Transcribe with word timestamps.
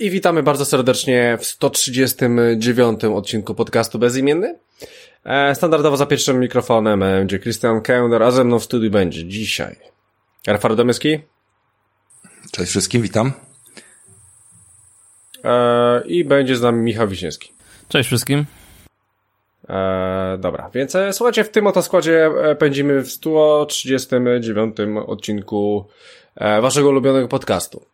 i 0.00 0.10
witamy 0.10 0.42
bardzo 0.42 0.64
serdecznie 0.64 1.38
w 1.40 1.46
139 1.46 3.04
odcinku 3.04 3.54
podcastu 3.54 3.98
Bezimienny. 3.98 4.58
E, 5.24 5.54
standardowo 5.54 5.96
za 5.96 6.06
pierwszym 6.06 6.40
mikrofonem 6.40 7.00
będzie 7.00 7.38
Christian 7.38 7.80
Kender, 7.80 8.22
a 8.22 8.30
ze 8.30 8.44
mną 8.44 8.58
w 8.58 8.64
studiu 8.64 8.90
będzie 8.90 9.24
dzisiaj 9.24 9.76
Rafał 10.46 10.76
Domyski. 10.76 11.18
Cześć 12.52 12.70
wszystkim, 12.70 13.02
witam. 13.02 13.32
E, 15.44 16.02
I 16.06 16.24
będzie 16.24 16.56
z 16.56 16.62
nami 16.62 16.82
Michał 16.82 17.08
Wiśniewski. 17.08 17.52
Cześć 17.88 18.06
wszystkim. 18.06 18.44
E, 19.68 20.38
dobra, 20.40 20.70
więc 20.74 20.94
e, 20.94 21.12
słuchajcie, 21.12 21.44
w 21.44 21.50
tym 21.50 21.66
oto 21.66 21.82
składzie 21.82 22.26
e, 22.26 22.56
pędzimy 22.56 23.02
w 23.02 23.10
139 23.10 24.76
odcinku 25.06 25.84
e, 25.88 26.25
waszego 26.36 26.88
ulubionego 26.88 27.28
podcastu. 27.28 27.86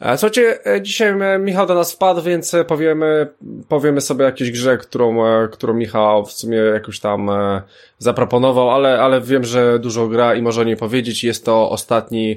E, 0.00 0.18
słuchajcie, 0.18 0.66
e, 0.66 0.82
dzisiaj 0.82 1.08
e, 1.08 1.38
Michał 1.38 1.66
do 1.66 1.74
nas 1.74 1.92
wpadł, 1.92 2.22
więc 2.22 2.54
e, 2.54 2.64
powiemy, 2.64 3.28
powiemy 3.68 4.00
sobie 4.00 4.24
o 4.24 4.26
jakiejś 4.26 4.50
grze, 4.50 4.78
którą, 4.78 5.26
e, 5.26 5.48
którą 5.48 5.74
Michał 5.74 6.26
w 6.26 6.32
sumie 6.32 6.58
jakoś 6.58 7.00
tam 7.00 7.30
e, 7.30 7.62
zaproponował, 7.98 8.70
ale, 8.70 9.00
ale 9.00 9.20
wiem, 9.20 9.44
że 9.44 9.78
dużo 9.78 10.08
gra 10.08 10.34
i 10.34 10.42
może 10.42 10.60
o 10.60 10.64
niej 10.64 10.76
powiedzieć. 10.76 11.24
Jest 11.24 11.44
to 11.44 11.70
ostatni, 11.70 12.36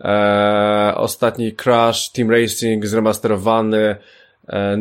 e, 0.00 0.92
ostatni 0.96 1.52
Crash 1.52 2.12
Team 2.12 2.30
Racing 2.30 2.86
zremasterowany, 2.86 3.96
e, 4.48 4.76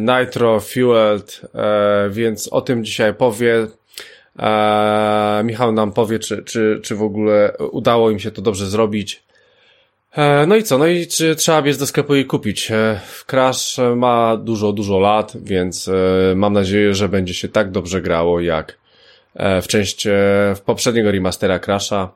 Nitro 0.00 0.60
Fueled, 0.60 1.40
e, 1.54 2.10
więc 2.10 2.48
o 2.48 2.60
tym 2.60 2.84
dzisiaj 2.84 3.14
powie. 3.14 3.66
E, 4.38 5.42
Michał 5.44 5.72
nam 5.72 5.92
powie, 5.92 6.18
czy, 6.18 6.42
czy, 6.42 6.80
czy 6.82 6.94
w 6.94 7.02
ogóle 7.02 7.56
udało 7.70 8.10
im 8.10 8.18
się 8.18 8.30
to 8.30 8.42
dobrze 8.42 8.66
zrobić. 8.66 9.31
E, 10.16 10.46
no 10.46 10.56
i 10.56 10.62
co? 10.62 10.78
No 10.78 10.86
i 10.86 11.06
czy 11.06 11.36
trzeba 11.36 11.62
biec 11.62 11.78
do 11.78 11.86
sklepu 11.86 12.14
i 12.14 12.24
kupić? 12.24 12.70
E, 12.70 13.00
Crash 13.26 13.76
ma 13.96 14.36
dużo, 14.36 14.72
dużo 14.72 14.98
lat, 14.98 15.32
więc 15.42 15.88
e, 15.88 15.92
mam 16.36 16.52
nadzieję, 16.52 16.94
że 16.94 17.08
będzie 17.08 17.34
się 17.34 17.48
tak 17.48 17.70
dobrze 17.70 18.02
grało 18.02 18.40
jak 18.40 18.82
w 19.62 19.66
części 19.66 20.08
w 20.56 20.60
poprzedniego 20.64 21.10
remastera 21.10 21.58
Crasha. 21.58 22.08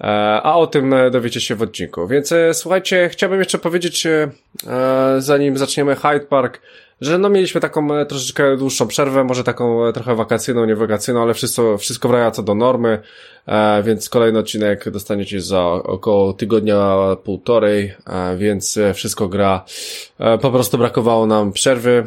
E, 0.00 0.06
A 0.42 0.56
o 0.56 0.66
tym 0.66 0.92
e, 0.92 1.10
dowiecie 1.10 1.40
się 1.40 1.54
w 1.54 1.62
odcinku. 1.62 2.06
Więc 2.06 2.32
e, 2.32 2.54
słuchajcie, 2.54 3.08
chciałbym 3.08 3.38
jeszcze 3.38 3.58
powiedzieć, 3.58 4.06
zanim 5.18 5.58
zaczniemy 5.58 5.96
Hyde 5.96 6.20
Park, 6.20 6.60
że 7.00 7.18
no 7.18 7.28
mieliśmy 7.28 7.60
taką 7.60 8.06
troszeczkę 8.06 8.56
dłuższą 8.56 8.86
przerwę, 8.86 9.24
może 9.24 9.44
taką 9.44 9.92
trochę 9.92 10.14
wakacyjną, 10.14 10.64
nie 10.64 10.76
wakacyjną, 10.76 11.22
ale 11.22 11.34
wszystko, 11.34 11.78
wszystko 11.78 12.08
wraca 12.08 12.42
do 12.42 12.54
normy, 12.54 13.02
więc 13.84 14.08
kolejny 14.08 14.38
odcinek 14.38 14.90
dostaniecie 14.90 15.40
za 15.40 15.64
około 15.66 16.32
tygodnia, 16.32 16.96
półtorej, 17.24 17.94
więc 18.36 18.78
wszystko 18.94 19.28
gra. 19.28 19.64
Po 20.40 20.50
prostu 20.50 20.78
brakowało 20.78 21.26
nam 21.26 21.52
przerwy, 21.52 22.06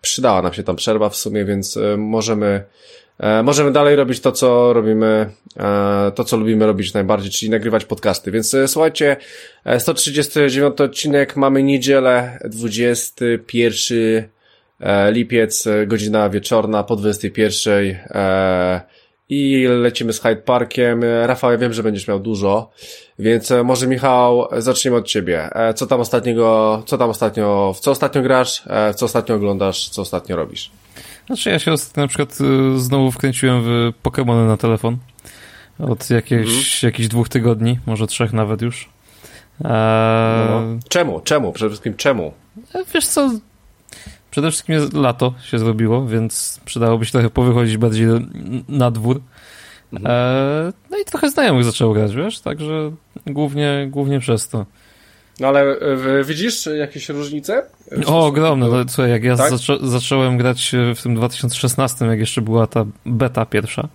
przydała 0.00 0.42
nam 0.42 0.52
się 0.52 0.62
tam 0.62 0.76
przerwa 0.76 1.08
w 1.08 1.16
sumie, 1.16 1.44
więc 1.44 1.78
możemy 1.96 2.64
E, 3.20 3.42
możemy 3.42 3.72
dalej 3.72 3.96
robić 3.96 4.20
to, 4.20 4.32
co 4.32 4.72
robimy, 4.72 5.30
e, 5.56 6.12
to, 6.14 6.24
co 6.24 6.36
lubimy 6.36 6.66
robić 6.66 6.94
najbardziej, 6.94 7.30
czyli 7.30 7.50
nagrywać 7.50 7.84
podcasty. 7.84 8.30
Więc 8.30 8.54
e, 8.54 8.68
słuchajcie, 8.68 9.16
e, 9.64 9.80
139 9.80 10.80
odcinek, 10.80 11.36
mamy 11.36 11.62
niedzielę, 11.62 12.38
21 12.44 14.28
e, 14.80 15.12
lipiec, 15.12 15.68
godzina 15.86 16.30
wieczorna 16.30 16.84
po 16.84 16.96
21 16.96 17.96
e, 18.10 18.80
i 19.28 19.66
lecimy 19.68 20.12
z 20.12 20.20
Hyde 20.20 20.42
Parkiem. 20.42 21.04
Rafał, 21.24 21.52
ja 21.52 21.58
wiem, 21.58 21.72
że 21.72 21.82
będziesz 21.82 22.08
miał 22.08 22.20
dużo, 22.20 22.70
więc 23.18 23.52
może 23.64 23.86
Michał, 23.86 24.48
zaczniemy 24.58 24.96
od 24.96 25.06
ciebie. 25.06 25.50
Co 25.74 25.86
tam 25.86 26.00
ostatniego, 26.00 26.82
co 26.86 26.98
tam 26.98 27.10
ostatnio, 27.10 27.72
w 27.76 27.80
co 27.80 27.90
ostatnio 27.90 28.22
grasz, 28.22 28.62
w 28.92 28.94
co 28.94 29.06
ostatnio 29.06 29.34
oglądasz, 29.34 29.88
co 29.88 30.02
ostatnio 30.02 30.36
robisz? 30.36 30.70
Znaczy 31.30 31.50
ja 31.50 31.58
się 31.58 31.74
na 31.96 32.06
przykład 32.06 32.38
y, 32.40 32.80
znowu 32.80 33.10
wkręciłem 33.10 33.62
w 33.62 33.92
Pokémony 34.02 34.46
na 34.46 34.56
telefon. 34.56 34.96
Od 35.78 36.10
jakichś, 36.10 36.82
jakichś 36.82 37.08
dwóch 37.08 37.28
tygodni, 37.28 37.78
może 37.86 38.06
trzech 38.06 38.32
nawet 38.32 38.62
już. 38.62 38.88
Eee, 39.64 39.70
No. 40.50 40.62
Czemu? 40.88 41.20
Czemu? 41.20 41.52
Przede 41.52 41.68
wszystkim 41.70 41.94
czemu? 41.94 42.32
Wiesz 42.94 43.06
co, 43.06 43.30
przede 44.30 44.50
wszystkim 44.50 44.76
lato 44.94 45.34
się 45.44 45.58
zrobiło, 45.58 46.06
więc 46.06 46.60
przydałoby 46.64 47.06
się 47.06 47.12
trochę 47.12 47.30
powychodzić 47.30 47.76
bardziej 47.76 48.06
na 48.68 48.90
dwór. 48.90 49.20
Eee, 49.92 50.00
no 50.90 50.98
i 50.98 51.04
trochę 51.04 51.30
znajomych 51.30 51.64
zaczęło 51.64 51.94
grać, 51.94 52.14
wiesz, 52.14 52.40
także 52.40 52.92
głównie, 53.26 53.86
głównie 53.90 54.20
przez 54.20 54.48
to. 54.48 54.66
No 55.40 55.48
ale 55.48 55.60
e, 55.60 56.24
widzisz 56.24 56.66
jakieś 56.66 57.08
różnice? 57.08 57.62
O, 58.06 58.26
ogromne. 58.26 58.66
do- 58.70 58.72
No, 58.84 58.84
słuchaj, 58.88 59.10
jak 59.10 59.24
ja 59.24 59.36
Tak? 59.36 59.50
zaczą, 59.50 59.88
zacząłem 59.88 60.38
grać 60.38 60.72
w 60.96 61.02
tym 61.02 61.14
2016, 61.14 62.04
jak 62.06 62.18
jeszcze 62.20 62.42
była 62.42 62.66
ta 62.66 62.84
beta 63.06 63.46
pierwsza 63.46 63.88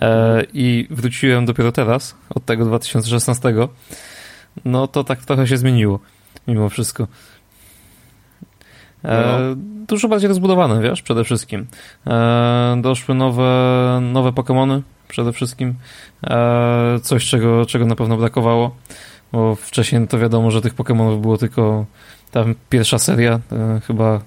e, 0.00 0.42
i 0.54 0.86
wróciłem 0.90 1.44
dopiero 1.46 1.72
teraz, 1.72 2.14
od 2.34 2.44
tego 2.44 2.64
2016, 2.64 3.54
no 4.64 4.86
to 4.86 5.04
tak 5.04 5.24
trochę 5.24 5.46
się 5.46 5.56
zmieniło, 5.56 5.98
mimo 6.48 6.68
wszystko. 6.68 7.06
E, 9.04 9.38
Dużo 9.88 10.08
bardziej 10.08 10.28
rozbudowane, 10.28 10.82
wiesz, 10.82 11.02
przede 11.02 11.24
wszystkim. 11.24 11.66
E, 12.06 12.76
doszły 12.82 13.14
nowe, 13.14 14.00
nowe 14.12 14.30
Pokémony, 14.30 14.80
przede 15.08 15.32
wszystkim. 15.32 15.74
E, 16.24 16.98
coś, 17.02 17.26
czego, 17.26 17.66
czego 17.66 17.86
na 17.86 17.96
pewno 17.96 18.16
brakowało, 18.16 18.76
bo 19.32 19.54
wcześniej 19.54 20.00
no 20.00 20.06
to 20.06 20.18
wiadomo, 20.18 20.50
że 20.50 20.60
tych 20.60 20.74
Pokémonów 20.74 21.20
było 21.20 21.38
tylko 21.38 21.86
tam 22.30 22.54
pierwsza 22.70 22.98
seria, 22.98 23.40
e, 23.52 23.80
chyba 23.86 24.20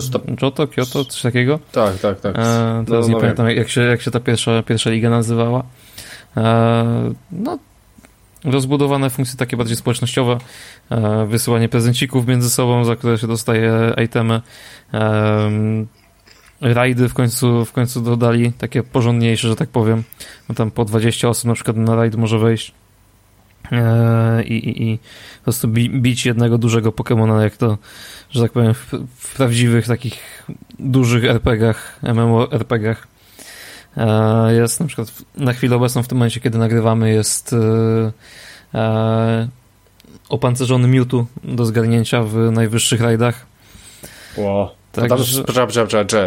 sto- 0.00 0.20
Johto, 0.42 0.66
Kyoto, 0.66 1.04
coś 1.04 1.22
takiego. 1.22 1.58
Tak, 1.72 1.98
tak, 1.98 2.20
tak. 2.20 2.36
E, 2.38 2.38
teraz 2.86 2.88
No, 2.88 3.00
nie 3.00 3.14
no 3.14 3.20
pamiętam, 3.20 3.50
jak 3.50 3.68
się, 3.68 3.80
jak 3.80 4.02
się 4.02 4.10
ta 4.10 4.20
pierwsza, 4.20 4.62
pierwsza 4.62 4.90
liga 4.90 5.10
nazywała. 5.10 5.62
E, 6.36 7.14
no, 7.32 7.58
rozbudowane 8.44 9.10
funkcje 9.10 9.36
takie 9.38 9.56
bardziej 9.56 9.76
społecznościowe, 9.76 10.38
e, 10.90 11.26
wysyłanie 11.26 11.68
prezencików 11.68 12.26
między 12.26 12.50
sobą, 12.50 12.84
za 12.84 12.96
które 12.96 13.18
się 13.18 13.26
dostaje 13.26 13.94
itemy. 14.04 14.40
E, 14.94 15.50
rajdy 16.60 17.08
w 17.08 17.14
końcu, 17.14 17.64
w 17.64 17.72
końcu 17.72 18.00
dodali, 18.00 18.52
takie 18.52 18.82
porządniejsze, 18.82 19.48
że 19.48 19.56
tak 19.56 19.68
powiem. 19.68 20.02
No 20.48 20.54
tam 20.54 20.70
po 20.70 20.84
20 20.84 21.28
osób 21.28 21.44
na 21.44 21.54
przykład 21.54 21.76
na 21.76 21.96
rajd 21.96 22.16
może 22.16 22.38
wejść. 22.38 22.74
E, 23.72 24.42
I, 24.44 24.54
i, 24.68 24.82
i 24.92 24.98
po 25.38 25.44
prostu 25.44 25.68
bi, 25.68 25.90
bić 25.90 26.26
jednego 26.26 26.58
dużego 26.58 26.92
Pokemona, 26.92 27.42
jak 27.42 27.56
to, 27.56 27.78
że 28.30 28.42
tak 28.42 28.52
powiem, 28.52 28.74
w, 28.74 28.92
w 29.16 29.36
prawdziwych 29.36 29.86
takich 29.86 30.46
dużych 30.78 31.24
RPG-ach, 31.24 31.98
MMORPG-ach. 32.02 33.06
E, 33.96 34.54
Jest 34.54 34.80
na 34.80 34.86
przykład 34.86 35.12
na 35.36 35.52
chwilę 35.52 35.76
obecną, 35.76 36.02
w 36.02 36.08
tym 36.08 36.18
momencie, 36.18 36.40
kiedy 36.40 36.58
nagrywamy, 36.58 37.10
jest 37.12 37.54
e, 38.74 39.48
opancerzony 40.28 40.88
Mewtwo 40.88 41.26
do 41.44 41.64
zgarnięcia 41.66 42.22
w 42.22 42.34
najwyższych 42.52 43.00
rajdach. 43.00 43.46
To 44.92 45.00
Tak, 45.00 45.08
tam, 45.08 45.18
że- 45.22 45.44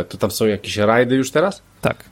to 0.04 0.18
tam 0.18 0.32
są 0.32 0.46
jakieś 0.46 0.78
rajdy 0.78 1.16
już 1.16 1.32
teraz? 1.32 1.62
Tak. 1.82 2.11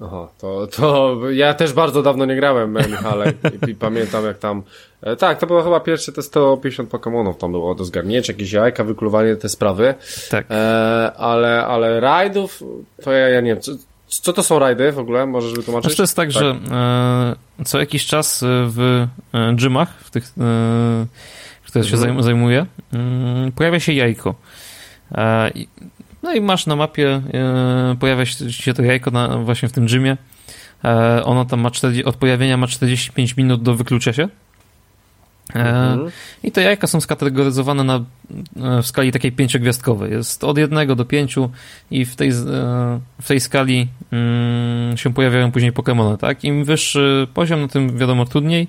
Aha, 0.00 0.28
to, 0.38 0.66
to 0.66 1.16
ja 1.30 1.54
też 1.54 1.72
bardzo 1.72 2.02
dawno 2.02 2.24
nie 2.24 2.36
grałem, 2.36 2.76
e, 2.76 2.88
Michale, 2.88 3.32
i, 3.66 3.70
i 3.70 3.74
pamiętam 3.74 4.24
jak 4.24 4.38
tam, 4.38 4.62
e, 5.02 5.16
tak, 5.16 5.38
to 5.38 5.46
było 5.46 5.62
chyba 5.62 5.80
pierwsze 5.80 6.12
te 6.12 6.22
150 6.22 6.90
Pokémonów 6.90 7.34
tam 7.34 7.52
było 7.52 7.74
do 7.74 7.84
zgarnięcia, 7.84 8.32
jakieś 8.32 8.52
jajka, 8.52 8.84
wykluwanie, 8.84 9.36
te 9.36 9.48
sprawy, 9.48 9.94
Tak. 10.30 10.46
e, 10.50 11.12
ale, 11.16 11.66
ale 11.66 12.00
rajdów, 12.00 12.62
to 13.04 13.12
ja, 13.12 13.28
ja 13.28 13.40
nie 13.40 13.50
wiem, 13.54 13.60
co, 13.60 13.72
co 14.08 14.32
to 14.32 14.42
są 14.42 14.58
rajdy 14.58 14.92
w 14.92 14.98
ogóle, 14.98 15.26
możesz 15.26 15.52
wytłumaczyć? 15.52 15.84
Znaczy 15.84 15.96
to 15.96 16.02
jest 16.02 16.16
tak, 16.16 16.32
że 16.32 16.56
e, 17.58 17.64
co 17.64 17.78
jakiś 17.80 18.06
czas 18.06 18.42
e, 18.42 18.46
w 18.50 19.06
e, 19.34 19.54
gymach, 19.54 19.88
w 20.00 20.10
tych, 20.10 20.24
które 21.66 21.84
się 21.84 21.94
Mhm. 21.96 22.16
zajm- 22.18 22.22
zajmuje, 22.22 22.66
mm, 22.92 23.52
pojawia 23.52 23.80
się 23.80 23.92
jajko. 23.92 24.34
No 26.26 26.34
i 26.34 26.40
masz 26.40 26.66
na 26.66 26.76
mapie, 26.76 27.22
e, 27.34 27.96
pojawia 28.00 28.26
się 28.50 28.74
to 28.74 28.82
jajko 28.82 29.10
na, 29.10 29.38
właśnie 29.38 29.68
w 29.68 29.72
tym 29.72 29.86
gymie. 29.86 30.16
E, 30.84 31.24
ono 31.24 31.44
tam 31.44 31.60
ma 31.60 31.70
40, 31.70 32.04
od 32.04 32.16
pojawienia 32.16 32.56
ma 32.56 32.66
45 32.66 33.36
minut 33.36 33.62
do 33.62 33.74
wyklucia 33.74 34.12
się. 34.12 34.22
E, 34.22 35.58
Mhm. 35.58 36.10
I 36.42 36.52
te 36.52 36.62
jajka 36.62 36.86
są 36.86 37.00
skategoryzowane 37.00 37.84
na, 37.84 38.04
w 38.82 38.86
skali 38.86 39.12
takiej 39.12 39.32
pięciogwiazdkowej. 39.32 40.12
Jest 40.12 40.44
od 40.44 40.58
jednego 40.58 40.96
do 40.96 41.04
pięciu 41.04 41.50
i 41.90 42.04
w 42.04 42.16
tej, 42.16 42.32
w 43.22 43.26
tej 43.26 43.40
skali 43.40 43.88
mm, 44.12 44.96
się 44.96 45.14
pojawiają 45.14 45.52
później 45.52 45.72
Pokémony, 45.72 46.16
tak? 46.16 46.44
Im 46.44 46.64
wyższy 46.64 47.26
poziom, 47.34 47.60
no 47.60 47.68
tym 47.68 47.98
wiadomo 47.98 48.24
trudniej, 48.24 48.68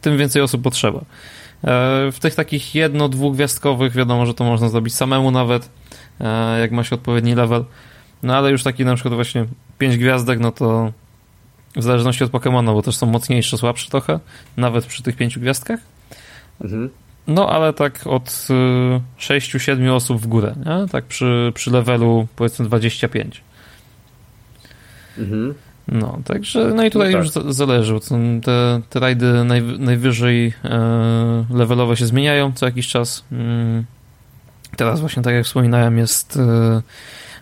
tym 0.00 0.18
więcej 0.18 0.42
osób 0.42 0.62
potrzeba. 0.62 1.00
W 2.12 2.16
tych 2.20 2.34
takich 2.34 2.74
jedno-, 2.74 3.08
dwugwiazdkowych 3.08 3.92
wiadomo, 3.92 4.26
że 4.26 4.34
to 4.34 4.44
można 4.44 4.68
zrobić 4.68 4.94
samemu 4.94 5.30
nawet, 5.30 5.70
jak 6.60 6.72
ma 6.72 6.84
się 6.84 6.94
odpowiedni 6.94 7.34
level. 7.34 7.64
No 8.22 8.36
ale 8.36 8.50
już 8.50 8.62
taki 8.62 8.84
na 8.84 8.94
przykład 8.94 9.14
właśnie 9.14 9.46
pięć 9.78 9.96
gwiazdek, 9.96 10.40
no 10.40 10.52
to 10.52 10.92
w 11.76 11.82
zależności 11.82 12.24
od 12.24 12.30
Pokémona, 12.30 12.74
bo 12.74 12.82
też 12.82 12.96
są 12.96 13.06
mocniejsze, 13.06 13.58
słabsze 13.58 13.90
trochę, 13.90 14.20
nawet 14.56 14.86
przy 14.86 15.02
tych 15.02 15.16
pięciu 15.16 15.40
gwiazdkach. 15.40 15.80
Mhm. 16.60 16.90
No, 17.26 17.50
ale 17.50 17.72
tak 17.72 18.06
od 18.06 18.24
6-7 19.18 19.86
y, 19.86 19.92
osób 19.92 20.20
w 20.20 20.26
górę, 20.26 20.54
nie? 20.58 20.88
Tak 20.88 21.04
przy, 21.04 21.52
przy 21.54 21.70
levelu 21.70 22.26
powiedzmy 22.36 22.64
25. 22.64 23.42
Mhm. 25.18 25.54
No, 25.88 26.18
także, 26.24 26.72
no 26.74 26.84
i 26.84 26.90
tutaj 26.90 27.12
no 27.12 27.18
tak. 27.18 27.44
już 27.44 27.54
zależy, 27.54 27.94
bo 27.94 28.00
te, 28.42 28.80
te 28.90 29.00
rajdy 29.00 29.44
naj, 29.44 29.62
najwyżej 29.62 30.52
e, 30.64 31.44
levelowe 31.50 31.96
się 31.96 32.06
zmieniają 32.06 32.52
co 32.52 32.66
jakiś 32.66 32.88
czas. 32.88 33.24
Mm. 33.32 33.84
Teraz 34.80 35.00
właśnie, 35.00 35.22
tak 35.22 35.34
jak 35.34 35.44
wspominałem, 35.44 35.98
jest, 35.98 36.38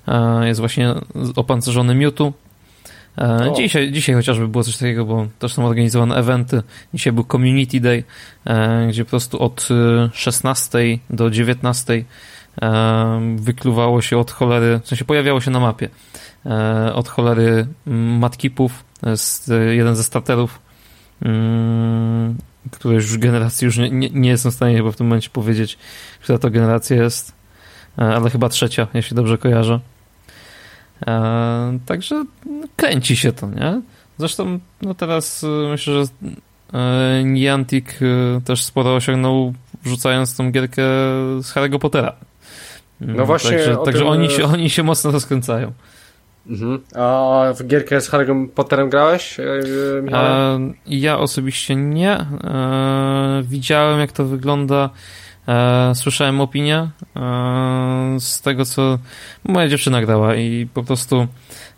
e, 0.07 0.13
e 0.13 0.49
jest 0.49 0.61
właśnie 0.61 0.95
opancerzony 1.37 1.95
Mewtwo. 1.95 2.33
E, 3.19 3.53
dzisiaj, 3.57 3.93
dzisiaj 3.93 4.15
chociażby 4.15 4.49
było 4.49 4.65
coś 4.65 4.77
takiego, 4.77 5.05
bo 5.05 5.27
też 5.39 5.55
są 5.55 5.67
organizowane 5.67 6.17
eventy. 6.17 6.63
Dzisiaj 6.95 7.13
był 7.13 7.25
Community 7.25 7.81
Day, 7.81 8.05
e, 8.45 8.87
gdzie 8.89 9.05
po 9.05 9.11
prostu 9.11 9.43
od 9.43 9.69
16 10.13 10.79
do 11.11 11.31
19 11.31 12.05
wykluwało 13.37 14.03
się 14.03 14.19
od 14.19 14.31
cholery, 14.31 14.81
w 14.85 14.89
sensie 14.89 15.05
pojawiało 15.05 15.41
się 15.41 15.51
na 15.51 15.61
mapie 15.61 15.89
E, 16.47 16.95
od 16.95 17.09
cholery 17.09 17.67
matkipów, 18.19 18.85
jest 19.07 19.51
jeden 19.71 19.97
ze 19.97 20.05
starterów, 20.05 20.61
który 22.73 22.95
już 22.95 23.19
generacji 23.19 23.65
już 23.65 23.77
nie, 23.77 23.91
nie, 23.91 24.11
nie 24.11 24.31
jestem 24.31 24.53
w 24.53 24.55
stanie 24.55 24.77
chyba 24.77 24.93
w 24.93 24.97
tym 24.97 25.07
momencie 25.07 25.31
powiedzieć, 25.31 25.79
która 26.23 26.39
to 26.39 26.51
generacja 26.51 26.97
jest, 26.97 27.33
e, 27.99 28.03
ale 28.03 28.31
chyba 28.31 28.49
trzecia, 28.49 28.87
jeśli 28.95 29.17
dobrze 29.17 29.39
kojarzę. 29.39 29.81
E, 31.07 31.79
także 31.87 32.25
kręci 32.77 33.17
się 33.17 33.33
to, 33.33 33.47
nie? 33.47 33.81
Zresztą 34.19 34.59
no 34.83 34.95
teraz 34.95 35.47
myślę, 35.71 35.95
że 35.95 36.05
Niantic 37.25 37.87
też 38.45 38.65
sporo 38.65 38.95
osiągnął 38.95 39.55
wrzucając 39.85 40.37
tą 40.37 40.51
gierkę 40.51 40.83
z 41.43 41.55
Harry'ego 41.55 41.79
Pottera. 41.79 42.13
No 43.01 43.27
właśnie. 43.27 43.51
Także, 43.51 43.77
także 43.85 43.99
tym... 43.99 44.09
oni, 44.09 44.31
się, 44.31 44.45
oni 44.45 44.71
się 44.71 44.83
mocno 44.83 45.11
rozkręcają. 45.11 45.73
Mhm. 46.49 46.81
A 46.95 47.53
w 47.57 47.67
gierkę 47.67 48.01
z 48.01 48.09
Harrym 48.09 48.49
Potterem 48.49 48.91
grałeś, 48.91 49.41
e, 49.41 49.43
e, 50.13 50.61
ja 50.87 51.19
osobiście 51.19 51.77
nie. 51.77 52.13
E, 52.13 53.43
widziałem, 53.45 54.01
jak 54.01 54.13
to 54.13 54.25
wygląda. 54.25 54.91
E, 55.49 55.95
słyszałem 55.95 56.41
opinię 56.41 56.77
e, 56.77 56.91
z 58.21 58.41
tego, 58.41 58.65
co 58.65 58.99
moja 59.45 59.69
dziewczyna 59.69 60.03
grała 60.03 60.35
i 60.35 60.69
po 60.75 60.83
prostu 60.83 61.27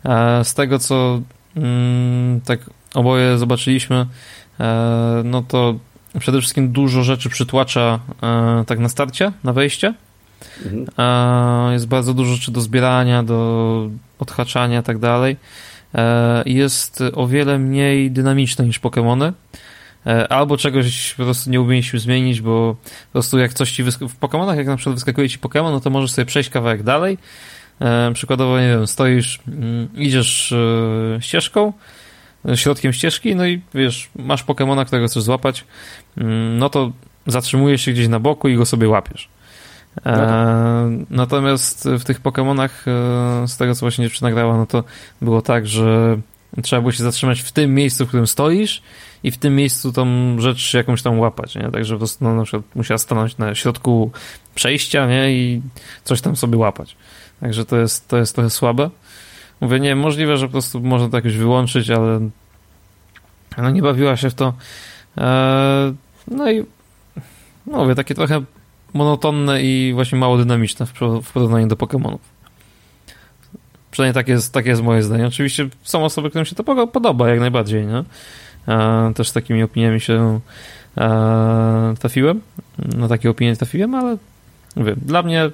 e, 0.05 0.45
z 0.45 0.53
tego, 0.53 0.79
co 0.79 1.21
mm, 1.55 2.41
tak 2.41 2.59
oboje 2.93 3.37
zobaczyliśmy, 3.37 4.05
no 5.23 5.41
to 5.41 5.75
przede 6.19 6.39
wszystkim 6.39 6.71
dużo 6.71 7.03
rzeczy 7.03 7.29
przytłacza 7.29 7.99
tak 8.67 8.79
na 8.79 8.89
starcie, 8.89 9.31
na 9.43 9.53
wejście. 9.53 9.93
Mhm. 10.65 11.73
Jest 11.73 11.87
bardzo 11.87 12.13
dużo 12.13 12.33
rzeczy 12.33 12.51
do 12.51 12.61
zbierania, 12.61 13.23
do 13.23 13.89
odhaczania 14.21 14.79
i 14.79 14.83
tak 14.83 14.97
dalej. 14.97 15.37
E, 15.95 16.43
jest 16.45 17.03
o 17.13 17.27
wiele 17.27 17.59
mniej 17.59 18.11
dynamiczne 18.11 18.65
niż 18.65 18.79
Pokémony. 18.79 19.31
E, 20.05 20.31
albo 20.31 20.57
czegoś 20.57 21.13
po 21.13 21.23
prostu 21.23 21.49
nie 21.49 21.61
umieliśmy 21.61 21.99
zmienić, 21.99 22.41
bo 22.41 22.75
po 22.83 23.11
prostu 23.11 23.39
jak 23.39 23.53
coś 23.53 23.71
ci 23.71 23.83
w 23.83 24.19
Pokémonach, 24.19 24.57
jak 24.57 24.67
na 24.67 24.75
przykład 24.75 24.95
wyskakuje 24.95 25.29
ci 25.29 25.39
Pokémon, 25.39 25.71
no 25.71 25.79
to 25.79 25.89
możesz 25.89 26.11
sobie 26.11 26.25
przejść 26.25 26.49
kawałek 26.49 26.83
dalej. 26.83 27.17
E, 27.81 28.11
przykładowo, 28.13 28.59
nie 28.59 28.67
wiem, 28.67 28.87
stoisz, 28.87 29.39
mm, 29.47 29.89
idziesz 29.95 30.53
ścieżką, 31.19 31.73
środkiem 32.55 32.93
ścieżki, 32.93 33.35
no 33.35 33.45
i 33.45 33.61
wiesz, 33.73 34.09
masz 34.15 34.45
Pokémona, 34.45 34.85
którego 34.85 35.07
chcesz 35.07 35.23
złapać, 35.23 35.65
mm, 36.17 36.57
no 36.57 36.69
to 36.69 36.91
zatrzymujesz 37.27 37.81
się 37.81 37.91
gdzieś 37.91 38.07
na 38.07 38.19
boku 38.19 38.47
i 38.47 38.55
go 38.55 38.65
sobie 38.65 38.89
łapiesz. 38.89 39.29
No 39.95 40.11
tak. 40.11 41.07
Natomiast 41.09 41.89
w 41.99 42.03
tych 42.03 42.21
Pokémonach, 42.21 42.69
e, 43.43 43.47
z 43.47 43.57
tego 43.57 43.75
co 43.75 43.79
właśnie 43.79 44.05
dziewczyna 44.05 44.31
grała, 44.31 44.57
no 44.57 44.65
to 44.65 44.83
było 45.21 45.41
tak, 45.41 45.67
że 45.67 46.17
trzeba 46.61 46.81
było 46.81 46.91
się 46.91 47.03
zatrzymać 47.03 47.41
w 47.41 47.51
tym 47.51 47.75
miejscu, 47.75 48.05
w 48.05 48.07
którym 48.07 48.27
stoisz 48.27 48.81
i 49.23 49.31
w 49.31 49.37
tym 49.37 49.55
miejscu 49.55 49.91
tą 49.91 50.35
rzecz 50.39 50.73
jakąś 50.73 51.01
tam 51.01 51.19
łapać, 51.19 51.55
nie? 51.55 51.69
Także 51.71 51.93
po 51.95 51.97
prostu 51.97 52.23
no, 52.23 52.35
na 52.35 52.43
przykład 52.43 52.75
musiała 52.75 52.97
stanąć 52.97 53.37
na 53.37 53.55
środku 53.55 54.11
przejścia, 54.55 55.07
nie? 55.07 55.31
I 55.31 55.61
coś 56.03 56.21
tam 56.21 56.35
sobie 56.35 56.57
łapać. 56.57 56.95
Także 57.39 57.65
to 57.65 57.77
jest, 57.77 58.07
to 58.07 58.17
jest 58.17 58.35
trochę 58.35 58.49
słabe. 58.49 58.89
Mówię, 59.61 59.79
nie, 59.79 59.95
możliwe, 59.95 60.37
że 60.37 60.45
po 60.45 60.51
prostu 60.51 60.79
można 60.79 61.09
to 61.09 61.17
jakoś 61.17 61.37
wyłączyć, 61.37 61.89
ale 61.89 62.29
no 63.57 63.69
nie 63.69 63.81
bawiła 63.81 64.17
się 64.17 64.29
w 64.29 64.33
to. 64.33 64.53
Eee, 65.17 65.93
no 66.27 66.51
i 66.51 66.65
no 67.67 67.77
mówię, 67.77 67.95
takie 67.95 68.15
trochę 68.15 68.41
monotonne 68.93 69.61
i 69.63 69.91
właśnie 69.95 70.17
mało 70.17 70.37
dynamiczne 70.37 70.85
w, 70.85 71.31
porównaniu 71.33 71.67
do 71.67 71.75
Pokémonów. 71.75 72.17
Przynajmniej 73.91 74.13
takie 74.13 74.31
jest, 74.31 74.55
jest 74.65 74.81
moje 74.81 75.03
zdanie. 75.03 75.27
Oczywiście 75.27 75.69
są 75.83 76.05
osoby, 76.05 76.29
którym 76.29 76.45
się 76.45 76.55
to 76.55 76.87
podoba 76.87 77.29
jak 77.29 77.39
najbardziej, 77.39 77.85
nie? 77.85 78.03
Też 79.13 79.29
z 79.29 79.33
takimi 79.33 79.63
opiniami 79.63 80.01
się 80.01 80.39
e, 80.97 81.93
trafiłem. 81.99 82.41
Na 82.77 83.07
takie 83.07 83.29
opinie 83.29 83.55
trafiłem, 83.55 83.95
ale 83.95 84.17
mówię, 84.75 84.95
dla 84.97 85.23
mnie 85.23 85.49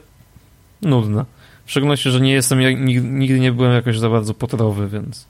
nudne. 0.81 1.25
W 1.65 1.71
szczególności, 1.71 2.09
że 2.09 2.21
nie 2.21 2.33
jestem, 2.33 2.61
ja 2.61 2.71
nigdy 3.01 3.39
nie 3.39 3.51
byłem 3.51 3.73
jakoś 3.73 3.99
za 3.99 4.09
bardzo 4.09 4.33
potorowy, 4.33 4.87
więc... 4.87 5.27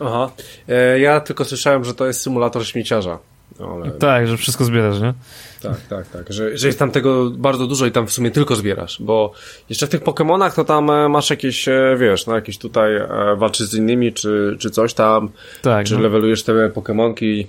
Aha. 0.00 0.30
E, 0.68 1.00
ja 1.00 1.20
tylko 1.20 1.44
słyszałem, 1.44 1.84
że 1.84 1.94
to 1.94 2.06
jest 2.06 2.20
symulator 2.20 2.66
śmieciarza. 2.66 3.18
Ale... 3.60 3.90
Tak, 3.90 4.28
że 4.28 4.36
wszystko 4.36 4.64
zbierasz, 4.64 5.00
nie? 5.00 5.14
Tak, 5.62 5.80
tak, 5.80 6.08
tak. 6.08 6.32
Że, 6.32 6.58
że 6.58 6.66
jest 6.66 6.78
tam 6.78 6.90
tego 6.90 7.30
bardzo 7.30 7.66
dużo 7.66 7.86
i 7.86 7.92
tam 7.92 8.06
w 8.06 8.12
sumie 8.12 8.30
tylko 8.30 8.56
zbierasz, 8.56 9.02
bo 9.02 9.32
jeszcze 9.68 9.86
w 9.86 9.90
tych 9.90 10.02
Pokémonach 10.02 10.54
to 10.54 10.64
tam 10.64 10.90
e, 10.90 11.08
masz 11.08 11.30
jakieś, 11.30 11.68
e, 11.68 11.96
wiesz, 11.98 12.26
no 12.26 12.34
jakieś 12.34 12.58
tutaj 12.58 12.96
e, 12.96 13.08
walczysz 13.36 13.66
z 13.66 13.74
innymi, 13.74 14.12
czy, 14.12 14.56
czy 14.60 14.70
coś 14.70 14.94
tam, 14.94 15.28
tak, 15.62 15.86
czy 15.86 15.94
no. 15.94 16.00
levelujesz 16.00 16.42
te 16.42 16.52
Pokémonki, 16.52 17.46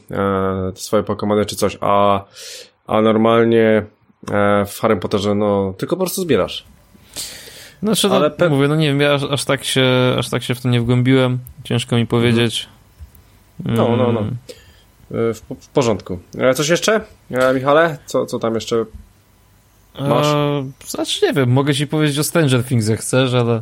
te 0.74 0.82
swoje 0.82 1.04
Pokémony, 1.04 1.46
czy 1.46 1.56
coś, 1.56 1.78
a, 1.82 2.24
a 2.88 3.02
normalnie 3.02 3.86
w 4.68 4.80
Harry 4.82 4.98
Potterze, 4.98 5.36
no, 5.36 5.74
tylko 5.78 5.96
po 5.96 6.04
prostu 6.04 6.22
zbierasz. 6.22 6.64
Znaczy, 7.84 8.10
no, 8.10 8.16
Ale 8.16 8.32
pe... 8.32 8.50
mówię, 8.50 8.68
no 8.68 8.76
nie 8.76 8.88
wiem, 8.88 9.02
ja 9.02 9.14
aż, 9.14 9.24
aż, 9.24 9.46
tak 9.46 9.64
się, 9.64 9.86
aż 10.18 10.30
tak 10.30 10.44
się 10.44 10.56
w 10.56 10.62
to 10.62 10.70
nie 10.70 10.82
wgłębiłem, 10.82 11.40
ciężko 11.64 11.96
mi 11.96 12.08
powiedzieć. 12.08 12.68
No, 13.66 13.96
no, 13.98 14.12
no. 14.12 14.24
Mm. 15.14 15.34
W, 15.34 15.42
w 15.60 15.68
porządku. 15.68 16.20
E, 16.38 16.54
coś 16.54 16.70
jeszcze, 16.70 17.02
e, 17.32 17.54
Michale? 17.54 17.98
Co, 18.06 18.26
co 18.26 18.40
tam 18.40 18.56
jeszcze 18.56 18.86
masz? 20.00 20.28
Eee, 20.28 20.72
znaczy 20.88 21.26
nie 21.26 21.34
wiem, 21.34 21.50
mogę 21.50 21.74
ci 21.74 21.88
powiedzieć 21.88 22.20
o 22.20 22.24
Stranger 22.24 22.64
Things 22.64 22.88
jak 22.88 23.00
chcesz, 23.00 23.34
ale... 23.34 23.62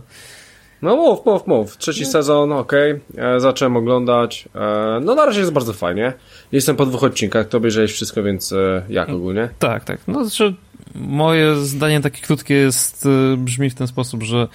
No 0.81 0.95
mów, 0.95 1.25
mów, 1.25 1.47
mów. 1.47 1.77
Trzeci 1.77 2.03
no. 2.03 2.09
sezon, 2.09 2.51
okej. 2.51 2.99
Okay. 3.13 3.35
E, 3.35 3.39
zacząłem 3.39 3.77
oglądać. 3.77 4.49
E, 4.55 4.99
no 5.01 5.15
na 5.15 5.25
razie 5.25 5.39
jest 5.39 5.51
bardzo 5.51 5.73
fajnie. 5.73 6.13
Jestem 6.51 6.75
po 6.75 6.85
dwóch 6.85 7.03
odcinkach, 7.03 7.47
to 7.47 7.57
obejrzałeś 7.57 7.91
wszystko, 7.91 8.23
więc 8.23 8.51
e, 8.51 8.83
jak 8.89 9.09
ogólnie? 9.09 9.49
Tak, 9.59 9.83
tak. 9.83 9.99
No 10.07 10.25
znaczy 10.25 10.53
moje 10.95 11.55
zdanie 11.55 12.01
takie 12.01 12.21
krótkie 12.21 12.53
jest, 12.53 13.05
e, 13.05 13.37
brzmi 13.37 13.69
w 13.69 13.75
ten 13.75 13.87
sposób, 13.87 14.23
że 14.23 14.47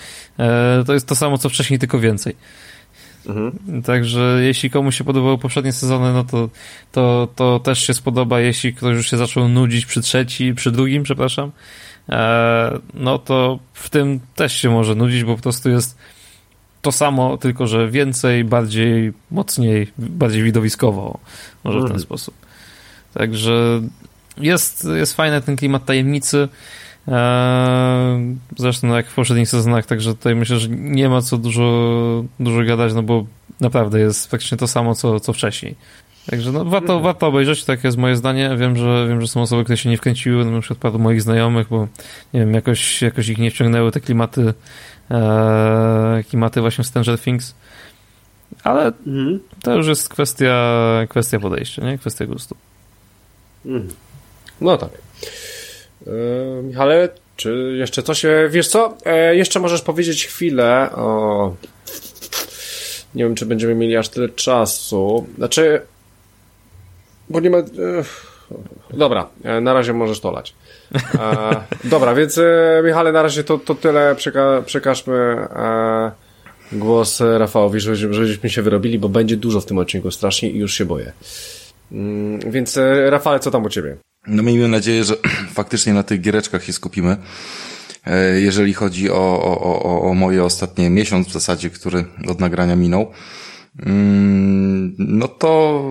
to 0.86 0.92
jest 0.92 1.06
to 1.06 1.14
samo 1.16 1.38
co 1.38 1.48
wcześniej, 1.48 1.78
tylko 1.78 1.98
więcej. 1.98 2.36
Mhm. 3.28 3.82
Także 3.82 4.38
jeśli 4.42 4.70
komuś 4.70 4.98
się 4.98 5.04
podobały 5.04 5.38
poprzednie 5.38 5.72
sezony, 5.72 6.12
no 6.12 6.24
to, 6.24 6.48
to, 6.92 7.28
to 7.36 7.60
też 7.60 7.86
się 7.86 7.94
spodoba. 7.94 8.40
Jeśli 8.40 8.74
ktoś 8.74 8.96
już 8.96 9.10
się 9.10 9.16
zaczął 9.16 9.48
nudzić 9.48 9.86
przy 9.86 10.00
trzeci, 10.00 10.54
przy 10.54 10.70
drugim, 10.72 11.02
przepraszam, 11.02 11.50
e, 12.08 12.78
no 12.94 13.18
to 13.18 13.58
w 13.72 13.90
tym 13.90 14.20
też 14.34 14.52
się 14.52 14.70
może 14.70 14.94
nudzić, 14.94 15.24
bo 15.24 15.36
po 15.36 15.42
prostu 15.42 15.70
jest 15.70 15.98
to 16.82 16.92
samo, 16.92 17.36
tylko 17.36 17.66
że 17.66 17.90
więcej, 17.90 18.44
bardziej, 18.44 19.12
mocniej, 19.30 19.92
bardziej 19.98 20.42
widowiskowo, 20.42 21.18
może 21.64 21.78
w 21.78 21.82
ten 21.82 21.86
mhm. 21.90 22.00
sposób. 22.00 22.34
Także 23.14 23.80
jest, 24.36 24.88
jest 24.94 25.14
fajny 25.14 25.42
ten 25.42 25.56
klimat 25.56 25.84
tajemnicy. 25.84 26.48
Eee, 27.08 28.36
zresztą 28.56 28.94
jak 28.94 29.06
w 29.06 29.14
poprzednich 29.14 29.48
sezonach, 29.48 29.86
także 29.86 30.14
tutaj 30.14 30.34
myślę, 30.34 30.58
że 30.58 30.68
nie 30.68 31.08
ma 31.08 31.22
co 31.22 31.36
dużo, 31.36 32.24
dużo 32.40 32.64
gadać, 32.64 32.94
no 32.94 33.02
bo 33.02 33.26
naprawdę 33.60 34.00
jest 34.00 34.30
praktycznie 34.30 34.58
to 34.58 34.66
samo, 34.66 34.94
co, 34.94 35.20
co 35.20 35.32
wcześniej. 35.32 35.74
Także 36.30 36.52
no, 36.52 36.64
warto, 36.64 36.92
mhm. 36.92 37.02
warto 37.02 37.26
obejrzeć, 37.26 37.64
tak 37.64 37.84
jest 37.84 37.96
moje 37.96 38.16
zdanie. 38.16 38.56
Wiem, 38.58 38.76
że 38.76 39.06
wiem, 39.08 39.20
że 39.20 39.28
są 39.28 39.42
osoby, 39.42 39.64
które 39.64 39.76
się 39.76 39.90
nie 39.90 39.96
wkręciły, 39.96 40.44
na 40.44 40.60
przykład 40.60 40.78
paru 40.78 40.98
moich 40.98 41.22
znajomych, 41.22 41.68
bo 41.68 41.88
nie 42.34 42.40
wiem, 42.40 42.54
jakoś, 42.54 43.02
jakoś 43.02 43.28
ich 43.28 43.38
nie 43.38 43.50
wciągnęły 43.50 43.92
te 43.92 44.00
klimaty, 44.00 44.54
e, 45.10 46.24
klimaty 46.28 46.60
właśnie 46.60 46.84
Stranger 46.84 47.18
Things. 47.20 47.54
Ale 48.64 48.86
mhm. 48.86 49.40
to 49.62 49.74
już 49.74 49.86
jest 49.86 50.08
kwestia, 50.08 50.80
kwestia 51.08 51.40
podejścia, 51.40 51.84
nie? 51.84 51.98
Kwestia 51.98 52.26
gustu. 52.26 52.56
Mhm. 53.66 53.88
No 54.60 54.76
tak. 54.76 54.90
Yy, 56.06 56.62
Michale, 56.62 57.08
czy 57.36 57.74
jeszcze 57.78 58.02
coś? 58.02 58.24
E, 58.24 58.48
wiesz 58.50 58.68
co? 58.68 58.96
E, 59.04 59.36
jeszcze 59.36 59.60
możesz 59.60 59.82
powiedzieć 59.82 60.26
chwilę 60.26 60.90
o... 60.94 61.54
Nie 63.14 63.24
wiem, 63.24 63.34
czy 63.34 63.46
będziemy 63.46 63.74
mieli 63.74 63.96
aż 63.96 64.08
tyle 64.08 64.28
czasu. 64.28 65.26
Znaczy... 65.36 65.82
Bo 67.28 67.40
nie 67.40 67.50
ma... 67.50 67.58
E, 67.58 67.64
Dobra, 68.90 69.28
na 69.62 69.74
razie 69.74 69.92
możesz 69.92 70.20
to 70.20 70.30
lać. 70.30 70.54
E, 70.94 71.56
dobra, 71.84 72.14
więc 72.14 72.40
Michale, 72.84 73.12
na 73.12 73.22
razie 73.22 73.44
to, 73.44 73.58
to 73.58 73.74
tyle. 73.74 74.14
Przeka 74.14 74.62
przekażmy 74.66 75.14
e, 75.14 76.12
głos 76.72 77.20
Rafałowi, 77.20 77.80
żebyśmy 77.80 78.50
się 78.50 78.62
wyrobili, 78.62 78.98
bo 78.98 79.08
będzie 79.08 79.36
dużo 79.36 79.60
w 79.60 79.66
tym 79.66 79.78
odcinku 79.78 80.10
strasznie 80.10 80.50
i 80.50 80.58
już 80.58 80.74
się 80.74 80.84
boję. 80.84 81.12
Mm, 81.92 82.50
więc 82.50 82.78
Rafale, 83.08 83.40
co 83.40 83.50
tam 83.50 83.64
u 83.64 83.68
ciebie? 83.68 83.96
No 84.26 84.42
miejmy 84.42 84.68
nadzieję, 84.68 85.04
że 85.04 85.16
faktycznie 85.54 85.94
na 85.94 86.02
tych 86.02 86.20
giereczkach 86.20 86.64
się 86.64 86.72
skupimy. 86.72 87.16
E, 88.06 88.40
jeżeli 88.40 88.74
chodzi 88.74 89.10
o, 89.10 89.42
o, 89.42 89.82
o, 89.82 90.10
o 90.10 90.14
moje 90.14 90.44
ostatnie 90.44 90.90
miesiąc 90.90 91.28
w 91.28 91.32
zasadzie, 91.32 91.70
który 91.70 92.04
od 92.28 92.40
nagrania 92.40 92.76
minął, 92.76 93.10
mm, 93.86 94.94
no 94.98 95.28
to, 95.28 95.82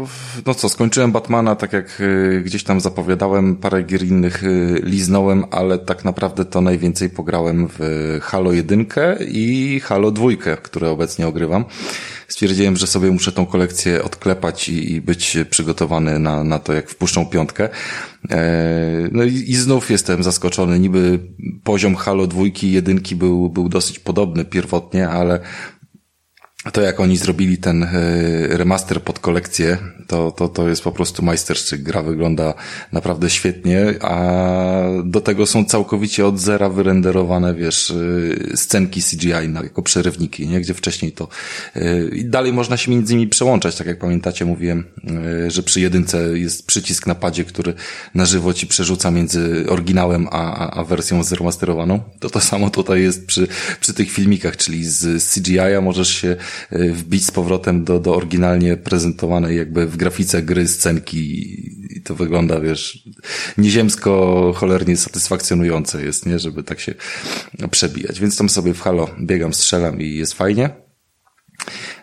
no 0.46 0.54
co, 0.54 0.70
skończyłem 0.70 1.12
Batmana, 1.12 1.56
tak 1.56 1.74
jak 1.74 2.01
e, 2.01 2.42
gdzieś 2.42 2.63
tam 2.63 2.82
zapowiadałem, 2.82 3.56
parę 3.56 3.84
gier 3.84 4.04
innych 4.04 4.44
liznąłem, 4.84 5.46
ale 5.51 5.80
tak 5.80 6.06
naprawdę 6.06 6.46
to 6.46 6.62
najwięcej 6.62 7.10
pograłem 7.10 7.68
w 7.80 7.80
Halo 8.22 8.54
1 8.54 8.86
i 9.27 9.80
Halo 9.84 10.12
2, 10.12 10.27
które 10.63 10.89
obecnie 10.89 11.27
ogrywam 11.27 11.65
stwierdziłem, 12.27 12.77
że 12.77 12.88
sobie 12.88 13.12
muszę 13.12 13.32
tą 13.32 13.46
kolekcję 13.46 14.03
odklepać 14.03 14.70
i, 14.70 14.94
i 14.94 15.01
być 15.01 15.38
przygotowany 15.50 16.20
na, 16.20 16.44
na 16.44 16.60
to, 16.60 16.74
jak 16.74 16.89
wpuszczą 16.89 17.25
piątkę. 17.25 17.70
E, 18.32 19.10
no 19.12 19.24
i, 19.24 19.34
i 19.34 19.55
znów 19.55 19.91
jestem 19.91 20.24
zaskoczony. 20.24 20.79
Niby 20.79 21.20
poziom 21.63 21.96
Halo 21.96 22.27
dwójki, 22.27 22.72
jedynki 22.72 23.15
był, 23.15 23.50
był 23.50 23.70
dosyć 23.70 24.00
podobny 24.00 24.46
pierwotnie, 24.46 25.10
ale 25.10 25.39
to 26.72 26.82
jak 26.82 27.00
oni 27.00 27.18
zrobili 27.18 27.58
ten 27.58 27.84
e, 27.84 27.88
remaster 28.58 29.02
pod 29.02 29.20
kolekcję, 29.20 29.78
to, 30.08 30.32
to, 30.32 30.48
to 30.48 30.70
jest 30.70 30.84
po 30.84 30.92
prostu 30.92 31.24
majsterszczyk. 31.24 31.84
Gra 31.84 32.02
wygląda 32.02 32.54
naprawdę 32.92 33.30
świetnie, 33.30 33.94
a 34.02 34.34
do 35.04 35.22
tego 35.22 35.46
są 35.46 35.66
całkowicie 35.66 36.26
od 36.26 36.40
zera 36.40 36.70
wyrenderowane, 36.70 37.54
wiesz, 37.54 37.92
e, 37.92 38.58
scenki 38.58 39.02
CGI 39.02 39.54
jako 39.64 39.82
przerywniki, 39.82 40.48
nie? 40.48 40.62
Gdzie 40.62 40.74
wcześniej 40.74 41.12
to 41.12 41.28
e, 41.76 42.08
i 42.08 42.26
dalej 42.26 42.54
można 42.54 42.78
się 42.78 42.92
między 42.92 43.16
nimi 43.16 43.28
przełączać, 43.28 43.76
tak 43.76 43.88
jak 43.88 44.00
pamiętacie, 44.00 44.46
mówiłem, 44.46 44.84
że 45.48 45.64
przy 45.64 45.82
jedynce 45.82 46.38
jest 46.38 46.68
przycisk 46.68 47.08
na 47.08 47.16
padzie, 47.16 47.44
który 47.44 47.74
na 48.16 48.26
żywo 48.26 48.54
ci 48.54 48.68
przerzuca 48.68 49.12
między 49.12 49.66
oryginałem 49.70 50.28
a, 50.32 50.72
a, 50.72 50.84
wersją 50.84 51.24
zremasterowaną. 51.24 52.00
To 52.20 52.30
to 52.30 52.40
samo 52.40 52.70
tutaj 52.70 53.02
jest 53.02 53.28
przy, 53.28 53.48
przy 53.80 53.94
tych 53.94 54.12
filmikach, 54.12 54.58
czyli 54.58 54.86
z 54.86 55.34
CGI-a 55.34 55.82
możesz 55.82 56.10
się 56.10 56.36
wbić 56.72 57.26
z 57.26 57.32
powrotem 57.32 57.84
do, 57.84 58.00
do 58.00 58.16
oryginalnie 58.16 58.78
prezentowanej 58.78 59.58
jakby 59.58 59.88
w 59.88 59.98
grafice 59.98 60.42
gry 60.42 60.68
scenki 60.68 61.18
i 61.98 62.02
to 62.02 62.16
wygląda, 62.16 62.60
wiesz, 62.60 63.04
nieziemsko 63.58 64.52
cholernie 64.56 64.98
satysfakcjonujące 64.98 66.06
jest, 66.06 66.26
nie? 66.26 66.40
Żeby 66.40 66.64
tak 66.64 66.80
się 66.80 66.94
przebijać. 67.72 68.20
Więc 68.20 68.38
tam 68.38 68.50
sobie 68.50 68.74
w 68.74 68.82
halo 68.82 69.10
biegam, 69.22 69.54
strzelam 69.54 70.02
i 70.02 70.16
jest 70.16 70.34
fajnie. 70.34 70.70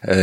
E, 0.03 0.17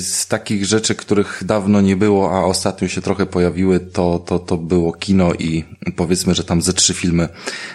z 0.00 0.26
takich 0.28 0.64
rzeczy, 0.64 0.94
których 0.94 1.42
dawno 1.44 1.80
nie 1.80 1.96
było, 1.96 2.38
a 2.38 2.44
ostatnio 2.44 2.88
się 2.88 3.02
trochę 3.02 3.26
pojawiły, 3.26 3.80
to, 3.80 4.18
to, 4.18 4.38
to 4.38 4.56
było 4.56 4.92
kino 4.92 5.34
i 5.34 5.64
powiedzmy, 5.96 6.34
że 6.34 6.44
tam 6.44 6.62
ze 6.62 6.72
trzy 6.72 6.94
filmy 6.94 7.28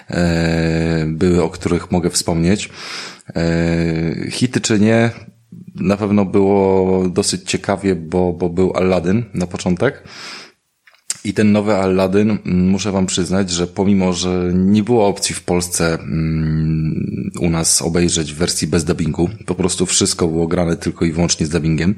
e, 0.10 1.06
były, 1.08 1.44
o 1.44 1.50
których 1.50 1.92
mogę 1.92 2.10
wspomnieć. 2.10 2.70
E, 3.36 4.32
hity 4.32 4.62
czy 4.62 4.80
nie, 4.80 5.12
na 5.76 5.98
pewno 5.98 6.26
było 6.26 7.10
dosyć 7.10 7.50
ciekawie, 7.50 7.96
bo, 7.96 8.34
bo 8.34 8.50
był 8.50 8.74
Aladdin 8.76 9.24
na 9.34 9.48
początek. 9.48 10.04
I 11.24 11.34
ten 11.34 11.52
nowy 11.52 11.76
Aladdin, 11.76 12.30
mm, 12.30 12.70
muszę 12.70 12.92
wam 12.92 13.06
przyznać, 13.06 13.50
że 13.50 13.68
pomimo, 13.68 14.14
że 14.14 14.52
nie 14.54 14.84
było 14.84 15.08
opcji 15.08 15.36
w 15.36 15.44
Polsce 15.44 15.94
mm, 15.94 17.32
u 17.40 17.50
nas 17.50 17.82
obejrzeć 17.82 18.34
w 18.34 18.38
wersji 18.38 18.68
bez 18.68 18.84
dubbingu, 18.84 19.30
po 19.46 19.56
prostu 19.56 19.86
wszystko 19.86 20.28
było 20.28 20.48
grane 20.48 20.78
tylko 20.78 21.06
i 21.06 21.12
wyłącznie 21.12 21.46
z 21.46 21.50
dubbingiem. 21.50 21.96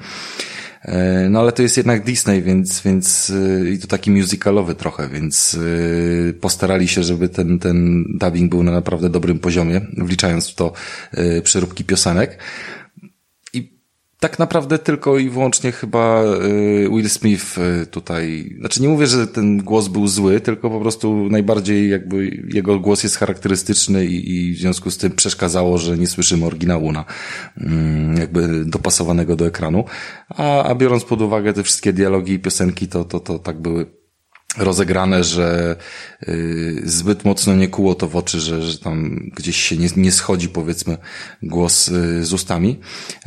E, 0.86 1.30
no 1.30 1.40
ale 1.40 1.52
to 1.52 1.62
jest 1.62 1.78
jednak 1.78 2.04
Disney, 2.04 2.42
więc, 2.42 2.82
więc 2.82 3.30
e, 3.30 3.70
i 3.70 3.80
to 3.80 3.88
taki 3.88 4.12
musicalowy 4.12 4.76
trochę, 4.76 5.10
więc 5.10 5.58
e, 6.30 6.34
postarali 6.34 6.88
się, 6.88 7.04
żeby 7.04 7.30
ten, 7.30 7.60
ten 7.60 8.06
dubbing 8.10 8.50
był 8.50 8.64
na 8.64 8.72
naprawdę 8.72 9.10
dobrym 9.10 9.40
poziomie, 9.40 9.82
wliczając 9.98 10.50
w 10.50 10.56
to 10.56 10.74
przeróbki 11.44 11.84
piosenek 11.84 12.38
tak 14.24 14.40
naprawdę 14.40 14.80
tylko 14.80 15.18
i 15.18 15.30
wyłącznie 15.30 15.72
chyba 15.72 16.24
y, 16.24 16.90
Will 16.90 17.10
Smith 17.10 17.58
y, 17.58 17.86
tutaj, 17.86 18.56
znaczy 18.60 18.82
nie 18.82 18.90
mówię, 18.90 19.08
że 19.08 19.28
ten 19.28 19.58
głos 19.58 19.88
był 19.88 20.08
zły, 20.08 20.42
tylko 20.42 20.70
po 20.70 20.80
prostu 20.80 21.30
najbardziej 21.30 21.90
jakby 21.90 22.44
jego 22.54 22.80
głos 22.80 23.04
jest 23.04 23.18
charakterystyczny 23.18 24.06
i, 24.06 24.36
i 24.36 24.54
w 24.54 24.58
związku 24.58 24.92
z 24.92 24.98
tym 24.98 25.12
przeszkadzało, 25.12 25.78
że 25.78 25.98
nie 25.98 26.08
słyszymy 26.08 26.46
oryginału 26.46 26.92
na 26.92 27.06
mm, 27.58 28.18
jakby 28.18 28.66
dopasowanego 28.66 29.36
do 29.36 29.48
ekranu, 29.48 29.86
a, 30.30 30.64
a 30.64 30.76
biorąc 30.76 31.04
pod 31.04 31.22
uwagę 31.22 31.54
te 31.54 31.64
wszystkie 31.64 31.94
dialogi 31.94 32.34
i 32.34 32.40
piosenki, 32.40 32.88
to, 32.88 33.04
to, 33.04 33.20
to 33.20 33.40
tak 33.40 33.62
były 33.62 34.03
rozegrane, 34.58 35.24
że 35.24 35.76
y, 36.28 36.82
zbyt 36.86 37.26
mocno 37.26 37.56
nie 37.56 37.68
kuło 37.68 37.96
to 37.96 38.08
w 38.08 38.16
oczy, 38.16 38.40
że, 38.40 38.62
że 38.62 38.78
tam 38.78 39.30
gdzieś 39.36 39.58
się 39.58 39.78
nie, 39.78 39.88
nie 39.96 40.12
schodzi 40.12 40.50
powiedzmy 40.50 40.98
głos 41.44 41.88
y, 41.88 42.26
z 42.26 42.34
ustami. 42.34 42.80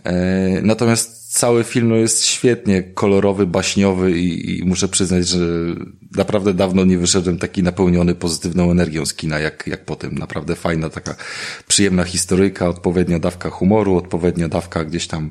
E, 0.05 0.61
natomiast 0.63 1.33
cały 1.39 1.65
film 1.65 1.89
no, 1.89 1.97
jest 1.97 2.27
świetnie 2.27 2.83
kolorowy, 2.83 3.47
baśniowy 3.47 4.21
i, 4.21 4.59
i 4.59 4.65
muszę 4.65 4.89
przyznać, 4.89 5.29
że 5.29 5.39
naprawdę 6.17 6.55
dawno 6.55 6.85
nie 6.85 6.99
wyszedłem 6.99 7.39
taki 7.39 7.63
napełniony 7.63 8.15
pozytywną 8.15 8.71
energią 8.71 9.07
z 9.07 9.15
kina, 9.15 9.39
jak, 9.39 9.67
jak 9.67 9.85
po 9.85 9.97
tym. 9.97 10.15
Naprawdę 10.15 10.55
fajna, 10.55 10.91
taka 10.91 11.15
przyjemna 11.69 12.05
historyjka, 12.05 12.69
odpowiednia 12.69 13.19
dawka 13.19 13.51
humoru, 13.51 13.97
odpowiednia 13.97 14.49
dawka 14.49 14.85
gdzieś 14.85 15.07
tam 15.07 15.31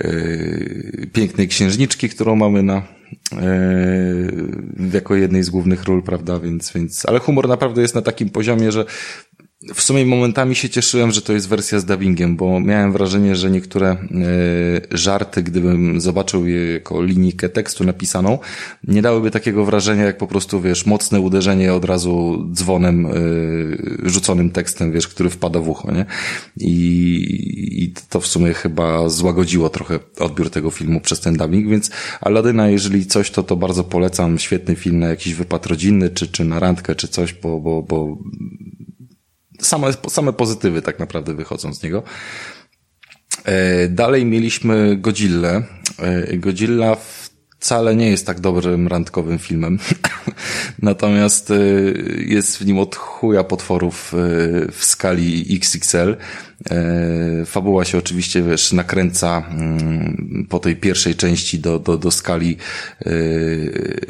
yy, 0.00 1.08
pięknej 1.12 1.48
księżniczki, 1.48 2.08
którą 2.08 2.36
mamy 2.36 2.62
na, 2.62 2.97
jako 4.92 5.14
jednej 5.14 5.42
z 5.42 5.50
głównych 5.50 5.84
ról, 5.84 6.02
prawda, 6.02 6.40
więc, 6.40 6.72
więc, 6.72 7.06
ale 7.06 7.18
humor 7.18 7.48
naprawdę 7.48 7.82
jest 7.82 7.94
na 7.94 8.02
takim 8.02 8.30
poziomie, 8.30 8.72
że 8.72 8.84
w 9.74 9.82
sumie 9.82 10.06
momentami 10.06 10.54
się 10.54 10.68
cieszyłem, 10.68 11.12
że 11.12 11.22
to 11.22 11.32
jest 11.32 11.48
wersja 11.48 11.80
z 11.80 11.84
dubbingiem, 11.84 12.36
bo 12.36 12.60
miałem 12.60 12.92
wrażenie, 12.92 13.36
że 13.36 13.50
niektóre 13.50 13.92
y, 13.92 14.96
żarty, 14.98 15.42
gdybym 15.42 16.00
zobaczył 16.00 16.46
je 16.46 16.72
jako 16.72 17.02
linijkę 17.02 17.48
tekstu 17.48 17.84
napisaną, 17.84 18.38
nie 18.84 19.02
dałyby 19.02 19.30
takiego 19.30 19.64
wrażenia, 19.64 20.04
jak 20.04 20.18
po 20.18 20.26
prostu, 20.26 20.60
wiesz, 20.60 20.86
mocne 20.86 21.20
uderzenie 21.20 21.74
od 21.74 21.84
razu 21.84 22.46
dzwonem 22.52 23.06
y, 23.06 23.98
rzuconym 24.02 24.50
tekstem, 24.50 24.92
wiesz, 24.92 25.08
który 25.08 25.30
wpada 25.30 25.60
w 25.60 25.68
ucho, 25.68 25.92
nie? 25.92 26.06
I, 26.56 27.84
I 27.84 27.94
to 28.08 28.20
w 28.20 28.26
sumie 28.26 28.54
chyba 28.54 29.08
złagodziło 29.08 29.68
trochę 29.70 29.98
odbiór 30.18 30.50
tego 30.50 30.70
filmu 30.70 31.00
przez 31.00 31.20
ten 31.20 31.36
dubbing, 31.36 31.68
więc 31.68 31.90
Aladyna, 32.20 32.68
jeżeli 32.68 33.06
coś, 33.06 33.30
to 33.30 33.42
to 33.42 33.56
bardzo 33.56 33.84
polecam. 33.84 34.38
Świetny 34.38 34.76
film 34.76 34.98
na 34.98 35.08
jakiś 35.08 35.34
wypad 35.34 35.66
rodzinny, 35.66 36.10
czy, 36.10 36.28
czy 36.28 36.44
na 36.44 36.58
randkę, 36.58 36.94
czy 36.94 37.08
coś, 37.08 37.34
bo, 37.34 37.60
bo, 37.60 37.82
bo 37.82 38.18
same, 39.62 39.92
same 40.08 40.32
pozytywy 40.32 40.82
tak 40.82 40.98
naprawdę 40.98 41.34
wychodzą 41.34 41.74
z 41.74 41.82
niego. 41.82 42.02
E, 43.44 43.88
dalej 43.88 44.24
mieliśmy 44.24 44.96
Godzillę. 44.96 45.62
E, 45.98 46.36
Godzilla 46.36 46.96
wcale 47.58 47.96
nie 47.96 48.10
jest 48.10 48.26
tak 48.26 48.40
dobrym 48.40 48.88
randkowym 48.88 49.38
filmem. 49.38 49.78
Natomiast 50.82 51.50
e, 51.50 51.54
jest 52.26 52.58
w 52.58 52.66
nim 52.66 52.78
od 52.78 52.96
chuja 52.96 53.44
potworów 53.44 54.14
w 54.72 54.84
skali 54.84 55.46
XXL. 55.56 56.16
Fabuła 57.46 57.84
się 57.84 57.98
oczywiście, 57.98 58.42
wiesz, 58.42 58.72
nakręca 58.72 59.44
mm, 59.50 60.46
po 60.50 60.58
tej 60.58 60.76
pierwszej 60.76 61.14
części 61.14 61.58
do, 61.58 61.78
do, 61.78 61.98
do 61.98 62.10
skali 62.10 62.56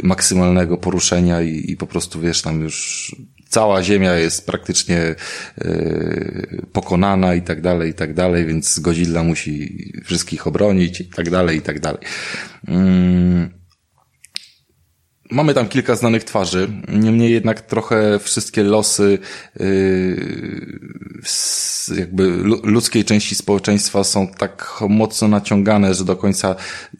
maksymalnego 0.03 0.77
poruszenia 0.77 1.43
i, 1.43 1.71
i 1.71 1.77
po 1.77 1.87
prostu, 1.87 2.21
wiesz, 2.21 2.43
tam 2.43 2.61
już 2.61 3.15
cała 3.49 3.83
ziemia 3.83 4.15
jest 4.15 4.47
praktycznie 4.47 5.15
yy, 5.59 6.63
pokonana 6.73 7.35
i 7.35 7.43
tak 7.43 7.61
dalej, 7.61 7.91
i 7.91 7.95
tak 7.95 8.15
dalej, 8.15 8.47
więc 8.47 8.79
Godzilla 8.79 9.23
musi 9.23 9.93
wszystkich 10.05 10.47
obronić 10.47 11.01
i 11.01 11.05
tak 11.05 11.31
dalej, 11.31 11.59
i 11.59 11.63
tak 11.63 11.81
dalej. 11.81 12.01
Yy. 12.69 13.58
Mamy 15.31 15.55
tam 15.55 15.69
kilka 15.69 15.97
znanych 15.97 16.25
twarzy, 16.25 16.69
niemniej 16.89 17.33
jednak 17.33 17.61
trochę 17.61 18.19
wszystkie 18.19 18.63
losy 18.63 19.19
yy, 19.61 20.79
jakby 21.97 22.29
ludzkiej 22.63 23.05
części 23.05 23.35
społeczeństwa 23.35 24.05
są 24.05 24.29
tak 24.29 24.81
mocno 24.89 25.29
naciągane, 25.29 25.95
że 25.95 26.05
do 26.05 26.17
końca 26.17 26.57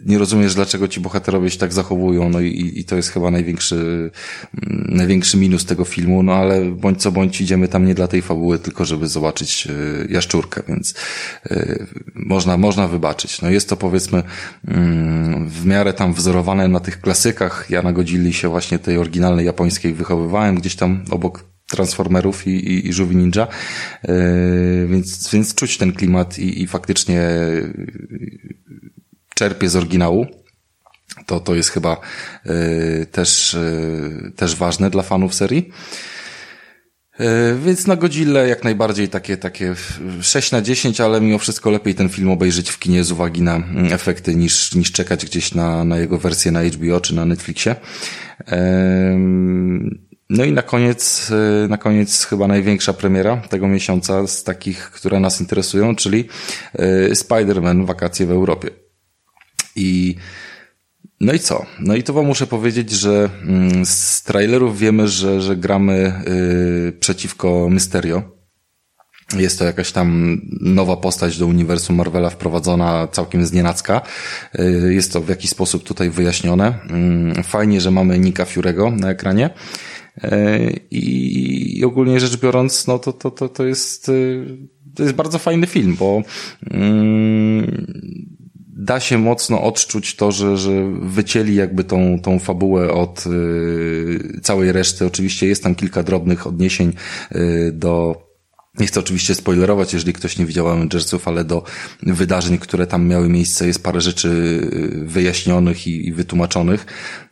nie 0.07 0.19
rozumiesz, 0.19 0.55
dlaczego 0.55 0.89
ci 0.89 1.01
bohaterowie 1.01 1.51
się 1.51 1.59
tak 1.59 1.73
zachowują, 1.73 2.29
no 2.29 2.41
i, 2.41 2.73
i 2.77 2.85
to 2.85 2.97
jest 2.97 3.11
chyba 3.11 3.31
największy, 3.31 4.11
mm, 4.63 4.87
największy 4.89 5.37
minus 5.37 5.65
tego 5.65 5.85
filmu, 5.85 6.23
no 6.23 6.33
ale 6.33 6.65
bądź 6.65 7.03
co 7.03 7.13
bądź 7.13 7.41
idziemy 7.41 7.69
tam 7.69 7.87
nie 7.87 7.95
dla 7.95 8.09
tej 8.09 8.23
fabuły, 8.23 8.59
tylko 8.59 8.85
żeby 8.85 9.09
zobaczyć 9.09 9.67
yy, 9.67 10.09
jaszczurkę, 10.11 10.63
więc 10.69 10.95
yy, 11.51 11.87
można, 12.15 12.57
można 12.57 12.89
wybaczyć. 12.89 13.43
No 13.43 13.51
jest 13.51 13.69
to 13.69 13.77
powiedzmy 13.77 14.23
yy, 14.69 14.75
w 15.47 15.67
miarę 15.67 15.93
tam 15.93 16.15
wzorowane 16.15 16.69
na 16.69 16.81
tych 16.81 17.01
klasykach 17.01 17.67
Jana 17.71 17.93
Godzilla, 17.93 18.18
Godzilli 18.19 18.35
się 18.35 18.49
właśnie 18.49 18.79
tej 18.79 18.99
oryginalnej 18.99 19.47
japońskiej 19.47 19.95
wychowywałem, 19.95 20.55
gdzieś 20.55 20.77
tam 20.77 21.05
obok 21.11 21.45
Transformerów 21.67 22.47
i, 22.47 22.51
i, 22.51 22.89
i 22.89 23.17
Ninja, 23.17 23.47
yy, 24.09 24.87
więc, 24.89 25.31
więc 25.33 25.55
czuć 25.55 25.79
ten 25.79 25.93
klimat 25.93 26.39
i, 26.39 26.63
i 26.63 26.67
faktycznie 26.67 27.31
czerpie 29.35 29.69
z 29.69 29.77
oryginału. 29.77 30.27
To, 31.27 31.41
to 31.41 31.55
jest 31.55 31.71
chyba 31.71 32.01
yy, 32.45 33.07
też, 33.07 33.57
yy, 34.23 34.31
też 34.31 34.57
ważne 34.57 34.91
dla 34.91 35.03
fanów 35.03 35.35
serii. 35.35 35.73
E, 37.19 37.55
więc 37.55 37.87
na 37.87 37.97
Godzilla 37.97 38.43
jak 38.43 38.65
najbardziej 38.65 39.09
takie, 39.09 39.37
takie 39.37 39.75
6 40.21 40.53
na 40.53 40.63
10, 40.63 41.01
ale 41.01 41.21
mimo 41.21 41.39
wszystko 41.39 41.71
lepiej 41.71 41.95
ten 41.95 42.09
film 42.09 42.31
obejrzeć 42.31 42.71
w 42.71 42.79
kinie 42.79 43.05
z 43.05 43.13
uwagi 43.13 43.43
na 43.43 43.57
mm, 43.57 43.93
efekty 43.93 44.35
niż, 44.35 44.75
niż 44.75 44.93
czekać 44.93 45.27
gdzieś 45.27 45.55
na, 45.55 45.85
na 45.85 45.97
jego 45.97 46.19
wersję 46.19 46.53
na 46.53 46.63
HBO 46.63 47.01
czy 47.01 47.15
na 47.15 47.25
Netflixie. 47.25 47.77
No 50.31 50.45
i 50.45 50.53
na 50.53 50.63
koniec, 50.63 51.31
e, 51.31 51.69
na 51.69 51.77
koniec 51.77 52.25
chyba 52.25 52.49
największa 52.49 52.93
premiera 52.93 53.37
tego 53.37 53.69
miesiąca 53.69 54.27
z 54.27 54.45
takich, 54.45 54.91
które 54.91 55.21
nas 55.21 55.41
interesują, 55.41 55.97
czyli 55.97 56.29
e, 56.75 57.11
Spider-Man 57.11 57.87
Wakacje 57.87 58.27
w 58.27 58.31
Europie. 58.31 58.71
I 59.77 60.17
no 61.21 61.33
i 61.33 61.39
co? 61.39 61.67
No 61.81 61.97
i 61.97 62.03
to 62.03 62.13
wam 62.13 62.27
muszę 62.27 62.47
powiedzieć, 62.47 62.91
że 62.91 63.31
mm, 63.43 63.87
z 63.87 64.23
trailerów 64.23 64.79
wiemy, 64.79 65.09
że, 65.09 65.41
że 65.41 65.57
gramy 65.57 66.23
yy, 66.27 66.93
przeciwko 66.93 67.69
Mysterio. 67.71 68.39
Jest 69.37 69.59
to 69.59 69.65
jakaś 69.65 69.93
tam 69.93 70.41
nowa 70.61 70.97
postać 70.97 71.39
do 71.39 71.47
uniwersum 71.47 71.97
Marvela 71.97 72.31
wprowadzona 72.31 73.09
całkiem 73.13 73.47
z. 73.47 73.53
Yy, 74.55 74.95
jest 74.95 75.13
to 75.13 75.21
w 75.21 75.29
jakiś 75.29 75.51
sposób 75.51 75.85
tutaj 75.85 76.11
wyjaśnione. 76.11 76.79
Yy, 77.37 77.43
fajnie, 77.43 77.81
że 77.81 77.91
mamy 77.91 78.19
Nika 78.19 78.45
Fiurego 78.45 78.91
na 78.91 79.11
ekranie. 79.11 79.51
Yy, 80.23 80.81
I, 80.91 81.85
ogólnie 81.85 82.21
rzecz 82.21 82.37
biorąc, 82.37 82.87
no 82.87 82.99
to, 82.99 83.13
to, 83.13 83.31
to, 83.31 83.49
to 83.49 83.67
jest, 83.67 84.09
yy, 84.09 84.59
to 84.95 85.03
jest 85.03 85.15
bardzo 85.15 85.39
fajny 85.39 85.67
film, 85.67 85.97
bo 85.99 86.23
yy, 86.71 86.79
da 88.79 89.01
się 89.01 89.19
mocno 89.19 89.63
odczuć 89.63 90.17
to, 90.17 90.33
że, 90.33 90.57
że 90.57 90.71
wycięli 91.03 91.55
jakby 91.55 91.85
tą, 91.85 92.19
tą 92.23 92.39
fabułę 92.39 92.93
od 92.93 93.25
y, 93.27 94.41
całej 94.43 94.73
reszty. 94.73 95.07
Oczywiście 95.07 95.47
jest 95.47 95.63
tam 95.63 95.75
kilka 95.75 96.03
drobnych 96.03 96.47
odniesień 96.47 96.93
y, 97.33 97.71
do 97.75 98.28
nie 98.81 98.87
chcę 98.87 99.01
oczywiście 99.01 99.35
spoilerować, 99.35 99.93
jeżeli 99.93 100.13
ktoś 100.13 100.39
nie 100.39 100.47
widział 100.47 100.69
Avengersów, 100.69 101.29
ale 101.29 101.45
do 101.45 101.63
wydarzeń, 102.03 102.59
które 102.59 102.87
tam 102.87 103.07
miały 103.07 103.29
miejsce, 103.29 103.67
jest 103.67 103.83
parę 103.83 104.01
rzeczy 104.01 104.29
y, 104.29 105.05
wyjaśnionych 105.05 105.87
i, 105.87 106.09
i 106.09 106.13
wytłumaczonych, 106.13 106.87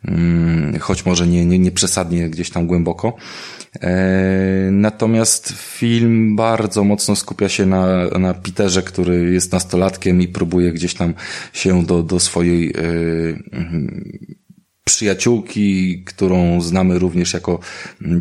mm, 0.05 0.79
choć 0.79 1.05
może 1.05 1.27
nie, 1.27 1.45
nie, 1.45 1.59
nie 1.59 1.71
przesadnie 1.71 2.29
gdzieś 2.29 2.49
tam 2.49 2.67
głęboko. 2.67 3.17
E, 3.81 4.69
natomiast 4.71 5.53
film 5.57 6.35
bardzo 6.35 6.83
mocno 6.83 7.15
skupia 7.15 7.49
się 7.49 7.65
na, 7.65 8.07
na 8.19 8.33
Peterze, 8.33 8.83
który 8.83 9.33
jest 9.33 9.51
nastolatkiem 9.51 10.21
i 10.21 10.27
próbuje 10.27 10.73
gdzieś 10.73 10.93
tam 10.93 11.13
się 11.53 11.85
do, 11.85 12.03
do 12.03 12.19
swojej 12.19 12.69
e, 12.69 12.81
mhm, 13.57 14.03
przyjaciółki, 14.83 16.03
którą 16.03 16.61
znamy 16.61 16.99
również 16.99 17.33
jako 17.33 17.59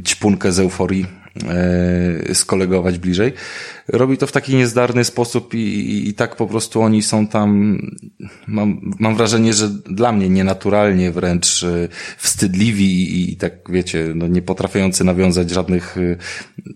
ćpunkę 0.04 0.52
z 0.52 0.58
euforii, 0.58 1.06
skolegować 2.32 2.98
bliżej. 2.98 3.32
Robi 3.88 4.18
to 4.18 4.26
w 4.26 4.32
taki 4.32 4.56
niezdarny 4.56 5.04
sposób 5.04 5.54
i, 5.54 5.58
i, 5.58 6.08
i 6.08 6.14
tak 6.14 6.36
po 6.36 6.46
prostu 6.46 6.82
oni 6.82 7.02
są 7.02 7.26
tam, 7.26 7.78
mam, 8.46 8.80
mam 8.98 9.16
wrażenie, 9.16 9.54
że 9.54 9.68
dla 9.68 10.12
mnie 10.12 10.28
nienaturalnie 10.28 11.10
wręcz 11.10 11.62
e, 11.62 11.88
wstydliwi 12.18 13.02
i, 13.02 13.32
i 13.32 13.36
tak 13.36 13.52
wiecie, 13.68 14.12
no 14.14 14.26
nie 14.26 14.42
potrafiący 14.42 15.04
nawiązać 15.04 15.50
żadnych 15.50 15.96
e, 15.98 16.16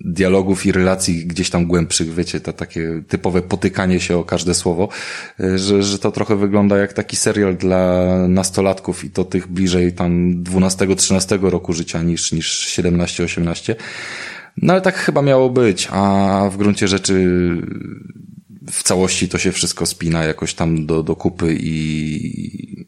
dialogów 0.05 0.67
i 0.67 0.73
relacji 0.73 1.27
gdzieś 1.27 1.51
tam 1.51 1.67
głębszych, 1.67 2.15
wiecie, 2.15 2.41
to 2.41 2.53
takie 2.53 3.03
typowe 3.09 3.43
potykanie 3.43 4.01
się 4.01 4.17
o 4.17 4.25
każde 4.25 4.55
słowo, 4.55 4.89
że, 5.39 5.83
że 5.83 5.99
to 5.99 6.13
trochę 6.13 6.37
wygląda 6.37 6.79
jak 6.79 6.93
taki 6.93 7.17
serial 7.17 7.57
dla 7.57 8.07
nastolatków 8.29 9.05
i 9.05 9.11
to 9.11 9.25
tych 9.25 9.49
bliżej 9.49 9.93
tam 9.93 10.43
12-13 10.45 11.49
roku 11.49 11.73
życia 11.73 12.03
niż, 12.03 12.33
niż 12.33 12.79
17-18. 12.79 13.75
No 14.63 14.73
ale 14.73 14.83
tak 14.83 14.97
chyba 14.97 15.23
miało 15.23 15.51
być, 15.51 15.89
a 15.91 16.49
w 16.53 16.57
gruncie 16.57 16.89
rzeczy 16.89 17.27
w 18.71 18.83
całości 18.83 19.29
to 19.29 19.39
się 19.39 19.53
wszystko 19.53 19.87
spina 19.87 20.25
jakoś 20.25 20.55
tam 20.55 20.87
do, 20.87 21.03
do 21.03 21.17
kupy 21.17 21.57
i 21.61 22.87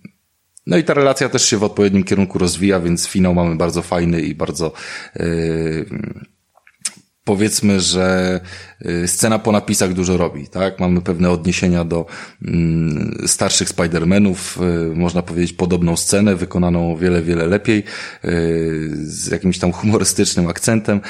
no 0.66 0.76
i 0.76 0.84
ta 0.84 0.94
relacja 0.94 1.28
też 1.28 1.44
się 1.44 1.58
w 1.58 1.64
odpowiednim 1.64 2.04
kierunku 2.04 2.38
rozwija, 2.38 2.80
więc 2.80 3.08
finał 3.08 3.34
mamy 3.34 3.56
bardzo 3.56 3.82
fajny 3.82 4.20
i 4.20 4.34
bardzo 4.34 4.72
yy, 5.16 5.86
powiedzmy, 7.24 7.80
że 7.80 8.40
y, 8.86 9.08
scena 9.08 9.38
po 9.38 9.52
napisach 9.52 9.92
dużo 9.92 10.16
robi, 10.16 10.48
tak? 10.48 10.80
Mamy 10.80 11.00
pewne 11.00 11.30
odniesienia 11.30 11.84
do 11.84 12.06
mm, 12.44 13.22
starszych 13.26 13.68
Spider-Manów, 13.68 14.62
y, 14.92 14.96
można 14.96 15.22
powiedzieć 15.22 15.52
podobną 15.52 15.96
scenę, 15.96 16.36
wykonaną 16.36 16.92
o 16.92 16.96
wiele, 16.96 17.22
wiele 17.22 17.46
lepiej, 17.46 17.78
y, 18.24 18.90
z 18.94 19.30
jakimś 19.30 19.58
tam 19.58 19.72
humorystycznym 19.72 20.48
akcentem, 20.48 21.00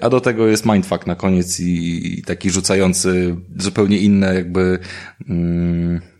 a 0.00 0.08
do 0.08 0.20
tego 0.20 0.46
jest 0.46 0.66
mindfuck 0.66 1.06
na 1.06 1.14
koniec 1.14 1.60
i, 1.60 2.22
taki 2.26 2.50
rzucający 2.50 3.36
zupełnie 3.56 3.98
inne 3.98 4.34
jakby 4.34 4.78
mm, 5.28 6.11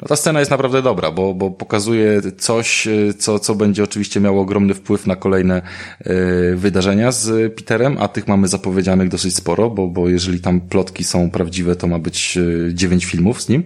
no 0.00 0.08
ta 0.08 0.16
scena 0.16 0.38
jest 0.38 0.50
naprawdę 0.50 0.82
dobra, 0.82 1.10
bo, 1.10 1.34
bo 1.34 1.50
pokazuje 1.50 2.20
coś, 2.38 2.86
e, 2.86 3.14
co, 3.14 3.38
co 3.38 3.54
będzie 3.54 3.84
oczywiście 3.84 4.20
miało 4.20 4.42
ogromny 4.42 4.74
wpływ 4.74 5.06
na 5.06 5.16
kolejne 5.16 5.62
y, 6.06 6.56
wydarzenia 6.56 7.12
z 7.12 7.54
Peterem, 7.54 7.96
a 8.00 8.08
tych 8.08 8.28
mamy 8.28 8.48
zapowiedzianych 8.48 9.08
dosyć 9.08 9.36
sporo, 9.36 9.70
bo, 9.70 9.88
bo 9.88 10.08
jeżeli 10.08 10.40
tam 10.40 10.60
plotki 10.60 11.04
są 11.04 11.30
prawdziwe, 11.30 11.76
to 11.76 11.86
ma 11.86 11.98
być 11.98 12.38
e, 12.38 12.74
dziewięć 12.74 13.04
filmów 13.04 13.42
z 13.42 13.48
nim. 13.48 13.64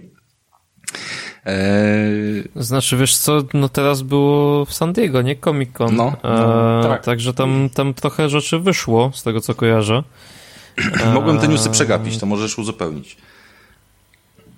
Znaczy, 2.55 2.97
wiesz 2.97 3.17
co, 3.17 3.43
no 3.53 3.69
teraz 3.69 4.01
było 4.01 4.65
w 4.65 4.73
San 4.73 4.93
Diego, 4.93 5.21
nie? 5.21 5.35
Comic 5.35 5.73
Con. 5.73 5.95
No, 5.95 6.13
no 6.23 6.83
tak. 6.83 7.03
Także 7.03 7.33
tam, 7.33 7.69
tam 7.73 7.93
trochę 7.93 8.29
rzeczy 8.29 8.59
wyszło, 8.59 9.11
z 9.13 9.23
tego 9.23 9.41
co 9.41 9.55
kojarzę. 9.55 10.03
Mogłem 11.13 11.39
te 11.39 11.47
newsy 11.47 11.69
przegapić, 11.69 12.17
to 12.17 12.25
możesz 12.25 12.57
uzupełnić. 12.59 13.17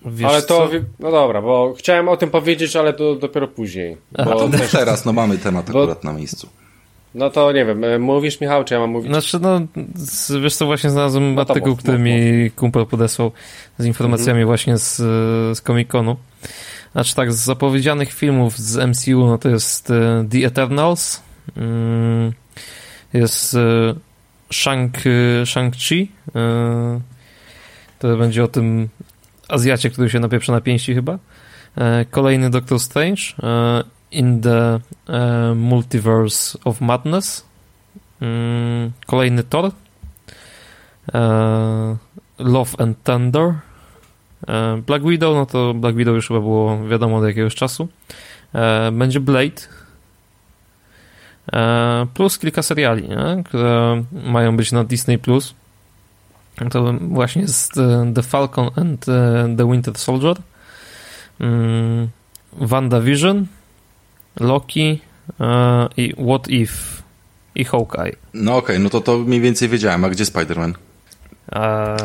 Wiesz 0.06 0.30
ale 0.30 0.42
to, 0.42 0.68
co? 0.68 0.74
no 1.00 1.12
dobra, 1.12 1.42
bo 1.42 1.74
chciałem 1.78 2.10
o 2.10 2.18
tym 2.18 2.30
powiedzieć, 2.30 2.76
ale 2.76 2.94
to 2.94 3.16
dopiero 3.16 3.48
później. 3.48 3.98
Bo 4.12 4.26
to 4.26 4.50
też, 4.50 4.72
teraz, 4.72 5.06
no 5.06 5.14
mamy 5.14 5.38
temat 5.38 5.72
bo, 5.72 5.80
akurat 5.80 6.04
na 6.04 6.14
miejscu. 6.14 6.50
No 7.16 7.30
to 7.30 7.52
nie 7.52 7.66
wiem, 7.66 7.84
e, 7.84 8.00
mówisz 8.00 8.42
Michał, 8.42 8.64
czy 8.64 8.74
ja 8.74 8.80
mam 8.80 8.90
mówić? 8.90 9.12
Znaczy, 9.12 9.40
no, 9.40 9.62
wiesz 10.42 10.56
co, 10.56 10.66
właśnie 10.66 10.90
znalazłem 10.90 11.36
no 11.36 11.42
artykuł, 11.42 11.70
mów, 11.70 11.80
który 11.80 11.98
mów, 11.98 12.06
mi 12.06 12.44
mów. 12.44 12.56
kumpel 12.56 12.86
podesłał 12.86 13.32
z 13.78 13.86
informacjami 13.86 14.42
mhm. 14.42 14.48
właśnie 14.48 14.78
z, 14.78 14.96
z 15.58 15.62
Comic-Conu. 15.62 16.16
Znaczy 16.92 17.16
tak, 17.16 17.34
z 17.34 17.36
zapowiedzianych 17.36 18.14
filmów 18.14 18.58
z 18.58 18.88
MCU, 18.88 19.28
no 19.28 19.38
to 19.38 19.50
jest 19.50 19.92
e, 19.92 20.26
The 20.32 20.38
Eternals, 20.38 21.24
mm, 21.58 22.34
jest 23.14 23.54
e, 23.54 23.96
Shang, 24.54 24.98
Shang-Chi, 25.44 26.08
to 28.00 28.18
będzie 28.18 28.44
o 28.44 28.48
tym 28.48 28.90
Azjacie, 29.50 29.90
który 29.90 30.10
się 30.10 30.20
napieprza 30.20 30.54
na 30.54 30.62
pięści 30.62 30.94
chyba. 30.94 31.20
E, 31.78 32.06
kolejny 32.06 32.50
Doctor 32.50 32.80
Strange 32.80 33.22
e, 33.44 33.84
in 34.12 34.42
the 34.42 34.80
e, 35.08 35.56
Multiverse 35.56 36.60
of 36.66 36.82
Madness. 36.82 37.46
Mm, 38.22 38.92
kolejny 39.06 39.44
Thor. 39.44 39.72
Love 42.40 42.72
and 42.78 43.04
Thunder. 43.04 43.54
Black 44.88 45.04
Widow, 45.04 45.36
no 45.36 45.46
to 45.46 45.74
Black 45.74 45.96
Widow 45.96 46.16
już 46.16 46.28
chyba 46.28 46.40
było 46.40 46.88
wiadomo 46.88 47.18
od 47.18 47.24
jakiegoś 47.24 47.56
czasu. 47.56 47.88
Będzie 48.92 49.20
Blade. 49.20 49.62
Plus 52.14 52.38
kilka 52.38 52.62
seriali, 52.62 53.10
nie? 53.10 53.44
które 53.44 54.04
mają 54.12 54.58
być 54.58 54.72
na 54.72 54.84
Disney 54.84 55.18
Plus. 55.18 55.56
To 56.72 56.93
właśnie 57.02 57.41
jest 57.41 57.78
e, 57.78 58.12
The 58.15 58.24
Falcon 58.24 58.69
and 58.76 59.10
e, 59.10 59.56
the 59.58 59.72
Winter 59.72 59.98
Soldier, 59.98 60.36
mm, 61.39 62.08
WandaVision, 62.54 63.45
Loki 64.39 65.02
e, 65.39 65.88
i 65.98 66.13
What 66.17 66.48
If 66.48 67.04
i 67.56 67.65
Hawkeye. 67.65 68.15
No 68.34 68.58
okej, 68.58 68.76
okay, 68.76 68.80
no 68.80 68.89
to 68.89 69.02
to 69.02 69.17
mniej 69.17 69.41
więcej 69.41 69.69
wiedziałem. 69.69 70.06
A 70.06 70.10
gdzie 70.10 70.26
Spider-Man? 70.26 70.74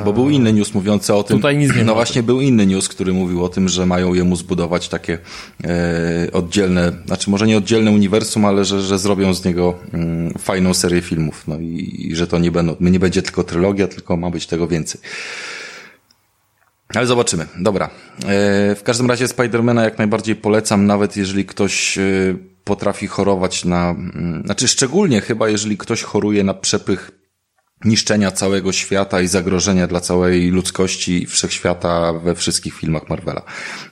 Bo 0.05 0.13
był 0.13 0.31
inny 0.31 0.53
news 0.53 0.75
mówiący 0.75 1.15
o 1.15 1.23
tym. 1.23 1.37
Tutaj 1.37 1.57
nic 1.57 1.77
nie 1.77 1.85
No 1.95 1.95
właśnie, 1.95 2.23
był 2.23 2.41
inny 2.41 2.67
news, 2.67 2.89
który 2.89 3.13
mówił 3.13 3.45
o 3.45 3.49
tym, 3.49 3.69
że 3.69 3.87
mają 3.87 4.15
jemu 4.15 4.37
zbudować 4.37 4.89
takie 4.89 5.19
e, 5.65 6.29
oddzielne, 6.33 6.93
znaczy 7.07 7.31
może 7.31 7.47
nie 7.47 7.59
oddzielne 7.59 7.91
uniwersum, 7.91 8.45
ale 8.45 8.65
że, 8.65 8.83
że 8.83 8.99
zrobią 8.99 9.35
z 9.35 9.45
niego 9.45 9.75
mm, 9.93 10.35
fajną 10.39 10.75
serię 10.75 11.03
filmów. 11.03 11.45
No 11.49 11.59
i, 11.59 11.97
i 11.99 12.17
że 12.17 12.27
to 12.27 12.39
nie, 12.39 12.53
będą, 12.53 12.77
nie 12.81 13.01
będzie 13.01 13.23
tylko 13.23 13.45
trylogia, 13.45 13.89
tylko 13.89 14.17
ma 14.17 14.31
być 14.31 14.47
tego 14.47 14.69
więcej. 14.69 15.01
Ale 16.95 17.07
zobaczymy. 17.07 17.47
Dobra. 17.59 17.87
E, 17.87 17.91
w 18.75 18.83
każdym 18.85 19.07
razie 19.09 19.29
Spidermana 19.29 19.85
jak 19.85 19.99
najbardziej 19.99 20.37
polecam, 20.37 20.87
nawet 20.87 21.17
jeżeli 21.17 21.45
ktoś 21.45 21.99
e, 21.99 22.03
potrafi 22.65 23.07
chorować 23.07 23.65
na, 23.65 23.91
mm, 23.91 24.43
znaczy 24.45 24.69
szczególnie 24.69 25.21
chyba, 25.21 25.49
jeżeli 25.49 25.77
ktoś 25.77 26.03
choruje 26.03 26.45
na 26.45 26.55
przepych 26.55 27.24
niszczenia 27.85 28.31
całego 28.31 28.73
świata 28.73 29.21
i 29.21 29.29
zagrożenia 29.29 29.87
dla 29.87 30.01
całej 30.01 30.51
ludzkości 30.51 31.27
wszechświata 31.27 32.13
we 32.13 32.35
wszystkich 32.35 32.75
filmach 32.75 33.09
Marvela. 33.09 33.43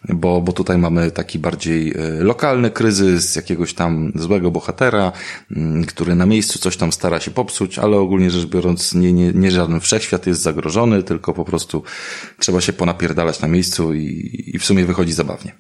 Bo, 0.09 0.41
bo 0.41 0.53
tutaj 0.53 0.79
mamy 0.79 1.11
taki 1.11 1.39
bardziej 1.39 1.95
e, 1.97 2.23
lokalny 2.25 2.71
kryzys 2.71 3.37
jakiegoś 3.37 3.75
tam 3.75 4.13
złego 4.15 4.51
bohatera, 4.51 5.13
mm, 5.57 5.85
który 5.85 6.15
na 6.15 6.27
miejscu 6.27 6.59
coś 6.59 6.77
tam 6.77 6.93
stara 6.93 7.21
się 7.21 7.31
popsuć, 7.31 7.79
ale 7.79 7.97
ogólnie 7.97 8.31
rzecz 8.31 8.47
biorąc 8.47 8.95
nie, 8.95 9.13
nie, 9.13 9.33
nie 9.33 9.51
żaden 9.51 9.81
wszechświat 9.81 10.27
jest 10.27 10.43
zagrożony, 10.43 11.03
tylko 11.03 11.35
po 11.35 11.45
prostu 11.45 11.83
trzeba 12.39 12.61
się 12.61 12.73
ponapierdalać 12.73 13.41
na 13.41 13.49
miejscu 13.49 13.95
i, 13.95 14.51
i 14.55 14.59
w 14.59 14.65
sumie 14.65 14.85
wychodzi 14.85 15.13
zabawnie. 15.13 15.55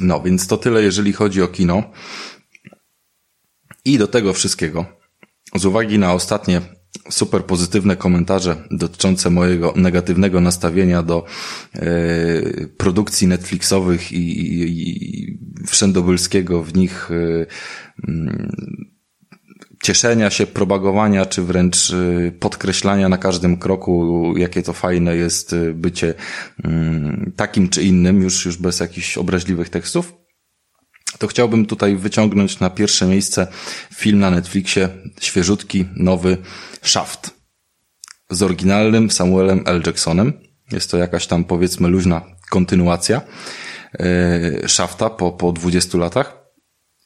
No, 0.00 0.20
więc 0.20 0.46
to 0.46 0.56
tyle, 0.56 0.82
jeżeli 0.82 1.12
chodzi 1.12 1.42
o 1.42 1.48
kino. 1.48 1.82
I 3.84 3.98
do 3.98 4.06
tego 4.06 4.32
wszystkiego, 4.32 4.84
z 5.54 5.64
uwagi 5.64 5.98
na 5.98 6.12
ostatnie 6.12 6.60
super 7.10 7.44
pozytywne 7.44 7.96
komentarze 7.96 8.56
dotyczące 8.70 9.30
mojego 9.30 9.72
negatywnego 9.76 10.40
nastawienia 10.40 11.02
do 11.02 11.24
e, 11.74 11.80
produkcji 12.66 13.26
Netflixowych 13.26 14.12
i, 14.12 14.16
i, 14.16 14.90
i 14.90 15.38
wszędobylskiego 15.66 16.62
w 16.62 16.74
nich 16.74 17.10
e, 17.10 17.46
mm, 18.08 18.52
cieszenia 19.82 20.30
się, 20.30 20.46
propagowania, 20.46 21.26
czy 21.26 21.42
wręcz 21.42 21.90
e, 21.90 22.32
podkreślania 22.32 23.08
na 23.08 23.18
każdym 23.18 23.56
kroku, 23.56 24.34
jakie 24.36 24.62
to 24.62 24.72
fajne 24.72 25.16
jest 25.16 25.56
bycie 25.74 26.14
mm, 26.64 27.32
takim 27.36 27.68
czy 27.68 27.82
innym, 27.82 28.22
już, 28.22 28.44
już 28.44 28.56
bez 28.56 28.80
jakichś 28.80 29.18
obraźliwych 29.18 29.68
tekstów 29.68 30.19
to 31.20 31.26
chciałbym 31.26 31.66
tutaj 31.66 31.96
wyciągnąć 31.96 32.60
na 32.60 32.70
pierwsze 32.70 33.06
miejsce 33.06 33.46
film 33.94 34.18
na 34.18 34.30
Netflixie, 34.30 34.88
świeżutki, 35.20 35.84
nowy 35.96 36.36
Shaft. 36.82 37.30
Z 38.30 38.42
oryginalnym 38.42 39.10
Samuelem 39.10 39.62
L. 39.66 39.82
Jacksonem. 39.86 40.32
Jest 40.72 40.90
to 40.90 40.96
jakaś 40.96 41.26
tam 41.26 41.44
powiedzmy 41.44 41.88
luźna 41.88 42.22
kontynuacja 42.50 43.20
yy, 43.98 44.68
Shafta 44.68 45.10
po, 45.10 45.32
po 45.32 45.52
20 45.52 45.98
latach. 45.98 46.36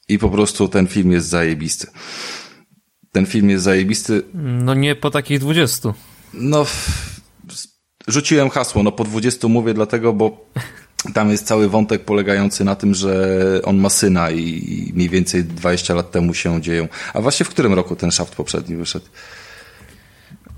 I 0.09 0.19
po 0.19 0.29
prostu 0.29 0.67
ten 0.67 0.87
film 0.87 1.11
jest 1.11 1.27
zajebisty. 1.27 1.87
Ten 3.11 3.25
film 3.25 3.49
jest 3.49 3.63
zajebisty. 3.63 4.23
No 4.33 4.73
nie 4.73 4.95
po 4.95 5.11
takich 5.11 5.39
20. 5.39 5.93
No, 6.33 6.65
rzuciłem 8.07 8.49
hasło, 8.49 8.83
no 8.83 8.91
po 8.91 9.03
20 9.03 9.47
mówię 9.47 9.73
dlatego, 9.73 10.13
bo 10.13 10.45
tam 11.13 11.29
jest 11.31 11.47
cały 11.47 11.69
wątek 11.69 12.05
polegający 12.05 12.63
na 12.63 12.75
tym, 12.75 12.93
że 12.93 13.39
on 13.63 13.77
ma 13.77 13.89
syna 13.89 14.31
i 14.31 14.91
mniej 14.95 15.09
więcej 15.09 15.43
20 15.43 15.93
lat 15.93 16.11
temu 16.11 16.33
się 16.33 16.61
dzieją. 16.61 16.87
A 17.13 17.21
właśnie 17.21 17.45
w 17.45 17.49
którym 17.49 17.73
roku 17.73 17.95
ten 17.95 18.11
szaft 18.11 18.35
poprzedni 18.35 18.75
wyszedł? 18.75 19.05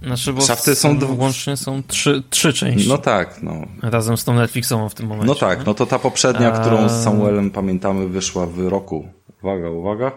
Znaczy, 0.03 0.33
bo 0.33 0.41
Szafty 0.41 0.75
są 0.75 0.99
łącznie 1.17 1.57
są 1.57 1.83
trzy, 1.87 2.23
trzy 2.29 2.53
części. 2.53 2.89
No 2.89 2.97
tak, 2.97 3.43
no. 3.43 3.61
Razem 3.81 4.17
z 4.17 4.23
tą 4.23 4.33
Netflixową 4.33 4.89
w 4.89 4.93
tym 4.93 5.07
momencie. 5.07 5.27
No 5.27 5.35
tak, 5.35 5.65
no 5.65 5.73
to 5.73 5.85
ta 5.85 5.99
poprzednia, 5.99 6.53
A... 6.53 6.59
którą 6.59 6.89
z 6.89 7.03
Samuelem 7.03 7.51
pamiętamy, 7.51 8.07
wyszła 8.07 8.45
w 8.45 8.67
roku. 8.67 9.09
Uwaga, 9.43 9.69
uwaga. 9.69 10.11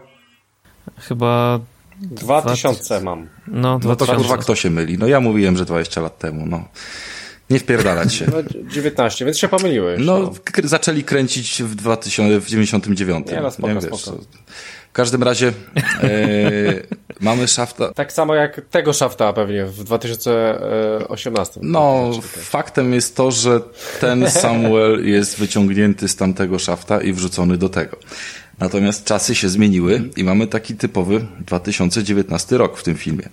Chyba 0.97 1.61
2000 2.01 3.01
mam. 3.01 3.29
No, 3.47 3.79
2000. 3.79 3.89
no 3.89 3.97
to 3.97 4.23
kurwa 4.23 4.43
kto 4.43 4.55
się 4.55 4.71
myli? 4.71 4.99
No 4.99 5.07
ja 5.07 5.21
mówiłem, 5.21 5.57
że 5.57 5.65
20 5.65 6.01
lat 6.01 6.19
temu, 6.19 6.47
no. 6.47 6.65
Nie 7.51 7.59
wpierdalać 7.59 8.15
się. 8.15 8.27
No, 8.27 8.37
19, 8.71 9.25
więc 9.25 9.39
się 9.39 9.49
pomyliłeś. 9.49 10.01
No, 10.05 10.19
no. 10.19 10.33
zaczęli 10.65 11.05
kręcić 11.05 11.63
w 11.63 11.75
2000, 11.75 12.41
w 12.41 12.47
99. 12.47 13.27
Nie, 13.31 13.41
no 13.41 13.51
spoko, 13.51 13.69
nie, 13.69 13.75
wiesz, 13.75 13.85
spoko. 13.85 14.19
W 14.91 14.93
każdym 14.93 15.23
razie 15.23 15.53
e, 16.03 16.13
mamy 17.21 17.49
szafta. 17.49 17.93
Tak 17.93 18.13
samo 18.13 18.35
jak 18.35 18.61
tego 18.71 18.93
szafta 18.93 19.33
pewnie 19.33 19.65
w 19.65 19.85
2018. 19.85 21.61
No, 21.63 22.11
faktem 22.37 22.93
jest 22.93 23.17
to, 23.17 23.31
że 23.31 23.61
ten 24.01 24.31
Samuel 24.41 25.09
jest 25.09 25.39
wyciągnięty 25.39 26.09
z 26.09 26.17
tamtego 26.17 26.59
szafta 26.59 27.01
i 27.01 27.13
wrzucony 27.13 27.59
do 27.59 27.69
tego. 27.69 27.97
Natomiast 28.59 29.05
czasy 29.05 29.35
się 29.35 29.49
zmieniły 29.49 30.11
i 30.17 30.25
mamy 30.25 30.47
taki 30.47 30.75
typowy 30.75 31.27
2019 31.41 32.59
rok 32.59 32.79
w 32.79 32.83
tym 32.83 32.95
filmie. 32.95 33.29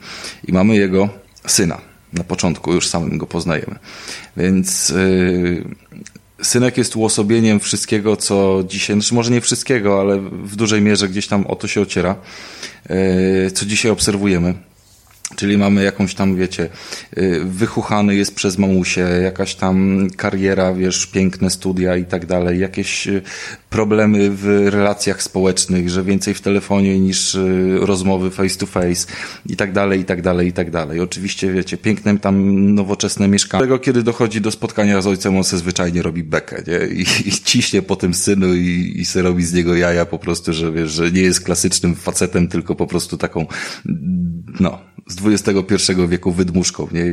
I 0.47 0.53
mamy 0.53 0.75
jego 0.75 1.09
syna 1.47 1.81
na 2.13 2.23
początku, 2.23 2.73
już 2.73 2.87
samym 2.87 3.17
go 3.17 3.27
poznajemy. 3.27 3.75
Więc 4.37 4.89
yy, 4.89 5.63
synek 6.41 6.77
jest 6.77 6.95
uosobieniem 6.95 7.59
wszystkiego, 7.59 8.17
co 8.17 8.63
dzisiaj, 8.67 8.95
znaczy 8.95 9.15
może 9.15 9.31
nie 9.31 9.41
wszystkiego, 9.41 10.01
ale 10.01 10.19
w 10.19 10.55
dużej 10.55 10.81
mierze 10.81 11.09
gdzieś 11.09 11.27
tam 11.27 11.47
o 11.47 11.55
to 11.55 11.67
się 11.67 11.81
ociera, 11.81 12.15
yy, 12.89 13.51
co 13.51 13.65
dzisiaj 13.65 13.91
obserwujemy. 13.91 14.53
Czyli 15.35 15.57
mamy 15.57 15.83
jakąś 15.83 16.15
tam, 16.15 16.35
wiecie, 16.35 16.69
y, 17.17 17.41
wychuchany 17.45 18.15
jest 18.15 18.35
przez 18.35 18.57
mamusię, 18.57 19.01
jakaś 19.01 19.55
tam 19.55 20.07
kariera, 20.17 20.73
wiesz, 20.73 21.05
piękne 21.05 21.49
studia 21.49 21.95
i 21.95 22.05
tak 22.05 22.25
dalej, 22.25 22.59
jakieś 22.59 23.07
y, 23.07 23.21
problemy 23.69 24.29
w 24.31 24.67
relacjach 24.69 25.23
społecznych, 25.23 25.89
że 25.89 26.03
więcej 26.03 26.33
w 26.33 26.41
telefonie 26.41 26.99
niż 26.99 27.35
y, 27.35 27.77
rozmowy 27.81 28.31
face 28.31 28.59
to 28.59 28.65
face 28.65 29.07
i 29.45 29.55
tak 29.55 29.73
dalej, 29.73 29.99
i 29.99 30.05
tak 30.05 30.21
dalej, 30.21 30.47
i 30.47 30.53
tak 30.53 30.71
dalej. 30.71 30.99
Oczywiście, 30.99 31.53
wiecie, 31.53 31.77
piękne 31.77 32.19
tam 32.19 32.65
nowoczesne 32.75 33.27
mieszkanie. 33.27 33.63
Tego, 33.63 33.79
kiedy 33.79 34.03
dochodzi 34.03 34.41
do 34.41 34.51
spotkania 34.51 35.01
z 35.01 35.07
ojcem, 35.07 35.37
on 35.37 35.43
se 35.43 35.57
zwyczajnie 35.57 36.01
robi 36.01 36.23
bekę, 36.23 36.63
nie? 36.67 36.95
I, 36.95 37.01
i 37.01 37.31
ciśnie 37.31 37.81
po 37.81 37.95
tym 37.95 38.13
synu 38.13 38.55
i, 38.55 38.93
i 38.95 39.05
se 39.05 39.21
robi 39.21 39.43
z 39.43 39.53
niego 39.53 39.75
jaja 39.75 40.05
po 40.05 40.19
prostu, 40.19 40.53
że 40.53 40.71
wiesz, 40.71 40.91
że 40.91 41.11
nie 41.11 41.21
jest 41.21 41.41
klasycznym 41.41 41.95
facetem, 41.95 42.47
tylko 42.47 42.75
po 42.75 42.87
prostu 42.87 43.17
taką, 43.17 43.45
no, 44.59 44.79
z 45.07 45.45
XXI 45.47 45.93
wieku 46.07 46.31
wydmuszką, 46.31 46.87
nie? 46.91 47.05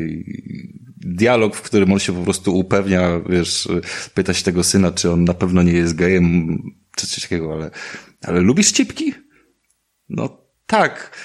Dialog, 1.04 1.56
w 1.56 1.62
którym 1.62 1.92
on 1.92 1.98
się 1.98 2.12
po 2.12 2.22
prostu 2.22 2.58
upewnia, 2.58 3.20
wiesz, 3.28 3.68
pyta 4.14 4.34
się 4.34 4.44
tego 4.44 4.64
syna, 4.64 4.92
czy 4.92 5.10
on 5.10 5.24
na 5.24 5.34
pewno 5.34 5.62
nie 5.62 5.72
jest 5.72 5.94
gejem, 5.94 6.58
czy 6.96 7.06
coś 7.06 7.22
takiego, 7.22 7.52
ale, 7.52 7.70
ale 8.22 8.40
lubisz 8.40 8.72
cipki? 8.72 9.14
No 10.08 10.44
tak. 10.66 11.18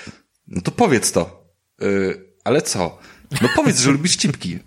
No 0.48 0.62
to 0.62 0.72
powiedz 0.72 1.12
to. 1.12 1.54
Yy, 1.82 2.36
ale 2.44 2.62
co? 2.62 3.00
No 3.42 3.50
powiedz, 3.56 3.80
że 3.80 3.92
lubisz 3.92 4.16
cipki. 4.16 4.52
Yy, 4.52 4.60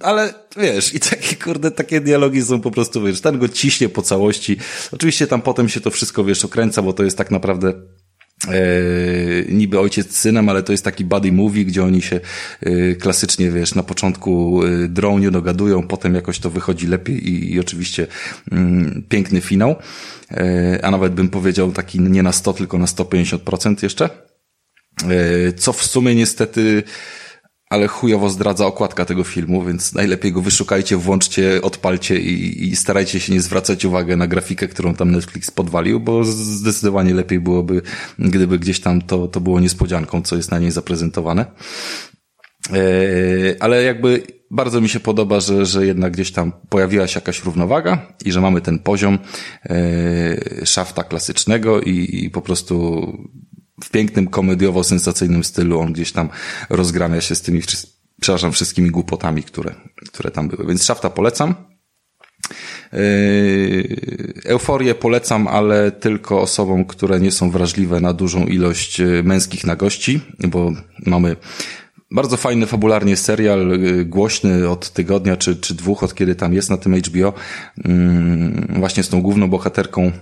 ale 0.00 0.34
wiesz, 0.56 0.94
i 0.94 1.00
takie 1.00 1.36
kurde, 1.36 1.70
takie 1.70 2.00
dialogi 2.00 2.42
są 2.42 2.60
po 2.60 2.70
prostu, 2.70 3.02
wiesz, 3.02 3.20
ten 3.20 3.38
go 3.38 3.48
ciśnie 3.48 3.88
po 3.88 4.02
całości. 4.02 4.56
Oczywiście 4.92 5.26
tam 5.26 5.42
potem 5.42 5.68
się 5.68 5.80
to 5.80 5.90
wszystko, 5.90 6.24
wiesz, 6.24 6.44
okręca, 6.44 6.82
bo 6.82 6.92
to 6.92 7.04
jest 7.04 7.18
tak 7.18 7.30
naprawdę 7.30 7.72
E, 8.48 9.52
niby 9.52 9.78
ojciec 9.78 10.16
z 10.16 10.20
synem, 10.20 10.48
ale 10.48 10.62
to 10.62 10.72
jest 10.72 10.84
taki 10.84 11.04
buddy 11.04 11.32
movie, 11.32 11.64
gdzie 11.64 11.84
oni 11.84 12.02
się 12.02 12.20
e, 12.60 12.94
klasycznie, 12.94 13.50
wiesz, 13.50 13.74
na 13.74 13.82
początku 13.82 14.62
e, 14.64 14.88
drą 14.88 15.18
nie 15.18 15.30
dogadują, 15.30 15.82
potem 15.82 16.14
jakoś 16.14 16.38
to 16.38 16.50
wychodzi 16.50 16.86
lepiej 16.86 17.28
i, 17.28 17.54
i 17.54 17.60
oczywiście 17.60 18.06
mm, 18.52 19.02
piękny 19.08 19.40
finał, 19.40 19.76
a 20.82 20.90
nawet 20.90 21.14
bym 21.14 21.28
powiedział 21.28 21.72
taki 21.72 22.00
nie 22.00 22.22
na 22.22 22.32
100, 22.32 22.52
tylko 22.52 22.78
na 22.78 22.86
150% 22.86 23.82
jeszcze. 23.82 24.08
Co 25.56 25.72
w 25.72 25.84
sumie 25.84 26.14
niestety 26.14 26.82
ale 27.72 27.88
chujowo 27.88 28.30
zdradza 28.30 28.66
okładka 28.66 29.04
tego 29.04 29.24
filmu, 29.24 29.64
więc 29.64 29.94
najlepiej 29.94 30.32
go 30.32 30.40
wyszukajcie, 30.40 30.96
włączcie, 30.96 31.62
odpalcie 31.62 32.20
i, 32.20 32.68
i 32.68 32.76
starajcie 32.76 33.20
się 33.20 33.32
nie 33.32 33.40
zwracać 33.40 33.84
uwagi 33.84 34.16
na 34.16 34.26
grafikę, 34.26 34.68
którą 34.68 34.94
tam 34.94 35.10
Netflix 35.10 35.50
podwalił, 35.50 36.00
bo 36.00 36.24
zdecydowanie 36.24 37.14
lepiej 37.14 37.40
byłoby, 37.40 37.82
gdyby 38.18 38.58
gdzieś 38.58 38.80
tam 38.80 39.02
to, 39.02 39.28
to 39.28 39.40
było 39.40 39.60
niespodzianką, 39.60 40.22
co 40.22 40.36
jest 40.36 40.50
na 40.50 40.58
niej 40.58 40.70
zaprezentowane. 40.70 41.46
Eee, 42.72 43.56
ale 43.60 43.82
jakby 43.82 44.22
bardzo 44.50 44.80
mi 44.80 44.88
się 44.88 45.00
podoba, 45.00 45.40
że, 45.40 45.66
że 45.66 45.86
jednak 45.86 46.12
gdzieś 46.12 46.32
tam 46.32 46.52
pojawiła 46.68 47.06
się 47.06 47.18
jakaś 47.20 47.44
równowaga 47.44 48.14
i 48.24 48.32
że 48.32 48.40
mamy 48.40 48.60
ten 48.60 48.78
poziom 48.78 49.18
e, 49.64 50.66
szafta 50.66 51.04
klasycznego 51.04 51.80
i, 51.80 52.24
i 52.24 52.30
po 52.30 52.40
prostu 52.40 53.06
w 53.84 53.90
pięknym, 53.90 54.28
komediowo-sensacyjnym 54.28 55.44
stylu 55.44 55.80
on 55.80 55.92
gdzieś 55.92 56.12
tam 56.12 56.28
rozgramia 56.70 57.20
się 57.20 57.34
z 57.34 57.42
tymi, 57.42 57.62
przepraszam, 58.20 58.52
wszystkimi 58.52 58.90
głupotami, 58.90 59.42
które, 59.42 59.74
które 60.12 60.30
tam 60.30 60.48
były. 60.48 60.66
Więc 60.66 60.84
Szafta 60.84 61.10
polecam. 61.10 61.54
Yy, 62.92 64.32
euforię 64.44 64.94
polecam, 64.94 65.48
ale 65.48 65.92
tylko 65.92 66.40
osobom, 66.40 66.84
które 66.84 67.20
nie 67.20 67.30
są 67.30 67.50
wrażliwe 67.50 68.00
na 68.00 68.12
dużą 68.12 68.46
ilość 68.46 68.98
yy, 68.98 69.22
męskich 69.22 69.64
nagości, 69.64 70.20
bo 70.38 70.72
mamy 71.06 71.36
bardzo 72.14 72.36
fajny 72.36 72.66
fabularnie 72.66 73.16
serial, 73.16 73.68
yy, 73.68 74.04
głośny 74.04 74.68
od 74.68 74.90
tygodnia 74.90 75.36
czy, 75.36 75.56
czy 75.56 75.74
dwóch, 75.74 76.02
od 76.02 76.14
kiedy 76.14 76.34
tam 76.34 76.54
jest 76.54 76.70
na 76.70 76.76
tym 76.76 76.94
HBO, 76.94 77.32
właśnie 78.68 79.02
z 79.02 79.08
tą 79.08 79.22
główną 79.22 79.50
bohaterką, 79.50 80.12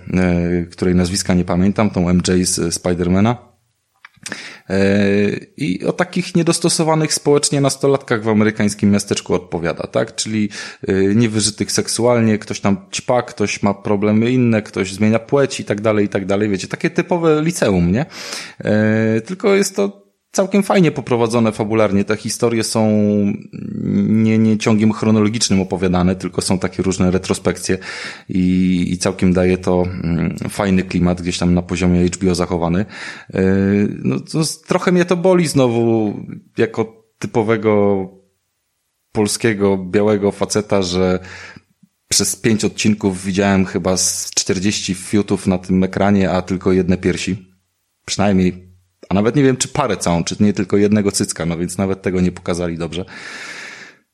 której 0.71 0.95
nazwiska 0.95 1.33
nie 1.33 1.45
pamiętam, 1.45 1.89
tą 1.89 2.13
MJ 2.13 2.43
z 2.43 2.73
Spidermana 2.73 3.51
I 5.57 5.85
o 5.85 5.93
takich 5.93 6.35
niedostosowanych 6.35 7.13
społecznie 7.13 7.61
nastolatkach 7.61 8.23
w 8.23 8.29
amerykańskim 8.29 8.91
miasteczku 8.91 9.33
odpowiada, 9.33 9.87
tak? 9.87 10.15
Czyli 10.15 10.49
niewyżytych 11.15 11.71
seksualnie, 11.71 12.37
ktoś 12.37 12.59
tam 12.59 12.77
ćpa, 12.91 13.21
ktoś 13.21 13.63
ma 13.63 13.73
problemy 13.73 14.31
inne, 14.31 14.61
ktoś 14.61 14.93
zmienia 14.93 15.19
płeć 15.19 15.59
i 15.59 15.65
tak 15.65 15.81
dalej, 15.81 16.05
i 16.05 16.09
tak 16.09 16.25
dalej. 16.25 16.49
Wiecie, 16.49 16.67
takie 16.67 16.89
typowe 16.89 17.41
liceum, 17.41 17.91
nie? 17.91 18.05
Tylko 19.25 19.55
jest 19.55 19.75
to 19.75 20.10
całkiem 20.31 20.63
fajnie 20.63 20.91
poprowadzone 20.91 21.51
fabularnie. 21.51 22.03
Te 22.03 22.17
historie 22.17 22.63
są 22.63 22.87
nie, 24.07 24.37
nie 24.37 24.57
ciągiem 24.57 24.93
chronologicznym 24.93 25.61
opowiadane, 25.61 26.15
tylko 26.15 26.41
są 26.41 26.59
takie 26.59 26.83
różne 26.83 27.11
retrospekcje 27.11 27.77
i, 28.29 28.87
i 28.91 28.97
całkiem 28.97 29.33
daje 29.33 29.57
to 29.57 29.83
mm, 29.83 30.35
fajny 30.49 30.83
klimat 30.83 31.21
gdzieś 31.21 31.37
tam 31.37 31.53
na 31.53 31.61
poziomie 31.61 32.05
HBO 32.05 32.35
zachowany. 32.35 32.85
E, 33.33 33.43
no, 34.03 34.19
to, 34.19 34.41
trochę 34.67 34.91
mnie 34.91 35.05
to 35.05 35.17
boli 35.17 35.47
znowu 35.47 36.13
jako 36.57 37.05
typowego 37.19 38.07
polskiego, 39.11 39.77
białego 39.77 40.31
faceta, 40.31 40.81
że 40.81 41.19
przez 42.07 42.35
pięć 42.35 42.65
odcinków 42.65 43.23
widziałem 43.23 43.65
chyba 43.65 43.97
z 43.97 44.29
40 44.35 44.95
fiutów 44.95 45.47
na 45.47 45.57
tym 45.57 45.83
ekranie, 45.83 46.31
a 46.31 46.41
tylko 46.41 46.71
jedne 46.71 46.97
piersi. 46.97 47.51
Przynajmniej 48.05 48.70
a 49.11 49.13
nawet 49.13 49.35
nie 49.35 49.43
wiem, 49.43 49.57
czy 49.57 49.67
parę 49.67 49.97
całą, 49.97 50.23
czy 50.23 50.35
nie 50.39 50.53
tylko 50.53 50.77
jednego 50.77 51.11
cycka, 51.11 51.45
no 51.45 51.57
więc 51.57 51.77
nawet 51.77 52.01
tego 52.01 52.21
nie 52.21 52.31
pokazali 52.31 52.77
dobrze. 52.77 53.05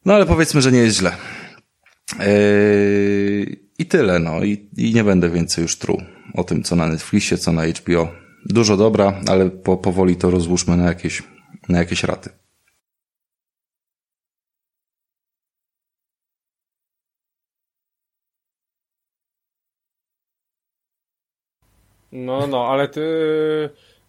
No 0.05 0.13
ale 0.13 0.25
powiedzmy, 0.25 0.62
że 0.62 0.71
nie 0.71 0.79
jest 0.79 0.97
źle. 0.97 1.12
Yy, 2.19 3.57
I 3.79 3.86
tyle, 3.86 4.19
no. 4.19 4.43
I, 4.43 4.69
I 4.77 4.93
nie 4.93 5.03
będę 5.03 5.29
więcej 5.29 5.62
już 5.62 5.75
truł 5.75 6.01
o 6.33 6.43
tym, 6.43 6.63
co 6.63 6.75
na 6.75 6.88
Netflixie, 6.88 7.38
co 7.38 7.51
na 7.51 7.67
HBO. 7.67 8.07
Dużo 8.45 8.77
dobra, 8.77 9.21
ale 9.27 9.49
po, 9.49 9.77
powoli 9.77 10.15
to 10.15 10.31
rozłóżmy 10.31 10.77
na 10.77 10.86
jakieś, 10.86 11.23
na 11.69 11.77
jakieś 11.77 12.03
raty. 12.03 12.29
No, 22.12 22.47
no, 22.47 22.67
ale 22.67 22.88
ty 22.88 23.01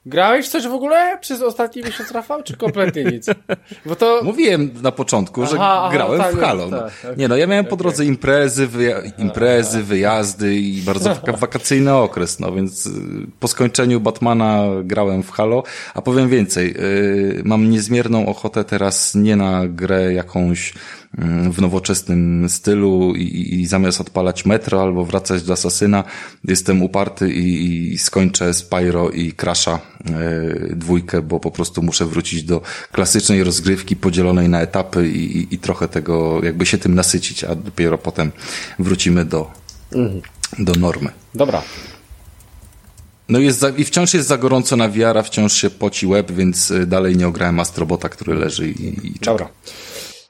Grałeś 0.08 0.48
coś 0.48 0.66
w 0.66 0.72
ogóle 0.72 1.18
przez 1.20 1.42
ostatni 1.42 1.82
miesiąc, 1.82 2.10
Rafał, 2.10 2.42
czy 2.42 2.56
kompletnie 2.56 3.04
nic? 3.04 3.26
Bo 3.86 3.96
to... 3.96 4.20
Mówiłem 4.24 4.70
na 4.82 4.92
początku, 4.92 5.46
że 5.46 5.56
aha, 5.60 5.88
grałem 5.92 6.20
tak, 6.20 6.34
w 6.34 6.40
Halo. 6.40 6.70
Tak, 6.70 6.92
okay, 7.04 7.16
nie 7.16 7.28
no, 7.28 7.36
ja 7.36 7.46
miałem 7.46 7.64
po 7.64 7.76
drodze 7.76 8.04
imprezy, 8.04 8.66
wyja 8.66 9.00
imprezy, 9.18 9.82
wyjazdy 9.82 10.54
i 10.54 10.82
bardzo 10.82 11.14
wakacyjny 11.38 11.94
okres, 11.94 12.40
no 12.40 12.52
więc 12.52 12.86
y, 12.86 12.90
po 13.40 13.48
skończeniu 13.48 14.00
Batmana 14.00 14.64
grałem 14.84 15.22
w 15.22 15.30
Halo, 15.30 15.62
a 15.94 16.02
powiem 16.02 16.28
więcej, 16.28 16.72
yy, 16.72 17.42
mam 17.44 17.70
niezmierną 17.70 18.26
ochotę 18.26 18.64
teraz 18.64 19.14
nie 19.14 19.36
na 19.36 19.68
grę 19.68 20.12
jakąś 20.12 20.74
w 21.50 21.60
nowoczesnym 21.60 22.48
stylu 22.48 23.14
i, 23.14 23.54
i 23.60 23.66
zamiast 23.66 24.00
odpalać 24.00 24.46
Metro 24.46 24.82
albo 24.82 25.04
wracać 25.04 25.42
do 25.42 25.52
Asasyna, 25.52 26.04
jestem 26.44 26.82
uparty 26.82 27.32
i, 27.32 27.92
i 27.92 27.98
skończę 27.98 28.54
Spyro 28.54 29.10
i 29.10 29.32
Crasha 29.32 29.80
e, 30.06 30.76
dwójkę, 30.76 31.22
bo 31.22 31.40
po 31.40 31.50
prostu 31.50 31.82
muszę 31.82 32.06
wrócić 32.06 32.42
do 32.42 32.62
klasycznej 32.92 33.44
rozgrywki 33.44 33.96
podzielonej 33.96 34.48
na 34.48 34.60
etapy 34.60 35.08
i, 35.08 35.54
i 35.54 35.58
trochę 35.58 35.88
tego, 35.88 36.44
jakby 36.44 36.66
się 36.66 36.78
tym 36.78 36.94
nasycić, 36.94 37.44
a 37.44 37.54
dopiero 37.54 37.98
potem 37.98 38.32
wrócimy 38.78 39.24
do, 39.24 39.50
mhm. 39.92 40.22
do 40.58 40.72
normy. 40.72 41.10
Dobra. 41.34 41.62
No 43.28 43.38
jest 43.38 43.58
za, 43.58 43.68
i 43.68 43.84
wciąż 43.84 44.14
jest 44.14 44.28
za 44.28 44.38
gorąco 44.38 44.76
na 44.76 44.88
wiara, 44.88 45.22
wciąż 45.22 45.52
się 45.52 45.70
poci 45.70 46.06
łeb, 46.06 46.32
więc 46.32 46.70
e, 46.70 46.86
dalej 46.86 47.16
nie 47.16 47.28
ograłem 47.28 47.60
Astrobota, 47.60 48.08
który 48.08 48.34
leży 48.34 48.70
i, 48.70 49.06
i 49.06 49.14
Dobra. 49.22 49.48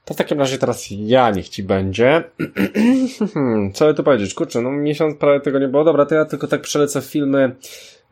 To 0.09 0.15
w 0.15 0.17
takim 0.17 0.39
razie 0.39 0.59
teraz 0.59 0.87
ja 0.91 1.31
niech 1.31 1.49
ci 1.49 1.63
będzie. 1.63 2.25
Co 3.75 3.87
by 3.87 3.95
tu 3.95 4.03
powiedzieć? 4.03 4.35
Kurczę, 4.35 4.63
no 4.63 4.71
miesiąc 4.73 5.17
prawie 5.17 5.41
tego 5.41 5.59
nie 5.59 5.69
było. 5.69 5.85
Dobra, 5.85 6.07
to 6.07 6.15
ja 6.15 6.25
tylko 6.25 6.47
tak 6.47 6.61
przelecę 6.61 7.01
filmy. 7.01 7.57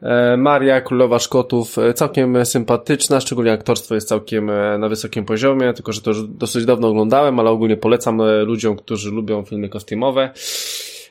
E, 0.03 0.37
Maria, 0.37 0.81
Królowa 0.81 1.19
Szkotów, 1.19 1.79
e, 1.79 1.95
całkiem 1.95 2.47
sympatyczna, 2.47 3.21
szczególnie 3.21 3.53
aktorstwo 3.53 3.95
jest 3.95 4.09
całkiem 4.09 4.51
e, 4.51 4.79
na 4.79 4.89
wysokim 4.89 5.25
poziomie, 5.25 5.73
tylko 5.73 5.93
że 5.93 6.01
to 6.01 6.11
już 6.11 6.29
dosyć 6.29 6.65
dawno 6.65 6.89
oglądałem, 6.89 7.41
ale 7.41 7.51
ogólnie 7.51 7.77
polecam 7.77 8.23
ludziom, 8.45 8.77
którzy 8.77 9.11
lubią 9.11 9.43
filmy 9.43 9.69
kostiumowe. 9.69 10.31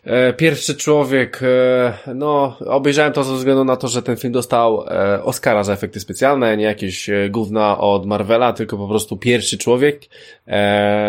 E, 0.05 0.33
pierwszy 0.33 0.75
człowiek, 0.75 1.39
e, 1.43 1.93
no, 2.15 2.57
obejrzałem 2.65 3.13
to 3.13 3.23
ze 3.23 3.35
względu 3.35 3.65
na 3.65 3.75
to, 3.75 3.87
że 3.87 4.01
ten 4.01 4.17
film 4.17 4.33
dostał 4.33 4.85
e, 4.87 5.23
Oscara 5.23 5.63
za 5.63 5.73
efekty 5.73 5.99
specjalne, 5.99 6.57
nie 6.57 6.63
jakieś 6.63 7.09
gówna 7.29 7.77
od 7.77 8.05
Marvela, 8.05 8.53
tylko 8.53 8.77
po 8.77 8.87
prostu 8.87 9.17
pierwszy 9.17 9.57
człowiek. 9.57 10.01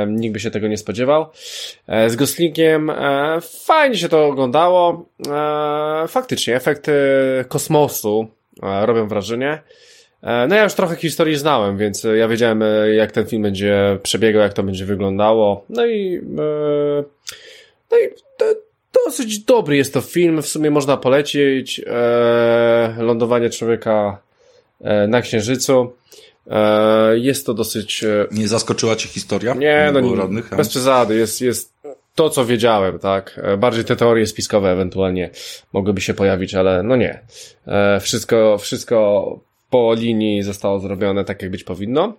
Nikt 0.07 0.33
by 0.33 0.41
się 0.41 0.51
tego 0.51 0.69
nie 0.69 0.77
spodziewał. 0.77 1.27
Z 2.09 2.17
Goslingiem 2.17 2.93
fajnie 3.65 3.97
się 3.97 4.09
to 4.09 4.27
oglądało. 4.27 5.09
Faktycznie, 6.09 6.57
efekty 6.57 6.93
kosmosu 7.49 8.27
robią 8.63 9.09
wrażenie. 9.09 9.63
No 10.23 10.57
ja 10.57 10.65
już 10.65 10.75
trochę 10.75 10.97
historii 10.97 11.37
znałem, 11.37 11.79
więc 11.79 12.07
ja 12.17 12.29
wiedziałem, 12.29 12.65
jak 12.95 13.13
ten 13.13 13.27
film 13.27 13.43
będzie 13.43 13.99
przebiegał, 14.03 14.43
jak 14.43 14.53
to 14.53 14.63
będzie 14.63 14.85
wyglądało. 14.85 15.65
No 15.69 15.87
i, 15.87 16.21
no 17.91 17.99
i 17.99 18.09
dosyć 19.07 19.38
dobry 19.38 19.77
jest 19.77 19.95
to 19.95 20.01
film, 20.01 20.42
w 20.42 20.49
sumie 20.49 20.71
można 20.71 20.97
polecić. 20.97 21.81
E, 21.87 22.95
lądowanie 22.99 23.51
człowieka 23.51 24.19
e, 24.81 25.07
na 25.07 25.21
Księżycu. 25.21 25.92
E, 26.51 27.19
jest 27.19 27.47
to 27.47 27.55
dosyć... 27.55 28.05
E, 28.05 28.27
nie 28.31 28.49
zaskoczyła 28.49 28.97
cię 28.97 29.09
historia? 29.09 29.55
Nie, 29.55 29.90
no 29.92 30.01
nie, 30.01 30.16
radnych, 30.16 30.51
bez 30.57 30.69
przesady. 30.69 31.16
Jest, 31.16 31.40
jest 31.40 31.73
to, 32.14 32.31
co 32.31 32.45
wiedziałem, 32.45 32.99
tak. 32.99 33.40
Bardziej 33.59 33.85
te 33.85 33.97
teorie 33.97 34.27
spiskowe 34.27 34.71
ewentualnie 34.73 35.31
mogłyby 35.73 36.01
się 36.01 36.14
pojawić, 36.14 36.55
ale 36.55 36.83
no 36.83 36.97
nie. 36.97 37.21
Wszystko, 38.01 38.59
wszystko 38.59 39.40
po 39.71 39.95
linii 39.95 40.42
zostało 40.42 40.81
zrobione 40.81 41.25
tak, 41.25 41.42
jak 41.42 41.51
być 41.51 41.64
powinno. 41.64 42.14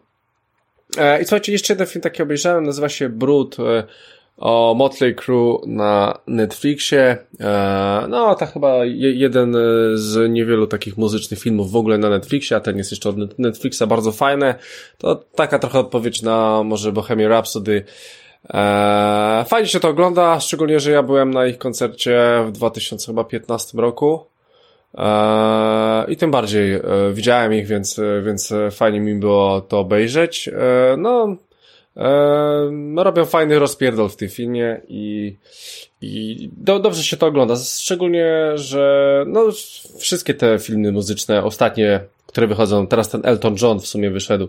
I 1.22 1.24
słuchajcie, 1.24 1.52
jeszcze 1.52 1.74
jeden 1.74 1.88
film 1.88 2.02
taki 2.02 2.24
obejrzałem, 2.24 2.64
nazywa 2.64 2.90
się 2.90 3.10
Brud 3.10 3.58
o 4.38 4.74
Motley 4.74 5.16
Crue 5.16 5.62
na 5.66 6.20
Netflixie. 6.28 7.18
E, 7.40 8.06
no, 8.10 8.36
to 8.36 8.46
chyba 8.46 8.86
jeden 8.86 9.56
z 9.94 10.32
niewielu 10.32 10.68
takich 10.68 10.98
muzycznych 10.98 11.40
filmów 11.40 11.72
w 11.72 11.76
ogóle 11.76 11.98
na 11.98 12.10
Netflixie, 12.10 12.58
a 12.58 12.60
ten 12.60 12.78
jest 12.78 12.92
jeszcze 12.92 13.10
od 13.10 13.40
Netflixa 13.40 13.84
bardzo 13.88 14.12
fajny. 14.12 14.56
To 14.98 15.16
taka 15.16 15.60
trochę 15.60 15.80
odpowiedź 15.80 16.22
na 16.22 16.64
może 16.64 16.92
Bohemian 16.92 17.32
Rhapsody. 17.32 17.84
E, 18.54 19.46
fajnie 19.48 19.68
się 19.68 19.80
to 19.80 19.90
ogląda, 19.90 20.40
szczególnie, 20.40 20.80
że 20.80 20.92
ja 20.92 21.04
byłem 21.04 21.34
na 21.34 21.48
ich 21.48 21.58
koncercie 21.58 22.44
w 22.48 22.52
2015 22.52 23.78
roku. 23.78 24.26
E, 24.98 26.06
I 26.08 26.18
tym 26.18 26.32
bardziej 26.32 26.82
widziałem 27.14 27.54
ich, 27.54 27.68
więc, 27.68 28.00
więc 28.24 28.54
fajnie 28.72 29.00
mi 29.00 29.16
było 29.16 29.62
to 29.62 29.80
obejrzeć. 29.80 30.50
No, 30.98 31.38
Eee, 31.98 32.96
robią 32.96 33.26
fajny 33.26 33.60
rozpierdol 33.60 34.10
w 34.10 34.16
tym 34.16 34.30
filmie 34.30 34.82
i, 34.88 35.36
i 36.02 36.50
do, 36.58 36.80
dobrze 36.80 37.04
się 37.04 37.18
to 37.18 37.28
ogląda. 37.28 37.56
Szczególnie, 37.56 38.52
że 38.56 39.24
no, 39.28 39.44
wszystkie 40.00 40.34
te 40.34 40.60
filmy 40.60 40.92
muzyczne, 40.92 41.44
ostatnie, 41.44 42.00
które 42.28 42.48
wychodzą, 42.48 42.88
teraz 42.88 43.10
ten 43.10 43.22
Elton 43.26 43.56
John 43.62 43.80
w 43.80 43.88
sumie 43.88 44.10
wyszedł, 44.12 44.48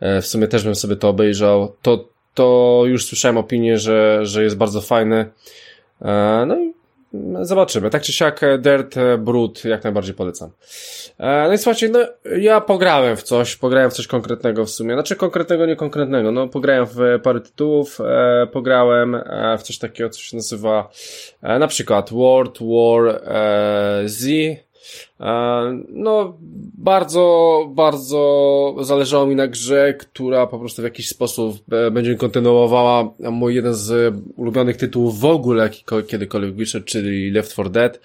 e, 0.00 0.22
w 0.22 0.26
sumie 0.26 0.48
też 0.48 0.64
bym 0.64 0.74
sobie 0.74 0.96
to 0.96 1.08
obejrzał, 1.08 1.72
to, 1.82 2.08
to 2.34 2.82
już 2.86 3.06
słyszałem 3.06 3.36
opinię, 3.36 3.78
że, 3.78 4.26
że 4.26 4.42
jest 4.42 4.56
bardzo 4.56 4.80
fajny. 4.80 5.30
E, 6.02 6.44
no 6.46 6.60
i 6.60 6.72
Zobaczymy. 7.42 7.90
Tak 7.90 8.02
czy 8.02 8.12
siak 8.12 8.42
e, 8.42 8.58
Dirt 8.58 8.96
e, 8.96 9.18
Brut 9.18 9.64
jak 9.64 9.84
najbardziej 9.84 10.14
polecam. 10.14 10.50
E, 11.18 11.48
no 11.48 11.52
i 11.52 11.58
słuchajcie, 11.58 11.88
no 11.88 11.98
ja 12.38 12.60
pograłem 12.60 13.16
w 13.16 13.22
coś, 13.22 13.56
pograłem 13.56 13.90
w 13.90 13.94
coś 13.94 14.06
konkretnego 14.06 14.64
w 14.64 14.70
sumie. 14.70 14.94
Znaczy 14.94 15.16
konkretnego, 15.16 15.66
nie 15.66 15.76
konkretnego. 15.76 16.32
No 16.32 16.48
pograłem 16.48 16.86
w 16.86 16.96
parę 17.22 17.40
tytułów, 17.40 17.98
pograłem 18.52 19.16
w 19.58 19.62
coś 19.62 19.78
takiego, 19.78 20.10
co 20.10 20.20
się 20.20 20.36
nazywa 20.36 20.90
na 21.42 21.66
przykład 21.66 22.10
World 22.10 22.58
War 22.60 23.20
Z, 24.04 24.26
E, 24.26 24.71
no, 25.88 26.38
bardzo, 26.78 27.66
bardzo 27.74 28.76
zależało 28.80 29.26
mi 29.26 29.36
na 29.36 29.46
grze, 29.46 29.94
która 29.94 30.46
po 30.46 30.58
prostu 30.58 30.82
w 30.82 30.84
jakiś 30.84 31.08
sposób 31.08 31.72
e, 31.72 31.90
będzie 31.90 32.14
kontynuowała 32.14 33.14
mój 33.18 33.54
jeden 33.54 33.74
z 33.74 34.14
ulubionych 34.36 34.76
tytułów 34.76 35.20
w 35.20 35.24
ogóle, 35.24 35.70
kiedykolwiek 36.06 36.54
wyszedł, 36.54 36.86
czyli 36.86 37.30
Left 37.30 37.52
4 37.52 37.70
Dead. 37.70 38.00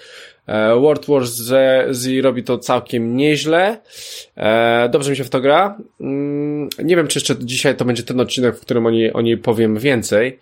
E, 0.47 0.75
World 0.75 1.05
War 1.05 1.27
Z, 1.27 1.95
Z 1.95 2.23
robi 2.23 2.43
to 2.43 2.57
całkiem 2.57 3.17
nieźle. 3.17 3.77
Dobrze 4.89 5.11
mi 5.11 5.17
się 5.17 5.23
w 5.23 5.29
to 5.29 5.41
gra. 5.41 5.77
Mm, 6.01 6.69
nie 6.83 6.95
wiem, 6.95 7.07
czy 7.07 7.17
jeszcze 7.17 7.35
dzisiaj 7.39 7.75
to 7.75 7.85
będzie 7.85 8.03
ten 8.03 8.19
odcinek, 8.19 8.55
w 8.55 8.61
którym 8.61 8.85
o 8.85 8.91
niej, 8.91 9.13
o 9.13 9.21
niej 9.21 9.37
powiem 9.37 9.77
więcej. 9.77 10.39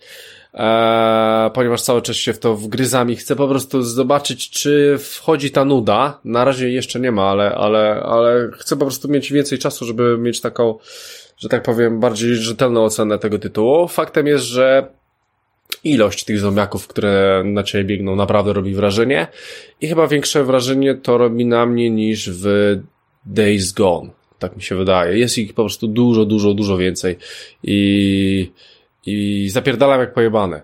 E, 0.56 1.50
ponieważ 1.54 1.82
cały 1.82 2.02
czas 2.02 2.16
się 2.16 2.32
w 2.32 2.38
to 2.38 2.56
wgryzam 2.56 3.10
i 3.10 3.16
chcę 3.16 3.36
po 3.36 3.48
prostu 3.48 3.82
zobaczyć, 3.82 4.50
czy 4.50 4.98
wchodzi 4.98 5.50
ta 5.50 5.64
nuda. 5.64 6.20
Na 6.24 6.44
razie 6.44 6.70
jeszcze 6.70 7.00
nie 7.00 7.12
ma, 7.12 7.30
ale, 7.30 7.54
ale, 7.54 8.02
ale 8.02 8.50
chcę 8.58 8.76
po 8.76 8.84
prostu 8.84 9.08
mieć 9.08 9.32
więcej 9.32 9.58
czasu, 9.58 9.84
żeby 9.84 10.18
mieć 10.18 10.40
taką, 10.40 10.78
że 11.38 11.48
tak 11.48 11.62
powiem, 11.62 12.00
bardziej 12.00 12.34
rzetelną 12.36 12.84
ocenę 12.84 13.18
tego 13.18 13.38
tytułu. 13.38 13.88
Faktem 13.88 14.26
jest, 14.26 14.44
że 14.44 14.88
ilość 15.84 16.24
tych 16.24 16.40
zombiaków, 16.40 16.86
które 16.86 17.42
na 17.44 17.62
ciebie 17.62 17.84
biegną, 17.84 18.16
naprawdę 18.16 18.52
robi 18.52 18.74
wrażenie. 18.74 19.26
I 19.80 19.88
chyba 19.88 20.06
większe 20.06 20.44
wrażenie 20.44 20.94
to 20.94 21.18
robi 21.18 21.46
na 21.46 21.66
mnie 21.66 21.90
niż 21.90 22.30
w 22.30 22.76
Days 23.26 23.72
Gone. 23.72 24.10
Tak 24.38 24.56
mi 24.56 24.62
się 24.62 24.76
wydaje. 24.76 25.18
Jest 25.18 25.38
ich 25.38 25.54
po 25.54 25.62
prostu 25.62 25.88
dużo, 25.88 26.24
dużo, 26.24 26.54
dużo 26.54 26.76
więcej. 26.76 27.16
I, 27.62 28.52
i 29.06 29.48
zapierdalam 29.50 30.00
jak 30.00 30.12
pojebane. 30.12 30.62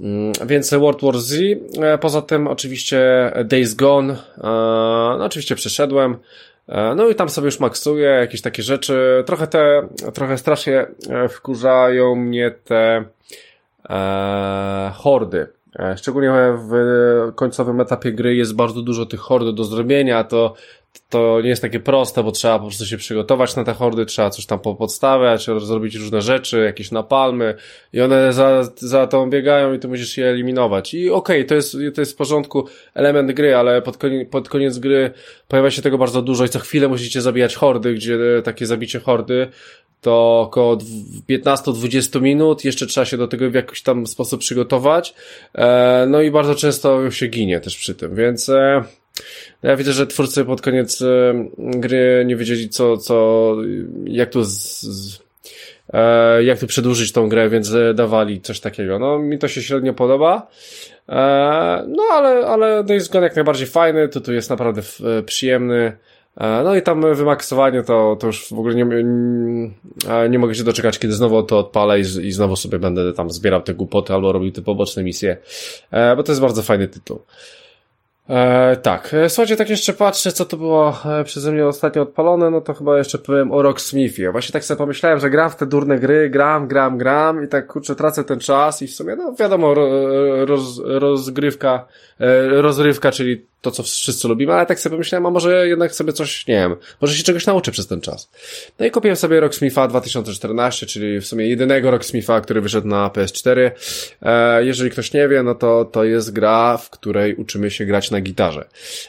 Mm, 0.00 0.32
więc 0.46 0.74
World 0.74 1.02
War 1.02 1.18
Z, 1.18 1.32
e, 1.82 1.98
poza 1.98 2.22
tym 2.22 2.46
oczywiście 2.46 3.32
Days 3.44 3.74
Gone, 3.74 4.12
e, 4.12 4.16
no 5.18 5.24
oczywiście 5.24 5.54
przeszedłem, 5.54 6.16
e, 6.68 6.94
no 6.94 7.08
i 7.08 7.14
tam 7.14 7.28
sobie 7.28 7.44
już 7.44 7.60
maksuję 7.60 8.08
jakieś 8.08 8.42
takie 8.42 8.62
rzeczy. 8.62 9.22
Trochę 9.26 9.46
te, 9.46 9.88
trochę 10.14 10.38
strasznie 10.38 10.86
wkurzają 11.30 12.14
mnie 12.14 12.50
te 12.64 13.04
e, 13.90 14.92
hordy. 14.94 15.46
Szczególnie 15.96 16.30
w 16.70 16.72
końcowym 17.34 17.80
etapie 17.80 18.12
gry 18.12 18.34
jest 18.34 18.54
bardzo 18.54 18.82
dużo 18.82 19.06
tych 19.06 19.20
hord 19.20 19.48
do 19.48 19.64
zrobienia, 19.64 20.24
to 20.24 20.54
to 21.08 21.40
nie 21.42 21.48
jest 21.48 21.62
takie 21.62 21.80
proste, 21.80 22.22
bo 22.22 22.32
trzeba 22.32 22.58
po 22.58 22.64
prostu 22.64 22.86
się 22.86 22.96
przygotować 22.96 23.56
na 23.56 23.64
te 23.64 23.74
hordy, 23.74 24.06
trzeba 24.06 24.30
coś 24.30 24.46
tam 24.46 24.58
podstawiać, 24.58 25.46
zrobić 25.58 25.94
różne 25.94 26.22
rzeczy, 26.22 26.64
jakieś 26.64 26.90
napalmy 26.90 27.54
i 27.92 28.00
one 28.00 28.32
za, 28.32 28.68
za 28.76 29.06
tą 29.06 29.30
biegają 29.30 29.74
i 29.74 29.78
ty 29.78 29.88
musisz 29.88 30.16
je 30.18 30.26
eliminować. 30.26 30.94
I 30.94 31.10
okej, 31.10 31.36
okay, 31.36 31.44
to 31.44 31.54
jest, 31.54 31.76
to 31.94 32.00
jest 32.00 32.12
w 32.12 32.16
porządku 32.16 32.66
element 32.94 33.32
gry, 33.32 33.56
ale 33.56 33.82
pod 33.82 33.96
koniec, 33.96 34.28
pod 34.30 34.48
koniec 34.48 34.78
gry 34.78 35.10
pojawia 35.48 35.70
się 35.70 35.82
tego 35.82 35.98
bardzo 35.98 36.22
dużo 36.22 36.44
i 36.44 36.48
co 36.48 36.58
chwilę 36.58 36.88
musicie 36.88 37.20
zabijać 37.20 37.54
hordy, 37.54 37.94
gdzie 37.94 38.18
takie 38.44 38.66
zabicie 38.66 39.00
hordy 39.00 39.48
to 40.00 40.40
około 40.40 40.76
15-20 41.30 42.22
minut, 42.22 42.64
jeszcze 42.64 42.86
trzeba 42.86 43.04
się 43.04 43.16
do 43.16 43.28
tego 43.28 43.50
w 43.50 43.54
jakiś 43.54 43.82
tam 43.82 44.06
sposób 44.06 44.40
przygotować, 44.40 45.14
e, 45.54 46.06
no 46.08 46.22
i 46.22 46.30
bardzo 46.30 46.54
często 46.54 47.10
się 47.10 47.26
ginie 47.26 47.60
też 47.60 47.76
przy 47.76 47.94
tym, 47.94 48.14
więc 48.14 48.48
e, 48.48 48.84
ja 49.62 49.76
widzę, 49.76 49.92
że 49.92 50.06
twórcy 50.06 50.44
pod 50.44 50.62
koniec 50.62 51.02
e, 51.02 51.34
gry 51.58 52.24
nie 52.26 52.36
wiedzieli 52.36 52.68
co, 52.68 52.96
co, 52.96 53.56
jak 54.04 54.30
tu 54.30 54.44
z, 54.44 54.80
z, 54.82 55.18
e, 55.92 56.44
jak 56.44 56.58
tu 56.58 56.66
przedłużyć 56.66 57.12
tą 57.12 57.28
grę, 57.28 57.48
więc 57.48 57.74
dawali 57.94 58.40
coś 58.40 58.60
takiego. 58.60 58.98
No, 58.98 59.18
mi 59.18 59.38
to 59.38 59.48
się 59.48 59.62
średnio 59.62 59.94
podoba. 59.94 60.46
E, 61.08 61.14
no, 61.88 62.02
ale, 62.12 62.46
ale 62.46 62.84
Days 62.84 63.08
Gone 63.08 63.26
jak 63.26 63.36
najbardziej 63.36 63.66
fajny, 63.66 64.08
to 64.08 64.20
tu 64.20 64.32
jest 64.32 64.50
naprawdę 64.50 64.82
przyjemny. 65.26 65.96
No 66.64 66.76
i 66.76 66.82
tam 66.82 67.14
wymaksowanie 67.14 67.82
to, 67.82 68.16
to 68.20 68.26
już 68.26 68.48
w 68.48 68.58
ogóle 68.58 68.74
nie, 68.74 68.86
nie 70.28 70.38
mogę 70.38 70.54
się 70.54 70.64
doczekać, 70.64 70.98
kiedy 70.98 71.14
znowu 71.14 71.42
to 71.42 71.58
odpalę 71.58 71.98
i, 71.98 72.02
i 72.02 72.32
znowu 72.32 72.56
sobie 72.56 72.78
będę 72.78 73.12
tam 73.12 73.30
zbierał 73.30 73.62
te 73.62 73.74
głupoty 73.74 74.14
albo 74.14 74.32
robił 74.32 74.52
te 74.52 74.62
poboczne 74.62 75.02
misje, 75.02 75.36
bo 76.16 76.22
to 76.22 76.32
jest 76.32 76.40
bardzo 76.40 76.62
fajny 76.62 76.88
tytuł. 76.88 77.20
E, 78.28 78.76
tak, 78.76 79.14
e, 79.14 79.28
słuchajcie, 79.28 79.56
tak 79.56 79.70
jeszcze 79.70 79.92
patrzę, 79.92 80.32
co 80.32 80.44
to 80.44 80.56
było 80.56 80.96
e, 81.04 81.24
przeze 81.24 81.52
mnie 81.52 81.66
ostatnio 81.66 82.02
odpalone, 82.02 82.50
no 82.50 82.60
to 82.60 82.74
chyba 82.74 82.98
jeszcze 82.98 83.18
powiem 83.18 83.52
o 83.52 83.62
Rocksmithie. 83.62 84.32
Właśnie 84.32 84.52
tak 84.52 84.64
sobie 84.64 84.78
pomyślałem, 84.78 85.20
że 85.20 85.30
gram 85.30 85.50
w 85.50 85.56
te 85.56 85.66
durne 85.66 85.98
gry, 85.98 86.30
gram, 86.30 86.68
gram, 86.68 86.98
gram 86.98 87.44
i 87.44 87.48
tak 87.48 87.66
kurczę, 87.66 87.94
tracę 87.94 88.24
ten 88.24 88.40
czas 88.40 88.82
i 88.82 88.86
w 88.86 88.94
sumie, 88.94 89.16
no 89.16 89.34
wiadomo, 89.38 89.74
roz, 90.44 90.80
rozgrywka, 90.84 91.86
e, 92.20 92.48
rozrywka, 92.48 93.12
czyli 93.12 93.46
to, 93.64 93.70
co 93.70 93.82
wszyscy 93.82 94.28
lubimy, 94.28 94.52
ale 94.52 94.66
tak 94.66 94.80
sobie 94.80 94.90
pomyślałem, 94.90 95.26
a 95.26 95.30
może 95.30 95.68
jednak 95.68 95.94
sobie 95.94 96.12
coś, 96.12 96.46
nie 96.46 96.54
wiem, 96.54 96.76
może 97.00 97.14
się 97.14 97.22
czegoś 97.22 97.46
nauczę 97.46 97.72
przez 97.72 97.86
ten 97.86 98.00
czas. 98.00 98.30
No 98.78 98.86
i 98.86 98.90
kupiłem 98.90 99.16
sobie 99.16 99.40
Rocksmitha 99.40 99.88
2014, 99.88 100.86
czyli 100.86 101.20
w 101.20 101.26
sumie 101.26 101.48
jedynego 101.48 101.90
Rocksmitha, 101.90 102.40
który 102.40 102.60
wyszedł 102.60 102.88
na 102.88 103.08
PS4. 103.08 103.70
E, 104.22 104.64
jeżeli 104.64 104.90
ktoś 104.90 105.12
nie 105.12 105.28
wie, 105.28 105.42
no 105.42 105.54
to 105.54 105.84
to 105.84 106.04
jest 106.04 106.32
gra, 106.32 106.76
w 106.76 106.90
której 106.90 107.34
uczymy 107.34 107.70
się 107.70 107.84
grać 107.84 108.10
na 108.10 108.20
gitarze. 108.20 108.68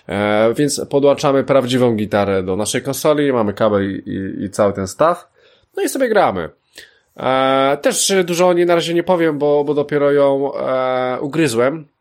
E, 0.10 0.54
więc 0.54 0.82
podłączamy 0.90 1.44
prawdziwą 1.44 1.96
gitarę 1.96 2.44
do 2.44 2.56
naszej 2.56 2.82
konsoli, 2.82 3.34
mamy 3.34 3.54
kabel 3.54 3.92
i, 3.92 4.10
i, 4.10 4.44
i 4.44 4.50
cały 4.50 4.74
ten 4.74 4.88
staw, 4.88 5.28
no 5.78 5.84
i 5.84 5.90
sobie 5.90 6.10
gramy. 6.10 6.50
E, 7.18 7.78
też 7.82 8.14
dużo 8.24 8.48
o 8.48 8.54
niej 8.54 8.66
na 8.66 8.76
razie 8.76 8.94
nie 8.94 9.04
powiem, 9.04 9.38
bo, 9.38 9.64
bo 9.64 9.74
dopiero 9.74 10.12
ją 10.12 10.56
e, 10.56 11.18
ugryzłem. 11.22 11.95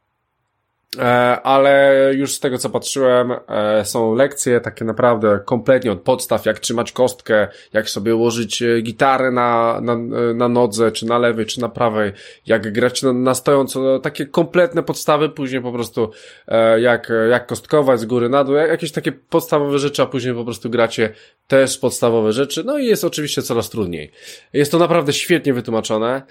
E, 0.98 1.40
ale 1.42 1.94
już 2.14 2.32
z 2.32 2.40
tego 2.40 2.58
co 2.58 2.70
patrzyłem, 2.70 3.32
e, 3.48 3.84
są 3.84 4.14
lekcje 4.14 4.60
takie 4.60 4.84
naprawdę 4.84 5.40
kompletnie 5.44 5.92
od 5.92 6.00
podstaw, 6.00 6.46
jak 6.46 6.58
trzymać 6.58 6.92
kostkę, 6.92 7.48
jak 7.72 7.90
sobie 7.90 8.14
ułożyć 8.14 8.62
e, 8.62 8.80
gitarę 8.80 9.30
na, 9.30 9.80
na, 9.82 9.96
na 10.34 10.48
nodze, 10.48 10.92
czy 10.92 11.06
na 11.06 11.18
lewej, 11.18 11.46
czy 11.46 11.60
na 11.60 11.68
prawej, 11.68 12.12
jak 12.46 12.72
grać 12.72 13.02
na, 13.02 13.12
na 13.12 13.34
stojąco, 13.34 13.80
no, 13.80 13.98
takie 13.98 14.26
kompletne 14.26 14.82
podstawy, 14.82 15.28
później 15.28 15.62
po 15.62 15.72
prostu 15.72 16.10
jak, 16.78 17.12
jak 17.30 17.46
kostkować 17.46 18.00
z 18.00 18.04
góry 18.04 18.28
na 18.28 18.44
dół, 18.44 18.54
jakieś 18.54 18.92
takie 18.92 19.12
podstawowe 19.12 19.78
rzeczy, 19.78 20.02
a 20.02 20.06
później 20.06 20.34
po 20.34 20.44
prostu 20.44 20.70
gracie 20.70 21.12
też 21.46 21.78
podstawowe 21.78 22.32
rzeczy, 22.32 22.64
no 22.64 22.78
i 22.78 22.86
jest 22.86 23.04
oczywiście 23.04 23.42
coraz 23.42 23.70
trudniej. 23.70 24.10
Jest 24.52 24.72
to 24.72 24.78
naprawdę 24.78 25.12
świetnie 25.12 25.54
wytłumaczone. 25.54 26.22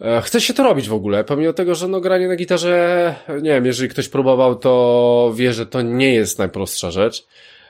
E, 0.00 0.22
chce 0.22 0.40
się 0.40 0.54
to 0.54 0.62
robić 0.62 0.88
w 0.88 0.94
ogóle, 0.94 1.24
pomimo 1.24 1.52
tego, 1.52 1.74
że 1.74 1.88
no 1.88 2.00
granie 2.00 2.28
na 2.28 2.36
gitarze, 2.36 3.14
nie 3.28 3.50
wiem, 3.50 3.66
jeżeli 3.66 3.88
ktoś 3.88 4.08
próbował, 4.08 4.54
to 4.54 5.32
wie, 5.34 5.52
że 5.52 5.66
to 5.66 5.82
nie 5.82 6.14
jest 6.14 6.38
najprostsza 6.38 6.90
rzecz. 6.90 7.26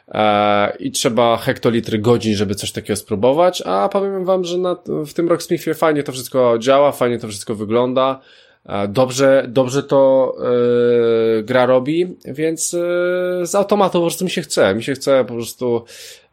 E, 0.08 0.76
I 0.78 0.90
trzeba 0.90 1.36
hektolitry 1.36 1.98
godzin, 1.98 2.36
żeby 2.36 2.54
coś 2.54 2.72
takiego 2.72 2.96
spróbować, 2.96 3.62
a 3.66 3.88
powiem 3.88 4.24
wam, 4.24 4.44
że 4.44 4.58
na, 4.58 4.76
w 5.06 5.12
tym 5.12 5.28
Rocksmithie 5.28 5.74
fajnie 5.74 6.02
to 6.02 6.12
wszystko 6.12 6.58
działa, 6.58 6.92
fajnie 6.92 7.18
to 7.18 7.28
wszystko 7.28 7.54
wygląda. 7.54 8.20
E, 8.66 8.88
dobrze, 8.88 9.46
dobrze 9.48 9.82
to 9.82 10.34
yy, 11.36 11.42
gra 11.42 11.66
robi, 11.66 12.16
więc 12.24 12.72
yy, 12.72 13.46
z 13.46 13.54
automatu 13.54 13.98
po 13.98 14.04
prostu 14.04 14.24
mi 14.24 14.30
się 14.30 14.42
chce. 14.42 14.74
Mi 14.74 14.82
się 14.82 14.94
chce 14.94 15.24
po 15.24 15.34
prostu 15.34 15.84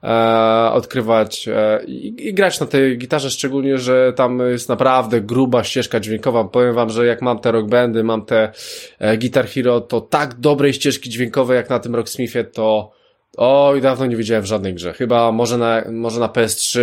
e, 0.04 0.72
odkrywać 0.72 1.48
e, 1.48 1.84
i, 1.86 2.28
i, 2.28 2.34
grać 2.34 2.60
na 2.60 2.66
tej 2.66 2.98
gitarze, 2.98 3.30
szczególnie, 3.30 3.78
że 3.78 4.14
tam 4.16 4.40
jest 4.40 4.70
naprawdę 4.70 5.22
gruba 5.22 5.64
ścieżka 5.64 6.00
dźwiękowa. 6.00 6.44
Powiem 6.44 6.76
wam, 6.76 6.90
że 6.90 7.06
jak 7.06 7.22
mam 7.22 7.40
te 7.40 7.52
rockbandy, 7.52 8.04
mam 8.04 8.26
te 8.26 8.52
e, 9.00 9.18
Guitar 9.18 9.48
Hero, 9.48 9.82
to 9.82 10.02
tak 10.02 10.40
dobrej 10.40 10.74
ścieżki 10.74 11.10
dźwiękowej 11.10 11.56
jak 11.56 11.70
na 11.70 11.80
tym 11.80 11.96
Rocksmithie, 11.96 12.44
to 12.44 12.92
Oj, 13.38 13.82
dawno 13.82 14.06
nie 14.06 14.16
widziałem 14.16 14.44
w 14.44 14.48
żadnej 14.48 14.74
grze. 14.74 14.94
Chyba 14.94 15.32
może 15.32 15.58
na, 15.58 15.84
może 15.92 16.20
na 16.20 16.28
PS3 16.28 16.80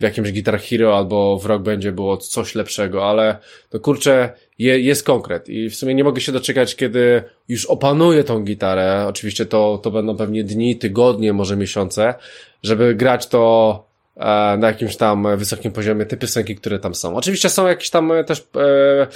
w 0.00 0.02
jakimś 0.02 0.32
Guitar 0.32 0.60
Hero 0.60 0.96
albo 0.96 1.38
w 1.38 1.46
Rock 1.46 1.62
będzie 1.62 1.92
było 1.92 2.16
coś 2.16 2.54
lepszego, 2.54 3.10
ale 3.10 3.38
to 3.70 3.80
kurczę, 3.80 4.32
je, 4.58 4.80
jest 4.80 5.04
konkret 5.04 5.48
i 5.48 5.70
w 5.70 5.76
sumie 5.76 5.94
nie 5.94 6.04
mogę 6.04 6.20
się 6.20 6.32
doczekać, 6.32 6.76
kiedy 6.76 7.22
już 7.48 7.66
opanuję 7.66 8.24
tą 8.24 8.44
gitarę. 8.44 9.04
Oczywiście 9.08 9.46
to, 9.46 9.80
to 9.82 9.90
będą 9.90 10.16
pewnie 10.16 10.44
dni, 10.44 10.76
tygodnie, 10.76 11.32
może 11.32 11.56
miesiące, 11.56 12.14
żeby 12.62 12.94
grać 12.94 13.26
to 13.26 13.89
na 14.58 14.66
jakimś 14.66 14.96
tam 14.96 15.36
wysokim 15.36 15.72
poziomie 15.72 16.06
te 16.06 16.16
piosenki, 16.16 16.56
które 16.56 16.78
tam 16.78 16.94
są. 16.94 17.16
Oczywiście 17.16 17.48
są 17.48 17.66
jakieś 17.66 17.90
tam 17.90 18.12
e, 18.12 18.24
też 18.24 18.46
e, 18.56 19.06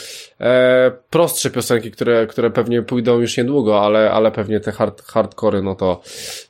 e, 0.41 0.93
prostsze 1.11 1.51
piosenki, 1.51 1.91
które, 1.91 2.27
które 2.27 2.51
pewnie 2.51 2.83
pójdą 2.83 3.21
już 3.21 3.37
niedługo, 3.37 3.83
ale, 3.83 4.11
ale 4.11 4.33
pewnie 4.33 4.61
te 4.61 4.73
hard, 4.73 5.03
hardcore, 5.03 5.63
no 5.63 5.75
to, 5.75 6.01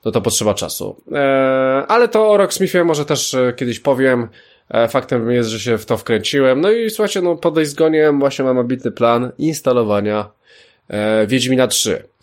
no 0.04 0.10
to 0.10 0.20
potrzeba 0.20 0.54
czasu. 0.54 1.02
E, 1.12 1.18
ale 1.88 2.08
to 2.08 2.30
o 2.30 2.36
Rocksmithie 2.36 2.84
może 2.84 3.04
też 3.04 3.34
e, 3.34 3.52
kiedyś 3.56 3.80
powiem. 3.80 4.28
Faktem 4.88 5.30
jest, 5.30 5.48
że 5.48 5.60
się 5.60 5.78
w 5.78 5.86
to 5.86 5.96
wkręciłem. 5.96 6.60
No 6.60 6.70
i 6.70 6.90
słuchajcie, 6.90 7.22
no 7.22 7.36
po 7.36 7.50
Days 7.50 7.76
właśnie 8.18 8.44
mam 8.44 8.58
ambitny 8.58 8.90
plan 8.90 9.32
instalowania 9.38 10.30
e, 10.88 11.26
Wiedźmina 11.26 11.66
3. 11.66 12.13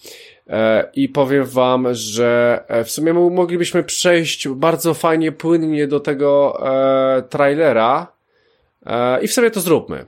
E, 0.51 0.89
I 0.95 1.09
powiem 1.09 1.45
wam, 1.45 1.87
że 1.91 2.63
e, 2.67 2.83
w 2.83 2.91
sumie 2.91 3.13
moglibyśmy 3.13 3.83
przejść 3.83 4.47
bardzo 4.47 4.93
fajnie, 4.93 5.31
płynnie 5.31 5.87
do 5.87 5.99
tego 5.99 6.59
e, 7.17 7.21
trailera. 7.21 8.21
I 9.21 9.27
w 9.27 9.33
sobie 9.33 9.51
to 9.51 9.59
zróbmy. 9.59 10.05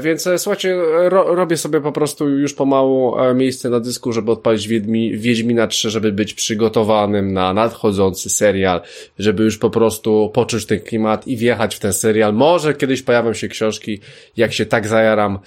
Więc 0.00 0.28
słuchajcie, 0.36 0.76
ro, 1.08 1.34
robię 1.34 1.56
sobie 1.56 1.80
po 1.80 1.92
prostu 1.92 2.28
już 2.28 2.54
pomału 2.54 3.16
miejsce 3.34 3.70
na 3.70 3.80
dysku, 3.80 4.12
żeby 4.12 4.32
odpalić 4.32 4.68
Wiedźmi, 4.68 5.18
Wiedźmina 5.18 5.66
3, 5.66 5.90
żeby 5.90 6.12
być 6.12 6.34
przygotowanym 6.34 7.32
na 7.32 7.54
nadchodzący 7.54 8.30
serial, 8.30 8.80
żeby 9.18 9.44
już 9.44 9.58
po 9.58 9.70
prostu 9.70 10.30
poczuć 10.34 10.66
ten 10.66 10.80
klimat 10.80 11.26
i 11.26 11.36
wjechać 11.36 11.76
w 11.76 11.80
ten 11.80 11.92
serial. 11.92 12.34
Może 12.34 12.74
kiedyś 12.74 13.02
pojawią 13.02 13.32
się 13.32 13.48
książki, 13.48 14.00
jak 14.36 14.52
się 14.52 14.66
tak 14.66 14.86
zajaram, 14.86 15.38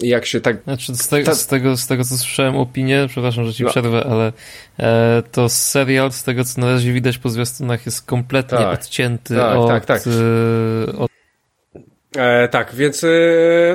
jak 0.00 0.26
się 0.26 0.40
tak... 0.40 0.62
Znaczy 0.64 0.94
z, 0.94 1.08
te, 1.08 1.22
ta... 1.22 1.34
z, 1.34 1.46
tego, 1.46 1.76
z 1.76 1.86
tego, 1.86 2.04
co 2.04 2.16
słyszałem 2.16 2.56
opinię, 2.56 3.06
przepraszam, 3.08 3.44
że 3.44 3.54
ci 3.54 3.64
no. 3.64 3.70
przerwę, 3.70 4.04
ale 4.10 4.32
e, 4.78 5.22
to 5.32 5.48
serial, 5.48 6.12
z 6.12 6.24
tego, 6.24 6.44
co 6.44 6.60
na 6.60 6.70
razie 6.72 6.92
widać 6.92 7.18
po 7.18 7.28
zwiastunach, 7.28 7.86
jest 7.86 8.06
kompletnie 8.06 8.58
tak. 8.58 8.80
odcięty 8.80 9.36
tak, 9.36 9.56
od, 9.56 9.68
tak, 9.68 9.84
tak. 9.84 10.02
E, 10.06 10.98
od 10.98 11.10
E, 12.16 12.48
tak, 12.48 12.74
więc 12.74 13.04
e, 13.04 13.08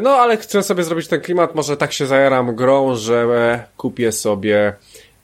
no 0.01 0.09
ale 0.09 0.37
chcę 0.37 0.63
sobie 0.63 0.83
zrobić 0.83 1.07
ten 1.07 1.21
klimat, 1.21 1.55
może 1.55 1.77
tak 1.77 1.93
się 1.93 2.05
zajaram 2.05 2.55
grą, 2.55 2.95
że 2.95 3.15
e, 3.15 3.63
kupię 3.77 4.11
sobie 4.11 4.73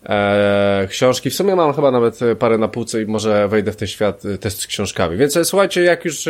e, 0.05 0.87
książki. 0.89 1.29
W 1.29 1.35
sumie 1.35 1.55
mam 1.55 1.73
chyba 1.73 1.91
nawet 1.91 2.19
parę 2.39 2.57
na 2.57 2.67
półce 2.67 3.01
i 3.01 3.05
może 3.05 3.47
wejdę 3.47 3.71
w 3.71 3.75
ten 3.75 3.87
świat 3.87 4.25
e, 4.25 4.37
też 4.37 4.53
z 4.53 4.67
książkami. 4.67 5.17
Więc 5.17 5.39
słuchajcie, 5.43 5.83
jak 5.83 6.05
już 6.05 6.25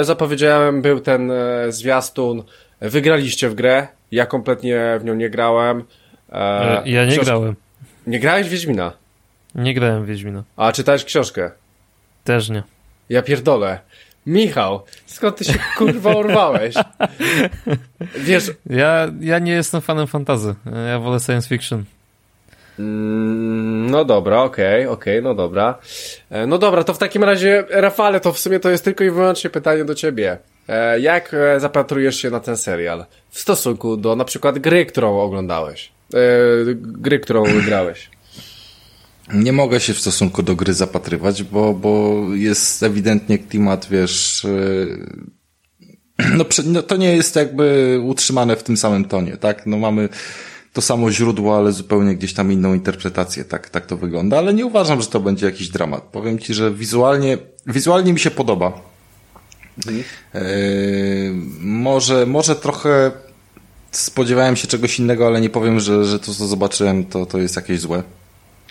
zapowiedziałem, 0.00 0.82
był 0.82 1.00
ten 1.00 1.32
zwiastun, 1.68 2.42
wygraliście 2.80 3.48
w 3.48 3.54
grę, 3.54 3.88
ja 4.12 4.26
kompletnie 4.26 4.98
w 5.00 5.04
nią 5.04 5.14
nie 5.14 5.30
grałem. 5.30 5.84
E, 6.32 6.82
ja 6.86 7.04
nie 7.04 7.12
książ... 7.12 7.24
grałem. 7.24 7.54
Nie 8.06 8.20
grałeś 8.20 8.46
w 8.46 8.50
Wiedźmina? 8.50 8.92
Nie 9.54 9.74
grałem 9.74 10.04
w 10.04 10.06
Wiedźmina. 10.06 10.44
A 10.56 10.72
czytałeś 10.72 11.04
książkę? 11.04 11.50
Też 12.24 12.48
nie. 12.48 12.62
Ja 13.08 13.22
pierdolę. 13.22 13.78
Michał, 14.26 14.82
skąd 15.06 15.36
ty 15.36 15.44
się 15.44 15.58
kurwa 15.78 16.14
urwałeś? 16.14 16.74
Wiesz... 18.16 18.50
Ja, 18.66 19.08
ja 19.20 19.38
nie 19.38 19.52
jestem 19.52 19.80
fanem 19.80 20.06
fantazy. 20.06 20.54
Ja 20.88 20.98
wolę 20.98 21.20
science 21.20 21.48
fiction. 21.48 21.84
Mm, 22.78 23.90
no 23.90 24.04
dobra, 24.04 24.42
okej, 24.42 24.86
okay, 24.86 24.92
okej, 24.92 25.18
okay, 25.18 25.22
no 25.22 25.34
dobra. 25.34 25.78
E, 26.30 26.46
no 26.46 26.58
dobra, 26.58 26.84
to 26.84 26.94
w 26.94 26.98
takim 26.98 27.24
razie, 27.24 27.64
Rafale, 27.70 28.20
to 28.20 28.32
w 28.32 28.38
sumie 28.38 28.60
to 28.60 28.70
jest 28.70 28.84
tylko 28.84 29.04
i 29.04 29.10
wyłącznie 29.10 29.50
pytanie 29.50 29.84
do 29.84 29.94
ciebie. 29.94 30.38
E, 30.70 31.00
jak 31.00 31.34
e, 31.34 31.60
zapatrujesz 31.60 32.16
się 32.16 32.30
na 32.30 32.40
ten 32.40 32.56
serial 32.56 33.04
w 33.30 33.38
stosunku 33.38 33.96
do 33.96 34.16
na 34.16 34.24
przykład 34.24 34.58
gry, 34.58 34.86
którą 34.86 35.20
oglądałeś? 35.20 35.92
Gry, 36.76 37.20
którą 37.20 37.44
grałeś? 37.66 38.10
Nie 39.32 39.52
mogę 39.52 39.80
się 39.80 39.94
w 39.94 40.00
stosunku 40.00 40.42
do 40.42 40.56
gry 40.56 40.74
zapatrywać, 40.74 41.42
bo, 41.42 41.74
bo 41.74 42.24
jest 42.34 42.82
ewidentnie 42.82 43.38
klimat, 43.38 43.86
wiesz, 43.90 44.46
no, 46.36 46.44
no 46.64 46.82
to 46.82 46.96
nie 46.96 47.16
jest 47.16 47.36
jakby 47.36 47.98
utrzymane 48.04 48.56
w 48.56 48.62
tym 48.62 48.76
samym 48.76 49.04
tonie, 49.04 49.36
tak? 49.36 49.66
No 49.66 49.76
mamy 49.76 50.08
to 50.72 50.80
samo 50.80 51.10
źródło, 51.10 51.56
ale 51.56 51.72
zupełnie 51.72 52.16
gdzieś 52.16 52.34
tam 52.34 52.52
inną 52.52 52.74
interpretację, 52.74 53.44
tak, 53.44 53.70
tak 53.70 53.86
to 53.86 53.96
wygląda, 53.96 54.38
ale 54.38 54.54
nie 54.54 54.66
uważam, 54.66 55.02
że 55.02 55.08
to 55.08 55.20
będzie 55.20 55.46
jakiś 55.46 55.68
dramat. 55.68 56.02
Powiem 56.02 56.38
ci, 56.38 56.54
że 56.54 56.74
wizualnie, 56.74 57.38
wizualnie 57.66 58.12
mi 58.12 58.20
się 58.20 58.30
podoba. 58.30 58.89
Mhm. 59.86 60.04
Yy, 60.34 61.32
może, 61.60 62.26
może 62.26 62.56
trochę 62.56 63.10
spodziewałem 63.90 64.56
się 64.56 64.68
czegoś 64.68 64.98
innego, 64.98 65.26
ale 65.26 65.40
nie 65.40 65.50
powiem, 65.50 65.80
że, 65.80 66.04
że 66.04 66.18
to, 66.18 66.34
co 66.34 66.46
zobaczyłem, 66.46 67.04
to, 67.04 67.26
to 67.26 67.38
jest 67.38 67.56
jakieś 67.56 67.80
złe. 67.80 68.02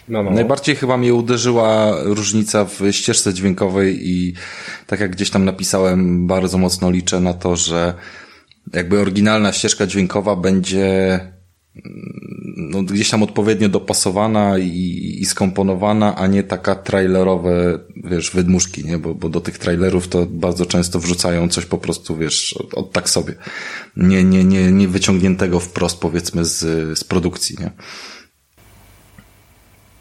No, 0.07 0.24
no. 0.24 0.32
Najbardziej 0.32 0.76
chyba 0.76 0.97
mnie 0.97 1.14
uderzyła 1.14 1.95
różnica 2.03 2.66
w 2.66 2.80
ścieżce 2.91 3.34
dźwiękowej 3.34 4.10
i 4.10 4.34
tak 4.88 4.99
jak 4.99 5.12
gdzieś 5.12 5.30
tam 5.30 5.45
napisałem, 5.45 6.28
bardzo 6.28 6.57
mocno 6.57 6.91
liczę 6.91 7.20
na 7.20 7.34
to, 7.34 7.55
że 7.55 7.93
jakby 8.74 8.99
oryginalna 8.99 9.53
ścieżka 9.53 9.88
dźwiękowa 9.88 10.36
będzie 10.36 11.20
no, 12.58 12.84
gdzieś 12.84 13.10
tam 13.10 13.24
odpowiednio 13.24 13.70
dopasowana 13.70 14.58
i, 14.58 15.18
i 15.20 15.26
skomponowana, 15.26 16.16
a 16.16 16.28
nie 16.28 16.44
taka 16.44 16.76
trailerowe, 16.76 17.80
wiesz, 17.96 18.32
wydmuszki, 18.32 18.86
nie? 18.86 18.98
Bo, 18.98 19.16
bo 19.16 19.30
do 19.30 19.42
tych 19.42 19.58
trailerów 19.58 20.08
to 20.08 20.26
bardzo 20.26 20.66
często 20.66 21.00
wrzucają 21.00 21.50
coś 21.50 21.66
po 21.66 21.78
prostu, 21.78 22.18
wiesz, 22.18 22.54
od, 22.54 22.74
od 22.74 22.92
tak 22.92 23.10
sobie. 23.10 23.34
Nie, 23.98 24.24
nie, 24.24 24.44
nie, 24.44 24.72
nie 24.72 24.88
wyciągniętego 24.88 25.60
wprost, 25.60 26.00
powiedzmy, 26.00 26.46
z, 26.46 26.60
z 27.00 27.04
produkcji, 27.04 27.56
nie? 27.60 27.72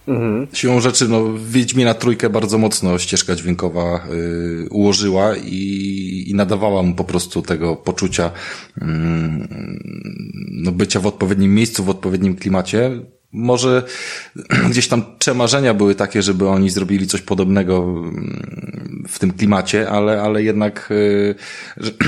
Mhm. 0.08 0.46
Siłą 0.52 0.80
rzeczy, 0.80 1.08
no, 1.08 1.24
Wiedźmina 1.48 1.94
trójkę 1.94 2.30
bardzo 2.30 2.58
mocno 2.58 2.98
ścieżka 2.98 3.34
dźwiękowa 3.34 4.06
y, 4.12 4.68
ułożyła 4.70 5.36
i, 5.36 6.24
i 6.26 6.34
nadawała 6.34 6.82
mu 6.82 6.94
po 6.94 7.04
prostu 7.04 7.42
tego 7.42 7.76
poczucia 7.76 8.26
y, 8.26 8.80
no, 10.50 10.72
bycia 10.72 11.00
w 11.00 11.06
odpowiednim 11.06 11.54
miejscu, 11.54 11.84
w 11.84 11.90
odpowiednim 11.90 12.36
klimacie. 12.36 12.90
Może 13.32 13.82
gdzieś 14.70 14.88
tam 14.88 15.02
przemarzenia 15.18 15.74
były 15.74 15.94
takie, 15.94 16.22
żeby 16.22 16.48
oni 16.48 16.70
zrobili 16.70 17.06
coś 17.06 17.22
podobnego 17.22 17.78
mm, 17.78 19.04
w 19.08 19.18
tym 19.18 19.32
klimacie, 19.32 19.90
ale, 19.90 20.22
ale 20.22 20.42
jednak, 20.42 20.88
y, 20.90 21.34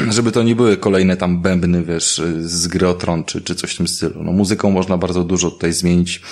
żeby 0.17 0.33
to 0.33 0.43
nie 0.43 0.57
były 0.57 0.77
kolejne 0.77 1.17
tam 1.17 1.43
bębny, 1.43 1.85
wiesz, 1.85 2.23
z 2.41 2.69
gry 2.69 2.89
o 2.89 2.95
tron, 2.95 3.25
czy, 3.25 3.41
czy 3.41 3.55
coś 3.55 3.75
w 3.75 3.77
tym 3.77 3.89
stylu. 3.89 4.23
No, 4.23 4.33
muzyką 4.33 4.71
można 4.71 4.99
bardzo 4.99 5.25
dużo 5.25 5.51
tutaj 5.51 5.73
zmienić 5.73 6.23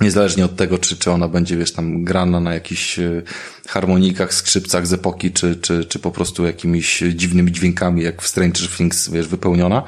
Niezależnie 0.00 0.44
od 0.44 0.56
tego, 0.56 0.78
czy, 0.78 0.96
czy 0.96 1.10
ona 1.10 1.28
będzie, 1.28 1.56
wiesz, 1.56 1.72
tam 1.72 2.04
grana 2.04 2.40
na 2.40 2.54
jakichś 2.54 2.98
e, 2.98 3.22
harmonikach, 3.68 4.34
skrzypcach 4.34 4.86
z 4.86 4.92
epoki, 4.92 5.30
czy, 5.30 5.56
czy, 5.56 5.84
czy 5.84 5.98
po 5.98 6.10
prostu 6.10 6.46
jakimiś 6.46 7.02
dziwnymi 7.14 7.52
dźwiękami, 7.52 8.02
jak 8.02 8.22
w 8.22 8.28
Stranger 8.28 8.68
Things, 8.68 9.08
wiesz, 9.08 9.28
wypełniona. 9.28 9.82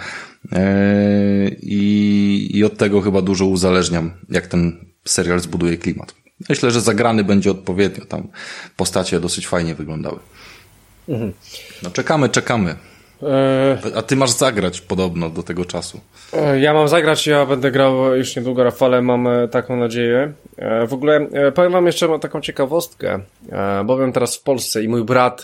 Eee, 0.52 1.56
i, 1.62 2.58
I 2.58 2.64
od 2.64 2.76
tego 2.76 3.00
chyba 3.00 3.22
dużo 3.22 3.46
uzależniam, 3.46 4.10
jak 4.28 4.46
ten 4.46 4.76
serial 5.04 5.40
zbuduje 5.40 5.76
klimat. 5.76 6.14
Myślę, 6.48 6.70
że 6.70 6.80
zagrany 6.80 7.24
będzie 7.24 7.50
odpowiednio. 7.50 8.04
Tam 8.04 8.28
postacie 8.76 9.20
dosyć 9.20 9.46
fajnie 9.46 9.74
wyglądały. 9.74 10.18
Mhm. 11.08 11.32
No 11.82 11.90
czekamy, 11.90 12.28
czekamy. 12.28 12.76
E, 13.22 13.78
A 13.94 14.02
ty 14.02 14.16
masz 14.16 14.30
zagrać 14.30 14.80
podobno 14.80 15.30
do 15.30 15.42
tego 15.42 15.64
czasu. 15.64 16.00
E, 16.32 16.60
ja 16.60 16.74
mam 16.74 16.88
zagrać, 16.88 17.26
ja 17.26 17.46
będę 17.46 17.70
grał 17.70 18.16
już 18.16 18.36
niedługo, 18.36 18.64
Rafale, 18.64 19.02
mam 19.02 19.26
e, 19.26 19.48
taką 19.48 19.76
nadzieję. 19.76 20.32
W 20.88 20.92
ogóle 20.92 21.26
powiem 21.54 21.72
wam 21.72 21.86
jeszcze 21.86 22.18
taką 22.18 22.40
ciekawostkę, 22.40 23.20
bowiem 23.84 24.12
teraz 24.12 24.36
w 24.36 24.42
Polsce 24.42 24.82
i 24.82 24.88
mój 24.88 25.04
brat, 25.04 25.42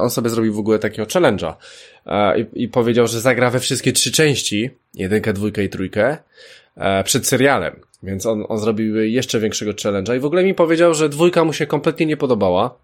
on 0.00 0.10
sobie 0.10 0.30
zrobił 0.30 0.54
w 0.54 0.58
ogóle 0.58 0.78
takiego 0.78 1.08
challenge'a 1.08 1.54
i, 2.36 2.62
i 2.64 2.68
powiedział, 2.68 3.06
że 3.06 3.20
zagra 3.20 3.50
we 3.50 3.60
wszystkie 3.60 3.92
trzy 3.92 4.12
części, 4.12 4.70
jedynkę, 4.94 5.32
dwójkę 5.32 5.64
i 5.64 5.68
trójkę, 5.68 6.16
przed 7.04 7.26
serialem. 7.26 7.80
Więc 8.02 8.26
on, 8.26 8.44
on 8.48 8.58
zrobił 8.58 8.96
jeszcze 8.96 9.40
większego 9.40 9.72
challenge'a 9.72 10.16
i 10.16 10.20
w 10.20 10.24
ogóle 10.24 10.44
mi 10.44 10.54
powiedział, 10.54 10.94
że 10.94 11.08
dwójka 11.08 11.44
mu 11.44 11.52
się 11.52 11.66
kompletnie 11.66 12.06
nie 12.06 12.16
podobała 12.16 12.78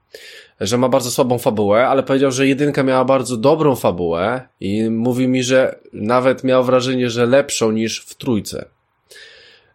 że 0.61 0.79
ma 0.79 0.89
bardzo 0.89 1.11
słabą 1.11 1.39
fabułę, 1.39 1.87
ale 1.87 2.03
powiedział, 2.03 2.31
że 2.31 2.47
jedynka 2.47 2.83
miała 2.83 3.05
bardzo 3.05 3.37
dobrą 3.37 3.77
fabułę 3.77 4.41
i 4.61 4.91
mówi 4.91 5.29
mi, 5.29 5.43
że 5.43 5.79
nawet 5.93 6.45
miał 6.45 6.65
wrażenie, 6.65 7.11
że 7.11 7.27
lepszą 7.27 7.73
niż 7.73 8.01
w 8.01 8.15
trójce. 8.15 8.65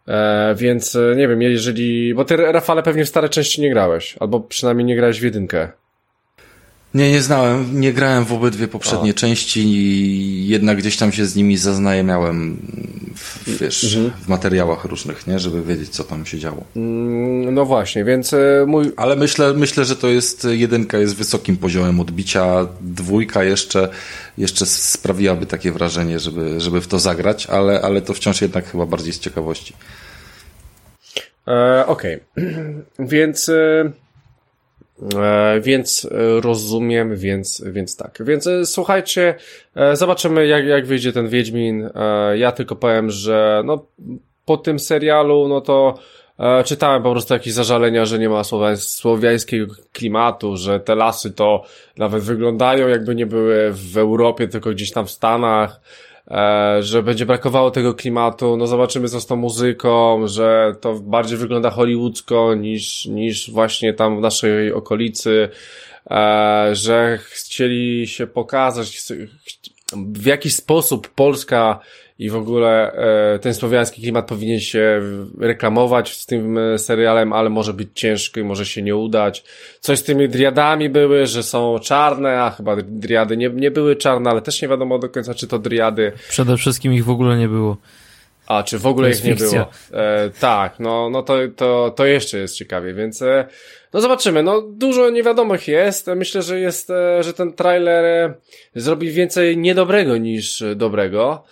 E, 0.08 0.56
więc 0.58 0.96
e, 0.96 1.16
nie 1.16 1.28
wiem, 1.28 1.42
jeżeli. 1.42 2.14
Bo 2.14 2.26
ty, 2.26 2.38
Rafale, 2.38 2.84
pewnie 2.84 3.06
w 3.06 3.10
stare 3.10 3.30
części 3.30 3.62
nie 3.62 3.70
grałeś, 3.70 4.16
albo 4.20 4.40
przynajmniej 4.40 4.86
nie 4.86 4.96
grałeś 4.96 5.20
w 5.20 5.24
jedynkę. 5.24 5.72
Nie, 6.94 7.12
nie 7.12 7.22
znałem, 7.22 7.82
nie 7.82 7.94
grałem 7.94 8.26
w 8.26 8.34
obydwie 8.34 8.68
poprzednie 8.68 9.14
części 9.14 9.60
i 9.60 10.48
jednak 10.48 10.78
gdzieś 10.78 10.98
tam 10.98 11.12
się 11.12 11.26
z 11.26 11.36
nimi 11.36 11.58
zaznajamiałem 11.58 12.58
w, 13.16 13.60
wiesz, 13.60 13.84
mhm. 13.84 14.12
w 14.26 14.28
materiałach 14.28 14.86
różnych, 14.86 15.28
nie, 15.28 15.40
żeby 15.40 15.64
wiedzieć, 15.64 15.90
co 15.90 16.04
tam 16.04 16.26
się 16.26 16.40
działo. 16.40 16.64
Mm, 16.76 17.54
no 17.54 17.66
właśnie, 17.66 18.06
więc 18.06 18.34
e, 18.34 18.66
mój... 18.68 18.92
Ale 18.98 19.16
myślę, 19.16 19.54
myślę, 19.54 19.86
że 19.86 19.96
to 19.96 20.08
jest, 20.08 20.48
jedynka 20.52 20.98
jest 20.98 21.16
wysokim 21.16 21.58
poziomem 21.58 22.00
odbicia, 22.00 22.68
dwójka 22.82 23.44
jeszcze, 23.44 23.90
jeszcze 24.38 24.66
sprawiłaby 24.66 25.46
takie 25.46 25.72
wrażenie, 25.72 26.20
żeby, 26.20 26.62
żeby 26.62 26.82
w 26.82 26.88
to 26.88 27.00
zagrać, 27.00 27.48
ale, 27.48 27.82
ale 27.82 28.02
to 28.02 28.14
wciąż 28.14 28.42
jednak 28.42 28.72
chyba 28.72 28.86
bardziej 28.86 29.14
z 29.14 29.20
ciekawości. 29.20 29.74
E, 31.48 31.86
Okej, 31.88 32.20
okay. 32.36 32.84
więc... 33.00 33.50
E 33.50 33.60
E, 33.80 33.92
więc 35.62 36.08
e, 36.12 36.42
rozumiem, 36.42 37.16
więc, 37.16 37.64
więc 37.66 37.98
tak. 37.98 38.18
Więc 38.20 38.48
e, 38.48 38.66
słuchajcie, 38.66 39.36
zobaczymy 39.94 40.48
jak, 40.48 40.66
jak 40.66 40.86
wyjdzie 40.86 41.14
ten 41.14 41.28
Wiedźmin. 41.28 41.90
Ja 42.36 42.52
tylko 42.52 42.76
powiem, 42.76 43.10
że 43.10 43.62
no, 43.66 43.86
po 44.46 44.58
tym 44.58 44.80
serialu, 44.80 45.48
no 45.48 45.62
to 45.62 46.00
czytałem 46.66 47.04
po 47.04 47.12
prostu 47.12 47.34
jakieś 47.34 47.54
zażalenia, 47.54 48.06
że 48.06 48.20
nie 48.20 48.30
ma 48.30 48.44
słowiańskiego 48.76 49.74
klimatu, 49.94 50.58
że 50.58 50.80
te 50.80 50.96
lasy 50.96 51.32
to 51.32 51.64
nawet 51.98 52.24
wyglądają 52.24 52.88
jakby 52.88 53.16
nie 53.16 53.26
były 53.26 53.72
w 53.72 53.98
Europie, 53.98 54.48
tylko 54.48 54.70
gdzieś 54.70 54.92
tam 54.92 55.06
w 55.06 55.12
Stanach 55.12 55.82
E, 55.82 56.09
że 56.80 57.04
będzie 57.04 57.26
brakowało 57.26 57.72
tego 57.72 57.94
klimatu, 57.94 58.58
no 58.58 58.68
zobaczymy 58.68 59.10
co 59.10 59.22
z 59.22 59.26
tą 59.26 59.36
muzyką, 59.36 60.28
że 60.28 60.76
to 60.82 60.94
bardziej 60.94 61.38
wygląda 61.38 61.70
hollywoodzko 61.70 62.56
niż, 62.56 63.06
niż 63.06 63.52
właśnie 63.52 63.94
tam 63.94 64.18
w 64.18 64.22
naszej 64.22 64.74
okolicy, 64.74 65.50
e, 66.12 66.70
że 66.72 67.20
chcieli 67.22 68.08
się 68.08 68.28
pokazać 68.28 69.02
w 69.94 70.26
jakiś 70.26 70.56
sposób 70.56 71.08
Polska 71.08 71.80
i 72.20 72.30
w 72.30 72.36
ogóle 72.36 72.94
e, 73.34 73.40
ten 73.40 73.54
słowiański 73.54 74.02
klimat 74.02 74.28
powinien 74.28 74.60
się 74.60 75.02
reklamować 75.40 76.18
z 76.18 76.26
tym 76.26 76.58
e, 76.58 76.78
serialem, 76.78 77.34
ale 77.34 77.50
może 77.50 77.74
być 77.74 77.90
ciężko 77.94 78.40
i 78.40 78.44
może 78.44 78.66
się 78.66 78.82
nie 78.82 78.96
udać. 78.96 79.44
Coś 79.80 80.00
z 80.00 80.04
tymi 80.04 80.30
driadami 80.30 80.90
były, 80.90 81.26
że 81.26 81.44
są 81.44 81.80
czarne, 81.80 82.42
a 82.42 82.50
chyba 82.50 82.76
driady 82.76 83.38
nie, 83.38 83.50
nie 83.50 83.72
były 83.72 83.96
czarne, 83.96 84.30
ale 84.30 84.42
też 84.42 84.62
nie 84.62 84.68
wiadomo 84.68 85.00
do 85.00 85.10
końca, 85.10 85.34
czy 85.34 85.48
to 85.48 85.60
driady. 85.60 86.12
Przede 86.30 86.58
wszystkim 86.58 86.94
ich 86.94 87.06
w 87.06 87.10
ogóle 87.10 87.38
nie 87.38 87.48
było. 87.48 87.78
A, 88.48 88.64
czy 88.64 88.80
w 88.80 88.88
ogóle 88.88 89.10
ich 89.10 89.24
nie 89.24 89.36
było? 89.36 89.70
E, 89.92 90.30
tak, 90.40 90.80
no, 90.80 91.10
no 91.10 91.24
to, 91.24 91.38
to, 91.56 91.94
to 91.96 92.06
jeszcze 92.06 92.38
jest 92.38 92.56
ciekawie, 92.56 92.94
więc 92.94 93.22
e, 93.22 93.46
no 93.94 94.02
zobaczymy. 94.02 94.44
No 94.44 94.62
dużo 94.62 95.10
niewiadomych 95.10 95.68
jest. 95.68 96.08
Myślę, 96.16 96.42
że 96.42 96.60
jest, 96.60 96.90
e, 96.90 97.24
że 97.24 97.34
ten 97.34 97.54
trailer 97.54 98.06
e, 98.06 98.34
zrobi 98.76 99.12
więcej 99.12 99.58
niedobrego 99.58 100.18
niż 100.18 100.64
dobrego. 100.76 101.44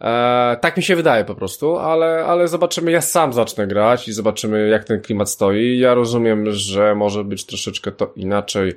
E, 0.00 0.56
tak 0.60 0.76
mi 0.76 0.82
się 0.82 0.96
wydaje 0.96 1.24
po 1.24 1.34
prostu, 1.34 1.78
ale, 1.78 2.24
ale 2.24 2.48
zobaczymy. 2.48 2.90
Ja 2.90 3.00
sam 3.00 3.32
zacznę 3.32 3.66
grać 3.66 4.08
i 4.08 4.12
zobaczymy, 4.12 4.68
jak 4.68 4.84
ten 4.84 5.00
klimat 5.00 5.30
stoi. 5.30 5.78
Ja 5.78 5.94
rozumiem, 5.94 6.52
że 6.52 6.94
może 6.94 7.24
być 7.24 7.46
troszeczkę 7.46 7.92
to 7.92 8.12
inaczej, 8.16 8.74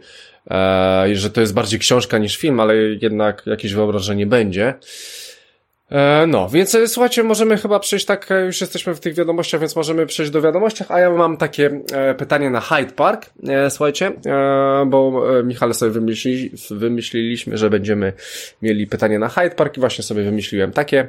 e, 0.52 1.06
że 1.14 1.30
to 1.30 1.42
jest 1.42 1.54
bardziej 1.54 1.80
książka 1.80 2.18
niż 2.18 2.38
film, 2.38 2.60
ale 2.60 2.76
jednak 2.76 3.44
jakieś 3.46 3.74
wyobrażenie 3.74 4.26
będzie. 4.26 4.74
E, 5.92 6.28
no, 6.28 6.50
więc 6.50 6.76
e, 6.76 6.88
słuchajcie, 6.88 7.24
możemy 7.24 7.58
chyba 7.58 7.80
przejść 7.80 8.06
tak, 8.06 8.32
e, 8.32 8.46
już 8.46 8.62
jesteśmy 8.62 8.96
w 8.96 9.00
tych 9.00 9.16
wiadomościach, 9.16 9.62
więc 9.62 9.76
możemy 9.76 10.06
przejść 10.06 10.32
do 10.32 10.42
wiadomościach, 10.42 10.92
a 10.92 11.00
ja 11.00 11.10
mam 11.10 11.38
takie 11.38 11.82
e, 11.94 12.16
pytanie 12.16 12.50
na 12.50 12.62
Hyde 12.62 12.92
Park, 12.92 13.30
e, 13.48 13.70
słuchajcie, 13.70 14.12
e, 14.26 14.86
bo 14.88 15.24
Michale 15.44 15.74
sobie 15.74 15.92
wymyśli, 15.92 16.52
wymyśliliśmy, 16.72 17.58
że 17.58 17.70
będziemy 17.70 18.14
mieli 18.62 18.88
pytanie 18.88 19.20
na 19.20 19.30
Hyde 19.30 19.56
Park 19.56 19.78
i 19.78 19.80
właśnie 19.80 20.04
sobie 20.04 20.24
wymyśliłem 20.24 20.72
takie. 20.72 21.08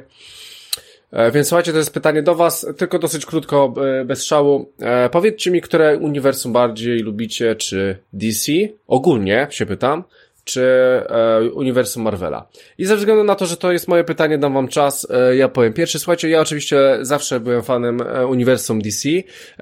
Więc 1.33 1.47
słuchajcie, 1.47 1.71
to 1.71 1.77
jest 1.77 1.93
pytanie 1.93 2.23
do 2.23 2.35
Was, 2.35 2.67
tylko 2.77 2.99
dosyć 2.99 3.25
krótko, 3.25 3.73
bez 4.05 4.25
szału. 4.25 4.71
Powiedzcie 5.11 5.51
mi, 5.51 5.61
które 5.61 5.97
uniwersum 5.97 6.53
bardziej 6.53 6.99
lubicie, 6.99 7.55
czy 7.55 7.97
DC? 8.13 8.51
Ogólnie 8.87 9.47
się 9.49 9.65
pytam 9.65 10.03
czy 10.43 10.61
e, 10.61 11.41
uniwersum 11.53 12.03
Marvela. 12.03 12.47
I 12.77 12.85
ze 12.85 12.97
względu 12.97 13.23
na 13.23 13.35
to, 13.35 13.45
że 13.45 13.57
to 13.57 13.71
jest 13.71 13.87
moje 13.87 14.03
pytanie, 14.03 14.37
dam 14.37 14.53
wam 14.53 14.67
czas, 14.67 15.07
e, 15.09 15.35
ja 15.35 15.47
powiem 15.47 15.73
pierwszy. 15.73 15.99
Słuchajcie, 15.99 16.29
ja 16.29 16.41
oczywiście 16.41 16.97
zawsze 17.01 17.39
byłem 17.39 17.63
fanem 17.63 18.01
e, 18.01 18.27
uniwersum 18.27 18.81
DC, 18.81 19.09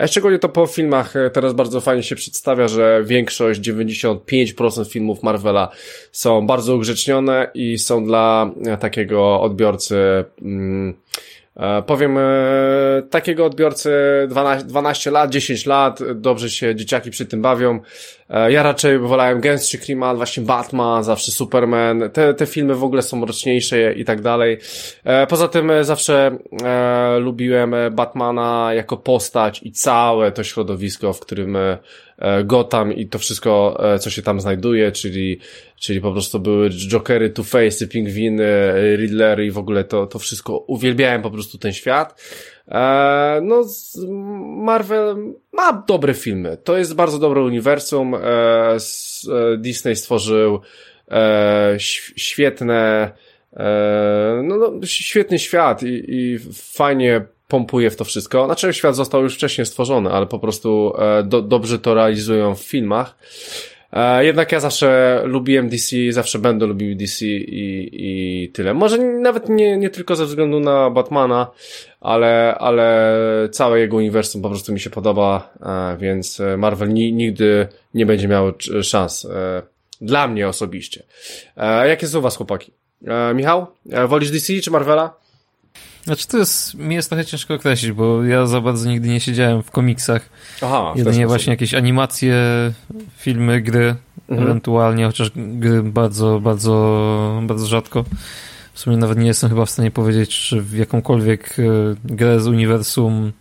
e, 0.02 0.08
szczególnie 0.08 0.40
to 0.40 0.50
po 0.50 0.68
filmach 0.68 1.16
e, 1.16 1.30
teraz 1.30 1.54
bardzo 1.54 1.82
fajnie 1.82 2.04
się 2.04 2.16
przedstawia, 2.16 2.68
że 2.68 3.04
większość, 3.06 3.62
95% 3.62 4.92
filmów 4.92 5.24
Marvela 5.24 5.70
są 6.12 6.48
bardzo 6.48 6.76
ugrzecznione 6.76 7.52
i 7.54 7.78
są 7.78 8.06
dla 8.06 8.52
e, 8.66 8.78
takiego 8.78 9.42
odbiorcy 9.42 9.96
mm, 10.42 10.94
powiem, 11.86 12.18
e, 12.18 12.22
takiego 13.10 13.45
odbiorcy 13.45 13.91
12, 14.30 14.68
12 14.68 15.12
lat, 15.12 15.30
10 15.30 15.66
lat, 15.66 15.99
dobrze 16.16 16.49
się 16.49 16.76
dzieciaki 16.76 17.12
przy 17.12 17.26
tym 17.26 17.41
bawią. 17.41 17.80
E, 18.30 18.52
ja 18.52 18.64
raczej 18.64 18.99
wolałem 18.99 19.41
gęstszy 19.41 19.78
klimat, 19.78 20.18
właśnie 20.18 20.43
Batman, 20.43 21.04
zawsze 21.04 21.32
Superman. 21.32 22.10
Te, 22.14 22.34
te 22.34 22.45
filmy 22.45 22.76
w 22.76 22.84
ogóle 22.84 23.02
są 23.02 23.18
mroczniejsze 23.18 23.93
i 23.93 24.06
tak 24.06 24.22
dalej. 24.22 24.58
Poza 25.30 25.47
tym 25.47 25.72
zawsze 25.82 26.38
lubiłem 27.20 27.76
Batmana 27.91 28.70
jako 28.74 28.97
postać 28.97 29.64
i 29.64 29.72
całe 29.72 30.32
to 30.32 30.43
środowisko, 30.43 31.14
w 31.14 31.20
którym 31.20 31.58
Gotham 32.43 32.93
i 32.93 33.07
to 33.07 33.19
wszystko, 33.19 33.82
co 33.99 34.09
się 34.09 34.22
tam 34.22 34.41
znajduje, 34.41 34.91
czyli 34.91 35.39
czyli 35.82 36.01
po 36.01 36.11
prostu 36.11 36.39
były 36.39 36.69
Jokery, 36.69 37.30
Two-Face'y, 37.30 37.88
Pingwiny, 37.88 38.74
Riddlery 38.97 39.45
i 39.45 39.51
w 39.51 39.57
ogóle 39.57 39.84
to, 39.84 40.07
to 40.07 40.19
wszystko, 40.19 40.57
uwielbiałem 40.57 41.22
po 41.22 41.32
prostu 41.32 41.57
ten 41.57 41.74
świat. 41.74 42.22
E, 42.67 43.41
no, 43.43 43.65
Marvel 44.57 45.34
ma 45.53 45.84
dobre 45.88 46.13
filmy. 46.13 46.57
To 46.63 46.78
jest 46.78 46.95
bardzo 46.95 47.19
dobre 47.19 47.41
uniwersum. 47.41 48.15
E, 48.15 48.19
e, 48.19 48.78
Disney 49.57 49.95
stworzył 49.95 50.59
e, 51.11 51.76
świetne, 52.15 53.11
e, 53.53 54.41
no, 54.43 54.57
no, 54.57 54.86
świetny 54.86 55.39
świat 55.39 55.84
i, 55.84 56.03
i 56.07 56.39
fajnie 56.53 57.26
pompuje 57.52 57.89
w 57.89 57.95
to 57.95 58.06
wszystko. 58.06 58.45
Znaczy, 58.45 58.74
świat 58.74 58.95
został 58.95 59.24
już 59.24 59.36
wcześniej 59.36 59.66
stworzony, 59.66 60.10
ale 60.10 60.26
po 60.26 60.39
prostu 60.39 60.93
e, 60.97 61.24
do, 61.24 61.41
dobrze 61.41 61.80
to 61.80 61.93
realizują 61.93 62.56
w 62.56 62.62
filmach. 62.62 63.16
E, 63.93 64.26
jednak 64.26 64.52
ja 64.52 64.60
zawsze 64.60 65.22
lubiłem 65.26 65.70
DC, 65.70 65.95
zawsze 66.10 66.39
będę 66.39 66.66
lubił 66.66 66.95
DC 66.95 67.26
i, 67.26 67.89
i 67.93 68.49
tyle. 68.49 68.74
Może 68.74 68.97
nawet 68.97 69.49
nie, 69.49 69.78
nie 69.78 69.89
tylko 69.89 70.16
ze 70.16 70.26
względu 70.26 70.60
na 70.60 70.89
Batmana, 70.89 71.47
ale, 72.02 72.56
ale 72.60 73.16
całe 73.52 73.80
jego 73.80 73.97
uniwersum 73.97 74.41
po 74.41 74.49
prostu 74.49 74.74
mi 74.74 74.80
się 74.80 74.89
podoba, 74.89 75.54
e, 75.62 75.97
więc 75.97 76.41
Marvel 76.58 76.89
ni, 76.89 77.14
nigdy 77.14 77.68
nie 77.93 78.06
będzie 78.06 78.28
miał 78.28 78.54
szans. 78.82 79.28
Dla 80.02 80.28
mnie 80.28 80.47
osobiście. 80.47 81.04
Jak 81.88 82.02
jest 82.02 82.16
u 82.16 82.22
was, 82.22 82.36
chłopaki? 82.36 82.72
Michał, 83.36 83.68
wolisz 84.08 84.32
DC 84.32 84.54
czy 84.64 84.72
Marvela? 84.72 85.20
Znaczy 86.04 86.28
to 86.28 86.38
jest, 86.38 86.74
mi 86.74 86.95
jest 86.95 87.10
trochę 87.10 87.26
ciężko 87.26 87.54
określić, 87.54 87.91
bo 87.91 88.24
ja 88.24 88.45
za 88.45 88.62
bardzo 88.62 88.89
nigdy 88.89 89.10
nie 89.10 89.20
siedziałem 89.20 89.64
w 89.64 89.72
komiksach. 89.72 90.30
Aha, 90.62 90.93
Jedynie 90.95 91.28
właśnie 91.28 91.52
jakieś 91.52 91.74
animacje, 91.74 92.36
filmy, 93.18 93.62
gry, 93.62 93.95
mhm. 94.30 94.49
ewentualnie, 94.49 95.06
chociaż 95.06 95.32
gry 95.36 95.84
bardzo, 95.84 96.39
bardzo, 96.39 97.39
bardzo 97.43 97.66
rzadko. 97.66 98.06
W 98.74 98.80
sumie 98.80 98.97
nawet 98.97 99.18
nie 99.18 99.28
jestem 99.28 99.49
chyba 99.49 99.66
w 99.66 99.70
stanie 99.70 99.91
powiedzieć, 99.91 100.39
czy 100.39 100.62
w 100.62 100.74
jakąkolwiek 100.74 101.56
e, 101.60 101.64
grę 102.06 102.39
z 102.39 102.47
uniwersum 102.47 103.32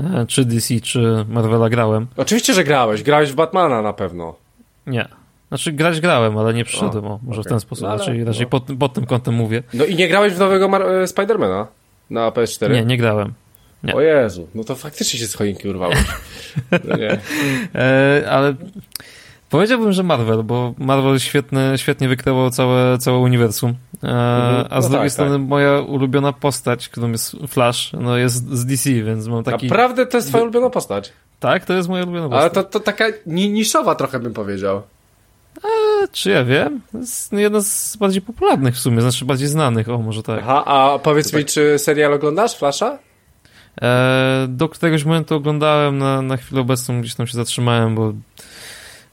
e, 0.00 0.26
czy 0.28 0.44
DC, 0.44 0.80
czy 0.80 1.24
Marvela 1.28 1.68
grałem. 1.68 2.06
Oczywiście, 2.16 2.54
że 2.54 2.64
grałeś. 2.64 3.02
Grałeś 3.02 3.32
w 3.32 3.34
Batmana 3.34 3.82
na 3.82 3.92
pewno. 3.92 4.34
Nie. 4.86 5.08
Znaczy 5.48 5.72
grać 5.72 6.00
grałem, 6.00 6.38
ale 6.38 6.54
nie 6.54 6.64
przyszedłem, 6.64 7.06
o, 7.06 7.20
może 7.22 7.40
okay. 7.40 7.50
w 7.50 7.52
ten 7.52 7.60
sposób. 7.60 7.84
No, 7.84 7.96
raczej 7.96 8.24
no. 8.40 8.46
pod, 8.46 8.64
pod, 8.78 8.92
tym 8.92 9.06
kątem 9.06 9.34
mówię. 9.34 9.62
No 9.74 9.84
i 9.84 9.94
nie 9.94 10.08
grałeś 10.08 10.32
w 10.32 10.38
nowego 10.38 10.68
Mar- 10.68 10.88
e, 10.88 11.06
Spidermana? 11.06 11.66
Na 12.10 12.30
PS4? 12.30 12.70
Nie, 12.72 12.84
nie 12.84 12.98
grałem. 12.98 13.34
Nie. 13.84 13.94
O 13.94 14.00
Jezu, 14.00 14.48
no 14.54 14.64
to 14.64 14.74
faktycznie 14.74 15.18
się 15.18 15.26
z 15.26 15.34
choinki 15.34 15.68
urwałeś. 15.68 15.98
No 16.84 16.96
nie. 16.96 17.18
E, 17.74 18.24
ale 18.30 18.54
powiedziałbym, 19.50 19.92
że 19.92 20.02
Marvel, 20.02 20.42
bo 20.42 20.74
Marvel 20.78 21.18
świetny, 21.18 21.72
świetnie 21.76 22.08
wykreował 22.08 22.50
całe, 22.50 22.98
całe 22.98 23.18
uniwersum. 23.18 23.70
E, 23.70 24.06
mhm. 24.06 24.66
a 24.70 24.80
z 24.80 24.84
no 24.84 24.90
drugiej 24.90 25.08
tak, 25.08 25.12
strony 25.12 25.38
tak. 25.38 25.48
moja 25.48 25.80
ulubiona 25.80 26.32
postać, 26.32 26.88
którą 26.88 27.10
jest 27.10 27.36
Flash, 27.48 27.92
no 27.92 28.16
jest 28.16 28.50
z 28.50 28.66
DC, 28.66 28.90
więc 28.90 29.26
mam 29.26 29.44
taki... 29.44 29.66
Naprawdę 29.66 30.06
to 30.06 30.16
jest 30.16 30.28
twoja 30.28 30.42
ulubiona 30.42 30.70
postać? 30.70 31.12
Tak, 31.40 31.64
to 31.64 31.74
jest 31.74 31.88
moja 31.88 32.02
ulubiona 32.02 32.28
postać. 32.28 32.40
Ale 32.40 32.50
to, 32.50 32.64
to 32.64 32.80
taka 32.80 33.04
niszowa 33.26 33.94
trochę 33.94 34.18
bym 34.18 34.32
powiedział. 34.32 34.82
A, 35.62 35.68
czy 36.12 36.30
ja 36.30 36.44
wiem? 36.44 36.80
To 36.92 36.98
jest 36.98 37.32
jedna 37.32 37.60
z 37.60 37.96
bardziej 37.96 38.22
popularnych 38.22 38.74
w 38.74 38.78
sumie, 38.78 39.00
znaczy 39.00 39.24
bardziej 39.24 39.48
znanych, 39.48 39.88
o 39.88 39.98
może 39.98 40.22
tak. 40.22 40.40
Aha, 40.42 40.64
a 40.64 40.98
powiedz 40.98 41.32
mi, 41.32 41.44
tak. 41.44 41.52
czy 41.52 41.78
serial 41.78 42.12
oglądasz, 42.12 42.56
Flasha? 42.56 42.98
E, 43.82 44.46
do 44.48 44.68
któregoś 44.68 45.04
momentu 45.04 45.34
oglądałem, 45.34 45.98
na, 45.98 46.22
na 46.22 46.36
chwilę 46.36 46.60
obecną 46.60 47.00
gdzieś 47.00 47.14
tam 47.14 47.26
się 47.26 47.34
zatrzymałem, 47.34 47.94
bo 47.94 48.12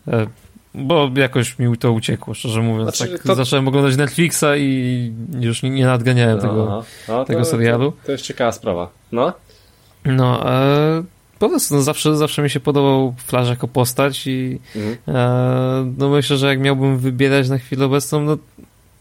e, 0.07 0.27
bo 0.75 1.11
jakoś 1.15 1.59
mi 1.59 1.77
to 1.77 1.91
uciekło, 1.91 2.33
szczerze 2.33 2.61
mówiąc. 2.61 2.95
Znaczy, 2.95 3.11
tak 3.11 3.23
to... 3.23 3.35
Zacząłem 3.35 3.67
oglądać 3.67 3.97
Netflixa 3.97 4.45
i 4.57 5.13
już 5.39 5.63
nie, 5.63 5.69
nie 5.69 5.85
nadganiałem 5.85 6.39
tego, 6.39 6.83
no, 7.07 7.25
tego 7.25 7.45
serialu. 7.45 7.91
To, 7.91 7.97
to, 8.05 8.11
jest 8.11 8.23
ciekawa 8.23 8.51
sprawa. 8.51 8.89
No? 9.11 9.33
No, 10.05 10.51
e, 10.51 11.03
po 11.41 11.49
prostu 11.49 11.75
no 11.75 11.81
zawsze, 11.81 12.17
zawsze 12.17 12.41
mi 12.41 12.49
się 12.49 12.59
podobał 12.59 13.13
Flash 13.17 13.49
jako 13.49 13.67
postać 13.67 14.27
i 14.27 14.59
mhm. 14.75 14.97
e, 15.07 15.93
no 15.97 16.09
myślę, 16.09 16.37
że 16.37 16.47
jak 16.47 16.59
miałbym 16.59 16.97
wybierać 16.97 17.49
na 17.49 17.57
chwilę 17.57 17.85
obecną, 17.85 18.21
no 18.21 18.37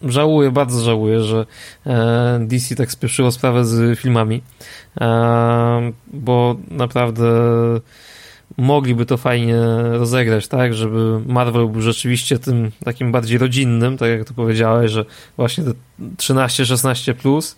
żałuję, 0.03 0.51
bardzo 0.51 0.85
żałuję, 0.85 1.21
że 1.21 1.47
e, 1.87 2.39
DC 2.43 2.77
tak 2.77 2.93
spieszyło 2.93 3.31
sprawę 3.31 3.65
z 3.65 3.99
filmami, 3.99 4.43
e, 5.01 5.93
bo 6.13 6.57
naprawdę 6.71 7.25
mogliby 8.57 9.07
to 9.07 9.17
fajnie 9.17 9.57
rozegrać, 9.83 10.49
tak, 10.49 10.75
żeby 10.75 11.21
Marvel 11.27 11.69
był 11.69 11.83
rzeczywiście 11.83 12.39
tym 12.39 12.71
takim 12.85 13.13
bardziej 13.13 13.39
rodzinnym, 13.39 13.99
tak 13.99 14.11
jak 14.11 14.25
to 14.25 14.35
powiedziałeś, 14.35 14.91
że 14.91 15.05
właśnie 15.37 15.65
te 15.65 15.73
13-16 16.17 17.15
plus 17.15 17.57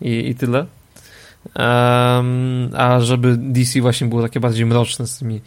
i, 0.00 0.28
i 0.28 0.34
tyle. 0.34 0.66
Um, 1.44 2.70
a 2.76 3.00
żeby 3.00 3.36
DC 3.36 3.80
właśnie 3.80 4.06
było 4.06 4.22
takie 4.22 4.40
bardziej 4.40 4.66
mroczne 4.66 5.06
z 5.06 5.18
tymi 5.18 5.40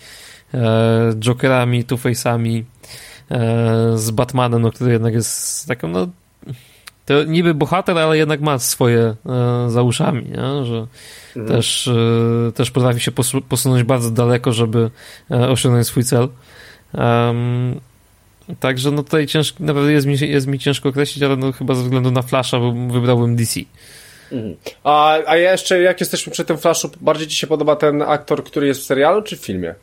e, 0.54 1.14
Jokerami, 1.20 1.86
Two-Face'ami, 1.86 2.64
e, 3.32 3.98
z 3.98 4.12
Batmanem, 4.12 4.62
no, 4.62 4.72
który 4.72 4.92
jednak 4.92 5.14
jest 5.14 5.68
taką, 5.68 5.88
no 5.88 6.08
to 7.08 7.24
niby 7.24 7.54
bohater, 7.54 7.98
ale 7.98 8.18
jednak 8.18 8.42
ma 8.42 8.60
swoje 8.60 9.16
e, 9.26 9.70
za 9.70 9.82
uszami, 9.82 10.24
nie? 10.24 10.66
że 10.66 10.88
mhm. 11.36 11.48
też, 11.48 11.88
e, 11.88 12.52
też 12.52 12.72
potrafi 12.72 13.00
się 13.00 13.12
posunąć 13.50 13.84
bardzo 13.84 14.12
daleko, 14.12 14.54
żeby 14.54 14.92
e, 15.32 15.50
osiągnąć 15.50 15.88
swój 15.88 16.04
cel. 16.04 16.28
Um, 16.94 17.80
także 18.60 18.92
no 18.92 19.04
tutaj 19.04 19.28
ciężko, 19.28 19.64
naprawdę 19.64 19.92
jest 19.92 20.08
mi, 20.08 20.20
jest 20.20 20.48
mi 20.48 20.60
ciężko 20.60 20.90
określić, 20.90 21.24
ale 21.24 21.36
no 21.36 21.52
chyba 21.52 21.76
ze 21.76 21.84
względu 21.84 22.12
na 22.12 22.22
Flasha 22.22 22.60
wybrałbym 22.92 23.36
DC. 23.36 23.60
Mhm. 24.32 24.56
A, 24.84 25.18
a 25.28 25.38
jeszcze, 25.38 25.82
jak 25.82 26.00
jesteśmy 26.00 26.34
przy 26.34 26.46
tym 26.46 26.58
Flashu, 26.58 26.90
bardziej 27.02 27.28
ci 27.28 27.36
się 27.36 27.48
podoba 27.48 27.76
ten 27.76 28.02
aktor, 28.02 28.44
który 28.44 28.68
jest 28.68 28.82
w 28.82 28.84
serialu, 28.84 29.22
czy 29.22 29.38
w 29.38 29.40
filmie? 29.40 29.76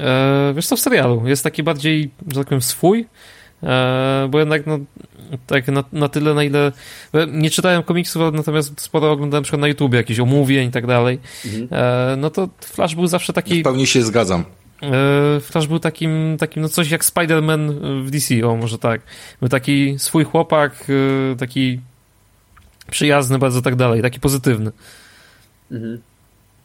E, 0.00 0.52
wiesz 0.56 0.66
co, 0.66 0.76
w 0.76 0.80
serialu. 0.80 1.22
Jest 1.26 1.44
taki 1.44 1.62
bardziej, 1.62 2.10
że 2.28 2.40
tak 2.40 2.46
powiem, 2.46 2.62
swój. 2.62 3.06
e, 3.62 4.28
bo 4.30 4.38
jednak 4.38 4.66
no, 4.66 4.78
tak 5.46 5.68
na, 5.68 5.84
na 5.92 6.08
tyle, 6.08 6.34
na 6.34 6.44
ile 6.44 6.72
nie 7.28 7.50
czytałem 7.50 7.82
komiksów, 7.82 8.22
natomiast 8.32 8.80
sporo 8.80 9.12
oglądałem 9.12 9.42
na 9.42 9.44
przykład 9.44 9.60
na 9.60 9.68
YouTube 9.68 9.94
jakieś 9.94 10.20
omówień 10.20 10.68
i 10.68 10.72
tak 10.72 10.86
dalej, 10.86 11.18
mhm. 11.44 11.68
e, 11.70 12.16
no 12.16 12.30
to 12.30 12.48
Flash 12.60 12.94
był 12.94 13.06
zawsze 13.06 13.32
taki... 13.32 13.60
W 13.60 13.64
pełni 13.64 13.86
się 13.86 14.02
zgadzam. 14.02 14.44
E, 14.82 15.40
Flash 15.40 15.66
był 15.66 15.78
takim, 15.78 16.36
takim 16.38 16.62
no 16.62 16.68
coś 16.68 16.90
jak 16.90 17.04
Spider-Man 17.04 17.72
w 18.04 18.10
DC, 18.10 18.46
o 18.46 18.56
może 18.56 18.78
tak. 18.78 19.00
Był 19.40 19.48
taki 19.48 19.94
swój 19.98 20.24
chłopak, 20.24 20.86
e, 21.32 21.36
taki 21.36 21.80
przyjazny 22.94 23.38
bardzo 23.38 23.62
tak 23.62 23.76
dalej, 23.76 24.02
taki 24.02 24.20
pozytywny. 24.20 24.72
Mhm. 25.70 26.00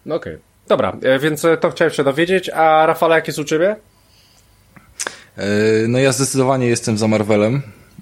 No 0.05 0.15
okej. 0.15 0.33
Okay. 0.33 0.45
Dobra, 0.67 0.97
e, 1.01 1.19
więc 1.19 1.45
to 1.59 1.71
chciałem 1.71 1.93
się 1.93 2.03
dowiedzieć, 2.03 2.49
a 2.49 2.85
Rafale, 2.85 3.15
jak 3.15 3.27
jest 3.27 3.39
u 3.39 3.43
Ciebie? 3.43 3.75
No 5.87 5.99
ja 5.99 6.11
zdecydowanie 6.11 6.67
jestem 6.67 6.97
za 6.97 7.07
Marvelem. 7.07 7.61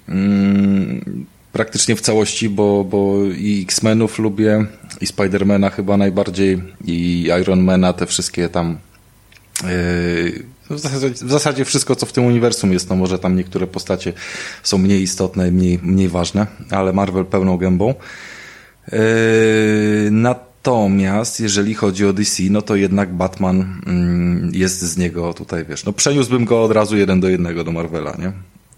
Mm, 0.10 1.26
praktycznie 1.52 1.96
w 1.96 2.02
całości, 2.02 2.50
bo, 2.50 2.84
bo 2.84 3.16
i 3.38 3.62
X-Menów 3.64 4.20
lubię, 4.20 4.66
i 5.02 5.08
Spidermana 5.08 5.70
chyba 5.70 5.98
najbardziej, 5.98 6.64
i 6.86 7.30
Ironmana, 7.42 7.94
te 7.94 8.06
wszystkie 8.06 8.50
tam 8.50 8.78
w 10.70 10.80
zasadzie, 10.80 11.10
w 11.10 11.32
zasadzie, 11.32 11.66
wszystko, 11.66 11.96
co 11.96 12.06
w 12.06 12.14
tym 12.14 12.26
uniwersum 12.26 12.74
jest, 12.74 12.90
no 12.90 12.96
może 12.96 13.20
tam 13.20 13.36
niektóre 13.36 13.68
postacie 13.68 14.14
są 14.64 14.78
mniej 14.78 15.02
istotne, 15.02 15.52
mniej, 15.52 15.80
mniej 15.84 16.10
ważne, 16.10 16.48
ale 16.70 16.94
Marvel 16.94 17.26
pełną 17.26 17.58
gębą. 17.58 17.94
Yy, 18.92 18.98
natomiast 20.12 21.40
jeżeli 21.40 21.74
chodzi 21.74 22.06
o 22.06 22.14
DC, 22.14 22.44
no 22.50 22.62
to 22.62 22.76
jednak 22.76 23.14
Batman 23.14 23.82
mm, 23.86 24.52
jest 24.54 24.82
z 24.82 24.98
niego 24.98 25.34
tutaj, 25.34 25.66
wiesz, 25.70 25.86
no 25.86 25.94
przeniósłbym 25.94 26.46
go 26.46 26.64
od 26.64 26.72
razu 26.72 26.98
jeden 26.98 27.20
do 27.20 27.30
jednego 27.30 27.64
do 27.64 27.72
Marvela, 27.72 28.16
nie? 28.20 28.32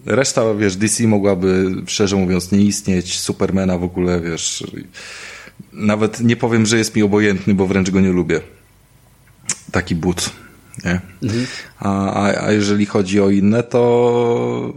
Reszta, 0.06 0.54
wiesz, 0.54 0.76
DC 0.76 1.08
mogłaby, 1.08 1.76
szczerze 1.88 2.16
mówiąc, 2.16 2.52
nie 2.52 2.62
istnieć, 2.62 3.20
Supermana 3.20 3.78
w 3.78 3.84
ogóle, 3.84 4.22
wiesz, 4.22 4.64
nawet 5.74 6.22
nie 6.22 6.36
powiem, 6.36 6.66
że 6.66 6.78
jest 6.78 6.96
mi 6.96 7.04
obojętny, 7.04 7.54
bo 7.54 7.68
wręcz 7.68 7.90
go 7.90 8.02
nie 8.02 8.12
lubię. 8.12 8.42
Taki 9.72 9.96
but 9.96 10.32
nie? 10.86 11.02
Mhm. 11.24 11.46
A, 11.80 12.14
a, 12.14 12.46
a 12.46 12.52
jeżeli 12.52 12.86
chodzi 12.86 13.22
o 13.22 13.30
inne, 13.30 13.64
to, 13.64 14.74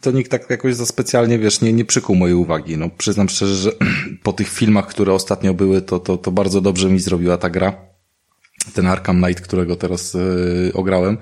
to 0.00 0.10
nikt 0.10 0.30
tak 0.30 0.50
jakoś 0.50 0.74
za 0.74 0.86
specjalnie, 0.86 1.38
wiesz, 1.38 1.60
nie, 1.60 1.72
nie 1.72 1.84
przykuł 1.84 2.16
mojej 2.16 2.34
uwagi. 2.34 2.76
No, 2.76 2.90
przyznam 2.98 3.28
szczerze, 3.28 3.54
że 3.54 3.72
po 4.22 4.32
tych 4.32 4.48
filmach, 4.48 4.86
które 4.86 5.12
ostatnio 5.12 5.54
były, 5.54 5.82
to, 5.82 5.98
to, 5.98 6.18
to 6.18 6.30
bardzo 6.30 6.60
dobrze 6.60 6.90
mi 6.90 7.00
zrobiła 7.00 7.36
ta 7.36 7.50
gra 7.50 7.88
ten 8.74 8.86
Arkham 8.86 9.22
Knight, 9.22 9.40
którego 9.40 9.76
teraz 9.76 10.14
e, 10.14 10.18
ograłem. 10.72 11.18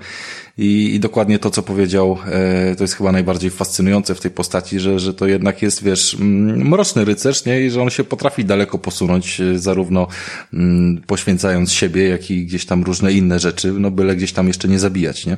I, 0.57 0.95
I, 0.95 0.99
dokładnie 0.99 1.39
to, 1.39 1.49
co 1.49 1.63
powiedział, 1.63 2.17
e, 2.31 2.75
to 2.75 2.83
jest 2.83 2.93
chyba 2.93 3.11
najbardziej 3.11 3.49
fascynujące 3.49 4.15
w 4.15 4.19
tej 4.19 4.31
postaci, 4.31 4.79
że, 4.79 4.99
że 4.99 5.13
to 5.13 5.27
jednak 5.27 5.61
jest, 5.61 5.83
wiesz, 5.83 6.13
mm, 6.19 6.67
mroczny 6.67 7.05
rycerz, 7.05 7.45
nie? 7.45 7.61
I 7.61 7.71
że 7.71 7.81
on 7.81 7.89
się 7.89 8.03
potrafi 8.03 8.45
daleko 8.45 8.77
posunąć, 8.77 9.41
e, 9.41 9.59
zarówno 9.59 10.07
mm, 10.53 11.01
poświęcając 11.07 11.71
siebie, 11.71 12.09
jak 12.09 12.31
i 12.31 12.45
gdzieś 12.45 12.65
tam 12.65 12.83
różne 12.83 13.13
inne 13.13 13.39
rzeczy, 13.39 13.73
no 13.73 13.91
byle 13.91 14.15
gdzieś 14.15 14.33
tam 14.33 14.47
jeszcze 14.47 14.67
nie 14.67 14.79
zabijać, 14.79 15.25
nie? 15.25 15.37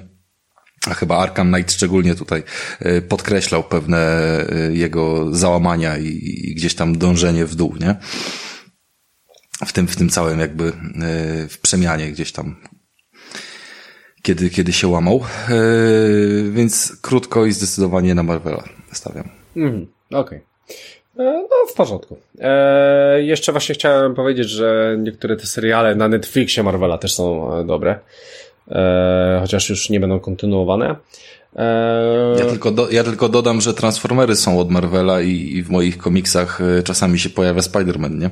A 0.88 0.93
chyba 0.93 1.18
Arkham 1.18 1.53
Knight 1.53 1.72
szczególnie 1.72 2.16
tutaj 2.16 2.43
podkreślał 3.10 3.64
pewne 3.64 4.22
jego 4.72 5.36
załamania 5.36 5.97
i, 5.97 6.07
i 6.43 6.55
gdzieś 6.55 6.76
tam 6.76 6.97
dążenie 6.97 7.45
w 7.45 7.55
dół, 7.55 7.76
nie? 7.80 7.95
W 9.66 9.74
tym, 9.74 9.88
w 9.88 9.95
tym 9.95 10.10
całym 10.10 10.39
jakby 10.39 10.68
e, 10.68 10.72
w 11.47 11.60
przemianie 11.62 12.12
gdzieś 12.12 12.32
tam 12.32 12.55
kiedy, 14.22 14.49
kiedy 14.49 14.74
się 14.74 14.88
łamał. 14.88 15.22
E, 15.49 15.53
więc 16.51 16.97
krótko 17.01 17.45
i 17.45 17.51
zdecydowanie 17.51 18.16
na 18.16 18.24
Marvela 18.24 18.64
stawiam. 18.91 19.30
Mm, 19.55 19.88
Okej. 20.12 20.20
Okay. 20.20 20.41
E, 21.20 21.47
no, 21.49 21.68
w 21.70 21.74
porządku. 21.74 22.18
E, 22.39 23.24
jeszcze 23.24 23.51
właśnie 23.51 23.76
chciałem 23.76 24.16
powiedzieć, 24.16 24.49
że 24.49 24.97
niektóre 24.99 25.36
te 25.36 25.47
seriale 25.47 25.95
na 25.95 26.07
Netflixie 26.07 26.64
Marvela 26.64 26.97
też 26.97 27.14
są 27.14 27.49
dobre. 27.66 27.99
E, 28.72 29.38
chociaż 29.41 29.70
już 29.70 29.89
nie 29.89 29.99
będą 29.99 30.20
kontynuowane. 30.20 30.95
Ja 32.39 32.45
tylko, 32.45 32.72
do, 32.72 32.89
ja 32.89 33.03
tylko 33.03 33.30
dodam, 33.30 33.62
że 33.62 33.74
Transformery 33.74 34.36
są 34.36 34.60
od 34.60 34.70
Marvela 34.70 35.22
i, 35.22 35.32
i 35.32 35.64
w 35.64 35.70
moich 35.70 35.97
komiksach 35.97 36.60
czasami 36.84 37.20
się 37.20 37.30
pojawia 37.30 37.62
Spider-Man, 37.62 38.20
nie? 38.20 38.30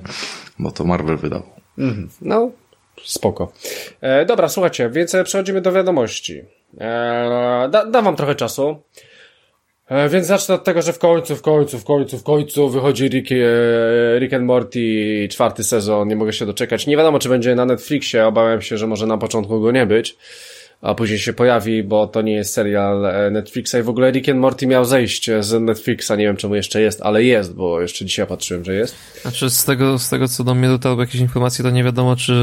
Bo 0.59 0.71
to 0.71 0.83
Marvel 0.83 1.17
wydał. 1.17 1.43
Mm, 1.77 2.09
no, 2.21 2.51
spoko. 3.03 3.51
E, 4.01 4.25
dobra, 4.25 4.49
słuchajcie, 4.49 4.89
więc 4.89 5.15
przechodzimy 5.23 5.61
do 5.61 5.71
wiadomości. 5.71 6.43
E, 6.79 7.69
da, 7.71 7.85
dam 7.85 8.05
wam 8.05 8.15
trochę 8.15 8.35
czasu. 8.35 8.77
E, 9.87 10.09
więc 10.09 10.27
zacznę 10.27 10.55
od 10.55 10.63
tego, 10.63 10.81
że 10.81 10.93
w 10.93 10.99
końcu, 10.99 11.35
w 11.35 11.41
końcu, 11.41 11.79
w 11.79 11.83
końcu, 11.83 12.17
w 12.17 12.23
końcu 12.23 12.69
wychodzi 12.69 13.07
Rick, 13.07 13.31
e, 13.31 14.19
Rick 14.19 14.33
and 14.33 14.45
Morty 14.45 15.27
czwarty 15.31 15.63
sezon. 15.63 16.07
Nie 16.07 16.15
mogę 16.15 16.33
się 16.33 16.45
doczekać. 16.45 16.87
Nie 16.87 16.97
wiadomo, 16.97 17.19
czy 17.19 17.29
będzie 17.29 17.55
na 17.55 17.65
Netflixie. 17.65 18.27
Obawiam 18.27 18.61
się, 18.61 18.77
że 18.77 18.87
może 18.87 19.07
na 19.07 19.17
początku 19.17 19.61
go 19.61 19.71
nie 19.71 19.85
być 19.85 20.17
a 20.81 20.95
później 20.95 21.19
się 21.19 21.33
pojawi, 21.33 21.83
bo 21.83 22.07
to 22.07 22.21
nie 22.21 22.33
jest 22.33 22.53
serial 22.53 23.05
e, 23.05 23.31
Netflixa 23.31 23.75
i 23.79 23.83
w 23.83 23.89
ogóle 23.89 24.11
Rick 24.11 24.29
and 24.29 24.39
Morty 24.39 24.67
miał 24.67 24.85
zejść 24.85 25.29
z 25.39 25.61
Netflixa, 25.61 26.09
nie 26.09 26.25
wiem 26.25 26.37
czemu 26.37 26.55
jeszcze 26.55 26.81
jest, 26.81 27.01
ale 27.01 27.23
jest, 27.23 27.53
bo 27.53 27.81
jeszcze 27.81 28.05
dzisiaj 28.05 28.27
patrzyłem, 28.27 28.65
że 28.65 28.73
jest. 28.73 28.95
Znaczy 29.21 29.49
z 29.49 29.65
tego, 29.65 29.99
z 29.99 30.09
tego 30.09 30.27
co 30.27 30.43
do 30.43 30.55
mnie 30.55 30.67
dotarły 30.67 31.03
jakieś 31.03 31.21
informacje, 31.21 31.63
to 31.63 31.69
nie 31.69 31.83
wiadomo, 31.83 32.15
czy 32.15 32.33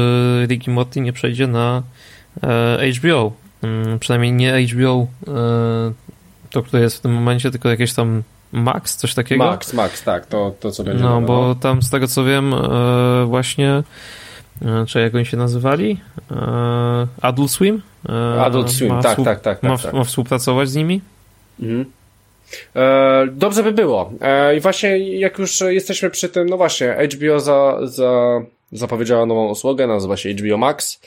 Rick 0.47 0.67
and 0.67 0.75
Morty 0.75 1.01
nie 1.01 1.13
przejdzie 1.13 1.47
na 1.47 1.83
e, 2.43 2.91
HBO. 2.91 3.31
Hmm, 3.61 3.99
przynajmniej 3.99 4.31
nie 4.33 4.67
HBO, 4.67 5.07
e, 5.27 5.93
to 6.49 6.63
które 6.63 6.83
jest 6.83 6.97
w 6.97 7.01
tym 7.01 7.13
momencie, 7.13 7.51
tylko 7.51 7.69
jakieś 7.69 7.93
tam 7.93 8.23
Max, 8.51 8.95
coś 8.95 9.13
takiego? 9.13 9.45
Max, 9.45 9.73
Max, 9.73 10.03
tak, 10.03 10.25
to, 10.25 10.55
to 10.59 10.71
co 10.71 10.83
będzie. 10.83 11.03
No, 11.03 11.21
bo 11.21 11.55
tam 11.55 11.81
z 11.81 11.89
tego 11.89 12.07
co 12.07 12.23
wiem, 12.23 12.53
e, 12.53 13.25
właśnie 13.25 13.83
E, 14.61 14.85
czy 14.85 14.99
jak 14.99 15.15
oni 15.15 15.25
się 15.25 15.37
nazywali? 15.37 15.99
E, 16.31 17.07
Adult 17.21 17.51
Swim? 17.51 17.81
E, 18.09 18.41
Adult 18.41 18.71
Swim, 18.71 18.89
tak, 18.89 19.03
tak, 19.03 19.25
tak, 19.25 19.41
tak, 19.41 19.63
ma, 19.63 19.77
tak. 19.77 19.93
ma 19.93 20.03
współpracować 20.03 20.69
z 20.69 20.75
nimi? 20.75 21.01
Mhm. 21.59 21.85
dobrze 23.31 23.63
by 23.63 23.71
było. 23.71 24.11
I 24.57 24.59
właśnie 24.59 25.19
jak 25.19 25.39
już 25.39 25.61
jesteśmy 25.61 26.09
przy 26.09 26.29
tym, 26.29 26.49
no 26.49 26.57
właśnie, 26.57 26.97
HBO 27.13 27.39
za, 27.39 27.77
za, 27.83 28.41
zapowiedziała 28.71 29.25
nową 29.25 29.49
usługę, 29.49 29.87
nazywa 29.87 30.17
się 30.17 30.29
HBO 30.33 30.57
Max, 30.57 30.99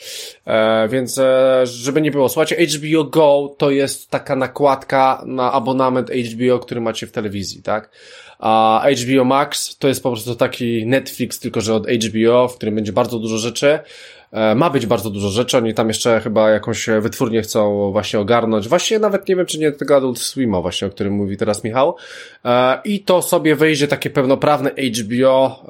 więc 0.89 1.19
żeby 1.63 2.01
nie 2.01 2.11
było, 2.11 2.29
słuchajcie, 2.29 2.55
HBO 2.65 3.03
Go 3.03 3.55
to 3.57 3.71
jest 3.71 4.09
taka 4.09 4.35
nakładka 4.35 5.23
na 5.25 5.51
abonament 5.51 6.09
HBO, 6.09 6.59
który 6.59 6.81
macie 6.81 7.07
w 7.07 7.11
telewizji, 7.11 7.63
tak? 7.63 7.89
A 8.39 8.85
HBO 9.03 9.23
Max 9.23 9.77
to 9.77 9.87
jest 9.87 10.03
po 10.03 10.11
prostu 10.11 10.35
taki 10.35 10.85
Netflix, 10.85 11.39
tylko 11.39 11.61
że 11.61 11.73
od 11.73 11.87
HBO, 11.87 12.47
w 12.47 12.55
którym 12.55 12.75
będzie 12.75 12.93
bardzo 12.93 13.19
dużo 13.19 13.37
rzeczy. 13.37 13.79
E, 14.31 14.55
ma 14.55 14.69
być 14.69 14.85
bardzo 14.85 15.09
dużo 15.09 15.29
rzeczy, 15.29 15.57
oni 15.57 15.73
tam 15.73 15.87
jeszcze 15.87 16.21
chyba 16.21 16.49
jakąś 16.49 16.87
wytwórnię 17.01 17.41
chcą 17.41 17.91
właśnie 17.91 18.19
ogarnąć. 18.19 18.67
Właśnie 18.67 18.99
nawet 18.99 19.27
nie 19.27 19.35
wiem, 19.35 19.45
czy 19.45 19.59
nie 19.59 19.71
tego 19.71 19.95
Adult 19.95 20.19
Swima 20.19 20.61
właśnie, 20.61 20.87
o 20.87 20.91
którym 20.91 21.13
mówi 21.13 21.37
teraz 21.37 21.63
Michał. 21.63 21.95
E, 22.45 22.81
I 22.85 22.99
to 22.99 23.21
sobie 23.21 23.55
wejdzie 23.55 23.87
takie 23.87 24.09
pełnoprawne 24.09 24.71
HBO, 24.99 25.65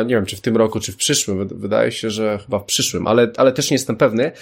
e, 0.00 0.04
nie 0.04 0.14
wiem, 0.14 0.26
czy 0.26 0.36
w 0.36 0.40
tym 0.40 0.56
roku, 0.56 0.80
czy 0.80 0.92
w 0.92 0.96
przyszłym. 0.96 1.48
Wydaje 1.48 1.92
się, 1.92 2.10
że 2.10 2.38
chyba 2.38 2.58
w 2.58 2.64
przyszłym, 2.64 3.06
ale, 3.06 3.30
ale 3.36 3.52
też 3.52 3.70
nie 3.70 3.74
jestem 3.74 3.96
pewny. 3.96 4.32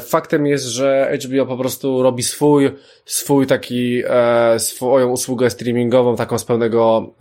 Faktem 0.00 0.46
jest, 0.46 0.64
że 0.64 1.18
HBO 1.24 1.46
po 1.46 1.56
prostu 1.56 2.02
robi 2.02 2.22
swój, 2.22 2.70
swój 3.04 3.46
taki, 3.46 4.02
swoją 4.58 5.08
usługę 5.08 5.50
streamingową, 5.50 6.16
taką 6.16 6.38
z 6.38 6.44
pełnego, 6.44 7.14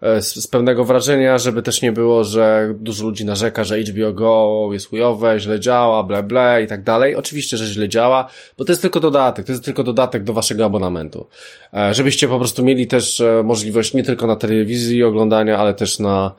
z, 0.00 0.34
z 0.34 0.46
pewnego 0.46 0.84
wrażenia, 0.84 1.38
żeby 1.38 1.62
też 1.62 1.82
nie 1.82 1.92
było, 1.92 2.24
że 2.24 2.74
dużo 2.78 3.04
ludzi 3.04 3.24
narzeka, 3.24 3.64
że 3.64 3.78
HBO 3.78 4.12
Go 4.12 4.68
jest 4.72 4.88
chujowe, 4.88 5.40
źle 5.40 5.60
działa, 5.60 6.02
ble 6.02 6.22
ble 6.22 6.62
i 6.64 6.66
tak 6.66 6.82
dalej. 6.82 7.16
Oczywiście, 7.16 7.56
że 7.56 7.66
źle 7.66 7.88
działa, 7.88 8.28
bo 8.58 8.64
to 8.64 8.72
jest 8.72 8.82
tylko 8.82 9.00
dodatek, 9.00 9.46
to 9.46 9.52
jest 9.52 9.64
tylko 9.64 9.82
dodatek 9.84 10.24
do 10.24 10.32
waszego 10.32 10.64
abonamentu. 10.64 11.26
E, 11.74 11.94
żebyście 11.94 12.28
po 12.28 12.38
prostu 12.38 12.64
mieli 12.64 12.86
też 12.86 13.20
e, 13.20 13.42
możliwość 13.44 13.94
nie 13.94 14.02
tylko 14.02 14.26
na 14.26 14.36
telewizji 14.36 15.04
oglądania, 15.04 15.58
ale 15.58 15.74
też 15.74 15.98
na, 15.98 16.34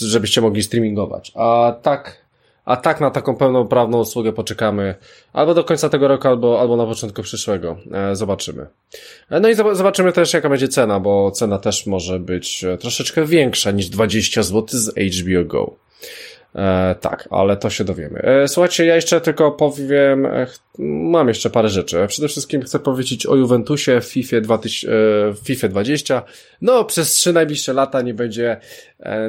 żebyście 0.00 0.40
mogli 0.40 0.62
streamingować. 0.62 1.32
A 1.34 1.74
tak, 1.82 2.27
a 2.68 2.76
tak 2.76 3.00
na 3.00 3.10
taką 3.10 3.36
pełną 3.36 3.68
prawną 3.68 4.00
usługę 4.00 4.32
poczekamy 4.32 4.94
albo 5.32 5.54
do 5.54 5.64
końca 5.64 5.88
tego 5.88 6.08
roku, 6.08 6.28
albo, 6.28 6.60
albo 6.60 6.76
na 6.76 6.86
początku 6.86 7.22
przyszłego. 7.22 7.76
E, 7.92 8.16
zobaczymy. 8.16 8.66
E, 9.30 9.40
no 9.40 9.48
i 9.48 9.54
zobaczymy 9.54 10.12
też, 10.12 10.32
jaka 10.32 10.48
będzie 10.48 10.68
cena, 10.68 11.00
bo 11.00 11.30
cena 11.30 11.58
też 11.58 11.86
może 11.86 12.18
być 12.18 12.64
e, 12.64 12.78
troszeczkę 12.78 13.24
większa 13.24 13.70
niż 13.70 13.88
20 13.88 14.42
zł 14.42 14.66
z 14.68 14.90
HBO 14.90 15.44
Go. 15.44 15.74
E, 16.54 16.94
tak, 17.00 17.28
ale 17.30 17.56
to 17.56 17.70
się 17.70 17.84
dowiemy. 17.84 18.22
E, 18.22 18.48
słuchajcie, 18.48 18.84
ja 18.86 18.96
jeszcze 18.96 19.20
tylko 19.20 19.52
powiem, 19.52 20.26
e, 20.26 20.46
mam 20.78 21.28
jeszcze 21.28 21.50
parę 21.50 21.68
rzeczy. 21.68 22.06
Przede 22.08 22.28
wszystkim 22.28 22.62
chcę 22.62 22.78
powiedzieć 22.78 23.26
o 23.26 23.36
Juventusie 23.36 24.00
w 24.00 24.04
FIFA, 24.04 24.40
20, 24.40 24.88
w 25.32 25.38
FIFA 25.44 25.68
20. 25.68 26.22
No, 26.60 26.84
przez 26.84 27.12
trzy 27.12 27.32
najbliższe 27.32 27.72
lata 27.72 28.02
nie 28.02 28.14
będzie 28.14 28.60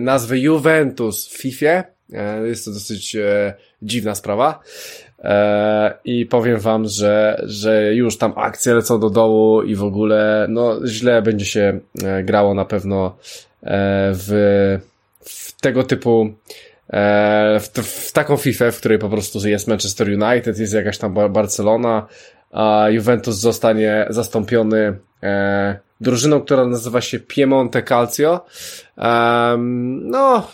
nazwy 0.01 0.39
Juventus 0.39 1.27
w 1.27 1.37
FIFA. 1.37 1.98
Jest 2.45 2.65
to 2.65 2.71
dosyć 2.71 3.17
dziwna 3.81 4.15
sprawa. 4.15 4.59
E, 5.23 5.93
I 6.05 6.25
powiem 6.25 6.59
wam, 6.59 6.87
że, 6.87 7.41
że 7.45 7.93
już 7.93 8.17
tam 8.17 8.33
akcje 8.35 8.73
lecą 8.73 8.99
do 8.99 9.09
dołu 9.09 9.63
i 9.63 9.75
w 9.75 9.83
ogóle, 9.83 10.45
no, 10.49 10.87
źle 10.87 11.21
będzie 11.21 11.45
się 11.45 11.79
e, 12.03 12.23
grało 12.23 12.53
na 12.53 12.65
pewno 12.65 13.15
e, 13.63 14.11
w, 14.13 14.79
w 15.21 15.61
tego 15.61 15.83
typu 15.83 16.33
w, 17.59 17.69
w 17.83 18.11
taką 18.11 18.37
FIFA, 18.37 18.71
w 18.71 18.77
której 18.77 18.99
po 18.99 19.09
prostu 19.09 19.47
jest 19.47 19.67
Manchester 19.67 20.07
United, 20.07 20.59
jest 20.59 20.73
jakaś 20.73 20.97
tam 20.97 21.13
Barcelona, 21.29 22.07
a 22.51 22.85
Juventus 22.89 23.35
zostanie 23.35 24.05
zastąpiony 24.09 24.97
e, 25.23 25.79
drużyną, 26.01 26.41
która 26.41 26.65
nazywa 26.65 27.01
się 27.01 27.19
Piemonte 27.19 27.83
Calcio. 27.83 28.45
No, 30.01 30.47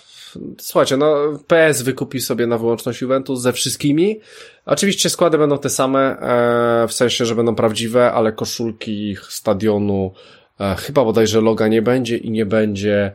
słuchajcie, 0.57 0.97
no 0.97 1.15
PS 1.47 1.81
wykupi 1.81 2.21
sobie 2.21 2.47
na 2.47 2.57
wyłączność 2.57 3.01
Juventus 3.01 3.41
ze 3.41 3.53
wszystkimi. 3.53 4.19
Oczywiście 4.65 5.09
składy 5.09 5.38
będą 5.38 5.57
te 5.57 5.69
same, 5.69 5.99
e, 5.99 6.88
w 6.88 6.93
sensie, 6.93 7.25
że 7.25 7.36
będą 7.36 7.55
prawdziwe, 7.55 8.11
ale 8.11 8.31
koszulki 8.31 9.17
stadionu 9.29 10.13
e, 10.59 10.75
chyba 10.75 11.03
bodajże 11.03 11.41
loga 11.41 11.67
nie 11.67 11.81
będzie 11.81 12.17
i 12.17 12.31
nie 12.31 12.45
będzie 12.45 13.11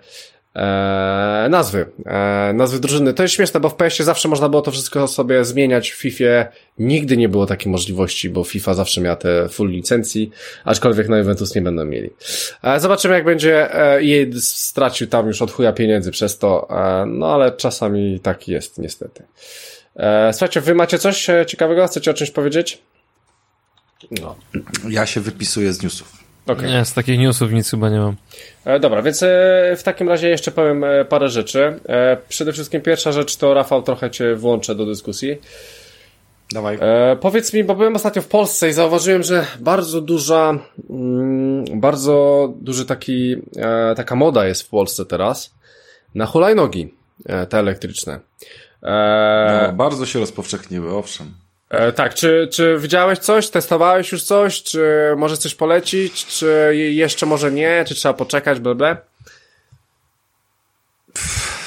e, 0.55 1.47
nazwy, 1.51 1.87
e, 2.07 2.53
nazwy 2.55 2.81
drużyny. 2.81 3.15
To 3.15 3.23
jest 3.23 3.35
śmieszne, 3.35 3.61
bo 3.61 3.69
w 3.69 3.75
PS 3.75 3.97
zawsze 3.97 4.29
można 4.29 4.49
było 4.49 4.63
to 4.63 4.71
wszystko 4.71 5.09
sobie 5.09 5.45
zmieniać, 5.45 5.91
w 5.91 5.97
FIFA 5.97 6.25
nigdy 6.79 7.17
nie 7.17 7.29
było 7.29 7.47
takiej 7.47 7.73
możliwości, 7.73 8.31
bo 8.31 8.45
FIFA 8.45 8.75
zawsze 8.75 9.01
miała 9.01 9.17
te 9.17 9.49
full 9.49 9.71
licencji, 9.71 10.31
aczkolwiek 10.65 11.09
na 11.09 11.19
Juventus 11.19 11.55
nie 11.55 11.63
będą 11.63 11.85
mieli. 11.85 12.11
E, 12.63 12.81
zobaczymy 12.81 13.15
jak 13.15 13.25
będzie, 13.25 13.75
e, 13.75 14.05
jej 14.05 14.33
stracił 14.41 15.07
tam 15.07 15.27
już 15.27 15.43
od 15.43 15.53
chuja 15.53 15.73
pieniędzy 15.73 16.11
przez 16.11 16.39
to, 16.39 16.69
e, 16.71 17.07
no 17.07 17.35
ale 17.35 17.53
czasami 17.53 18.21
tak 18.21 18.49
jest 18.49 18.79
niestety. 18.79 19.23
E, 19.97 20.33
słuchajcie, 20.33 20.61
wy 20.61 20.75
macie 20.75 20.99
coś 20.99 21.31
e, 21.31 21.47
ciekawego? 21.47 21.87
Chcecie 21.87 22.11
o 22.11 22.15
czymś 22.15 22.31
powiedzieć? 22.31 22.83
No. 24.11 24.37
Ja 24.89 25.07
się 25.07 25.21
wypisuję 25.21 25.73
z 25.73 25.83
newsów. 25.83 26.30
Okay. 26.47 26.69
Nie, 26.69 26.85
z 26.85 26.95
takich 26.95 27.19
newsów 27.19 27.53
nic 27.53 27.71
chyba 27.71 27.89
nie 27.89 27.99
mam. 27.99 28.17
E, 28.65 28.81
dobra, 28.81 29.03
więc 29.03 29.23
e, 29.23 29.27
w 29.77 29.83
takim 29.83 30.09
razie 30.09 30.29
jeszcze 30.29 30.51
powiem 30.51 30.85
e, 30.85 31.05
parę 31.05 31.29
rzeczy. 31.29 31.81
Przede 32.29 32.53
wszystkim 32.53 32.81
pierwsza 32.81 33.13
rzecz 33.13 33.37
to 33.37 33.55
Rafał 33.55 33.83
trochę 33.83 34.11
cię 34.11 34.35
włączę 34.35 34.75
do 34.75 34.87
dyskusji. 34.87 35.39
Dawaj. 36.53 36.79
powiedz 37.21 37.53
mi, 37.53 37.65
bo 37.65 37.75
byłem 37.75 37.97
ostatnio 37.97 38.23
w 38.23 38.29
Polsce 38.29 38.69
i 38.69 38.73
zauważyłem, 38.73 39.23
że 39.23 39.47
bardzo 39.61 40.01
duża, 40.01 40.59
mm, 40.91 41.65
bardzo 41.81 42.49
duży 42.61 42.87
taki, 42.87 43.37
taka 43.97 44.17
moda 44.17 44.47
jest 44.47 44.63
w 44.63 44.69
Polsce 44.69 45.07
teraz 45.07 45.55
na 46.15 46.27
hulajnogi 46.27 46.95
te 47.49 47.59
elektryczne. 47.59 48.21
No, 48.83 49.73
bardzo 49.73 50.07
się 50.07 50.19
rozpowszechniły, 50.19 50.97
owszem. 50.97 51.35
E, 51.71 51.93
tak, 51.93 52.15
czy, 52.15 52.49
czy 52.53 52.79
widziałeś 52.79 53.19
coś, 53.19 53.49
testowałeś 53.49 54.13
już 54.13 54.23
coś, 54.23 54.63
czy 54.63 54.85
możesz 55.17 55.39
coś 55.39 55.55
polecić, 55.55 56.27
czy 56.27 56.77
jeszcze 56.77 57.27
może 57.27 57.53
nie, 57.53 57.85
czy 57.89 57.95
trzeba 57.95 58.15
poczekać, 58.15 58.61
bla, 58.61 58.75
bla? 58.75 58.97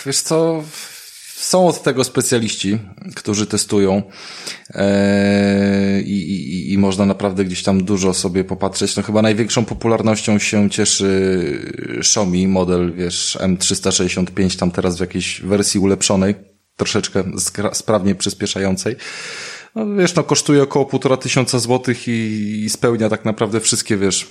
Wiesz 0.06 0.20
co, 0.20 0.64
są 1.36 1.68
od 1.68 1.84
tego 1.84 2.04
specjaliści, 2.04 2.80
którzy 3.16 3.47
testują 3.47 4.04
e, 4.70 6.01
i, 6.01 6.32
i, 6.32 6.74
i 6.74 6.78
można 6.78 7.06
naprawdę 7.06 7.45
gdzieś 7.45 7.64
tam 7.64 7.84
dużo 7.84 8.14
sobie 8.14 8.43
popatrzeć. 8.43 8.95
No 8.95 9.04
chyba 9.04 9.22
największą 9.22 9.66
popularnością 9.66 10.39
się 10.39 10.70
cieszy 10.70 11.74
Xiaomi 11.97 12.47
model, 12.47 12.93
wiesz, 12.93 13.38
M365 13.41 14.60
tam 14.60 14.72
teraz 14.72 14.97
w 14.97 14.99
jakiejś 14.99 15.41
wersji 15.41 15.80
ulepszonej, 15.80 16.36
troszeczkę 16.78 17.24
sprawnie 17.74 18.16
przyspieszającej 18.16 18.95
no 19.76 19.96
wiesz, 19.96 20.16
no 20.16 20.24
kosztuje 20.24 20.64
około 20.64 20.86
półtora 20.86 21.18
tysiąca 21.18 21.60
złotych 21.60 22.08
i, 22.08 22.70
spełnia 22.70 23.10
tak 23.10 23.26
naprawdę 23.26 23.60
wszystkie, 23.60 23.98
wiesz, 23.98 24.28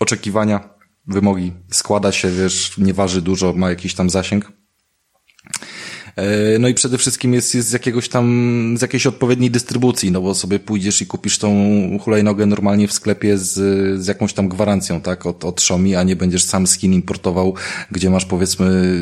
oczekiwania, 0.00 0.68
wymogi. 1.06 1.52
Składa 1.70 2.12
się, 2.12 2.30
wiesz, 2.30 2.78
nie 2.78 2.94
waży 2.94 3.22
dużo, 3.22 3.52
ma 3.52 3.70
jakiś 3.70 3.94
tam 3.94 4.10
zasięg. 4.10 4.52
E, 6.16 6.58
no 6.58 6.68
i 6.68 6.74
przede 6.74 6.98
wszystkim 6.98 7.34
jest, 7.34 7.54
jest 7.54 7.68
z 7.68 7.72
jakiegoś 7.72 8.08
tam, 8.08 8.76
z 8.78 8.82
jakiejś 8.82 9.06
odpowiedniej 9.06 9.50
dystrybucji, 9.50 10.12
no 10.12 10.20
bo 10.20 10.34
sobie 10.34 10.58
pójdziesz 10.58 11.02
i 11.02 11.06
kupisz 11.06 11.38
tą 11.38 11.54
hulajnogę 12.00 12.46
normalnie 12.46 12.88
w 12.88 12.92
sklepie 12.92 13.38
z, 13.38 13.52
z 14.02 14.06
jakąś 14.06 14.32
tam 14.32 14.48
gwarancją, 14.48 15.00
tak, 15.00 15.26
od, 15.26 15.44
od 15.44 15.60
Xiaomi, 15.60 15.96
a 15.96 16.02
nie 16.02 16.16
będziesz 16.16 16.44
sam 16.44 16.66
Chin 16.66 16.92
importował, 16.92 17.54
gdzie 17.90 18.10
masz 18.10 18.24
powiedzmy 18.24 19.00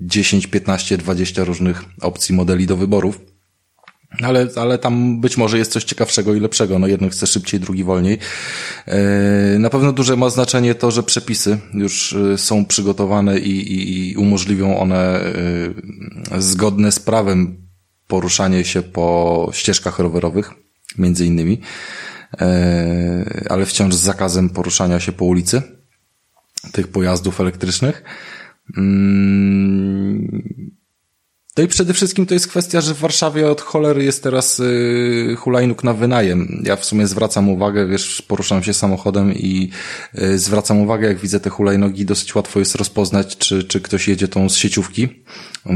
10, 0.00 0.46
15, 0.46 0.98
20 0.98 1.44
różnych 1.44 1.84
opcji 2.00 2.34
modeli 2.34 2.66
do 2.66 2.76
wyborów. 2.76 3.20
Ale, 4.10 4.48
ale 4.56 4.78
tam 4.78 5.20
być 5.20 5.36
może 5.36 5.58
jest 5.58 5.72
coś 5.72 5.84
ciekawszego 5.84 6.34
i 6.34 6.40
lepszego. 6.40 6.78
No 6.78 6.86
jeden 6.86 7.10
chce 7.10 7.26
szybciej, 7.26 7.60
drugi 7.60 7.84
wolniej. 7.84 8.18
E, 8.86 9.58
na 9.58 9.70
pewno 9.70 9.92
duże 9.92 10.16
ma 10.16 10.30
znaczenie 10.30 10.74
to, 10.74 10.90
że 10.90 11.02
przepisy 11.02 11.58
już 11.74 12.12
e, 12.12 12.38
są 12.38 12.64
przygotowane 12.64 13.38
i, 13.38 13.72
i, 13.72 14.10
i 14.10 14.16
umożliwią 14.16 14.78
one 14.78 15.20
e, 15.20 16.42
zgodne 16.42 16.92
z 16.92 16.98
prawem 16.98 17.68
poruszanie 18.06 18.64
się 18.64 18.82
po 18.82 19.48
ścieżkach 19.52 19.98
rowerowych, 19.98 20.50
między 20.98 21.26
innymi, 21.26 21.60
ale 23.48 23.66
wciąż 23.66 23.94
z 23.94 23.98
zakazem 23.98 24.50
poruszania 24.50 25.00
się 25.00 25.12
po 25.12 25.24
ulicy 25.24 25.62
tych 26.72 26.88
pojazdów 26.88 27.40
elektrycznych. 27.40 28.02
No 31.58 31.64
i 31.64 31.68
przede 31.68 31.94
wszystkim 31.94 32.26
to 32.26 32.34
jest 32.34 32.48
kwestia, 32.48 32.80
że 32.80 32.94
w 32.94 32.98
Warszawie 32.98 33.50
od 33.50 33.60
cholery 33.60 34.04
jest 34.04 34.22
teraz 34.22 34.60
y, 34.60 35.36
hulajnóg 35.38 35.84
na 35.84 35.94
wynajem. 35.94 36.62
Ja 36.64 36.76
w 36.76 36.84
sumie 36.84 37.06
zwracam 37.06 37.48
uwagę, 37.48 37.86
wiesz, 37.86 38.22
poruszam 38.22 38.62
się 38.62 38.74
samochodem 38.74 39.34
i 39.34 39.70
y, 40.18 40.38
zwracam 40.38 40.80
uwagę, 40.80 41.08
jak 41.08 41.18
widzę 41.18 41.40
te 41.40 41.50
hulajnogi, 41.50 42.04
dosyć 42.04 42.34
łatwo 42.34 42.58
jest 42.58 42.74
rozpoznać, 42.74 43.36
czy, 43.36 43.64
czy 43.64 43.80
ktoś 43.80 44.08
jedzie 44.08 44.28
tą 44.28 44.48
z 44.48 44.56
sieciówki, 44.56 45.08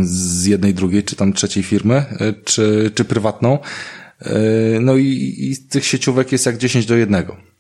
z 0.03 0.47
jednej, 0.47 0.75
drugiej, 0.75 1.03
czy 1.05 1.17
tam 1.17 1.33
trzeciej 1.33 1.63
firmy, 1.63 2.05
y, 2.21 2.35
czy, 2.45 2.91
czy 2.95 3.05
prywatną. 3.05 3.59
Y, 4.27 4.31
no 4.81 4.97
i, 4.97 5.35
i 5.39 5.57
tych 5.69 5.87
sieciówek 5.87 6.33
jest 6.33 6.47
jak 6.47 6.59
10 6.59 6.87
do 6.87 6.97
jednego. 6.97 7.52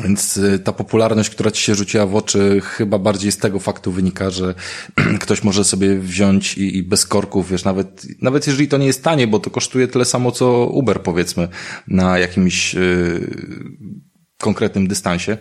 Więc 0.00 0.36
y, 0.36 0.58
ta 0.58 0.72
popularność, 0.72 1.30
która 1.30 1.50
ci 1.50 1.62
się 1.62 1.74
rzuciła 1.74 2.06
w 2.06 2.16
oczy, 2.16 2.60
chyba 2.60 2.98
bardziej 2.98 3.32
z 3.32 3.38
tego 3.38 3.58
faktu 3.58 3.92
wynika, 3.92 4.30
że 4.30 4.54
ktoś 5.20 5.42
może 5.44 5.64
sobie 5.64 5.98
wziąć 5.98 6.58
i, 6.58 6.76
i, 6.76 6.82
bez 6.82 7.06
korków, 7.06 7.50
wiesz, 7.50 7.64
nawet, 7.64 8.06
nawet 8.22 8.46
jeżeli 8.46 8.68
to 8.68 8.78
nie 8.78 8.86
jest 8.86 9.04
tanie, 9.04 9.26
bo 9.26 9.38
to 9.38 9.50
kosztuje 9.50 9.88
tyle 9.88 10.04
samo 10.04 10.32
co 10.32 10.66
Uber, 10.66 11.02
powiedzmy, 11.02 11.48
na 11.88 12.18
jakimś 12.18 12.74
yy, 12.74 13.30
konkretnym 14.38 14.88
dystansie. 14.88 15.36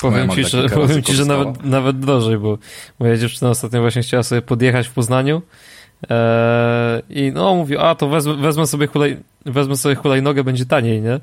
Powiem 0.00 0.30
ci, 0.30 0.44
że, 0.44 0.68
powiem 0.68 1.02
ci, 1.02 1.14
że 1.14 1.24
nawet, 1.24 1.64
nawet 1.64 1.98
drożej, 1.98 2.38
bo 2.38 2.58
moja 2.98 3.16
dziewczyna 3.16 3.50
ostatnio 3.50 3.80
właśnie 3.80 4.02
chciała 4.02 4.22
sobie 4.22 4.42
podjechać 4.42 4.88
w 4.88 4.92
Poznaniu 4.92 5.42
Eee, 6.10 7.02
I 7.08 7.32
no 7.32 7.54
mówi, 7.54 7.76
a 7.78 7.94
to 7.94 8.08
wezmę, 8.08 8.34
wezmę 8.34 8.66
sobie 8.66 8.86
hulaj, 8.86 9.16
wezmę 9.46 9.76
sobie 9.76 9.94
hulajnogę, 9.94 10.44
będzie 10.44 10.66
taniej, 10.66 11.02
nie? 11.02 11.20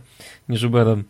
Niż 0.49 0.63
Uberem. 0.63 1.03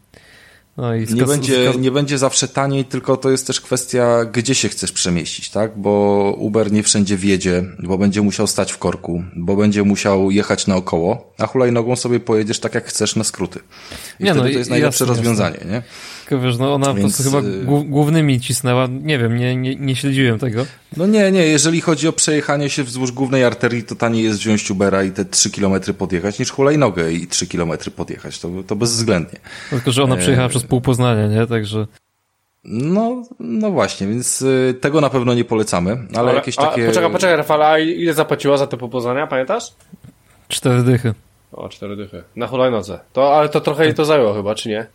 No 0.77 0.95
i 0.95 1.13
nie, 1.13 1.25
będzie, 1.25 1.73
nie 1.79 1.91
będzie 1.91 2.17
zawsze 2.17 2.47
taniej, 2.47 2.85
tylko 2.85 3.17
to 3.17 3.29
jest 3.29 3.47
też 3.47 3.61
kwestia, 3.61 4.25
gdzie 4.25 4.55
się 4.55 4.69
chcesz 4.69 4.91
przemieścić, 4.91 5.49
tak? 5.49 5.77
Bo 5.77 6.35
Uber 6.37 6.71
nie 6.71 6.83
wszędzie 6.83 7.17
wjedzie, 7.17 7.63
bo 7.79 7.97
będzie 7.97 8.21
musiał 8.21 8.47
stać 8.47 8.71
w 8.71 8.77
korku, 8.77 9.23
bo 9.35 9.55
będzie 9.55 9.83
musiał 9.83 10.31
jechać 10.31 10.67
naokoło, 10.67 11.33
a 11.37 11.47
hulajnogą 11.47 11.95
sobie 11.95 12.19
pojedziesz 12.19 12.59
tak, 12.59 12.75
jak 12.75 12.85
chcesz 12.85 13.15
na 13.15 13.23
skróty. 13.23 13.59
I 14.19 14.23
nie, 14.23 14.31
wtedy 14.31 14.47
no, 14.47 14.53
to 14.53 14.57
jest 14.57 14.69
najlepsze 14.69 15.03
jasne, 15.03 15.15
rozwiązanie, 15.15 15.57
jasne. 15.57 15.71
nie? 15.71 15.83
Tylko 16.27 16.45
wiesz, 16.45 16.57
no 16.57 16.73
ona 16.73 16.93
Więc... 16.93 17.17
po 17.17 17.23
prostu 17.23 17.23
chyba 17.23 17.49
y, 17.81 17.85
głównymi 17.85 18.39
cisnęła, 18.39 18.87
nie 18.91 19.19
wiem, 19.19 19.37
nie, 19.37 19.55
nie, 19.55 19.75
nie 19.75 19.95
śledziłem 19.95 20.39
tego. 20.39 20.65
No 20.97 21.07
nie, 21.07 21.31
nie, 21.31 21.47
jeżeli 21.47 21.81
chodzi 21.81 22.07
o 22.07 22.13
przejechanie 22.13 22.69
się 22.69 22.83
wzdłuż 22.83 23.11
głównej 23.11 23.43
arterii, 23.43 23.83
to 23.83 23.95
taniej 23.95 24.23
jest 24.23 24.39
wziąć 24.39 24.71
Ubera 24.71 25.03
i 25.03 25.11
te 25.11 25.25
3 25.25 25.51
km 25.51 25.81
podjechać, 25.97 26.39
niż 26.39 26.51
hulajnogę 26.51 27.11
i 27.11 27.27
3 27.27 27.47
km 27.47 27.71
podjechać, 27.95 28.39
to, 28.39 28.49
to 28.67 28.75
bezwzględnie. 28.75 29.39
Tylko, 29.69 29.91
że 29.91 30.03
ona 30.03 30.17
przejechała 30.17 30.47
e... 30.47 30.49
przez 30.49 30.63
pół 30.63 30.81
Poznania, 30.81 31.27
nie? 31.27 31.47
Także... 31.47 31.87
No, 32.63 33.23
no 33.39 33.71
właśnie, 33.71 34.07
więc 34.07 34.41
y, 34.41 34.75
tego 34.81 35.01
na 35.01 35.09
pewno 35.09 35.33
nie 35.33 35.45
polecamy, 35.45 35.91
ale, 35.91 36.19
ale 36.19 36.33
jakieś 36.33 36.55
takie... 36.55 36.83
A, 36.83 36.87
poczekaj, 36.87 37.11
poczekaj, 37.11 37.37
Rafała, 37.37 37.67
a 37.67 37.79
ile 37.79 38.13
zapłaciła 38.13 38.57
za 38.57 38.67
te 38.67 38.77
pół 38.77 38.89
Poznania, 38.89 39.27
pamiętasz? 39.27 39.73
Cztery 40.47 40.83
dychy. 40.83 41.13
O, 41.51 41.69
cztery 41.69 41.95
dychy. 41.95 42.23
Na 42.35 42.47
hulajnodze. 42.47 42.99
To, 43.13 43.37
ale 43.37 43.49
to 43.49 43.61
trochę 43.61 43.85
jej 43.85 43.93
to 43.93 44.05
zajęło 44.05 44.33
chyba, 44.33 44.55
czy 44.55 44.69
nie? 44.69 44.87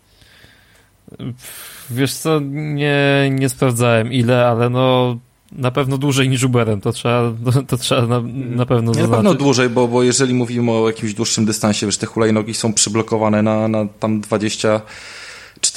Wiesz 1.91 2.13
co, 2.13 2.41
nie, 2.51 3.31
nie 3.31 3.49
sprawdzałem 3.49 4.13
ile, 4.13 4.47
ale 4.47 4.71
no 4.71 5.17
na 5.53 5.71
pewno 5.71 5.99
dłużej 5.99 6.29
niż 6.29 6.45
Uberem, 6.45 6.81
to 6.81 6.93
trzeba, 6.93 7.33
to, 7.69 7.77
trzeba 7.77 8.07
na, 8.07 8.21
na 8.57 8.67
pewno 8.67 8.95
zaznaczyć. 8.95 9.11
Na 9.11 9.17
pewno 9.17 9.35
dłużej, 9.35 9.69
bo, 9.69 9.89
bo 9.89 10.03
jeżeli 10.03 10.35
mówimy 10.35 10.73
o 10.73 10.87
jakimś 10.87 11.15
dłuższym 11.15 11.45
dystansie, 11.45 11.87
wiesz, 11.87 11.99
te 11.99 12.07
hulajnogi 12.07 12.55
są 12.55 12.73
przyblokowane 12.73 13.43
na, 13.43 13.69
na 13.69 13.87
tam 14.01 14.21
24 14.21 14.81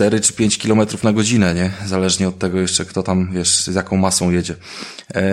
4 0.01 0.19
czy 0.19 0.33
5 0.33 0.57
km 0.57 0.81
na 1.03 1.13
godzinę, 1.13 1.53
nie? 1.53 1.71
Zależnie 1.85 2.27
od 2.27 2.39
tego 2.39 2.59
jeszcze, 2.59 2.85
kto 2.85 3.03
tam, 3.03 3.29
wiesz, 3.33 3.49
z 3.49 3.75
jaką 3.75 3.97
masą 3.97 4.31
jedzie. 4.31 4.55
E, 5.15 5.23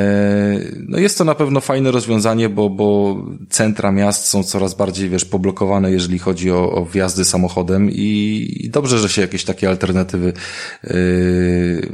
no 0.88 0.98
jest 0.98 1.18
to 1.18 1.24
na 1.24 1.34
pewno 1.34 1.60
fajne 1.60 1.90
rozwiązanie, 1.90 2.48
bo, 2.48 2.70
bo 2.70 3.16
centra 3.50 3.92
miast 3.92 4.26
są 4.26 4.42
coraz 4.42 4.74
bardziej, 4.74 5.10
wiesz, 5.10 5.24
poblokowane, 5.24 5.92
jeżeli 5.92 6.18
chodzi 6.18 6.50
o, 6.50 6.72
o 6.72 6.84
wjazdy 6.84 7.24
samochodem 7.24 7.90
i, 7.90 8.70
dobrze, 8.72 8.98
że 8.98 9.08
się 9.08 9.22
jakieś 9.22 9.44
takie 9.44 9.68
alternatywy, 9.68 10.32
yy, 10.84 11.88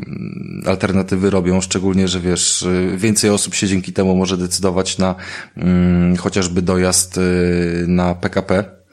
alternatywy 0.66 1.30
robią, 1.30 1.60
szczególnie, 1.60 2.08
że 2.08 2.20
wiesz, 2.20 2.66
więcej 2.96 3.30
osób 3.30 3.54
się 3.54 3.66
dzięki 3.66 3.92
temu 3.92 4.16
może 4.16 4.36
decydować 4.36 4.98
na 4.98 5.14
yy, 5.56 5.64
chociażby 6.16 6.62
dojazd 6.62 7.16
yy, 7.16 7.84
na 7.88 8.14
PKP, 8.14 8.84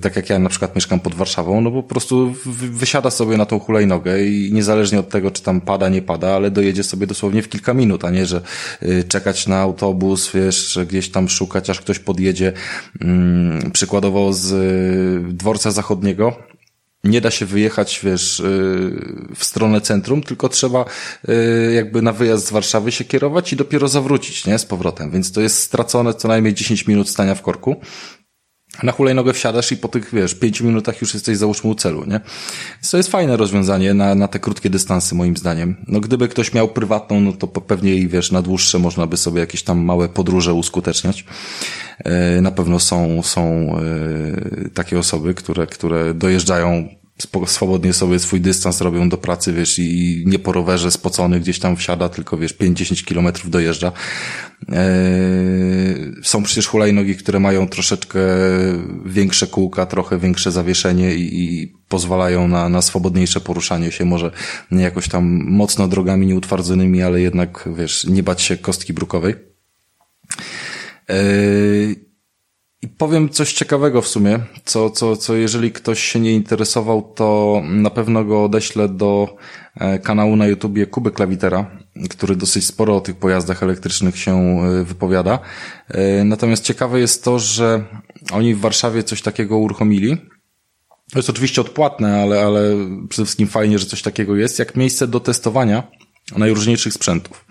tak 0.00 0.16
jak 0.16 0.30
ja 0.30 0.38
na 0.38 0.48
przykład 0.48 0.74
mieszkam 0.74 1.00
pod 1.00 1.14
Warszawą, 1.14 1.60
no 1.60 1.70
po 1.70 1.82
prostu 1.82 2.34
wysiada 2.70 3.10
sobie 3.10 3.36
na 3.36 3.46
tą 3.46 3.58
hulajnogę 3.58 4.24
i 4.24 4.52
niezależnie 4.52 5.00
od 5.00 5.08
tego, 5.08 5.30
czy 5.30 5.42
tam 5.42 5.60
pada, 5.60 5.88
nie 5.88 6.02
pada, 6.02 6.34
ale 6.34 6.50
dojedzie 6.50 6.82
sobie 6.82 7.06
dosłownie 7.06 7.42
w 7.42 7.48
kilka 7.48 7.74
minut, 7.74 8.04
a 8.04 8.10
nie, 8.10 8.26
że 8.26 8.40
y, 8.82 9.04
czekać 9.08 9.46
na 9.46 9.58
autobus, 9.58 10.32
wiesz, 10.34 10.78
gdzieś 10.88 11.10
tam 11.10 11.28
szukać, 11.28 11.70
aż 11.70 11.80
ktoś 11.80 11.98
podjedzie. 11.98 12.52
Mm, 13.00 13.70
przykładowo 13.70 14.32
z 14.32 14.52
y, 14.52 15.32
dworca 15.32 15.70
zachodniego 15.70 16.36
nie 17.04 17.20
da 17.20 17.30
się 17.30 17.46
wyjechać, 17.46 18.00
wiesz, 18.04 18.40
y, 18.40 18.44
w 19.36 19.44
stronę 19.44 19.80
centrum, 19.80 20.22
tylko 20.22 20.48
trzeba 20.48 20.84
jakby 21.74 22.02
na 22.02 22.12
wyjazd 22.12 22.46
z 22.46 22.50
Warszawy 22.50 22.92
się 22.92 23.04
kierować 23.04 23.52
i 23.52 23.56
dopiero 23.56 23.88
zawrócić, 23.88 24.46
nie, 24.46 24.58
z 24.58 24.64
powrotem. 24.66 25.10
Więc 25.10 25.32
to 25.32 25.40
jest 25.40 25.58
stracone 25.58 26.14
co 26.14 26.28
najmniej 26.28 26.54
10 26.54 26.86
minut 26.86 27.08
stania 27.08 27.34
w 27.34 27.42
korku 27.42 27.76
na 28.82 28.92
hulajnogę 28.92 29.32
wsiadasz 29.32 29.72
i 29.72 29.76
po 29.76 29.88
tych, 29.88 30.14
wiesz, 30.14 30.34
pięciu 30.34 30.64
minutach 30.64 31.00
już 31.00 31.14
jesteś 31.14 31.36
załóżmy 31.36 31.70
u 31.70 31.74
celu, 31.74 32.04
nie? 32.04 32.20
To 32.90 32.96
jest 32.96 33.10
fajne 33.10 33.36
rozwiązanie 33.36 33.94
na, 33.94 34.14
na 34.14 34.28
te 34.28 34.38
krótkie 34.38 34.70
dystanse, 34.70 35.14
moim 35.14 35.36
zdaniem. 35.36 35.76
No 35.88 36.00
gdyby 36.00 36.28
ktoś 36.28 36.54
miał 36.54 36.68
prywatną, 36.68 37.20
no 37.20 37.32
to 37.32 37.46
pewnie 37.46 37.94
i 37.94 38.08
wiesz, 38.08 38.32
na 38.32 38.42
dłuższe 38.42 38.78
można 38.78 39.06
by 39.06 39.16
sobie 39.16 39.40
jakieś 39.40 39.62
tam 39.62 39.78
małe 39.78 40.08
podróże 40.08 40.54
uskuteczniać. 40.54 41.24
E, 42.04 42.40
na 42.40 42.50
pewno 42.50 42.78
są, 42.78 43.22
są 43.22 43.74
e, 44.64 44.68
takie 44.70 44.98
osoby, 44.98 45.34
które, 45.34 45.66
które 45.66 46.14
dojeżdżają 46.14 46.88
swobodnie 47.46 47.92
sobie 47.92 48.18
swój 48.18 48.40
dystans 48.40 48.80
robią 48.80 49.08
do 49.08 49.16
pracy, 49.18 49.52
wiesz, 49.52 49.78
i 49.78 50.22
nie 50.26 50.38
po 50.38 50.52
rowerze 50.52 50.90
spocony 50.90 51.40
gdzieś 51.40 51.58
tam 51.58 51.76
wsiada, 51.76 52.08
tylko 52.08 52.36
wiesz, 52.36 52.54
5-10 52.54 53.04
kilometrów 53.04 53.50
dojeżdża. 53.50 53.92
Eee, 54.68 54.76
są 56.22 56.42
przecież 56.42 56.66
hulajnogi, 56.66 57.16
które 57.16 57.40
mają 57.40 57.68
troszeczkę 57.68 58.20
większe 59.06 59.46
kółka, 59.46 59.86
trochę 59.86 60.18
większe 60.18 60.52
zawieszenie 60.52 61.14
i, 61.14 61.44
i 61.44 61.74
pozwalają 61.88 62.48
na, 62.48 62.68
na 62.68 62.82
swobodniejsze 62.82 63.40
poruszanie 63.40 63.92
się, 63.92 64.04
może 64.04 64.30
nie 64.70 64.82
jakoś 64.82 65.08
tam 65.08 65.24
mocno 65.44 65.88
drogami 65.88 66.26
nieutwardzonymi, 66.26 67.02
ale 67.02 67.20
jednak, 67.20 67.68
wiesz, 67.76 68.04
nie 68.04 68.22
bać 68.22 68.42
się 68.42 68.56
kostki 68.56 68.92
brukowej. 68.92 69.34
Eee, 71.08 72.07
i 72.82 72.88
powiem 72.88 73.28
coś 73.28 73.52
ciekawego 73.52 74.02
w 74.02 74.08
sumie, 74.08 74.38
co, 74.64 74.90
co, 74.90 75.16
co 75.16 75.34
jeżeli 75.34 75.72
ktoś 75.72 76.02
się 76.02 76.20
nie 76.20 76.32
interesował, 76.32 77.12
to 77.14 77.60
na 77.64 77.90
pewno 77.90 78.24
go 78.24 78.44
odeślę 78.44 78.88
do 78.88 79.36
e, 79.76 79.98
kanału 79.98 80.36
na 80.36 80.46
YouTubie 80.46 80.86
Kuby 80.86 81.10
Klawitera, 81.10 81.70
który 82.10 82.36
dosyć 82.36 82.66
sporo 82.66 82.96
o 82.96 83.00
tych 83.00 83.16
pojazdach 83.16 83.62
elektrycznych 83.62 84.18
się 84.18 84.36
e, 84.36 84.84
wypowiada. 84.84 85.38
E, 85.88 86.24
natomiast 86.24 86.64
ciekawe 86.64 87.00
jest 87.00 87.24
to, 87.24 87.38
że 87.38 87.84
oni 88.32 88.54
w 88.54 88.60
Warszawie 88.60 89.02
coś 89.02 89.22
takiego 89.22 89.58
uruchomili. 89.58 90.16
To 91.12 91.18
jest 91.18 91.30
oczywiście 91.30 91.60
odpłatne, 91.60 92.22
ale, 92.22 92.40
ale 92.40 92.60
przede 93.08 93.26
wszystkim 93.26 93.48
fajnie, 93.48 93.78
że 93.78 93.86
coś 93.86 94.02
takiego 94.02 94.36
jest, 94.36 94.58
jak 94.58 94.76
miejsce 94.76 95.08
do 95.08 95.20
testowania 95.20 95.82
najróżniejszych 96.36 96.92
sprzętów 96.92 97.44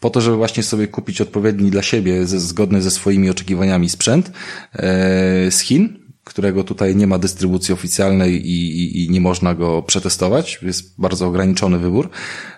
po 0.00 0.10
to, 0.10 0.20
żeby 0.20 0.36
właśnie 0.36 0.62
sobie 0.62 0.88
kupić 0.88 1.20
odpowiedni 1.20 1.70
dla 1.70 1.82
siebie, 1.82 2.26
zgodny 2.26 2.82
ze 2.82 2.90
swoimi 2.90 3.30
oczekiwaniami 3.30 3.88
sprzęt 3.88 4.32
e, 4.72 5.50
z 5.50 5.60
Chin, 5.60 6.04
którego 6.24 6.64
tutaj 6.64 6.96
nie 6.96 7.06
ma 7.06 7.18
dystrybucji 7.18 7.74
oficjalnej 7.74 8.50
i, 8.50 8.82
i, 8.82 9.04
i, 9.04 9.10
nie 9.10 9.20
można 9.20 9.54
go 9.54 9.82
przetestować, 9.82 10.58
jest 10.62 11.00
bardzo 11.00 11.26
ograniczony 11.26 11.78
wybór, 11.78 12.10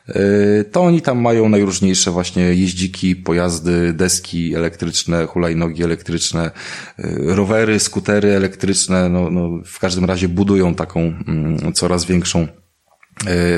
e, 0.09 0.65
to 0.65 0.83
oni 0.83 1.03
tam 1.03 1.21
mają 1.21 1.49
najróżniejsze 1.49 2.11
właśnie 2.11 2.43
jeździki, 2.43 3.17
pojazdy, 3.17 3.93
deski 3.93 4.55
elektryczne, 4.55 5.27
hulajnogi 5.27 5.83
elektryczne, 5.83 6.51
e, 6.99 7.15
rowery, 7.19 7.81
skutery 7.81 8.29
elektryczne, 8.29 9.09
no, 9.09 9.31
no 9.31 9.51
w 9.65 9.79
każdym 9.79 10.05
razie 10.05 10.29
budują 10.29 10.75
taką 10.75 11.01
mm, 11.01 11.73
coraz 11.73 12.05
większą 12.05 12.49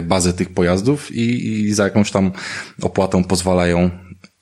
bazę 0.02 0.32
tych 0.32 0.48
pojazdów 0.48 1.12
i, 1.12 1.48
i 1.60 1.74
za 1.74 1.84
jakąś 1.84 2.10
tam 2.10 2.32
opłatą 2.82 3.24
pozwalają 3.24 3.90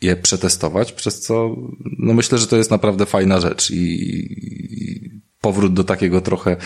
je 0.02 0.16
przetestować, 0.16 0.92
przez 0.92 1.20
co 1.20 1.56
no 1.98 2.14
myślę, 2.14 2.38
że 2.38 2.46
to 2.46 2.56
jest 2.56 2.70
naprawdę 2.70 3.06
fajna 3.06 3.40
rzecz 3.40 3.70
i, 3.70 3.76
i 3.76 5.10
powrót 5.40 5.74
do 5.74 5.84
takiego 5.84 6.20
trochę 6.20 6.56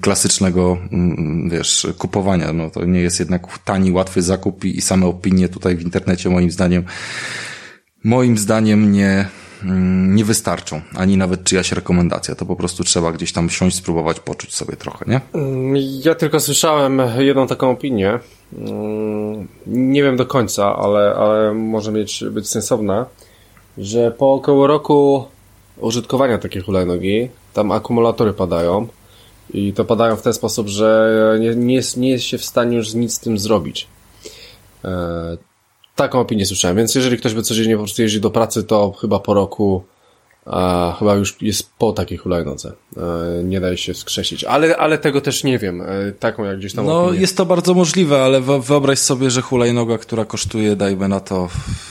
klasycznego, 0.00 0.78
mm, 0.92 1.50
wiesz, 1.50 1.86
kupowania. 1.98 2.52
No 2.52 2.70
to 2.70 2.84
nie 2.84 3.00
jest 3.00 3.18
jednak 3.18 3.58
tani, 3.64 3.92
łatwy 3.92 4.22
zakup 4.22 4.64
i, 4.64 4.76
i 4.76 4.80
same 4.80 5.06
opinie 5.06 5.48
tutaj 5.48 5.76
w 5.76 5.82
internecie 5.82 6.30
moim 6.30 6.50
zdaniem 6.50 6.84
moim 8.04 8.38
zdaniem 8.38 8.92
nie, 8.92 9.28
Mm, 9.41 9.41
nie 10.08 10.24
wystarczą, 10.24 10.80
ani 10.94 11.16
nawet 11.16 11.44
czyjaś 11.44 11.72
rekomendacja. 11.72 12.34
To 12.34 12.46
po 12.46 12.56
prostu 12.56 12.84
trzeba 12.84 13.12
gdzieś 13.12 13.32
tam 13.32 13.50
siąść, 13.50 13.76
spróbować 13.76 14.20
poczuć 14.20 14.54
sobie 14.54 14.76
trochę, 14.76 15.04
nie? 15.08 15.20
Mm, 15.34 15.74
ja 16.04 16.14
tylko 16.14 16.40
słyszałem 16.40 17.02
jedną 17.18 17.46
taką 17.46 17.70
opinię. 17.70 18.18
Mm, 18.58 19.48
nie 19.66 20.02
wiem 20.02 20.16
do 20.16 20.26
końca, 20.26 20.76
ale, 20.76 21.14
ale 21.14 21.54
może 21.54 21.92
mieć, 21.92 22.24
być 22.30 22.48
sensowna, 22.48 23.06
że 23.78 24.10
po 24.10 24.34
około 24.34 24.66
roku 24.66 25.24
użytkowania 25.76 26.38
takiej 26.38 26.62
hulajnogi, 26.62 27.28
tam 27.52 27.72
akumulatory 27.72 28.32
padają 28.32 28.88
i 29.54 29.72
to 29.72 29.84
padają 29.84 30.16
w 30.16 30.22
ten 30.22 30.32
sposób, 30.32 30.68
że 30.68 31.38
nie, 31.40 31.54
nie, 31.54 31.74
jest, 31.74 31.96
nie 31.96 32.10
jest 32.10 32.24
się 32.24 32.38
w 32.38 32.44
stanie 32.44 32.76
już 32.76 32.94
nic 32.94 33.14
z 33.14 33.20
tym 33.20 33.38
zrobić. 33.38 33.88
E, 35.94 35.96
Taką 35.96 36.20
opinię 36.20 36.46
słyszałem, 36.46 36.76
więc 36.76 36.94
jeżeli 36.94 37.18
ktoś 37.18 37.34
by 37.34 37.42
codziennie 37.42 37.76
po 37.76 37.82
prostu 37.82 38.02
jeździ 38.02 38.20
do 38.20 38.30
pracy, 38.30 38.64
to 38.64 38.92
chyba 38.92 39.18
po 39.18 39.34
roku 39.34 39.84
a, 40.46 40.96
chyba 40.98 41.14
już 41.14 41.42
jest 41.42 41.70
po 41.78 41.92
takiej 41.92 42.18
hulajnodze. 42.18 42.72
E, 42.96 43.44
nie 43.44 43.60
daje 43.60 43.76
się 43.76 43.94
skrzesić. 43.94 44.44
Ale, 44.44 44.76
ale 44.76 44.98
tego 44.98 45.20
też 45.20 45.44
nie 45.44 45.58
wiem. 45.58 45.80
E, 45.80 46.12
taką 46.18 46.44
jak 46.44 46.58
gdzieś 46.58 46.74
tam 46.74 46.86
No 46.86 47.04
opinię. 47.04 47.20
jest 47.20 47.36
to 47.36 47.46
bardzo 47.46 47.74
możliwe, 47.74 48.22
ale 48.22 48.40
wyobraź 48.40 48.98
sobie, 48.98 49.30
że 49.30 49.42
hulajnoga, 49.42 49.98
która 49.98 50.24
kosztuje, 50.24 50.76
dajmy 50.76 51.08
na 51.08 51.20
to 51.20 51.48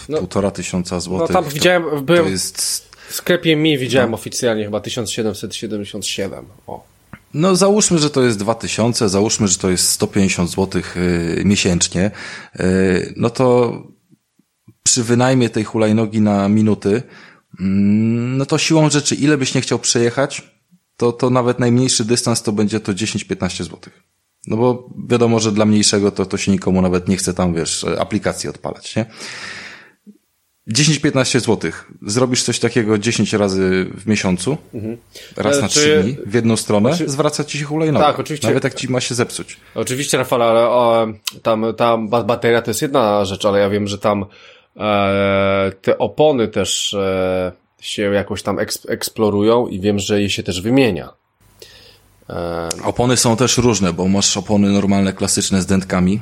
no, 0.09 0.17
półtora 0.17 0.51
tysiąca 0.51 0.99
złotych. 0.99 1.29
No 1.29 1.33
tam 1.33 1.43
to, 1.43 1.51
widziałem, 1.51 2.05
byłem 2.05 2.23
to 2.23 2.29
jest... 2.29 2.89
w 3.09 3.15
sklepie 3.15 3.55
mi 3.55 3.77
widziałem 3.77 4.11
no. 4.11 4.15
oficjalnie 4.15 4.63
chyba 4.63 4.79
1777. 4.79 6.45
O. 6.67 6.90
No 7.33 7.55
załóżmy, 7.55 7.99
że 7.99 8.09
to 8.09 8.23
jest 8.23 8.39
2000, 8.39 9.09
załóżmy, 9.09 9.47
że 9.47 9.57
to 9.57 9.69
jest 9.69 9.89
150 9.89 10.49
zł 10.49 10.81
yy, 10.95 11.45
miesięcznie, 11.45 12.11
yy, 12.59 13.13
no 13.17 13.29
to 13.29 13.73
przy 14.83 15.03
wynajmie 15.03 15.49
tej 15.49 15.63
hulajnogi 15.63 16.21
na 16.21 16.49
minuty, 16.49 17.03
mm, 17.59 18.37
no 18.37 18.45
to 18.45 18.57
siłą 18.57 18.89
rzeczy, 18.89 19.15
ile 19.15 19.37
byś 19.37 19.53
nie 19.55 19.61
chciał 19.61 19.79
przejechać, 19.79 20.51
to, 20.97 21.11
to 21.11 21.29
nawet 21.29 21.59
najmniejszy 21.59 22.05
dystans 22.05 22.41
to 22.41 22.51
będzie 22.51 22.79
to 22.79 22.93
10-15 22.93 23.63
zł. 23.63 23.79
No 24.47 24.57
bo 24.57 24.89
wiadomo, 25.07 25.39
że 25.39 25.51
dla 25.51 25.65
mniejszego 25.65 26.11
to, 26.11 26.25
to 26.25 26.37
się 26.37 26.51
nikomu 26.51 26.81
nawet 26.81 27.07
nie 27.07 27.17
chce 27.17 27.33
tam, 27.33 27.53
wiesz, 27.53 27.85
aplikacji 27.99 28.49
odpalać, 28.49 28.95
nie? 28.95 29.05
10-15 30.71 31.39
zł. 31.39 31.71
Zrobisz 32.01 32.43
coś 32.43 32.59
takiego 32.59 32.97
10 32.97 33.33
razy 33.33 33.87
w 33.97 34.07
miesiącu, 34.07 34.57
mhm. 34.73 34.97
raz 35.37 35.61
na 35.61 35.67
3 35.67 36.03
dni, 36.03 36.17
w 36.25 36.33
jedną 36.33 36.57
stronę, 36.57 36.89
Oczy... 36.89 37.09
zwraca 37.09 37.43
ci 37.43 37.59
się 37.59 37.65
hulajnoga. 37.65 38.05
Tak, 38.05 38.19
oczywiście. 38.19 38.47
Nawet 38.47 38.63
jak 38.63 38.73
ci 38.73 38.89
ma 38.89 39.01
się 39.01 39.15
zepsuć. 39.15 39.57
Oczywiście, 39.75 40.17
Rafał, 40.17 40.41
ale 40.41 40.59
o, 40.59 41.07
tam, 41.43 41.65
tam 41.77 42.09
bateria 42.09 42.61
to 42.61 42.71
jest 42.71 42.81
jedna 42.81 43.25
rzecz, 43.25 43.45
ale 43.45 43.59
ja 43.59 43.69
wiem, 43.69 43.87
że 43.87 43.97
tam 43.97 44.25
e, 44.77 45.71
te 45.81 45.97
opony 45.97 46.47
też 46.47 46.93
e, 46.93 47.51
się 47.81 48.01
jakoś 48.01 48.43
tam 48.43 48.57
eksplorują 48.87 49.67
i 49.67 49.79
wiem, 49.79 49.99
że 49.99 50.21
je 50.21 50.29
się 50.29 50.43
też 50.43 50.61
wymienia. 50.61 51.09
E... 52.29 52.69
Opony 52.83 53.17
są 53.17 53.37
też 53.37 53.57
różne, 53.57 53.93
bo 53.93 54.07
masz 54.07 54.37
opony 54.37 54.69
normalne, 54.69 55.13
klasyczne 55.13 55.61
z 55.61 55.65
dętkami, 55.65 56.19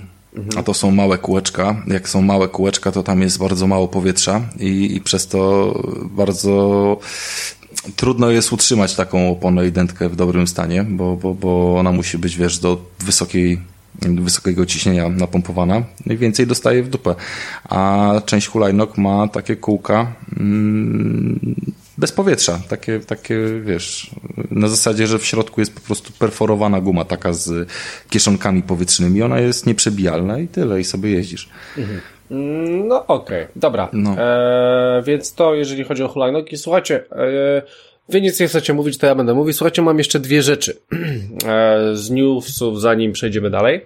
a 0.57 0.63
to 0.63 0.73
są 0.73 0.91
małe 0.91 1.17
kółeczka. 1.17 1.83
Jak 1.87 2.09
są 2.09 2.21
małe 2.21 2.47
kółeczka, 2.47 2.91
to 2.91 3.03
tam 3.03 3.21
jest 3.21 3.39
bardzo 3.39 3.67
mało 3.67 3.87
powietrza 3.87 4.41
i, 4.59 4.95
i 4.95 5.01
przez 5.01 5.27
to 5.27 5.73
bardzo 6.03 6.97
trudno 7.95 8.31
jest 8.31 8.53
utrzymać 8.53 8.95
taką 8.95 9.31
oponę 9.31 9.67
i 9.67 9.71
dętkę 9.71 10.09
w 10.09 10.15
dobrym 10.15 10.47
stanie, 10.47 10.83
bo, 10.83 11.15
bo, 11.15 11.33
bo 11.33 11.77
ona 11.79 11.91
musi 11.91 12.17
być, 12.17 12.37
wiesz, 12.37 12.59
do 12.59 12.81
wysokiej 12.99 13.61
wysokiego 14.01 14.65
ciśnienia 14.65 15.09
napompowana, 15.09 15.83
no 16.05 16.13
i 16.13 16.17
więcej 16.17 16.47
dostaje 16.47 16.83
w 16.83 16.89
dupę. 16.89 17.15
A 17.63 18.11
część 18.25 18.47
hulajnok 18.47 18.97
ma 18.97 19.27
takie 19.27 19.55
kółka, 19.55 20.13
mm, 20.39 21.55
bez 21.99 22.11
powietrza. 22.11 22.59
Takie, 22.69 22.99
takie, 22.99 23.35
wiesz, 23.61 24.11
na 24.51 24.67
zasadzie, 24.67 25.07
że 25.07 25.19
w 25.19 25.25
środku 25.25 25.61
jest 25.61 25.75
po 25.75 25.81
prostu 25.81 26.13
perforowana 26.19 26.81
guma 26.81 27.05
taka 27.05 27.33
z 27.33 27.69
kieszonkami 28.09 28.63
powietrznymi. 28.63 29.21
Ona 29.21 29.39
jest 29.39 29.65
nieprzebijalna 29.65 30.39
i 30.39 30.47
tyle, 30.47 30.79
i 30.79 30.83
sobie 30.83 31.11
jeździsz. 31.11 31.49
Mhm. 31.77 32.01
No 32.87 33.07
okej, 33.07 33.43
okay. 33.43 33.53
dobra. 33.55 33.89
No. 33.93 34.15
E, 34.17 35.03
więc 35.05 35.33
to 35.33 35.55
jeżeli 35.55 35.83
chodzi 35.83 36.03
o 36.03 36.07
hulajnogi. 36.07 36.57
Słuchajcie, 36.57 37.03
e, 37.11 37.61
wy 38.09 38.21
nic 38.21 38.39
nie 38.39 38.47
chcecie 38.47 38.73
mówić, 38.73 38.97
to 38.97 39.07
ja 39.07 39.15
będę 39.15 39.33
mówić. 39.33 39.57
Słuchajcie, 39.57 39.81
mam 39.81 39.97
jeszcze 39.97 40.19
dwie 40.19 40.41
rzeczy 40.41 40.77
e, 41.45 41.95
z 41.95 42.09
newsów, 42.09 42.81
zanim 42.81 43.11
przejdziemy 43.11 43.49
dalej. 43.49 43.85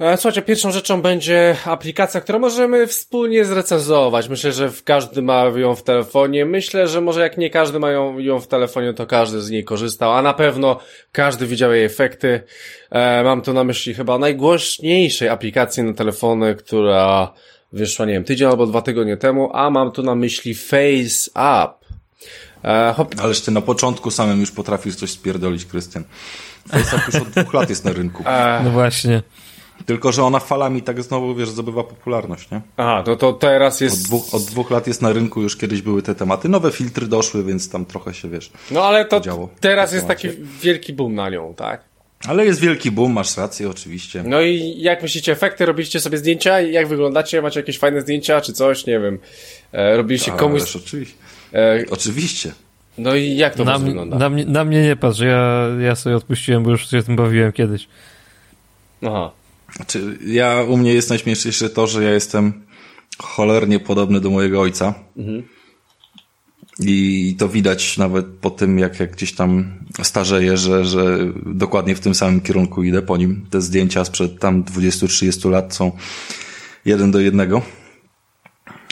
E, 0.00 0.16
słuchajcie, 0.16 0.42
pierwszą 0.42 0.72
rzeczą 0.72 1.02
będzie 1.02 1.56
aplikacja, 1.64 2.20
którą 2.20 2.38
możemy 2.38 2.86
wspólnie 2.86 3.44
zrecenzować. 3.44 4.28
Myślę, 4.28 4.52
że 4.52 4.70
każdy 4.84 5.22
ma 5.22 5.44
ją 5.44 5.74
w 5.74 5.82
telefonie. 5.82 6.46
Myślę, 6.46 6.88
że 6.88 7.00
może 7.00 7.20
jak 7.20 7.38
nie 7.38 7.50
każdy 7.50 7.78
ma 7.78 7.90
ją, 7.90 8.18
ją 8.18 8.40
w 8.40 8.46
telefonie, 8.46 8.94
to 8.94 9.06
każdy 9.06 9.42
z 9.42 9.50
niej 9.50 9.64
korzystał, 9.64 10.12
a 10.12 10.22
na 10.22 10.34
pewno 10.34 10.78
każdy 11.12 11.46
widział 11.46 11.72
jej 11.72 11.84
efekty. 11.84 12.40
E, 12.90 13.24
mam 13.24 13.42
tu 13.42 13.52
na 13.52 13.64
myśli 13.64 13.94
chyba 13.94 14.18
najgłośniejszej 14.18 15.28
aplikacji 15.28 15.82
na 15.82 15.92
telefony, 15.92 16.54
która 16.54 17.32
wyszła, 17.72 18.06
nie 18.06 18.12
wiem, 18.12 18.24
tydzień 18.24 18.48
albo 18.48 18.66
dwa 18.66 18.82
tygodnie 18.82 19.16
temu, 19.16 19.50
a 19.54 19.70
mam 19.70 19.92
tu 19.92 20.02
na 20.02 20.14
myśli 20.14 20.54
Face 20.54 21.30
App. 21.34 21.84
E, 22.64 22.94
hop. 22.96 23.14
Ależ 23.22 23.40
ty 23.40 23.50
na 23.50 23.60
początku 23.60 24.10
samym 24.10 24.40
już 24.40 24.50
potrafisz 24.50 24.96
coś 24.96 25.10
spierdolić, 25.10 25.64
Krystian. 25.64 26.04
Face 26.68 26.96
App 26.96 27.06
już 27.06 27.14
od 27.14 27.28
dwóch 27.28 27.54
lat 27.54 27.70
jest 27.70 27.84
na 27.84 27.92
rynku. 27.92 28.22
E, 28.26 28.60
no 28.64 28.70
właśnie. 28.70 29.22
Tylko, 29.86 30.12
że 30.12 30.24
ona 30.24 30.40
falami 30.40 30.82
tak 30.82 31.02
znowu, 31.02 31.34
wiesz, 31.34 31.48
zdobywa 31.48 31.84
popularność, 31.84 32.50
nie? 32.50 32.60
Aha, 32.76 33.02
to, 33.02 33.16
to 33.16 33.32
teraz 33.32 33.80
jest... 33.80 33.96
Od 33.96 34.02
dwóch, 34.02 34.34
od 34.34 34.42
dwóch 34.42 34.70
lat 34.70 34.86
jest 34.86 35.02
na 35.02 35.12
rynku, 35.12 35.42
już 35.42 35.56
kiedyś 35.56 35.82
były 35.82 36.02
te 36.02 36.14
tematy. 36.14 36.48
Nowe 36.48 36.70
filtry 36.70 37.06
doszły, 37.06 37.44
więc 37.44 37.70
tam 37.70 37.84
trochę 37.84 38.14
się, 38.14 38.28
wiesz... 38.28 38.50
No 38.70 38.84
ale 38.84 39.04
to 39.04 39.48
teraz 39.60 39.92
jest 39.92 40.06
taki 40.06 40.28
wielki 40.62 40.92
boom 40.92 41.14
na 41.14 41.30
nią, 41.30 41.54
tak? 41.54 41.90
Ale 42.28 42.46
jest 42.46 42.60
wielki 42.60 42.90
boom, 42.90 43.12
masz 43.12 43.36
rację, 43.36 43.70
oczywiście. 43.70 44.22
No 44.26 44.40
i 44.40 44.74
jak 44.78 45.02
myślicie, 45.02 45.32
efekty? 45.32 45.66
Robiliście 45.66 46.00
sobie 46.00 46.18
zdjęcia? 46.18 46.60
Jak 46.60 46.88
wyglądacie? 46.88 47.42
Macie 47.42 47.60
jakieś 47.60 47.78
fajne 47.78 48.00
zdjęcia, 48.00 48.40
czy 48.40 48.52
coś? 48.52 48.86
Nie 48.86 49.00
wiem. 49.00 49.18
E, 49.72 49.96
robiliście 49.96 50.32
komuś... 50.32 50.60
Ależ 50.60 50.76
oczywiście. 50.76 51.14
E... 51.54 51.84
Oczywiście. 51.90 52.52
No 52.98 53.14
i 53.14 53.36
jak 53.36 53.54
to 53.54 53.64
na 53.64 53.78
wygląda? 53.78 54.18
Na 54.18 54.30
mnie, 54.30 54.44
na 54.44 54.64
mnie 54.64 54.82
nie 54.82 54.96
patrz, 54.96 55.20
ja, 55.20 55.66
ja 55.80 55.94
sobie 55.94 56.16
odpuściłem, 56.16 56.62
bo 56.62 56.70
już 56.70 56.90
się 56.90 57.02
tym 57.02 57.16
bawiłem 57.16 57.52
kiedyś. 57.52 57.88
Aha. 59.02 59.30
Znaczy, 59.76 60.18
ja, 60.26 60.62
u 60.68 60.76
mnie 60.76 60.94
jest 60.94 61.10
najśmieszniejsze 61.10 61.70
to, 61.70 61.86
że 61.86 62.04
ja 62.04 62.10
jestem 62.10 62.52
cholernie 63.18 63.80
podobny 63.80 64.20
do 64.20 64.30
mojego 64.30 64.60
ojca. 64.60 64.94
Mhm. 65.16 65.42
I 66.78 67.36
to 67.38 67.48
widać 67.48 67.98
nawet 67.98 68.26
po 68.26 68.50
tym, 68.50 68.78
jak, 68.78 69.00
jak 69.00 69.12
gdzieś 69.12 69.32
tam 69.32 69.78
starzeję, 70.02 70.56
że, 70.56 70.84
że 70.84 71.18
dokładnie 71.46 71.94
w 71.94 72.00
tym 72.00 72.14
samym 72.14 72.40
kierunku 72.40 72.82
idę 72.82 73.02
po 73.02 73.16
nim. 73.16 73.46
Te 73.50 73.60
zdjęcia 73.60 74.04
sprzed 74.04 74.38
tam 74.38 74.64
20-30 74.64 75.50
lat 75.50 75.74
są 75.74 75.92
jeden 76.84 77.10
do 77.10 77.20
jednego. 77.20 77.62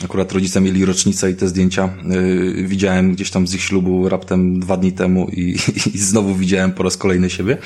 Akurat 0.03 0.31
rodzice 0.31 0.61
mieli 0.61 0.85
rocznicę 0.85 1.31
i 1.31 1.35
te 1.35 1.47
zdjęcia 1.47 1.89
yy, 2.05 2.67
widziałem 2.67 3.13
gdzieś 3.13 3.31
tam 3.31 3.47
z 3.47 3.53
ich 3.53 3.61
ślubu 3.61 4.09
raptem 4.09 4.59
dwa 4.59 4.77
dni 4.77 4.91
temu 4.91 5.27
i, 5.27 5.55
i 5.93 5.97
znowu 5.97 6.35
widziałem 6.35 6.71
po 6.71 6.83
raz 6.83 6.97
kolejny 6.97 7.29
siebie. 7.29 7.57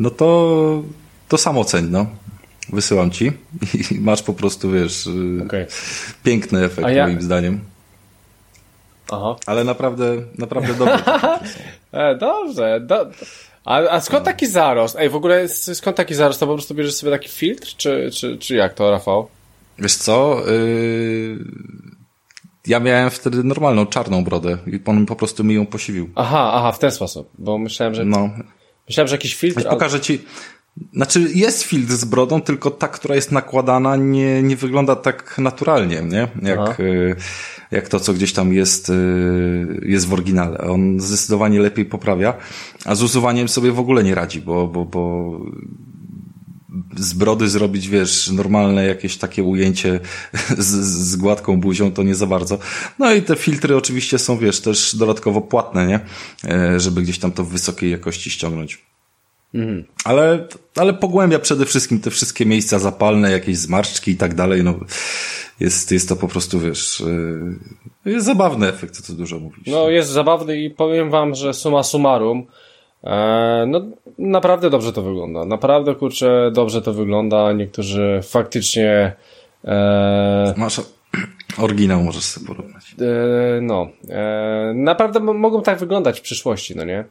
No 0.00 0.10
to, 0.10 0.82
to 1.28 1.38
samo 1.38 1.64
ceń, 1.64 1.88
no 1.90 2.06
wysyłam 2.72 3.10
ci 3.10 3.32
i 3.90 4.00
masz 4.00 4.22
po 4.22 4.34
prostu, 4.34 4.70
wiesz, 4.70 5.06
y, 5.06 5.44
okay. 5.46 5.66
piękny 6.24 6.64
efekt 6.64 6.88
ja... 6.88 7.06
moim 7.06 7.22
zdaniem. 7.22 7.60
Aha. 9.12 9.36
Ale 9.46 9.64
naprawdę, 9.64 10.16
naprawdę 10.38 10.74
dobry. 10.74 10.94
e, 11.92 12.14
dobrze. 12.14 12.80
Do... 12.80 13.10
A, 13.64 13.78
a 13.78 14.00
skąd 14.00 14.24
taki 14.24 14.46
zarost? 14.46 14.96
Ej, 14.98 15.08
w 15.08 15.16
ogóle 15.16 15.48
skąd 15.48 15.96
taki 15.96 16.14
zarost? 16.14 16.40
To 16.40 16.46
po 16.46 16.54
prostu 16.54 16.74
bierzesz 16.74 16.94
sobie 16.94 17.12
taki 17.12 17.28
filtr, 17.28 17.76
czy, 17.76 18.10
czy, 18.14 18.38
czy 18.38 18.54
jak 18.54 18.74
to, 18.74 18.90
Rafał? 18.90 19.28
Wiesz 19.78 19.94
co? 19.94 20.42
Yy... 20.46 21.38
Ja 22.66 22.80
miałem 22.80 23.10
wtedy 23.10 23.44
normalną, 23.44 23.86
czarną 23.86 24.24
brodę 24.24 24.58
i 24.66 24.80
on 24.84 25.06
po 25.06 25.16
prostu 25.16 25.44
mi 25.44 25.54
ją 25.54 25.66
posiwił. 25.66 26.10
Aha, 26.14 26.50
aha, 26.54 26.72
w 26.72 26.78
ten 26.78 26.90
sposób, 26.90 27.30
bo 27.38 27.58
myślałem, 27.58 27.94
że... 27.94 28.04
No. 28.04 28.30
Myślałem, 28.88 29.08
że 29.08 29.14
jakiś 29.14 29.34
filtr... 29.34 29.68
Pokażę 29.68 30.00
ci, 30.00 30.24
znaczy 30.92 31.30
jest 31.34 31.62
filtr 31.62 31.92
z 31.92 32.04
brodą, 32.04 32.40
tylko 32.40 32.70
ta, 32.70 32.88
która 32.88 33.14
jest 33.14 33.32
nakładana 33.32 33.96
nie, 33.96 34.42
nie 34.42 34.56
wygląda 34.56 34.96
tak 34.96 35.38
naturalnie, 35.38 36.02
nie? 36.02 36.28
Jak, 36.42 36.80
y, 36.80 37.16
jak 37.70 37.88
to, 37.88 38.00
co 38.00 38.14
gdzieś 38.14 38.32
tam 38.32 38.52
jest, 38.52 38.90
y, 38.90 39.80
jest 39.82 40.06
w 40.06 40.12
oryginale. 40.12 40.58
On 40.58 41.00
zdecydowanie 41.00 41.60
lepiej 41.60 41.84
poprawia, 41.84 42.34
a 42.84 42.94
z 42.94 43.02
usuwaniem 43.02 43.48
sobie 43.48 43.72
w 43.72 43.80
ogóle 43.80 44.04
nie 44.04 44.14
radzi, 44.14 44.40
bo, 44.40 44.68
bo, 44.68 44.84
bo 44.84 45.32
z 46.96 47.12
brody 47.12 47.48
zrobić, 47.48 47.88
wiesz, 47.88 48.30
normalne 48.30 48.86
jakieś 48.86 49.16
takie 49.16 49.42
ujęcie 49.42 50.00
z, 50.58 50.66
z 50.84 51.16
gładką 51.16 51.60
buzią, 51.60 51.92
to 51.92 52.02
nie 52.02 52.14
za 52.14 52.26
bardzo. 52.26 52.58
No 52.98 53.12
i 53.12 53.22
te 53.22 53.36
filtry 53.36 53.76
oczywiście 53.76 54.18
są, 54.18 54.38
wiesz, 54.38 54.60
też 54.60 54.96
dodatkowo 54.96 55.40
płatne, 55.40 55.86
nie? 55.86 56.00
E, 56.44 56.80
żeby 56.80 57.02
gdzieś 57.02 57.18
tam 57.18 57.32
to 57.32 57.44
w 57.44 57.48
wysokiej 57.48 57.90
jakości 57.90 58.30
ściągnąć. 58.30 58.87
Mhm. 59.54 59.84
Ale, 60.04 60.46
ale 60.76 60.94
pogłębia 60.94 61.38
przede 61.38 61.66
wszystkim 61.66 62.00
te 62.00 62.10
wszystkie 62.10 62.46
miejsca 62.46 62.78
zapalne, 62.78 63.30
jakieś 63.30 63.56
zmarszczki 63.56 64.10
i 64.10 64.16
tak 64.16 64.34
dalej. 64.34 64.64
No, 64.64 64.74
jest, 65.60 65.92
jest 65.92 66.08
to 66.08 66.16
po 66.16 66.28
prostu, 66.28 66.60
wiesz, 66.60 67.02
yy, 68.04 68.12
jest 68.12 68.26
zabawny 68.26 68.68
efekt, 68.68 69.00
co 69.00 69.12
dużo 69.12 69.38
mówić. 69.38 69.66
No, 69.66 69.90
jest 69.90 70.10
zabawny 70.10 70.60
i 70.60 70.70
powiem 70.70 71.10
wam, 71.10 71.34
że 71.34 71.54
suma 71.54 71.82
summarum, 71.82 72.46
e, 73.04 73.64
no, 73.68 73.80
naprawdę 74.18 74.70
dobrze 74.70 74.92
to 74.92 75.02
wygląda. 75.02 75.44
Naprawdę, 75.44 75.94
kurczę, 75.94 76.50
dobrze 76.54 76.82
to 76.82 76.92
wygląda. 76.92 77.52
Niektórzy 77.52 78.20
faktycznie... 78.22 79.12
E, 79.64 80.54
Masz 80.56 80.80
oryginał, 81.58 82.02
możesz 82.02 82.24
sobie 82.24 82.46
porównać. 82.46 82.94
E, 83.00 83.60
no, 83.60 83.88
e, 84.08 84.72
naprawdę 84.74 85.20
mogą 85.20 85.62
tak 85.62 85.78
wyglądać 85.78 86.18
w 86.18 86.22
przyszłości, 86.22 86.76
no 86.76 86.84
nie? 86.84 87.04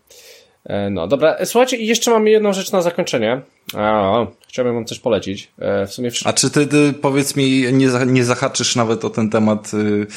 E, 0.67 0.89
no 0.89 1.07
dobra, 1.07 1.37
słuchajcie, 1.45 1.77
i 1.77 1.87
jeszcze 1.87 2.11
mamy 2.11 2.29
jedną 2.29 2.53
rzecz 2.53 2.71
na 2.71 2.81
zakończenie. 2.81 3.41
A, 3.75 4.25
chciałbym 4.47 4.75
wam 4.75 4.85
coś 4.85 4.99
polecić. 4.99 5.51
E, 5.59 5.87
w 5.87 5.93
sumie 5.93 6.11
A 6.25 6.33
czy 6.33 6.49
ty, 6.49 6.67
ty 6.67 6.93
powiedz 7.01 7.35
mi, 7.35 7.73
nie, 7.73 7.89
nie 8.05 8.25
zahaczysz 8.25 8.75
nawet 8.75 9.05
o 9.05 9.09
ten 9.09 9.29
temat 9.29 9.73
y, 9.73 10.07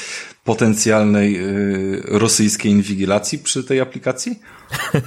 potencjalnej 0.44 1.36
y, 1.36 2.02
rosyjskiej 2.06 2.72
inwigilacji 2.72 3.38
przy 3.38 3.64
tej 3.64 3.80
aplikacji? 3.80 4.38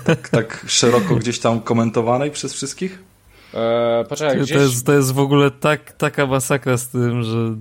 Tak, 0.06 0.30
tak 0.30 0.66
szeroko 0.68 1.16
gdzieś 1.16 1.40
tam 1.40 1.62
komentowanej 1.62 2.32
przez 2.32 2.54
wszystkich? 2.54 3.00
E, 3.54 4.06
poczekaj, 4.10 4.38
to, 4.38 4.44
gdzieś... 4.44 4.58
jest, 4.58 4.86
to 4.86 4.94
jest 4.94 5.12
w 5.12 5.20
ogóle 5.20 5.52
tak, 5.52 5.92
taka 5.92 6.28
masakra 6.28 6.78
z 6.78 6.88
tym, 6.88 7.24
że 7.24 7.56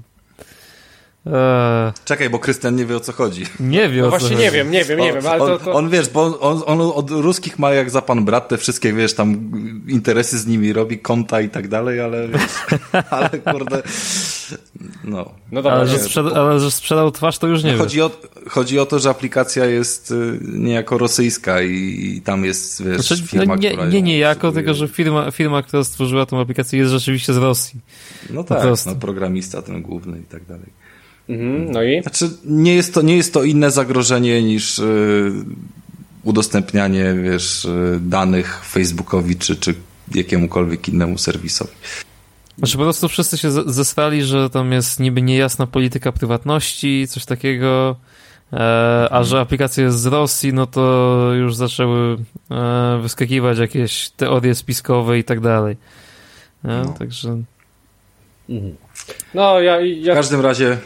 Eee. 1.26 1.92
Czekaj, 2.04 2.30
bo 2.30 2.38
Krystian 2.38 2.76
nie 2.76 2.86
wie 2.86 2.96
o 2.96 3.00
co 3.00 3.12
chodzi. 3.12 3.44
Nie 3.60 3.88
wie 3.88 4.00
no 4.00 4.06
o 4.06 4.10
właśnie 4.10 4.28
co 4.28 4.42
nie 4.42 4.50
wiem, 4.50 4.70
nie 4.70 4.84
wiem, 4.84 4.98
nie 5.00 5.12
wiem, 5.12 5.26
ale 5.26 5.42
on, 5.42 5.48
to, 5.48 5.58
to... 5.58 5.72
on 5.72 5.90
wiesz, 5.90 6.08
bo 6.08 6.40
on, 6.40 6.62
on, 6.66 6.80
od 6.94 7.10
ruskich 7.10 7.58
ma 7.58 7.70
jak 7.70 7.90
za 7.90 8.02
pan 8.02 8.24
brat 8.24 8.48
te 8.48 8.58
wszystkie, 8.58 8.92
wiesz, 8.92 9.14
tam 9.14 9.50
interesy 9.88 10.38
z 10.38 10.46
nimi 10.46 10.72
robi, 10.72 10.98
konta 10.98 11.40
i 11.40 11.48
tak 11.48 11.68
dalej, 11.68 12.00
ale 12.00 12.28
wiesz, 12.28 12.42
ale 13.10 13.28
kurde, 13.28 13.82
no. 15.04 15.30
no 15.52 15.62
dobra, 15.62 15.78
ale, 15.78 15.88
że 15.88 15.98
sprzeda 15.98 16.30
ale 16.30 16.60
że 16.60 16.70
sprzedał 16.70 17.10
twarz, 17.10 17.38
to 17.38 17.46
już 17.46 17.64
nie 17.64 17.72
no, 17.72 17.78
chodzi 17.78 18.02
o, 18.02 18.10
chodzi 18.48 18.78
o 18.78 18.86
to, 18.86 18.98
że 18.98 19.10
aplikacja 19.10 19.66
jest 19.66 20.10
y, 20.10 20.38
niejako 20.42 20.98
rosyjska 20.98 21.62
i, 21.62 22.14
i 22.16 22.22
tam 22.22 22.44
jest, 22.44 22.84
wiesz, 22.84 23.06
znaczy, 23.06 23.22
firma, 23.22 23.54
no 23.54 23.56
nie, 23.56 23.70
która... 23.70 23.86
Nie 23.86 24.02
niejako, 24.02 24.52
tylko 24.52 24.74
że 24.74 24.88
firma, 24.88 25.30
firma, 25.30 25.62
która 25.62 25.84
stworzyła 25.84 26.26
tą 26.26 26.40
aplikację 26.40 26.78
jest 26.78 26.92
rzeczywiście 26.92 27.32
z 27.32 27.36
Rosji. 27.36 27.80
No 28.30 28.44
tak, 28.44 28.68
no, 28.86 28.94
programista 28.94 29.62
ten 29.62 29.82
główny 29.82 30.18
i 30.18 30.24
tak 30.24 30.44
dalej. 30.44 30.81
Mhm, 31.32 31.72
no 31.72 31.82
i? 31.82 32.02
Znaczy, 32.02 32.30
nie 32.44 32.74
jest 32.74 32.94
to, 32.94 33.02
nie 33.02 33.16
jest 33.16 33.34
to 33.34 33.44
inne 33.44 33.70
zagrożenie 33.70 34.42
niż 34.42 34.78
yy, 34.78 35.32
udostępnianie, 36.22 37.14
wiesz, 37.22 37.64
yy, 37.64 38.00
danych 38.00 38.64
Facebookowi 38.64 39.36
czy, 39.36 39.56
czy 39.56 39.74
jakiemukolwiek 40.14 40.88
innemu 40.88 41.18
serwisowi. 41.18 41.72
Znaczy 42.58 42.76
po 42.76 42.82
prostu 42.82 43.08
wszyscy 43.08 43.38
się 43.38 43.50
zesrali, 43.50 44.22
że 44.22 44.50
tam 44.50 44.72
jest 44.72 45.00
niby 45.00 45.22
niejasna 45.22 45.66
polityka 45.66 46.12
prywatności, 46.12 47.06
coś 47.08 47.24
takiego, 47.24 47.96
e, 48.52 49.08
a 49.10 49.24
że 49.24 49.40
aplikacja 49.40 49.84
jest 49.84 49.98
z 49.98 50.06
Rosji, 50.06 50.52
no 50.52 50.66
to 50.66 51.30
już 51.34 51.54
zaczęły 51.54 52.16
e, 52.50 52.98
wyskakiwać 53.02 53.58
jakieś 53.58 54.10
teorie 54.10 54.54
spiskowe 54.54 55.18
i 55.18 55.24
tak 55.24 55.40
dalej. 55.40 55.76
No. 56.64 56.94
Także... 56.98 57.42
Mhm. 58.48 58.76
No, 59.34 59.60
ja, 59.60 59.80
ja... 59.80 60.12
W 60.12 60.16
każdym 60.16 60.40
razie 60.40 60.78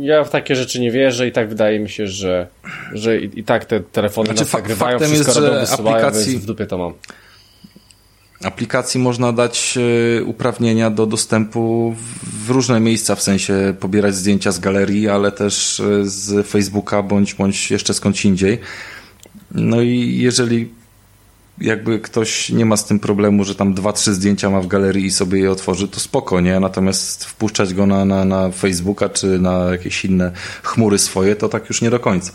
ja 0.00 0.24
w 0.24 0.30
takie 0.30 0.56
rzeczy 0.56 0.80
nie 0.80 0.90
wierzę 0.90 1.26
i 1.26 1.32
tak 1.32 1.48
wydaje 1.48 1.80
mi 1.80 1.90
się, 1.90 2.06
że, 2.06 2.48
że 2.92 3.20
i, 3.20 3.40
i 3.40 3.44
tak 3.44 3.64
te 3.64 3.80
telefony 3.80 4.26
znaczy, 4.26 4.40
nas 4.40 4.52
nagrywają, 4.52 4.98
wszystko 4.98 5.18
jest, 5.18 5.36
robią, 5.36 5.60
wysyłają, 5.60 5.96
aplikacji... 5.96 6.32
więc 6.32 6.44
w 6.44 6.46
dupie 6.46 6.66
to 6.66 6.78
mam. 6.78 6.92
aplikacji 8.44 9.00
można 9.00 9.32
dać 9.32 9.78
e, 10.18 10.24
uprawnienia 10.24 10.90
do 10.90 11.06
dostępu 11.06 11.94
w 12.44 12.50
różne 12.50 12.80
miejsca, 12.80 13.14
w 13.14 13.22
sensie 13.22 13.74
pobierać 13.80 14.14
zdjęcia 14.14 14.52
z 14.52 14.58
galerii, 14.58 15.08
ale 15.08 15.32
też 15.32 15.80
e, 15.80 15.84
z 16.04 16.46
Facebooka 16.46 17.02
bądź, 17.02 17.34
bądź 17.34 17.70
jeszcze 17.70 17.94
skądś 17.94 18.24
indziej. 18.24 18.58
No 19.50 19.82
i 19.82 20.18
jeżeli 20.18 20.81
jakby 21.60 21.98
ktoś 21.98 22.50
nie 22.50 22.64
ma 22.64 22.76
z 22.76 22.84
tym 22.84 23.00
problemu, 23.00 23.44
że 23.44 23.54
tam 23.54 23.74
dwa, 23.74 23.92
trzy 23.92 24.14
zdjęcia 24.14 24.50
ma 24.50 24.60
w 24.60 24.66
galerii 24.66 25.04
i 25.04 25.10
sobie 25.10 25.40
je 25.40 25.50
otworzy, 25.50 25.88
to 25.88 26.00
spoko, 26.00 26.40
nie? 26.40 26.60
Natomiast 26.60 27.24
wpuszczać 27.24 27.74
go 27.74 27.86
na, 27.86 28.04
na, 28.04 28.24
na 28.24 28.50
Facebooka 28.50 29.08
czy 29.08 29.26
na 29.26 29.64
jakieś 29.72 30.04
inne 30.04 30.32
chmury 30.62 30.98
swoje, 30.98 31.36
to 31.36 31.48
tak 31.48 31.68
już 31.68 31.82
nie 31.82 31.90
do 31.90 32.00
końca. 32.00 32.32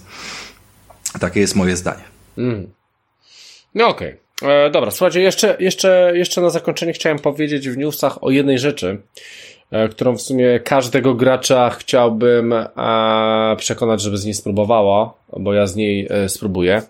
Takie 1.19 1.39
jest 1.39 1.55
moje 1.55 1.75
zdanie. 1.75 2.03
Mm. 2.37 2.67
No 3.75 3.87
okej. 3.87 4.15
Okay. 4.41 4.53
E, 4.53 4.69
dobra, 4.69 4.91
słuchajcie, 4.91 5.21
jeszcze, 5.21 5.57
jeszcze, 5.59 6.11
jeszcze 6.15 6.41
na 6.41 6.49
zakończenie 6.49 6.93
chciałem 6.93 7.19
powiedzieć 7.19 7.69
w 7.69 7.77
newsach 7.77 8.23
o 8.23 8.29
jednej 8.29 8.59
rzeczy, 8.59 9.01
e, 9.71 9.89
którą 9.89 10.17
w 10.17 10.21
sumie 10.21 10.59
każdego 10.59 11.13
gracza 11.13 11.69
chciałbym 11.69 12.53
e, 12.53 12.65
przekonać, 13.57 14.01
żeby 14.01 14.17
z 14.17 14.25
niej 14.25 14.33
spróbowała, 14.33 15.13
bo 15.37 15.53
ja 15.53 15.67
z 15.67 15.75
niej 15.75 16.07
e, 16.09 16.29
spróbuję. 16.29 16.81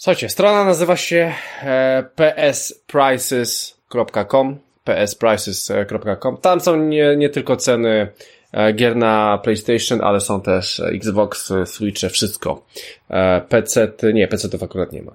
Słuchajcie, 0.00 0.28
strona 0.28 0.64
nazywa 0.64 0.96
się 0.96 1.34
e, 1.62 2.04
psprices.com 2.52 3.78
psprices.com 4.84 6.36
Tam 6.36 6.60
są 6.60 6.76
nie, 6.76 7.16
nie 7.16 7.28
tylko 7.28 7.56
ceny 7.56 8.08
e, 8.52 8.72
gier 8.72 8.96
na 8.96 9.38
PlayStation, 9.42 10.00
ale 10.02 10.20
są 10.20 10.40
też 10.40 10.80
Xbox, 10.80 11.52
Switche, 11.64 12.08
wszystko. 12.08 12.64
E, 13.10 13.40
PC, 13.40 13.92
nie, 14.14 14.28
PC 14.28 14.48
to 14.48 14.64
akurat 14.64 14.92
nie 14.92 15.02
ma. 15.02 15.12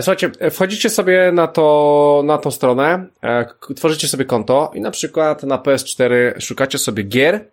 Słuchajcie, 0.00 0.30
wchodzicie 0.50 0.90
sobie 0.90 1.32
na 1.32 1.46
to, 1.46 2.22
na 2.24 2.38
tą 2.38 2.50
stronę, 2.50 3.06
tworzycie 3.76 4.08
sobie 4.08 4.24
konto 4.24 4.70
i 4.74 4.80
na 4.80 4.90
przykład 4.90 5.42
na 5.42 5.58
PS4 5.58 6.40
szukacie 6.40 6.78
sobie 6.78 7.02
gier, 7.02 7.44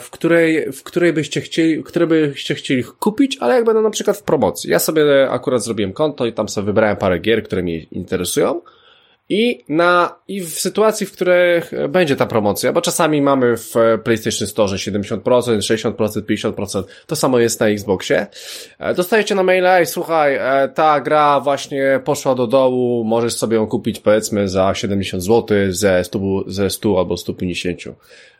w 0.00 0.10
której, 0.10 0.72
w 0.72 0.82
której 0.82 1.12
byście 1.12 1.40
chcieli, 1.40 1.82
które 1.82 2.06
byście 2.06 2.54
chcieli 2.54 2.84
kupić, 2.84 3.38
ale 3.40 3.54
jak 3.54 3.64
będą 3.64 3.82
na 3.82 3.90
przykład 3.90 4.16
w 4.16 4.22
promocji. 4.22 4.70
Ja 4.70 4.78
sobie 4.78 5.30
akurat 5.30 5.64
zrobiłem 5.64 5.92
konto 5.92 6.26
i 6.26 6.32
tam 6.32 6.48
sobie 6.48 6.66
wybrałem 6.66 6.96
parę 6.96 7.18
gier, 7.18 7.42
które 7.42 7.62
mnie 7.62 7.82
interesują. 7.82 8.60
I 9.28 9.64
na, 9.68 10.18
i 10.28 10.40
w 10.40 10.48
sytuacji, 10.48 11.06
w 11.06 11.12
których 11.12 11.72
będzie 11.88 12.16
ta 12.16 12.26
promocja, 12.26 12.72
bo 12.72 12.80
czasami 12.80 13.22
mamy 13.22 13.56
w 13.56 13.74
PlayStation 14.04 14.48
Store 14.48 14.72
70%, 14.72 15.20
60%, 15.20 15.92
50%, 15.92 16.82
to 17.06 17.16
samo 17.16 17.38
jest 17.38 17.60
na 17.60 17.68
Xboxie, 17.68 18.26
e, 18.78 18.94
dostajecie 18.94 19.34
na 19.34 19.42
maila 19.42 19.80
i 19.80 19.86
słuchaj, 19.86 20.34
e, 20.34 20.68
ta 20.74 21.00
gra 21.00 21.40
właśnie 21.40 22.00
poszła 22.04 22.34
do 22.34 22.46
dołu, 22.46 23.04
możesz 23.04 23.34
sobie 23.34 23.56
ją 23.56 23.66
kupić 23.66 24.00
powiedzmy 24.00 24.48
za 24.48 24.74
70 24.74 25.22
zł, 25.22 25.56
ze 25.68 26.04
100, 26.04 26.20
ze 26.46 26.70
100 26.70 26.98
albo 26.98 27.16
150. 27.16 27.80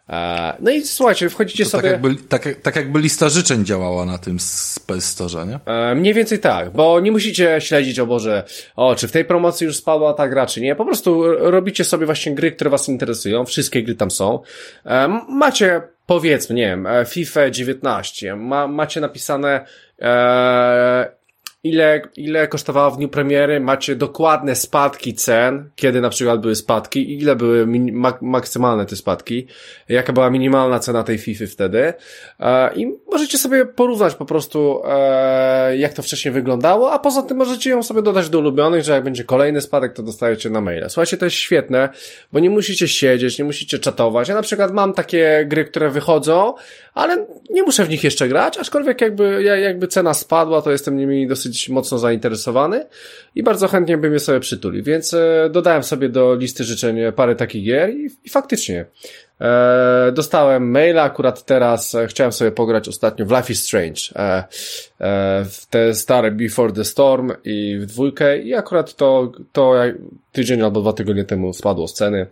E, 0.09 0.57
no 0.61 0.71
i 0.71 0.83
słuchajcie, 0.83 1.31
wchodzicie 1.31 1.65
to 1.65 1.71
sobie... 1.71 1.83
Tak 1.83 1.93
jakby, 1.93 2.23
tak, 2.29 2.49
tak 2.63 2.77
jakby 2.77 3.01
lista 3.01 3.29
życzeń 3.29 3.65
działała 3.65 4.05
na 4.05 4.19
tym 4.19 4.41
Store, 5.01 5.47
nie? 5.47 5.59
E, 5.67 5.95
mniej 5.95 6.15
więcej 6.15 6.39
tak, 6.39 6.71
bo 6.71 7.01
nie 7.01 7.13
musicie 7.13 7.61
śledzić, 7.61 7.99
o 7.99 8.07
Boże, 8.07 8.45
o, 8.77 8.95
czy 8.95 9.09
w 9.09 9.13
tej 9.13 9.25
promocji 9.25 9.65
już 9.65 9.77
spadła 9.77 10.15
ta 10.15 10.29
gra, 10.29 10.47
czy 10.47 10.61
nie. 10.61 10.77
Po 10.77 10.85
prostu 10.85 11.23
robicie 11.39 11.85
sobie 11.85 12.07
właśnie 12.07 12.35
gry, 12.35 12.53
które 12.53 12.71
was 12.71 12.89
interesują, 12.89 13.45
wszystkie 13.45 13.83
gry 13.83 13.95
tam 13.95 14.11
są. 14.11 14.41
E, 14.87 15.21
macie, 15.29 15.83
powiedzmy, 16.07 16.55
nie 16.55 16.67
wiem, 16.67 16.89
FIFA 17.07 17.51
19, 17.51 18.37
ma, 18.37 18.67
macie 18.67 19.01
napisane 19.01 19.67
e, 20.03 21.17
ile, 21.69 22.03
ile 22.17 22.49
kosztowała 22.49 22.91
w 22.91 22.97
dniu 22.97 23.09
premiery, 23.09 23.61
macie 23.61 23.97
dokładne 23.97 24.55
spadki 24.55 25.15
cen, 25.15 25.71
kiedy 25.77 26.01
na 26.01 26.11
przykład 26.11 26.41
były 26.41 26.55
spadki, 26.55 27.19
ile 27.19 27.37
były 27.37 27.67
mak 27.93 28.23
maksymalne 28.23 28.87
te 28.87 28.97
spadki, 28.97 29.47
jaka 29.89 30.13
była 30.13 30.31
minimalna 30.31 30.79
cena 30.79 31.03
tej 31.03 31.19
FIFA 31.19 31.45
wtedy? 31.51 31.93
E, 32.41 32.75
i 32.75 32.87
możecie 33.13 33.39
sobie 33.39 33.67
porównać 33.67 34.15
po 34.15 34.25
prostu 34.25 34.83
e, 34.85 35.77
jak 35.77 35.93
to 35.93 36.03
wcześniej 36.03 36.35
wyglądało, 36.35 36.93
a 36.93 36.99
poza 36.99 37.23
tym 37.23 37.37
możecie 37.37 37.71
ją 37.71 37.83
sobie 37.83 38.03
dodać 38.03 38.29
do 38.29 38.39
ulubionych, 38.39 38.85
że 38.85 38.93
jak 38.93 39.05
będzie 39.05 39.25
kolejny 39.25 39.61
spadek, 39.61 39.93
to 39.93 40.03
dostajecie 40.03 40.51
na 40.51 40.61
maile. 40.61 40.85
Słuchajcie, 40.89 41.17
to 41.17 41.25
jest 41.25 41.37
świetne, 41.37 41.89
bo 42.33 42.39
nie 42.39 42.51
musicie 42.51 42.89
siedzieć, 42.89 43.39
nie 43.39 43.45
musicie 43.45 43.79
czatować. 43.79 44.29
Ja 44.29 44.35
na 44.35 44.43
przykład 44.43 44.73
mam 44.73 44.93
takie 44.93 45.45
gry, 45.49 45.65
które 45.65 45.91
wychodzą, 45.91 46.55
ale 46.95 47.27
nie 47.51 47.63
muszę 47.63 47.85
w 47.85 47.89
nich 47.89 48.05
jeszcze 48.05 48.29
grać, 48.29 48.59
aczkolwiek 48.59 49.01
jakby, 49.01 49.43
jakby 49.43 49.89
cena 49.89 50.15
spadła, 50.15 50.63
to 50.63 50.71
jestem 50.71 50.97
nimi 50.97 51.27
dosyć 51.27 51.56
mocno 51.69 51.99
zainteresowany 51.99 52.87
i 53.35 53.43
bardzo 53.43 53.69
chętnie 53.69 53.99
bym 53.99 54.13
je 54.13 54.21
sobie 54.21 54.41
przytulił, 54.41 54.85
więc 54.85 55.15
e, 55.15 55.51
dodałem 55.51 55.83
sobie 55.83 56.09
do 56.09 56.35
listy 56.35 56.65
życzeń 56.65 56.97
parę 57.17 57.37
takich 57.37 57.65
gier 57.65 57.91
i, 57.91 58.11
i 58.25 58.31
faktycznie 58.31 58.85
e, 59.41 60.13
dostałem 60.15 60.71
maila, 60.71 61.03
akurat 61.03 61.45
teraz 61.45 61.95
e, 61.95 62.07
chciałem 62.07 62.33
sobie 62.33 62.51
pograć 62.53 62.89
ostatnio 62.89 63.27
w 63.27 63.31
Life 63.31 63.53
is 63.53 63.65
Strange, 63.65 64.01
e, 64.17 64.45
e, 65.01 65.45
w 65.45 65.67
te 65.71 65.95
stare 65.95 66.31
Before 66.31 66.73
the 66.73 66.85
Storm 66.85 67.33
i 67.45 67.79
w 67.81 67.87
dwójkę 67.87 68.39
i 68.39 68.55
akurat 68.55 68.95
to, 68.95 69.33
to 69.53 69.75
tydzień 70.33 70.63
albo 70.63 70.81
dwa 70.81 70.93
tygodnie 70.93 71.25
temu 71.25 71.53
spadło 71.53 71.89
z 71.89 71.95
ceny, 71.95 72.27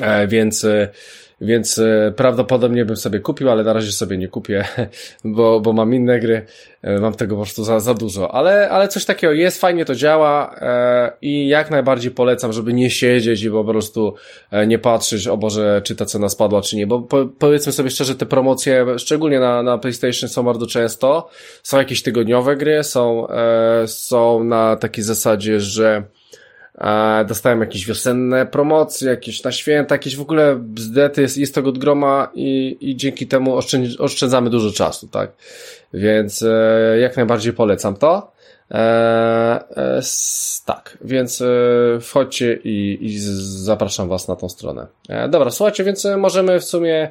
e, 0.00 0.26
więc 0.26 0.66
więc 1.40 1.78
e, 1.78 2.12
prawdopodobnie 2.16 2.84
bym 2.84 2.96
sobie 2.96 3.20
kupił, 3.20 3.50
ale 3.50 3.64
na 3.64 3.72
razie 3.72 3.92
sobie 3.92 4.18
nie 4.18 4.28
kupię, 4.28 4.64
bo, 5.24 5.60
bo 5.60 5.72
mam 5.72 5.94
inne 5.94 6.20
gry, 6.20 6.46
e, 6.82 6.98
mam 6.98 7.14
tego 7.14 7.36
po 7.36 7.42
prostu 7.42 7.64
za, 7.64 7.80
za 7.80 7.94
dużo, 7.94 8.34
ale, 8.34 8.68
ale 8.70 8.88
coś 8.88 9.04
takiego 9.04 9.32
jest, 9.32 9.60
fajnie 9.60 9.84
to 9.84 9.94
działa 9.94 10.56
e, 10.60 11.12
i 11.22 11.48
jak 11.48 11.70
najbardziej 11.70 12.10
polecam, 12.10 12.52
żeby 12.52 12.72
nie 12.72 12.90
siedzieć 12.90 13.42
i 13.42 13.50
po 13.50 13.64
prostu 13.64 14.14
nie 14.66 14.78
patrzeć, 14.78 15.28
o 15.28 15.36
Boże, 15.36 15.82
czy 15.84 15.96
ta 15.96 16.06
cena 16.06 16.28
spadła, 16.28 16.62
czy 16.62 16.76
nie, 16.76 16.86
bo 16.86 17.00
po, 17.02 17.26
powiedzmy 17.38 17.72
sobie 17.72 17.90
szczerze, 17.90 18.14
te 18.14 18.26
promocje, 18.26 18.86
szczególnie 18.98 19.40
na, 19.40 19.62
na 19.62 19.78
PlayStation 19.78 20.28
są 20.28 20.42
bardzo 20.42 20.66
często, 20.66 21.28
są 21.62 21.78
jakieś 21.78 22.02
tygodniowe 22.02 22.56
gry, 22.56 22.84
są, 22.84 23.26
są 23.86 24.44
na 24.44 24.76
takiej 24.76 25.04
zasadzie, 25.04 25.60
że 25.60 26.02
dostałem 27.28 27.60
jakieś 27.60 27.86
wiosenne 27.86 28.46
promocje, 28.46 29.10
jakieś 29.10 29.42
na 29.42 29.52
święta, 29.52 29.94
jakieś 29.94 30.16
w 30.16 30.20
ogóle 30.20 30.56
bzdety, 30.56 31.22
jest, 31.22 31.36
jest 31.38 31.54
tego 31.54 31.68
od 31.68 31.78
groma 31.78 32.30
i, 32.34 32.76
i 32.80 32.96
dzięki 32.96 33.26
temu 33.26 33.56
oszczędz, 33.56 34.00
oszczędzamy 34.00 34.50
dużo 34.50 34.72
czasu, 34.72 35.08
tak? 35.08 35.32
Więc 35.94 36.42
e, 36.42 36.98
jak 37.00 37.16
najbardziej 37.16 37.52
polecam 37.52 37.96
to. 37.96 38.32
E, 38.70 38.78
e, 39.76 40.00
tak, 40.64 40.98
więc 41.00 41.40
e, 41.40 41.46
wchodźcie 42.00 42.58
i, 42.64 42.98
i 43.00 43.18
zapraszam 43.64 44.08
Was 44.08 44.28
na 44.28 44.36
tą 44.36 44.48
stronę. 44.48 44.86
E, 45.08 45.28
dobra, 45.28 45.50
słuchajcie, 45.50 45.84
więc 45.84 46.06
e, 46.06 46.16
możemy 46.16 46.60
w 46.60 46.64
sumie 46.64 47.10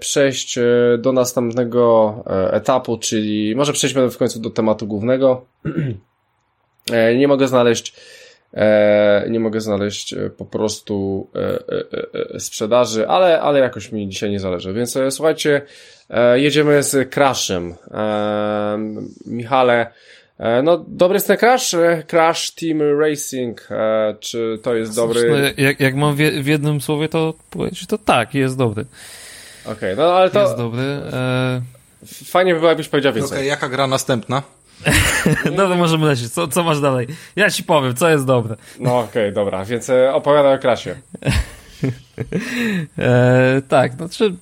przejść 0.00 0.58
do 0.98 1.12
następnego 1.12 2.14
etapu, 2.50 2.98
czyli 2.98 3.56
może 3.56 3.72
przejdźmy 3.72 4.10
w 4.10 4.18
końcu 4.18 4.40
do 4.40 4.50
tematu 4.50 4.86
głównego. 4.86 5.46
Nie 7.18 7.28
mogę 7.28 7.48
znaleźć 7.48 7.94
nie 9.30 9.40
mogę 9.40 9.60
znaleźć 9.60 10.12
e, 10.12 10.30
po 10.30 10.44
prostu 10.44 11.26
e, 12.34 12.40
sprzedaży, 12.40 13.08
ale, 13.08 13.40
ale 13.40 13.60
jakoś 13.60 13.92
mi 13.92 14.08
dzisiaj 14.08 14.30
nie 14.30 14.40
zależy. 14.40 14.72
Więc 14.72 14.98
słuchajcie, 15.10 15.62
jedziemy 16.34 16.82
z 16.82 17.14
Crashem. 17.14 17.74
Michale, 19.26 19.86
no 20.62 20.84
dobry 20.88 21.16
jest 21.16 21.26
ten 21.26 21.36
Crash? 21.36 21.74
Crash 22.06 22.50
Team 22.50 23.00
Racing, 23.00 23.68
czy 24.20 24.58
to 24.62 24.74
jest 24.74 24.96
dobry? 24.96 25.54
Jak, 25.56 25.80
jak 25.80 25.94
mam 25.94 26.16
w 26.16 26.46
jednym 26.46 26.80
słowie 26.80 27.08
to 27.08 27.34
powiedzieć, 27.50 27.86
to 27.86 27.98
tak, 27.98 28.34
jest 28.34 28.56
dobry. 28.56 28.84
Okej, 29.64 29.74
okay, 29.74 29.96
no 29.96 30.12
ale 30.12 30.30
to... 30.30 30.42
Jest 30.42 30.56
dobry. 30.56 30.82
Fajnie 32.24 32.52
by 32.54 32.58
było, 32.58 32.68
jakbyś 32.68 32.88
powiedział 32.88 33.12
więcej. 33.12 33.28
Okej, 33.28 33.38
okay, 33.38 33.48
jaka 33.48 33.68
gra 33.68 33.86
następna? 33.86 34.42
no 35.56 35.68
to 35.68 35.76
możemy 35.76 36.06
lecieć. 36.06 36.30
Co, 36.30 36.48
co 36.48 36.62
masz 36.62 36.80
dalej? 36.80 37.06
Ja 37.36 37.50
ci 37.50 37.64
powiem, 37.64 37.94
co 37.94 38.10
jest 38.10 38.24
dobre. 38.24 38.56
No 38.80 38.98
okej, 38.98 39.22
okay, 39.22 39.32
dobra, 39.32 39.64
więc 39.64 39.90
e, 39.90 40.14
opowiadaj 40.14 40.54
o 40.54 40.58
Krasie. 40.58 40.94
e, 42.98 43.62
tak, 43.68 43.92
znaczy 43.92 44.34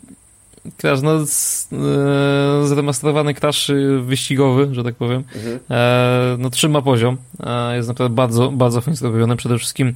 Crash, 0.76 1.02
no 1.02 1.26
z, 1.26 1.68
e, 1.72 2.66
zremasterowany 2.66 3.34
Crash 3.34 3.70
wyścigowy, 4.00 4.74
że 4.74 4.84
tak 4.84 4.94
powiem. 4.94 5.24
Mhm. 5.34 5.58
E, 5.70 6.36
no 6.38 6.50
trzyma 6.50 6.82
poziom. 6.82 7.16
E, 7.46 7.76
jest 7.76 7.88
naprawdę 7.88 8.14
bardzo, 8.14 8.50
bardzo 8.50 8.80
fajnie 8.80 8.96
zrobiony. 8.96 9.36
Przede 9.36 9.58
wszystkim 9.58 9.94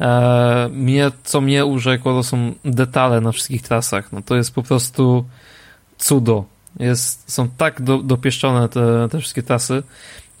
e, 0.00 0.68
mnie, 0.72 1.10
co 1.24 1.40
mnie 1.40 1.64
urzekło, 1.64 2.12
to 2.12 2.22
są 2.22 2.52
detale 2.64 3.20
na 3.20 3.32
wszystkich 3.32 3.62
trasach. 3.62 4.12
No 4.12 4.22
to 4.22 4.36
jest 4.36 4.54
po 4.54 4.62
prostu 4.62 5.24
cudo 5.98 6.44
jest, 6.78 7.32
są 7.32 7.48
tak 7.48 7.82
do, 7.82 7.98
dopieszczone 7.98 8.68
te, 8.68 9.08
te 9.10 9.18
wszystkie 9.18 9.42
tasy, 9.42 9.82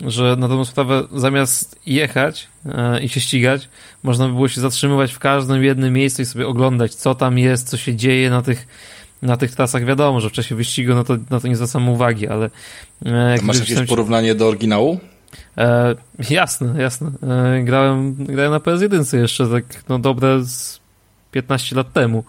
że 0.00 0.36
na 0.38 0.48
dobrą 0.48 0.64
sprawę 0.64 1.02
zamiast 1.14 1.80
jechać 1.86 2.48
e, 2.66 3.00
i 3.00 3.08
się 3.08 3.20
ścigać, 3.20 3.68
można 4.02 4.26
by 4.26 4.34
było 4.34 4.48
się 4.48 4.60
zatrzymywać 4.60 5.12
w 5.12 5.18
każdym 5.18 5.64
jednym 5.64 5.94
miejscu 5.94 6.22
i 6.22 6.24
sobie 6.24 6.46
oglądać, 6.46 6.94
co 6.94 7.14
tam 7.14 7.38
jest, 7.38 7.68
co 7.68 7.76
się 7.76 7.96
dzieje 7.96 8.30
na 8.30 8.42
tych, 8.42 8.66
na 9.22 9.36
tych 9.36 9.54
trasach. 9.54 9.84
Wiadomo, 9.84 10.20
że 10.20 10.28
w 10.28 10.32
czasie 10.32 10.54
wyścigu 10.54 10.94
no 10.94 11.04
to, 11.04 11.16
na 11.30 11.40
to 11.40 11.48
nie 11.48 11.56
zwracam 11.56 11.88
uwagi, 11.88 12.28
ale... 12.28 12.50
E, 13.06 13.36
Masz 13.42 13.58
jakieś 13.58 13.74
tam... 13.74 13.86
porównanie 13.86 14.34
do 14.34 14.48
oryginału? 14.48 15.00
E, 15.58 15.94
jasne, 16.30 16.82
jasne. 16.82 17.10
E, 17.22 17.62
grałem, 17.62 18.14
grałem 18.14 18.52
na 18.52 18.58
PS1 18.58 19.16
jeszcze 19.18 19.48
tak 19.48 19.64
no 19.88 19.98
dobre 19.98 20.44
z 20.44 20.80
15 21.32 21.76
lat 21.76 21.92
temu. 21.92 22.24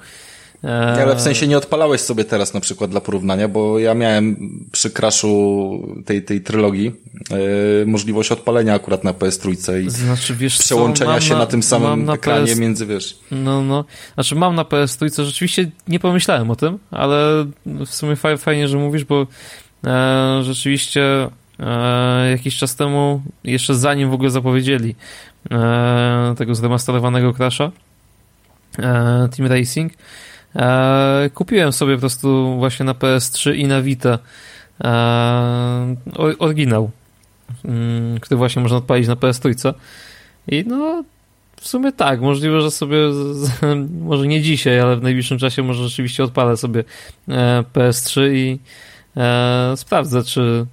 E, 0.64 1.04
Ale 1.04 1.16
w 1.16 1.22
sensie 1.22 1.48
nie 1.48 1.58
odpalałeś 1.58 2.02
sobie 2.02 2.26
teraz 2.26 2.54
na 2.54 2.60
przykład 2.60 2.92
dla 2.92 3.02
porównania, 3.02 3.48
bo 3.48 3.80
ja 3.80 3.94
miałem 3.94 4.50
przy 4.72 4.90
crashu 4.90 5.88
tej, 6.06 6.24
tej 6.24 6.42
trylogii 6.42 6.92
e, 7.32 7.86
możliwość 7.86 8.32
odpalenia 8.32 8.74
akurat 8.74 9.04
na 9.04 9.14
PS3 9.14 9.82
i 9.82 9.90
znaczy, 9.90 10.36
wiesz 10.36 10.58
przełączenia 10.58 11.14
co, 11.14 11.22
się 11.22 11.34
na, 11.34 11.40
na, 11.40 11.46
tym 11.46 11.64
samym 11.64 12.06
na 12.06 12.14
ekranie 12.14 12.48
PS... 12.48 12.60
między, 12.60 12.86
wiesz. 12.86 13.20
No, 13.32 13.62
no. 13.62 13.86
Znaczy 14.14 14.36
mam 14.36 14.56
na 14.56 14.64
PS3, 14.64 15.24
rzeczywiście 15.24 15.72
nie 15.88 16.00
pomyślałem 16.00 16.52
o 16.52 16.56
tym, 16.56 16.80
ale 16.92 17.46
w 17.66 17.90
sumie 17.90 18.16
fajnie, 18.38 18.68
że 18.68 18.78
mówisz, 18.78 19.06
bo 19.06 19.28
e, 19.88 20.40
rzeczywiście 20.44 21.30
e, 21.60 22.30
jakiś 22.32 22.58
czas 22.58 22.76
temu, 22.76 23.22
jeszcze 23.44 23.76
zanim 23.76 24.10
w 24.10 24.14
ogóle 24.14 24.30
zapowiedzieli 24.30 24.96
e, 25.52 26.36
tego 26.38 26.56
zremasterowanego 26.56 27.34
Crasha, 27.34 27.72
e, 28.80 29.30
Team 29.38 29.50
Racing, 29.50 29.94
E, 30.56 31.30
kupiłem 31.34 31.72
sobie 31.72 31.96
po 31.96 32.00
prostu 32.00 32.58
właśnie 32.58 32.86
na 32.86 32.94
PS3 32.94 33.56
i 33.56 33.68
na 33.68 33.82
Vita 33.82 34.20
e, 34.84 35.96
oryginał, 36.40 36.92
mm, 37.66 38.20
który 38.20 38.38
właśnie 38.38 38.62
można 38.62 38.78
odpalić 38.78 39.08
na 39.08 39.16
PS3. 39.16 39.74
I 40.48 40.64
no, 40.68 41.04
w 41.56 41.68
sumie 41.68 41.92
tak, 41.92 42.22
możliwe, 42.22 42.62
że 42.62 42.72
sobie, 42.72 42.98
może 44.02 44.28
nie 44.28 44.42
dzisiaj, 44.42 44.80
ale 44.80 44.96
w 44.96 45.04
najbliższym 45.04 45.38
czasie 45.38 45.64
może 45.64 45.84
rzeczywiście 45.84 46.24
odpalę 46.24 46.58
sobie 46.58 46.84
e, 47.28 47.64
PS3 47.74 48.22
i 48.34 48.60
sprawdzę, 49.76 50.24
czy 50.24 50.66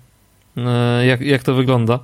jak, 1.06 1.20
jak 1.20 1.42
to 1.42 1.54
wygląda. 1.54 1.98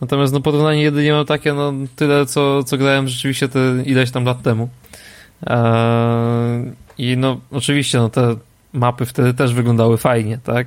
Natomiast 0.00 0.32
no 0.32 0.40
porównanie 0.40 0.82
jedynie 0.82 1.12
mam 1.12 1.26
takie, 1.26 1.52
no 1.52 1.72
tyle, 1.96 2.26
co, 2.26 2.64
co 2.64 2.78
grałem 2.78 3.08
rzeczywiście 3.08 3.48
te 3.48 3.60
ileś 3.84 4.10
tam 4.10 4.24
lat 4.24 4.42
temu. 4.42 4.68
I 7.00 7.16
no, 7.16 7.40
oczywiście, 7.50 7.98
no 7.98 8.08
te 8.08 8.36
mapy 8.72 9.06
wtedy 9.06 9.34
też 9.34 9.54
wyglądały 9.54 9.98
fajnie, 9.98 10.38
tak? 10.44 10.66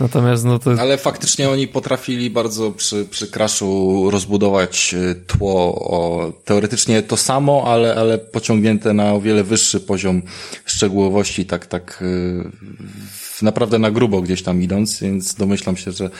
Natomiast 0.00 0.44
no 0.44 0.58
to... 0.58 0.70
Ale 0.80 0.98
faktycznie 0.98 1.50
oni 1.50 1.68
potrafili 1.68 2.30
bardzo 2.30 2.70
przy, 2.70 3.04
przy 3.04 3.26
Crashu 3.26 4.10
rozbudować 4.10 4.94
e, 4.94 5.14
tło 5.14 5.74
o 5.74 6.32
teoretycznie 6.44 7.02
to 7.02 7.16
samo, 7.16 7.64
ale, 7.66 7.94
ale 7.94 8.18
pociągnięte 8.18 8.92
na 8.92 9.12
o 9.12 9.20
wiele 9.20 9.44
wyższy 9.44 9.80
poziom 9.80 10.22
szczegółowości, 10.64 11.46
tak, 11.46 11.66
tak 11.66 12.04
e, 13.42 13.44
naprawdę 13.44 13.78
na 13.78 13.90
grubo 13.90 14.22
gdzieś 14.22 14.42
tam 14.42 14.62
idąc, 14.62 15.00
więc 15.00 15.34
domyślam 15.34 15.76
się, 15.76 15.92
że 15.92 16.10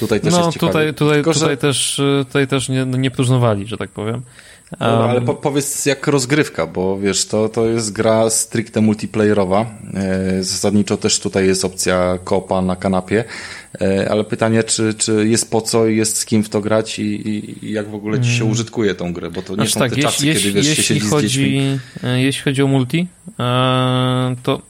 tutaj 0.00 0.20
też 0.20 0.32
no, 0.32 0.38
jest 0.38 0.52
ciekawie. 0.52 0.72
Tutaj, 0.72 0.94
tutaj, 0.94 1.14
Tylko, 1.14 1.32
tutaj 1.32 1.50
że... 1.50 1.56
też, 1.56 1.98
e, 1.98 2.24
tutaj 2.24 2.46
też 2.46 2.68
nie, 2.68 2.86
nie 2.86 3.10
próżnowali, 3.10 3.66
że 3.66 3.76
tak 3.76 3.90
powiem. 3.90 4.22
Dobra, 4.70 5.10
ale 5.10 5.20
po, 5.20 5.34
powiedz 5.34 5.86
jak 5.86 6.06
rozgrywka, 6.06 6.66
bo 6.66 6.98
wiesz, 6.98 7.26
to, 7.26 7.48
to 7.48 7.66
jest 7.66 7.92
gra 7.92 8.30
stricte 8.30 8.80
multiplayerowa. 8.80 9.66
E, 9.94 10.42
zasadniczo 10.42 10.96
też 10.96 11.20
tutaj 11.20 11.46
jest 11.46 11.64
opcja 11.64 12.18
kopa 12.24 12.62
na 12.62 12.76
kanapie, 12.76 13.24
e, 13.80 14.08
ale 14.10 14.24
pytanie, 14.24 14.62
czy, 14.62 14.94
czy 14.94 15.28
jest 15.28 15.50
po 15.50 15.60
co, 15.60 15.86
jest 15.86 16.16
z 16.16 16.24
kim 16.24 16.44
w 16.44 16.48
to 16.48 16.60
grać 16.60 16.98
i, 16.98 17.02
i, 17.02 17.66
i 17.66 17.72
jak 17.72 17.88
w 17.88 17.94
ogóle 17.94 18.20
ci 18.20 18.30
się 18.30 18.40
mm. 18.40 18.52
użytkuje 18.52 18.94
tą 18.94 19.12
grę, 19.12 19.30
bo 19.30 19.42
to 19.42 19.52
nie 19.52 19.56
znaczy 19.56 19.72
są 19.72 19.80
tak, 19.80 19.94
te 19.94 20.00
czasy, 20.00 20.26
jeśli, 20.26 20.42
kiedy 20.42 20.54
wiesz, 20.54 20.66
jeśli 20.68 20.84
się 20.84 20.94
siedzi 20.94 21.06
chodzi, 21.06 21.28
z 21.28 21.32
dziećmi. 21.32 21.78
E, 22.02 22.22
jeśli 22.22 22.42
chodzi 22.42 22.62
o 22.62 22.66
multi, 22.66 23.06
to 24.42 24.62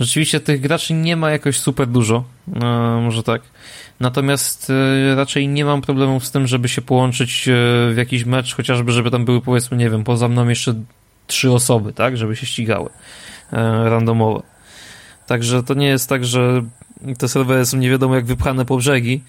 rzeczywiście 0.00 0.40
tych 0.40 0.60
graczy 0.60 0.94
nie 0.94 1.16
ma 1.16 1.30
jakoś 1.30 1.58
super 1.58 1.86
dużo, 1.86 2.24
może 3.00 3.22
tak. 3.22 3.42
Natomiast 4.02 4.70
e, 4.70 5.14
raczej 5.14 5.48
nie 5.48 5.64
mam 5.64 5.82
problemów 5.82 6.26
z 6.26 6.30
tym, 6.30 6.46
żeby 6.46 6.68
się 6.68 6.82
połączyć 6.82 7.48
e, 7.48 7.52
w 7.92 7.94
jakiś 7.96 8.24
mecz, 8.24 8.54
chociażby, 8.54 8.92
żeby 8.92 9.10
tam 9.10 9.24
były 9.24 9.40
powiedzmy, 9.40 9.76
nie 9.76 9.90
wiem, 9.90 10.04
poza 10.04 10.28
mną 10.28 10.48
jeszcze 10.48 10.74
trzy 11.26 11.52
osoby, 11.52 11.92
tak, 11.92 12.16
żeby 12.16 12.36
się 12.36 12.46
ścigały 12.46 12.90
e, 13.52 13.56
randomowe. 13.90 14.42
Także 15.26 15.62
to 15.62 15.74
nie 15.74 15.86
jest 15.86 16.08
tak, 16.08 16.24
że 16.24 16.62
te 17.18 17.28
serwery 17.28 17.66
są 17.66 17.76
nie 17.76 17.90
wiadomo 17.90 18.14
jak 18.14 18.24
wypchane 18.24 18.64
po 18.64 18.76
brzegi. 18.76 19.22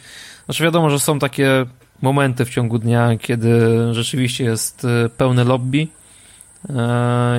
Znaczy 0.45 0.63
wiadomo, 0.63 0.89
że 0.89 0.99
są 0.99 1.19
takie 1.19 1.65
momenty 2.01 2.45
w 2.45 2.49
ciągu 2.49 2.79
dnia, 2.79 3.17
kiedy 3.17 3.69
rzeczywiście 3.91 4.43
jest 4.43 4.87
pełne 5.17 5.43
lobby 5.43 5.87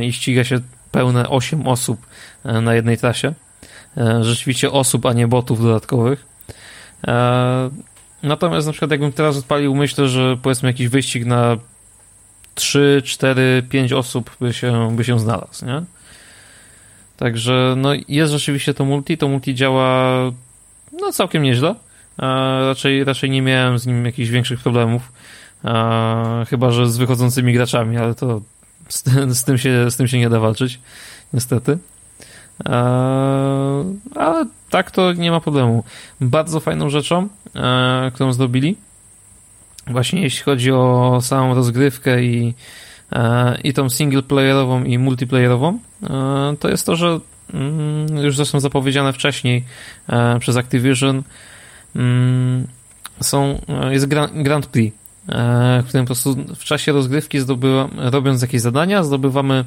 i 0.03 0.13
ściga 0.13 0.45
się 0.45 0.61
pełne 0.91 1.29
8 1.29 1.67
osób 1.67 2.07
na 2.45 2.75
jednej 2.75 2.99
trasie. 2.99 3.35
Rzeczywiście 4.21 4.71
osób, 4.71 5.07
a 5.07 5.13
nie 5.13 5.29
botów 5.29 5.63
dodatkowych. 5.63 6.34
E, 7.07 7.71
natomiast 8.23 8.67
na 8.67 8.73
przykład 8.73 8.91
jakbym 8.91 9.13
teraz 9.13 9.37
odpalił, 9.37 9.75
myślę, 9.75 10.09
że 10.09 10.37
powiedzmy 10.43 10.69
jakiś 10.69 10.89
wyścig 10.89 11.25
na 11.25 11.57
3, 12.55 13.03
4, 13.05 13.63
5 13.71 13.93
osób 13.93 14.37
by 14.41 14.53
się, 14.53 14.97
by 14.97 15.05
się 15.05 15.21
znalazł, 15.21 15.67
nie? 15.67 15.83
Także 17.17 17.75
no 17.77 17.91
jest 18.09 18.33
rzeczywiście 18.33 18.75
to 18.75 18.85
multi, 18.85 19.19
to 19.19 19.29
multi 19.29 19.55
działa 19.55 20.11
no 21.01 21.13
całkiem 21.13 21.43
nieźle. 21.43 21.75
E, 22.19 22.27
raczej, 22.67 23.05
raczej 23.05 23.31
nie 23.31 23.43
miałem 23.43 23.79
z 23.79 23.87
nim 23.87 24.07
jakichś 24.07 24.31
większych 24.31 24.61
problemów. 24.61 25.13
E, 25.65 26.47
chyba, 26.49 26.71
że 26.71 26.91
z 26.91 26.97
wychodzącymi 26.97 27.53
graczami, 27.53 27.97
ale 27.97 28.15
to 28.15 28.41
z, 28.89 29.05
z, 29.39 29.45
tym 29.45 29.59
się, 29.59 29.91
z 29.91 29.97
tym 29.97 30.09
się 30.09 30.19
nie 30.19 30.29
da 30.29 30.41
walczyć, 30.41 30.81
niestety. 31.33 31.79
Eee, 32.61 33.85
ale 34.15 34.47
tak 34.71 34.91
to 34.91 35.13
nie 35.13 35.31
ma 35.31 35.41
problemu. 35.41 35.85
Bardzo 36.21 36.61
fajną 36.61 36.91
rzeczą, 36.91 37.29
eee, 37.55 38.13
którą 38.13 38.33
zrobili, 38.33 38.77
właśnie 39.87 40.23
jeśli 40.23 40.43
chodzi 40.43 40.73
o 40.73 41.19
samą 41.23 41.55
rozgrywkę 41.55 42.25
i, 42.25 42.55
eee, 43.13 43.69
i 43.69 43.73
tą 43.73 43.91
singleplayerową 43.91 44.85
i 44.85 44.99
multiplayerową, 44.99 45.79
to 46.61 46.69
jest 46.69 46.87
to, 46.87 46.97
że 46.97 47.21
mm, 47.55 48.17
już 48.25 48.37
zresztą 48.37 48.61
zapowiedziane 48.61 49.13
wcześniej 49.13 49.65
przez 50.41 50.57
Activision 50.57 51.23
mm, 51.97 52.67
są, 53.21 53.61
jest 53.91 54.07
Grand 54.35 54.67
Prix, 54.67 54.97
w 55.83 55.85
którym 55.89 56.05
po 56.05 56.07
prostu 56.07 56.37
w 56.57 56.65
czasie 56.65 56.93
rozgrywki 56.93 57.41
zdobywa, 57.41 57.89
robiąc 57.97 58.43
jakieś 58.43 58.61
zadania, 58.61 59.03
zdobywamy 59.03 59.65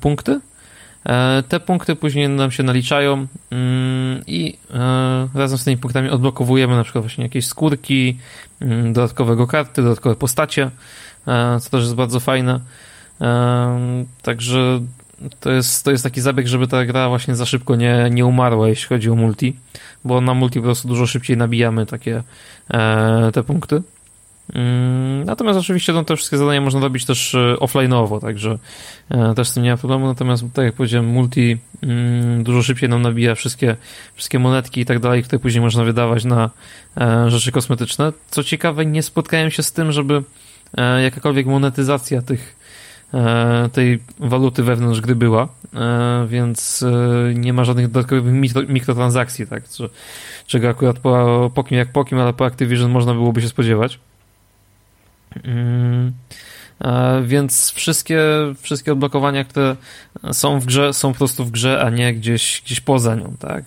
punkty 0.00 0.32
E, 0.32 0.51
te 1.48 1.60
punkty 1.60 1.96
później 1.96 2.28
nam 2.28 2.50
się 2.50 2.62
naliczają 2.62 3.26
mm, 3.50 4.22
i 4.26 4.58
e, 4.74 5.28
razem 5.34 5.58
z 5.58 5.64
tymi 5.64 5.76
punktami 5.76 6.08
odblokowujemy 6.08 6.76
na 6.76 6.82
przykład 6.84 7.04
właśnie 7.04 7.24
jakieś 7.24 7.46
skórki, 7.46 8.18
mm, 8.60 8.92
dodatkowego 8.92 9.46
karty, 9.46 9.82
dodatkowe 9.82 10.16
postacie, 10.16 10.70
e, 11.26 11.60
co 11.60 11.70
też 11.70 11.80
jest 11.82 11.94
bardzo 11.94 12.20
fajne. 12.20 12.60
Także 14.22 14.80
to 15.40 15.50
jest, 15.50 15.84
to 15.84 15.90
jest 15.90 16.04
taki 16.04 16.20
zabieg, 16.20 16.46
żeby 16.46 16.68
ta 16.68 16.84
gra 16.84 17.08
właśnie 17.08 17.36
za 17.36 17.46
szybko 17.46 17.76
nie, 17.76 18.08
nie 18.10 18.26
umarła, 18.26 18.68
jeśli 18.68 18.88
chodzi 18.88 19.10
o 19.10 19.14
multi, 19.14 19.56
bo 20.04 20.20
na 20.20 20.34
multi 20.34 20.58
po 20.58 20.64
prostu 20.64 20.88
dużo 20.88 21.06
szybciej 21.06 21.36
nabijamy 21.36 21.86
takie 21.86 22.22
te 23.32 23.42
punkty. 23.42 23.82
Mm, 24.54 25.24
natomiast 25.24 25.58
oczywiście 25.58 25.92
no, 25.92 26.04
te 26.04 26.16
wszystkie 26.16 26.36
zadania 26.36 26.60
można 26.60 26.80
robić 26.80 27.04
też 27.04 27.34
e, 27.34 27.56
offline'owo, 27.60 28.20
także 28.20 28.58
e, 29.10 29.34
też 29.34 29.48
z 29.48 29.54
tym 29.54 29.62
nie 29.62 29.70
ma 29.70 29.76
problemu. 29.76 30.06
Natomiast 30.06 30.44
tak 30.52 30.64
jak 30.64 30.74
powiedziałem, 30.74 31.06
multi 31.06 31.58
mm, 31.82 32.44
dużo 32.44 32.62
szybciej 32.62 32.88
nam 32.88 33.02
nabija 33.02 33.34
wszystkie, 33.34 33.76
wszystkie 34.14 34.38
monetki 34.38 34.80
i 34.80 34.84
tak 34.84 34.98
dalej, 34.98 35.22
które 35.22 35.38
później 35.38 35.62
można 35.62 35.84
wydawać 35.84 36.24
na 36.24 36.50
e, 37.00 37.30
rzeczy 37.30 37.52
kosmetyczne. 37.52 38.12
Co 38.30 38.44
ciekawe, 38.44 38.86
nie 38.86 39.02
spotkałem 39.02 39.50
się 39.50 39.62
z 39.62 39.72
tym, 39.72 39.92
żeby 39.92 40.22
jakakolwiek 41.02 41.46
monetyzacja 41.46 42.22
tych 42.22 42.56
tej 43.72 43.98
waluty 44.18 44.62
wewnątrz 44.62 45.00
gry 45.00 45.14
była, 45.14 45.48
więc 46.26 46.84
nie 47.34 47.52
ma 47.52 47.64
żadnych 47.64 47.90
dodatkowych 47.90 48.34
mikrotransakcji, 48.68 49.46
tak, 49.46 49.62
czego 50.46 50.68
akurat 50.68 50.98
po, 50.98 51.50
po 51.54 51.64
kim 51.64 51.78
jak 51.78 51.92
po 51.92 52.04
kim, 52.04 52.18
ale 52.18 52.32
po 52.32 52.46
Activision 52.46 52.90
można 52.90 53.14
byłoby 53.14 53.42
się 53.42 53.48
spodziewać. 53.48 53.98
Mm, 55.44 56.12
e, 56.80 57.22
więc 57.22 57.70
wszystkie, 57.70 58.22
wszystkie 58.60 58.92
odblokowania, 58.92 59.44
które 59.44 59.76
są 60.32 60.60
w 60.60 60.66
grze, 60.66 60.94
są 60.94 61.12
po 61.12 61.18
prostu 61.18 61.44
w 61.44 61.50
grze, 61.50 61.82
a 61.84 61.90
nie 61.90 62.14
gdzieś, 62.14 62.62
gdzieś 62.64 62.80
poza 62.80 63.14
nią, 63.14 63.36
tak? 63.38 63.64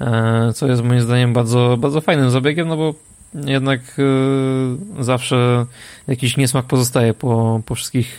E, 0.00 0.52
co 0.54 0.66
jest 0.66 0.82
moim 0.82 1.00
zdaniem 1.00 1.32
bardzo, 1.32 1.76
bardzo 1.76 2.00
fajnym 2.00 2.30
zabiegiem, 2.30 2.68
no 2.68 2.76
bo 2.76 2.94
jednak 3.34 3.80
e, 3.98 5.04
zawsze 5.04 5.66
jakiś 6.08 6.36
niesmak 6.36 6.66
pozostaje 6.66 7.14
po, 7.14 7.60
po 7.66 7.74
wszystkich 7.74 8.18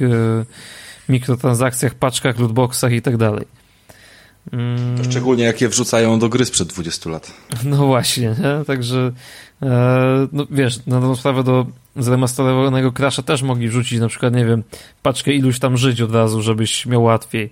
mikrotransakcjach, 1.10 1.96
paczkach, 1.96 2.40
lootboxach 2.40 2.92
i 2.92 3.02
tak 3.02 3.18
dalej. 3.18 3.46
Mm. 4.52 5.04
Szczególnie 5.04 5.44
jak 5.44 5.62
je 5.62 5.70
wrzucają 5.70 6.20
do 6.20 6.30
gry 6.30 6.46
sprzed 6.46 6.68
20 6.68 7.10
lat. 7.10 7.34
No 7.64 7.88
właśnie, 7.88 8.28
nie? 8.28 8.66
także 8.66 9.12
no 10.32 10.48
wiesz, 10.52 10.86
na 10.86 11.02
tą 11.02 11.16
sprawę 11.16 11.44
do 11.44 11.66
zremasterowanego 11.98 12.92
Crasha 12.92 13.22
też 13.24 13.42
mogli 13.42 13.70
wrzucić 13.70 14.00
na 14.00 14.08
przykład, 14.08 14.34
nie 14.34 14.46
wiem, 14.46 14.64
paczkę 15.04 15.34
iluś 15.34 15.60
tam 15.60 15.78
żyć 15.78 16.02
od 16.02 16.12
razu, 16.14 16.42
żebyś 16.42 16.86
miał 16.86 17.04
łatwiej. 17.04 17.50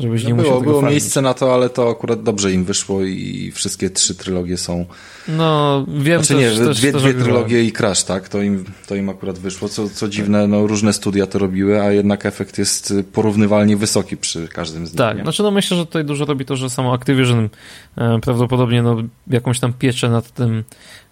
żebyś 0.00 0.22
no 0.22 0.28
nie 0.28 0.34
było, 0.34 0.46
musiał 0.46 0.60
tego 0.60 0.70
Było 0.70 0.80
farmić. 0.82 1.02
miejsce 1.02 1.22
na 1.22 1.34
to, 1.34 1.54
ale 1.54 1.70
to 1.70 1.90
akurat 1.90 2.22
dobrze 2.22 2.52
im 2.52 2.64
wyszło 2.64 3.02
i 3.02 3.52
wszystkie 3.54 3.90
trzy 3.90 4.14
trylogie 4.14 4.56
są... 4.56 4.86
No, 5.28 5.84
wiem 5.88 6.24
Znaczy 6.24 6.42
też, 6.42 6.58
nie, 6.58 6.66
też, 6.66 6.80
dwie, 6.80 6.92
też 6.92 7.02
dwie 7.02 7.14
trylogie 7.14 7.64
i 7.64 7.72
Crash, 7.72 8.04
tak? 8.04 8.28
To 8.28 8.42
im, 8.42 8.64
to 8.86 8.94
im 8.94 9.08
akurat 9.08 9.38
wyszło. 9.38 9.68
Co, 9.68 9.88
co 9.88 10.08
dziwne, 10.08 10.46
no 10.46 10.66
różne 10.66 10.92
studia 10.92 11.26
to 11.26 11.38
robiły, 11.38 11.82
a 11.82 11.92
jednak 11.92 12.26
efekt 12.26 12.58
jest 12.58 12.90
y, 12.90 13.04
porównywalnie 13.04 13.76
wysoki 13.76 14.16
przy 14.16 14.48
każdym 14.48 14.86
z 14.86 14.90
nich. 14.90 14.98
Tak, 14.98 15.16
nie? 15.16 15.22
znaczy 15.22 15.42
no 15.42 15.50
myślę, 15.50 15.76
że 15.76 15.86
tutaj 15.86 16.04
dużo 16.04 16.24
robi 16.24 16.44
to, 16.44 16.56
że 16.56 16.70
samo 16.70 16.94
Activision 16.94 17.48
e, 17.96 18.18
prawdopodobnie 18.20 18.82
no, 18.82 18.96
jakąś 19.26 19.60
tam 19.60 19.72
pieczę 19.72 20.08
nad 20.08 20.30
tym, 20.30 20.64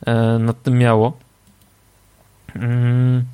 e, 0.06 0.38
nad 0.38 0.62
tym 0.62 0.78
miało. 0.78 1.27
Mm, 2.54 3.24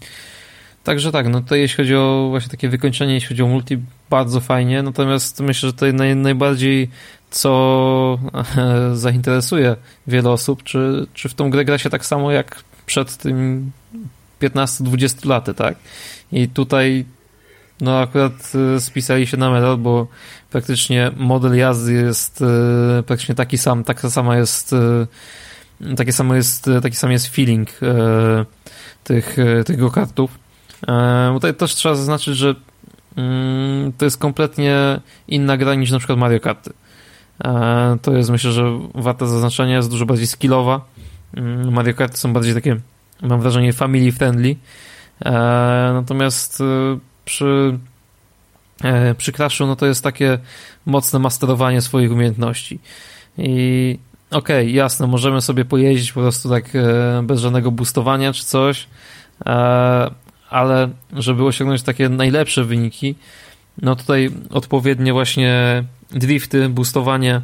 także 0.84 1.12
tak, 1.12 1.28
no 1.28 1.40
tutaj 1.40 1.60
jeśli 1.60 1.76
chodzi 1.76 1.94
o 1.94 2.26
właśnie 2.30 2.50
takie 2.50 2.68
wykończenie, 2.68 3.14
jeśli 3.14 3.28
chodzi 3.28 3.42
o 3.42 3.46
multi, 3.46 3.78
bardzo 4.10 4.40
fajnie, 4.40 4.82
natomiast 4.82 5.40
myślę, 5.40 5.68
że 5.68 5.72
tutaj 5.72 5.94
naj, 5.94 6.16
najbardziej 6.16 6.90
co 7.30 8.18
zainteresuje 8.94 9.76
wiele 10.06 10.30
osób, 10.30 10.62
czy, 10.62 11.06
czy 11.14 11.28
w 11.28 11.34
tą 11.34 11.50
grę 11.50 11.64
gra 11.64 11.78
się 11.78 11.90
tak 11.90 12.06
samo 12.06 12.32
jak 12.32 12.64
przed 12.86 13.16
tym 13.16 13.70
15-20 14.40 15.28
laty, 15.28 15.54
tak? 15.54 15.76
I 16.32 16.48
tutaj 16.48 17.04
no 17.80 18.00
akurat 18.00 18.52
y, 18.76 18.80
spisali 18.80 19.26
się 19.26 19.36
na 19.36 19.50
medal, 19.50 19.76
bo 19.76 20.06
praktycznie 20.50 21.10
model 21.16 21.56
jazdy 21.56 21.92
jest 21.92 22.40
y, 22.40 23.02
praktycznie 23.02 23.34
taki 23.34 23.58
sam, 23.58 23.84
taka 23.84 24.10
sama 24.10 24.36
jest 24.36 24.72
y, 24.72 25.96
takie 25.96 26.12
samo 26.12 26.34
jest, 26.34 26.70
taki 26.82 26.96
sam 26.96 27.12
jest 27.12 27.26
feeling 27.26 27.68
tych, 29.04 29.38
y, 29.38 29.64
tych 29.66 29.78
go-kartów. 29.78 30.38
E, 30.88 31.30
Tutaj 31.34 31.54
też 31.54 31.74
trzeba 31.74 31.94
zaznaczyć, 31.94 32.36
że 32.36 32.54
mm, 33.16 33.92
to 33.92 34.04
jest 34.04 34.18
kompletnie 34.18 35.00
inna 35.28 35.56
gra 35.56 35.74
niż 35.74 35.90
na 35.90 35.98
przykład 35.98 36.18
Mario 36.18 36.40
Karty. 36.40 36.72
E, 37.44 37.96
To 38.02 38.12
jest 38.16 38.30
myślę, 38.30 38.52
że 38.52 38.78
warte 38.94 39.26
zaznaczenia, 39.26 39.76
jest 39.76 39.90
dużo 39.90 40.06
bardziej 40.06 40.26
skillowa. 40.26 40.80
Mm, 41.36 41.72
Mario 41.72 41.94
Karty 41.94 42.16
są 42.16 42.32
bardziej 42.32 42.54
takie, 42.54 42.76
mam 43.22 43.40
wrażenie, 43.40 43.72
family 43.72 44.12
friendly. 44.12 44.56
E, 45.24 45.30
Natomiast 45.94 46.62
przy, 47.24 47.78
e, 48.84 49.14
przy 49.14 49.32
Crashu, 49.32 49.66
no 49.66 49.76
to 49.76 49.86
jest 49.86 50.04
takie 50.04 50.38
mocne 50.86 51.18
masterowanie 51.18 51.80
swoich 51.80 52.12
umiejętności. 52.12 52.80
I 53.38 53.98
okej, 54.30 54.66
okay, 54.66 54.70
jasne, 54.70 55.06
możemy 55.06 55.40
sobie 55.40 55.64
pojeździć 55.64 56.12
po 56.12 56.20
prostu 56.20 56.48
tak 56.48 56.64
e, 56.76 57.22
bez 57.22 57.40
żadnego 57.40 57.70
boostowania 57.70 58.32
czy 58.32 58.44
coś, 58.44 58.86
e, 59.46 60.10
ale 60.50 60.88
żeby 61.12 61.44
osiągnąć 61.44 61.82
takie 61.82 62.08
najlepsze 62.08 62.64
wyniki, 62.64 63.14
no 63.82 63.96
tutaj 63.96 64.30
odpowiednie 64.50 65.12
właśnie 65.12 65.84
drifty, 66.10 66.68
boostowanie, 66.68 67.40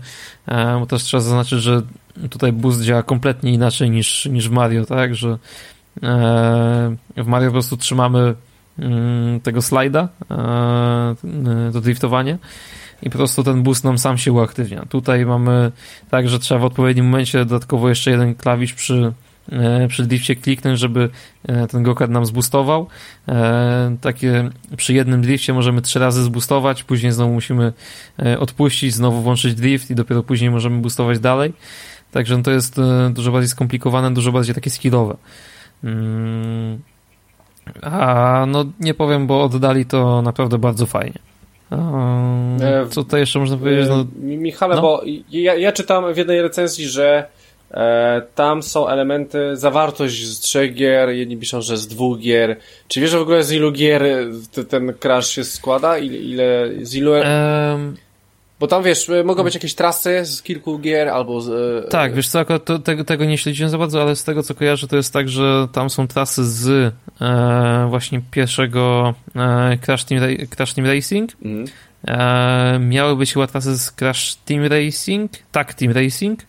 e, 0.46 0.78
bo 0.80 0.86
też 0.86 1.02
trzeba 1.02 1.20
zaznaczyć, 1.20 1.62
że 1.62 1.82
tutaj 2.30 2.52
boost 2.52 2.82
działa 2.82 3.02
kompletnie 3.02 3.52
inaczej 3.52 3.90
niż, 3.90 4.26
niż 4.26 4.48
w 4.48 4.52
Mario, 4.52 4.86
tak, 4.86 5.14
że 5.14 5.38
w 7.16 7.26
Mario 7.26 7.48
po 7.48 7.52
prostu 7.52 7.76
trzymamy 7.76 8.34
mm, 8.78 9.40
tego 9.40 9.62
slajda 9.62 10.08
e, 10.30 11.14
do 11.72 11.80
driftowania 11.80 12.38
i 13.02 13.10
po 13.10 13.18
prostu 13.18 13.44
ten 13.44 13.62
boost 13.62 13.84
nam 13.84 13.98
sam 13.98 14.18
się 14.18 14.32
uaktywnia. 14.32 14.84
Tutaj 14.88 15.26
mamy 15.26 15.72
tak, 16.10 16.28
że 16.28 16.38
trzeba 16.38 16.60
w 16.60 16.64
odpowiednim 16.64 17.04
momencie 17.04 17.38
dodatkowo 17.38 17.88
jeszcze 17.88 18.10
jeden 18.10 18.34
klawisz 18.34 18.72
przy, 18.72 19.12
e, 19.52 19.88
przy 19.88 20.06
drifcie 20.06 20.36
kliknąć, 20.36 20.78
żeby 20.78 21.10
e, 21.48 21.66
ten 21.66 21.82
go-kart 21.82 22.10
nam 22.10 22.26
zboostował. 22.26 22.86
E, 23.28 23.96
takie 24.00 24.50
przy 24.76 24.94
jednym 24.94 25.22
drifcie 25.22 25.54
możemy 25.54 25.82
trzy 25.82 25.98
razy 25.98 26.22
zboostować, 26.22 26.84
później 26.84 27.12
znowu 27.12 27.32
musimy 27.32 27.72
odpuścić, 28.38 28.94
znowu 28.94 29.22
włączyć 29.22 29.54
drift 29.54 29.90
i 29.90 29.94
dopiero 29.94 30.22
później 30.22 30.50
możemy 30.50 30.80
boostować 30.80 31.18
dalej. 31.18 31.52
Także 32.12 32.36
no 32.36 32.42
to 32.42 32.50
jest 32.50 32.80
dużo 33.10 33.32
bardziej 33.32 33.48
skomplikowane, 33.48 34.14
dużo 34.14 34.32
bardziej 34.32 34.54
takie 34.54 34.70
skillowe. 34.70 35.16
Mm. 35.84 36.78
A 37.82 38.44
no 38.48 38.64
nie 38.80 38.94
powiem, 38.94 39.26
bo 39.26 39.42
oddali 39.42 39.86
to 39.86 40.22
naprawdę 40.22 40.58
bardzo 40.58 40.86
fajnie. 40.86 41.29
E, 41.72 42.86
Co 42.90 43.04
to 43.04 43.16
jeszcze 43.16 43.38
można 43.38 43.56
powiedzieć? 43.56 43.86
No, 43.88 44.04
Mi- 44.22 44.36
Michale, 44.38 44.74
no. 44.76 44.82
bo 44.82 45.02
ja, 45.30 45.54
ja 45.54 45.72
czytam 45.72 46.14
w 46.14 46.16
jednej 46.16 46.42
recenzji, 46.42 46.86
że 46.88 47.24
e, 47.70 48.22
tam 48.34 48.62
są 48.62 48.88
elementy, 48.88 49.56
zawartość 49.56 50.26
z 50.26 50.40
trzech 50.40 50.74
gier, 50.74 51.08
jedni 51.08 51.36
piszą, 51.36 51.60
że 51.60 51.76
z 51.76 51.86
dwóch 51.86 52.18
gier. 52.18 52.56
Czy 52.88 53.00
wiesz 53.00 53.14
w 53.16 53.20
ogóle 53.22 53.44
z 53.44 53.52
ilu 53.52 53.72
gier 53.72 54.02
t- 54.52 54.64
ten 54.64 54.92
crash 55.00 55.28
się 55.30 55.44
składa? 55.44 55.98
Ile, 55.98 56.16
ile 56.18 56.68
z 56.86 56.94
ilu... 56.94 57.14
em, 57.14 57.96
Bo 58.60 58.66
tam 58.66 58.82
wiesz, 58.82 59.08
e, 59.08 59.24
mogą 59.24 59.42
być 59.42 59.54
jakieś 59.54 59.74
trasy 59.74 60.24
z 60.24 60.42
kilku 60.42 60.78
gier, 60.78 61.08
albo 61.08 61.40
z... 61.40 61.48
e, 61.86 61.88
tak, 61.88 62.14
wiesz 62.14 62.28
co, 62.28 62.58
to, 62.58 62.78
tego, 62.78 63.04
tego 63.04 63.24
nie 63.24 63.38
śledziłem 63.38 63.70
za 63.70 63.78
bardzo, 63.78 64.02
ale 64.02 64.16
z 64.16 64.24
tego 64.24 64.42
co 64.42 64.54
kojarzę, 64.54 64.88
to 64.88 64.96
jest 64.96 65.12
tak, 65.12 65.28
że 65.28 65.68
tam 65.72 65.90
są 65.90 66.06
trasy 66.06 66.44
z 66.44 66.94
e, 67.20 67.86
właśnie 67.88 68.20
pierwszego 68.30 69.14
e, 69.36 69.78
Crash, 69.78 70.04
Team, 70.04 70.22
Ra- 70.22 70.46
Crash 70.50 70.74
Team 70.74 70.86
Racing. 70.86 71.32
Mhm. 71.42 71.66
E, 72.08 72.78
miały 72.78 73.16
być 73.16 73.32
chyba 73.32 73.46
trasy 73.46 73.78
z 73.78 73.92
Crash 73.92 74.34
Team 74.34 74.66
Racing, 74.66 75.32
tak, 75.52 75.74
Team 75.74 75.92
Racing 75.92 76.40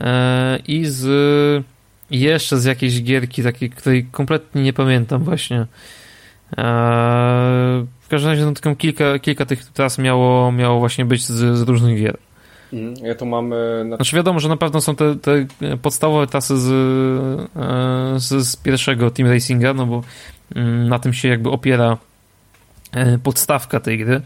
e, 0.00 0.58
i 0.68 0.84
z 0.86 1.64
jeszcze 2.10 2.58
z 2.58 2.64
jakiejś 2.64 3.02
gierki 3.02 3.42
takiej, 3.42 3.70
której 3.70 4.06
kompletnie 4.12 4.62
nie 4.62 4.72
pamiętam 4.72 5.24
właśnie. 5.24 5.56
E, 5.60 5.66
w 7.93 7.93
każdym 8.14 8.30
razie 8.30 8.44
no, 8.44 8.52
tylko 8.52 8.76
kilka, 8.76 9.18
kilka 9.18 9.46
tych 9.46 9.64
tras 9.64 9.98
miało, 9.98 10.52
miało 10.52 10.78
właśnie 10.78 11.04
być 11.04 11.26
z, 11.26 11.58
z 11.58 11.62
różnych 11.62 12.00
gier. 12.00 12.16
Mhm. 12.72 13.06
Ja 13.06 13.26
mam... 13.26 13.52
e, 13.52 13.84
Na... 13.84 13.96
Znaczy 13.96 14.16
wiadomo, 14.16 14.40
że 14.40 14.48
na 14.48 14.56
pewno 14.56 14.80
są 14.80 14.96
te, 14.96 15.16
te 15.16 15.46
podstawowe 15.82 16.26
trasy 16.26 16.58
z, 16.58 16.68
e, 17.56 18.20
z, 18.20 18.48
z 18.48 18.56
pierwszego 18.56 19.10
Team 19.10 19.28
Racinga, 19.28 19.74
no 19.74 19.86
bo 19.86 20.02
mm, 20.54 20.88
na 20.88 20.98
tym 20.98 21.12
się 21.12 21.28
jakby 21.28 21.50
opiera 21.50 21.98
e, 22.92 23.18
podstawka 23.18 23.80
tej 23.80 23.98
gry, 23.98 24.20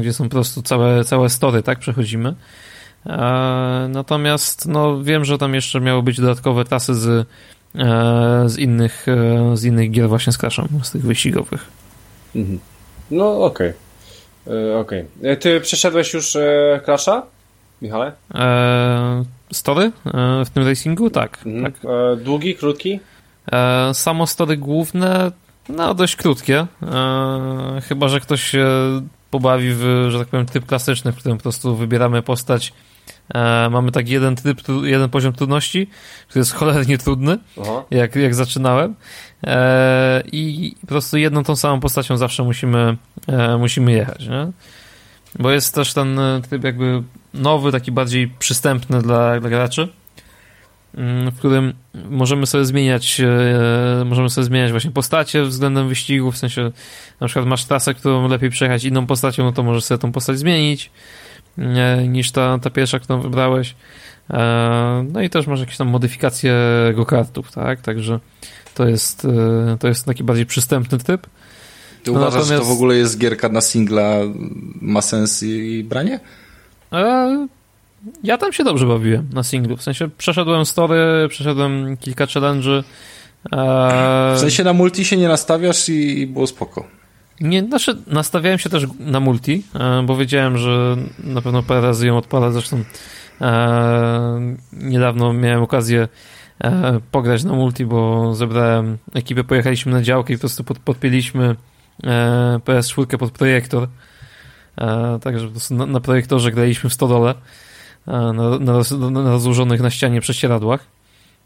gdzie 0.00 0.12
są 0.12 0.24
po 0.24 0.30
prostu 0.30 0.62
całe, 0.62 1.04
całe 1.04 1.28
story, 1.28 1.62
tak, 1.62 1.78
przechodzimy. 1.78 2.34
Natomiast 3.88 4.68
no, 4.68 5.02
wiem, 5.02 5.24
że 5.24 5.38
tam 5.38 5.54
jeszcze 5.54 5.80
miały 5.80 6.02
być 6.02 6.20
dodatkowe 6.20 6.64
trasy 6.64 6.94
z, 6.94 7.28
z, 8.46 8.58
innych, 8.58 9.06
z 9.54 9.64
innych 9.64 9.90
gier 9.90 10.08
właśnie 10.08 10.32
z 10.32 10.38
Crashem, 10.38 10.68
z 10.82 10.90
tych 10.90 11.02
wyścigowych. 11.02 11.66
Mhm. 12.36 12.58
No, 13.12 13.44
okej. 13.44 13.72
E, 14.46 14.78
Okej. 14.78 15.04
E, 15.22 15.36
Ty 15.36 15.60
przeszedłeś 15.60 16.14
już 16.14 16.36
e, 16.36 16.80
Crasha, 16.84 17.22
Michale? 17.82 18.12
E, 18.34 19.24
Story 19.52 19.84
e, 20.06 20.44
w 20.44 20.50
tym 20.50 20.66
racingu? 20.68 21.10
Tak, 21.10 21.38
Mhm. 21.46 21.72
tak. 21.72 21.84
E, 21.84 22.16
Długi, 22.16 22.54
krótki? 22.54 23.00
E, 23.52 23.94
Samo 23.94 24.26
story 24.26 24.56
główne, 24.56 25.30
no 25.68 25.94
dość 25.94 26.16
krótkie. 26.16 26.66
Chyba, 27.88 28.08
że 28.08 28.20
ktoś 28.20 28.42
się 28.42 28.66
pobawi 29.30 29.68
w, 29.74 30.06
że 30.08 30.18
tak 30.18 30.28
powiem, 30.28 30.46
tryb 30.46 30.66
klasyczny, 30.66 31.12
w 31.12 31.16
którym 31.16 31.38
po 31.38 31.42
prostu 31.42 31.76
wybieramy 31.76 32.22
postać. 32.22 32.72
E, 33.34 33.70
Mamy 33.70 33.92
tak 33.92 34.08
jeden 34.08 34.36
tryb, 34.36 34.60
tru- 34.62 34.84
jeden 34.84 35.10
poziom 35.10 35.32
trudności, 35.32 35.86
który 36.28 36.40
jest 36.40 36.52
cholernie 36.54 36.98
trudny, 36.98 37.38
Aha. 37.60 37.84
jak, 37.90 38.16
jak 38.16 38.34
zaczynałem. 38.34 38.94
E, 39.46 40.22
I 40.32 40.74
po 40.80 40.86
prostu 40.86 41.16
jedną 41.16 41.44
tą 41.44 41.56
samą 41.56 41.80
postacią 41.80 42.16
zawsze 42.16 42.42
musimy, 42.42 42.96
e, 43.26 43.58
musimy 43.58 43.92
jechać, 43.92 44.28
nie? 44.28 44.46
Bo 45.38 45.50
jest 45.50 45.74
też 45.74 45.94
ten 45.94 46.20
tryb 46.48 46.64
jakby 46.64 47.02
nowy, 47.34 47.72
taki 47.72 47.92
bardziej 47.92 48.28
przystępny 48.38 49.02
dla, 49.02 49.40
dla 49.40 49.50
graczy, 49.50 49.88
mm, 50.94 51.30
w 51.30 51.38
którym 51.38 51.74
możemy 52.10 52.46
sobie 52.46 52.64
zmieniać 52.64 53.20
możemy 54.04 54.30
sobie 54.30 54.44
zmieniać 54.44 54.70
właśnie 54.70 54.90
postacie 54.90 55.42
względem 55.42 55.88
wyścigu, 55.88 56.32
w 56.32 56.36
sensie 56.36 56.70
na 57.20 57.26
przykład 57.26 57.46
masz 57.46 57.64
trasę, 57.64 57.94
którą 57.94 58.28
lepiej 58.28 58.50
przejechać 58.50 58.84
inną 58.84 59.06
postacią, 59.06 59.44
no 59.44 59.52
to 59.52 59.62
możesz 59.62 59.84
sobie 59.84 59.98
tą 59.98 60.12
postać 60.12 60.38
zmienić 60.38 60.90
niż 62.08 62.30
ta, 62.32 62.58
ta 62.58 62.70
pierwsza, 62.70 62.98
którą 62.98 63.20
wybrałeś. 63.20 63.74
E, 64.30 65.06
No 65.12 65.20
i 65.22 65.30
też 65.30 65.46
masz 65.46 65.60
jakieś 65.60 65.76
tam 65.76 65.88
modyfikacje 65.88 66.54
go-kartów, 66.96 67.52
tak? 67.52 67.80
Także 67.80 68.20
to 68.74 68.88
jest, 68.88 69.24
e, 69.24 69.76
to 69.80 69.88
jest 69.88 70.04
taki 70.06 70.24
bardziej 70.24 70.46
przystępny 70.46 70.98
typ. 70.98 71.26
Ty 72.02 72.10
No 72.12 72.18
uważasz, 72.20 72.32
że 72.32 72.48
to 72.48 72.54
natomiast- 72.54 72.68
w 72.68 72.72
ogóle 72.72 72.96
jest 72.96 73.18
gierka 73.18 73.48
na 73.48 73.60
singla, 73.60 74.16
ma 74.80 75.02
sens 75.02 75.42
i 75.42 75.84
branie? 75.88 76.20
E, 76.92 77.46
Ja 78.24 78.38
tam 78.38 78.52
się 78.52 78.64
dobrze 78.64 78.86
bawiłem 78.86 79.28
na 79.32 79.42
singlu. 79.42 79.76
W 79.76 79.82
sensie 79.82 80.08
przeszedłem 80.18 80.66
story, 80.66 81.26
przeszedłem 81.28 81.96
kilka 81.96 82.24
challenge'y. 82.24 82.82
W 84.34 84.38
sensie 84.40 84.64
na 84.64 84.72
multi 84.72 85.04
się 85.04 85.16
nie 85.16 85.28
nastawiasz 85.28 85.88
i, 85.88 86.20
i 86.20 86.26
było 86.26 86.46
spoko. 86.46 86.86
Nie, 87.42 87.62
znaczy 87.62 87.98
nastawiałem 88.06 88.58
się 88.58 88.70
też 88.70 88.86
na 89.00 89.20
multi, 89.20 89.62
e, 89.74 90.02
bo 90.06 90.16
wiedziałem, 90.16 90.58
że 90.58 90.96
na 91.24 91.42
pewno 91.42 91.62
parę 91.62 91.80
razy 91.80 92.06
ją 92.06 92.16
odpalę. 92.16 92.52
Zresztą 92.52 92.84
e, 93.40 94.54
niedawno 94.72 95.32
miałem 95.32 95.62
okazję 95.62 96.08
e, 96.64 97.00
pograć 97.10 97.44
na 97.44 97.52
multi, 97.52 97.86
bo 97.86 98.34
zebrałem 98.34 98.98
ekipę, 99.14 99.44
pojechaliśmy 99.44 99.92
na 99.92 100.02
działkę 100.02 100.32
i 100.32 100.36
po 100.36 100.40
prostu 100.40 100.64
pod, 100.64 100.78
podpięliśmy 100.78 101.56
e, 102.04 102.60
PS4 102.64 103.18
pod 103.18 103.30
projektor. 103.30 103.88
E, 104.78 105.18
także 105.22 105.48
na, 105.70 105.86
na 105.86 106.00
projektorze 106.00 106.52
graliśmy 106.52 106.90
w 106.90 106.94
stodole 106.94 107.34
e, 108.08 108.12
na, 108.12 108.58
na, 108.58 109.10
na 109.10 109.30
rozłożonych 109.30 109.80
na 109.80 109.90
ścianie 109.90 110.20
prześcieradłach. 110.20 110.86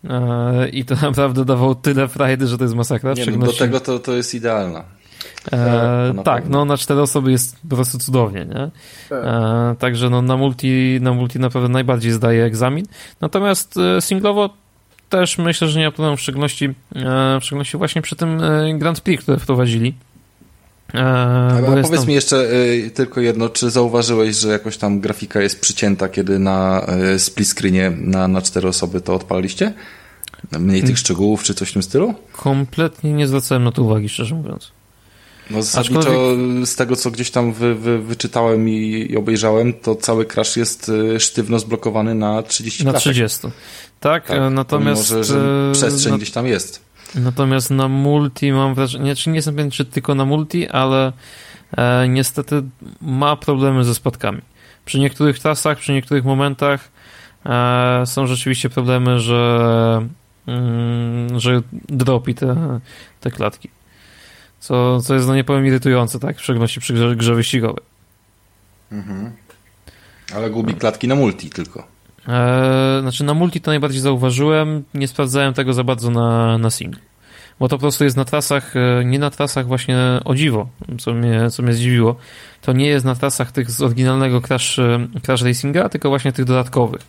E, 0.04 0.68
I 0.68 0.84
to 0.84 0.94
naprawdę 1.08 1.44
dawało 1.44 1.74
tyle 1.74 2.08
frajdy, 2.08 2.46
że 2.46 2.58
to 2.58 2.64
jest 2.64 2.74
masakra. 2.74 3.12
Nie, 3.12 3.26
no, 3.26 3.46
do 3.46 3.52
tego 3.52 3.80
to, 3.80 3.98
to 3.98 4.12
jest 4.16 4.34
idealna. 4.34 4.95
E, 5.52 6.14
tak, 6.24 6.48
no 6.48 6.64
na 6.64 6.76
cztery 6.76 7.00
osoby 7.00 7.30
jest 7.30 7.56
po 7.68 7.76
prostu 7.76 7.98
cudownie, 7.98 8.46
nie? 8.46 8.70
Tak. 9.08 9.24
E, 9.24 9.74
także 9.78 10.10
no, 10.10 10.22
na, 10.22 10.36
multi, 10.36 10.98
na 11.00 11.12
multi 11.12 11.38
naprawdę 11.38 11.68
najbardziej 11.68 12.12
zdaje 12.12 12.44
egzamin. 12.44 12.86
Natomiast 13.20 13.76
e, 13.76 14.00
singlowo 14.00 14.50
też 15.08 15.38
myślę, 15.38 15.68
że 15.68 15.78
nie 15.78 15.84
ma 15.84 15.90
problemu, 15.90 16.16
w 16.16 16.20
szczególności, 16.20 16.64
e, 16.64 17.40
w 17.40 17.44
szczególności 17.44 17.76
właśnie 17.76 18.02
przy 18.02 18.16
tym 18.16 18.44
e, 18.44 18.78
Grand 18.78 19.00
Prix, 19.00 19.22
które 19.22 19.38
wprowadzili. 19.38 19.94
Powiedz 21.66 21.90
tam... 21.90 22.06
mi 22.06 22.14
jeszcze 22.14 22.36
y, 22.36 22.90
tylko 22.94 23.20
jedno, 23.20 23.48
czy 23.48 23.70
zauważyłeś, 23.70 24.36
że 24.36 24.48
jakoś 24.48 24.76
tam 24.76 25.00
grafika 25.00 25.40
jest 25.40 25.60
przycięta, 25.60 26.08
kiedy 26.08 26.38
na 26.38 26.86
y, 27.14 27.18
split 27.18 27.48
screenie 27.48 27.92
na, 27.98 28.28
na 28.28 28.42
cztery 28.42 28.68
osoby 28.68 29.00
to 29.00 29.14
odpaliście? 29.14 29.72
Mniej 30.58 30.82
tych 30.82 30.98
szczegółów, 30.98 31.42
czy 31.42 31.54
coś 31.54 31.70
w 31.70 31.72
tym 31.72 31.82
stylu? 31.82 32.14
Kompletnie 32.32 33.12
nie 33.12 33.26
zwracałem 33.26 33.64
na 33.64 33.72
to 33.72 33.82
uwagi, 33.82 34.08
szczerze 34.08 34.34
mówiąc. 34.34 34.72
No 35.50 35.62
zasadniczo 35.62 36.00
Aczkolwiek... 36.00 36.68
z 36.68 36.76
tego, 36.76 36.96
co 36.96 37.10
gdzieś 37.10 37.30
tam 37.30 37.52
wy, 37.52 37.74
wy, 37.74 37.98
wyczytałem 37.98 38.68
i, 38.68 39.06
i, 39.10 39.16
obejrzałem, 39.16 39.72
to 39.72 39.94
cały 39.94 40.24
crash 40.24 40.56
jest 40.56 40.92
sztywno 41.18 41.58
zblokowany 41.58 42.14
na 42.14 42.42
30 42.42 42.84
Na 42.84 42.92
30. 42.92 43.38
Tak, 44.00 44.26
tak 44.26 44.40
natomiast... 44.50 45.10
Może, 45.10 45.24
że 45.24 45.70
przestrzeń 45.72 46.12
no... 46.12 46.16
gdzieś 46.16 46.30
tam 46.30 46.46
jest. 46.46 46.86
Natomiast 47.14 47.70
na 47.70 47.88
multi 47.88 48.52
mam 48.52 48.74
wrażenie, 48.74 49.16
czy 49.16 49.30
nie 49.30 49.36
jestem 49.36 49.54
pewien, 49.54 49.70
czy 49.70 49.84
tylko 49.84 50.14
na 50.14 50.24
multi, 50.24 50.68
ale 50.68 51.12
e, 51.76 52.08
niestety 52.08 52.62
ma 53.00 53.36
problemy 53.36 53.84
ze 53.84 53.94
spadkami. 53.94 54.42
Przy 54.84 54.98
niektórych 54.98 55.38
trasach, 55.38 55.78
przy 55.78 55.92
niektórych 55.92 56.24
momentach 56.24 56.90
e, 57.46 58.02
są 58.06 58.26
rzeczywiście 58.26 58.70
problemy, 58.70 59.20
że, 59.20 60.08
mm, 60.46 61.40
że 61.40 61.62
dropi 61.88 62.34
te, 62.34 62.80
te 63.20 63.30
klatki. 63.30 63.70
Co, 64.66 65.00
co 65.00 65.14
jest, 65.14 65.26
no 65.26 65.34
nie 65.34 65.44
powiem, 65.44 65.66
irytujące, 65.66 66.18
tak? 66.18 66.36
W 66.36 66.42
szczególności 66.42 66.80
przy 66.80 66.94
grze, 66.94 67.16
grze 67.16 67.34
wyścigowej. 67.34 67.84
Mhm. 68.92 69.32
Ale 70.34 70.50
gubi 70.50 70.74
klatki 70.74 71.08
na 71.08 71.14
multi 71.14 71.50
tylko. 71.50 71.86
Eee, 72.28 73.00
znaczy 73.00 73.24
na 73.24 73.34
multi 73.34 73.60
to 73.60 73.70
najbardziej 73.70 74.00
zauważyłem, 74.00 74.84
nie 74.94 75.08
sprawdzałem 75.08 75.54
tego 75.54 75.72
za 75.72 75.84
bardzo 75.84 76.10
na, 76.10 76.58
na 76.58 76.70
single. 76.70 77.00
Bo 77.60 77.68
to 77.68 77.76
po 77.76 77.80
prostu 77.80 78.04
jest 78.04 78.16
na 78.16 78.24
trasach, 78.24 78.76
e, 78.76 79.04
nie 79.04 79.18
na 79.18 79.30
trasach 79.30 79.66
właśnie 79.66 79.98
o 80.24 80.34
dziwo, 80.34 80.68
co 80.98 81.12
mnie, 81.12 81.50
co 81.50 81.62
mnie 81.62 81.72
zdziwiło. 81.72 82.16
To 82.62 82.72
nie 82.72 82.86
jest 82.86 83.04
na 83.04 83.14
trasach 83.14 83.52
tych 83.52 83.70
z 83.70 83.82
oryginalnego 83.82 84.40
Crash, 84.40 84.78
e, 84.78 85.08
Crash 85.22 85.42
Racinga, 85.42 85.88
tylko 85.88 86.08
właśnie 86.08 86.32
tych 86.32 86.44
dodatkowych. 86.44 87.02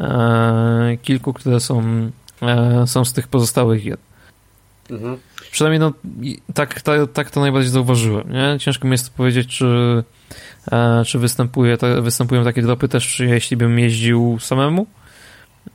Eee, 0.00 0.98
kilku, 0.98 1.32
które 1.32 1.60
są, 1.60 1.82
e, 2.42 2.86
są 2.86 3.04
z 3.04 3.12
tych 3.12 3.28
pozostałych 3.28 3.82
gier. 3.82 3.98
Mhm. 4.90 5.18
Przynajmniej 5.56 5.80
no, 5.80 5.92
tak, 6.54 6.82
tak, 6.82 7.00
tak 7.12 7.30
to 7.30 7.40
najbardziej 7.40 7.70
zauważyłem. 7.70 8.32
Nie? 8.32 8.56
Ciężko 8.58 8.88
mi 8.88 8.92
jest 8.92 9.14
powiedzieć, 9.14 9.48
czy, 9.48 9.66
e, 10.72 11.02
czy 11.06 11.18
występuje, 11.18 11.76
występują 12.00 12.44
takie 12.44 12.62
dropy 12.62 12.88
też, 12.88 13.20
jeśli 13.20 13.56
bym 13.56 13.78
jeździł 13.78 14.38
samemu, 14.40 14.86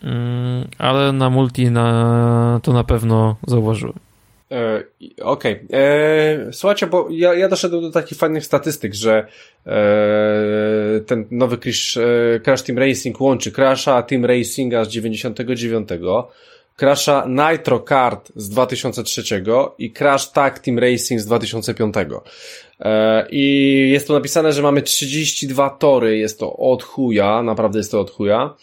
mm, 0.03 0.67
ale 0.77 1.11
na 1.11 1.29
multi 1.29 1.71
na, 1.71 2.59
to 2.63 2.73
na 2.73 2.83
pewno 2.83 3.35
zauważyłem. 3.47 3.93
E, 4.51 4.83
Okej. 5.21 5.53
Okay. 5.53 5.79
E, 5.79 6.53
słuchajcie, 6.53 6.87
bo 6.87 7.07
ja, 7.09 7.33
ja 7.33 7.47
doszedłem 7.47 7.81
do 7.81 7.91
takich 7.91 8.17
fajnych 8.17 8.45
statystyk, 8.45 8.93
że 8.93 9.27
e, 9.67 10.99
ten 11.05 11.25
nowy 11.31 11.57
Crash, 11.57 11.97
e, 11.97 12.39
Crash 12.43 12.61
Team 12.61 12.79
Racing 12.79 13.21
łączy 13.21 13.51
Crasha 13.51 14.03
Team 14.03 14.25
Racinga 14.25 14.85
z 14.85 14.89
99 14.89 15.89
Crasha 16.77 17.27
Nitro 17.27 17.79
Kart 17.79 18.31
z 18.35 18.49
2003 18.49 19.43
i 19.79 19.91
Crash 19.91 20.31
Tag 20.31 20.59
Team 20.59 20.79
Racing 20.79 21.21
z 21.21 21.25
2005. 21.25 21.95
E, 22.79 23.27
I 23.29 23.89
jest 23.91 24.07
tu 24.07 24.13
napisane, 24.13 24.53
że 24.53 24.61
mamy 24.61 24.81
32 24.81 25.69
tory, 25.69 26.17
jest 26.17 26.39
to 26.39 26.57
od 26.57 26.83
chuja, 26.83 27.43
naprawdę 27.43 27.79
jest 27.79 27.91
to 27.91 27.99
od 27.99 28.11
chuja, 28.11 28.53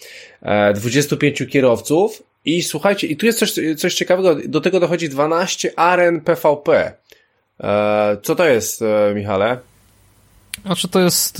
25 0.75 1.43
e, 1.43 1.47
kierowców 1.47 2.23
i 2.45 2.63
słuchajcie, 2.63 3.07
i 3.07 3.17
tu 3.17 3.27
jest 3.27 3.39
coś, 3.39 3.55
coś 3.77 3.95
ciekawego, 3.95 4.37
do 4.49 4.61
tego 4.61 4.81
dochodzi 4.81 5.09
12 5.09 5.79
aren 5.79 6.21
PvP. 6.21 6.93
E, 7.61 8.17
co 8.23 8.35
to 8.35 8.45
jest, 8.45 8.85
Michale? 9.15 9.59
Znaczy 10.67 10.89
to 10.89 11.01
jest, 11.01 11.37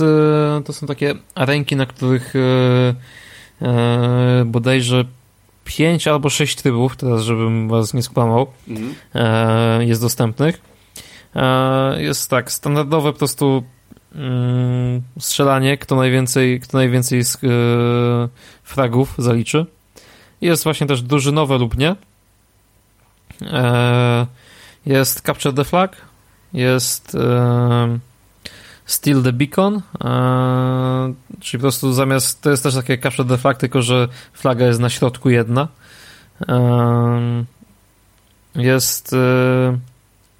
to 0.65 0.73
są 0.73 0.87
takie 0.87 1.15
arenki, 1.35 1.75
na 1.75 1.85
których 1.85 2.33
bodajże 4.45 5.05
pięć 5.77 6.07
albo 6.07 6.29
sześć 6.29 6.55
trybów, 6.55 6.95
teraz 6.95 7.21
żebym 7.21 7.69
was 7.69 7.93
nie 7.93 8.03
skłamał, 8.03 8.47
mhm. 8.67 8.95
e, 9.15 9.85
jest 9.85 10.01
dostępnych. 10.01 10.61
E, 11.35 12.03
jest 12.03 12.29
tak, 12.29 12.51
standardowe 12.51 13.11
po 13.13 13.17
prostu 13.17 13.63
mm, 14.15 15.01
strzelanie, 15.19 15.77
kto 15.77 15.95
najwięcej, 15.95 16.59
kto 16.59 16.77
najwięcej 16.77 17.23
z, 17.23 17.35
e, 17.35 17.39
fragów 18.63 19.15
zaliczy. 19.17 19.65
Jest 20.41 20.63
właśnie 20.63 20.87
też 20.87 21.01
drużynowe 21.01 21.57
lub 21.57 21.77
nie. 21.77 21.95
E, 23.41 24.27
jest 24.85 25.21
Capture 25.21 25.55
the 25.55 25.63
Flag, 25.63 25.97
jest 26.53 27.15
e, 27.15 27.99
Steal 28.89 29.21
the 29.23 29.33
Beacon, 29.33 29.81
e, 30.03 31.13
czyli 31.39 31.59
po 31.59 31.61
prostu 31.61 31.93
zamiast, 31.93 32.41
to 32.41 32.49
jest 32.49 32.63
też 32.63 32.75
takie 32.75 32.97
capture 32.97 33.27
the 33.27 33.37
flag, 33.37 33.57
tylko 33.57 33.81
że 33.81 34.07
flaga 34.33 34.65
jest 34.65 34.79
na 34.79 34.89
środku 34.89 35.29
jedna. 35.29 35.67
E, 36.47 37.45
jest 38.55 39.13
e, 39.13 39.77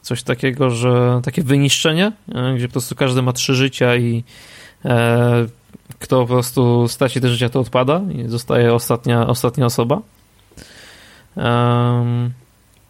coś 0.02 0.24
takiego, 0.24 0.70
że 0.70 1.22
takie 1.24 1.44
wyniszczenie, 1.44 2.12
gdzie 2.56 2.68
po 2.68 2.72
prostu 2.72 2.96
każdy 2.96 3.22
ma 3.22 3.34
trzy 3.34 3.56
życia 3.56 3.96
i 3.96 4.24
kto 6.00 6.22
po 6.22 6.28
prostu 6.28 6.88
straci 6.88 7.22
te 7.22 7.30
życia, 7.30 7.50
to 7.50 7.60
odpada 7.60 8.02
i 8.12 8.30
zostaje 8.30 8.74
ostatnia, 8.74 9.28
ostatnia 9.28 9.66
osoba. 9.66 10.02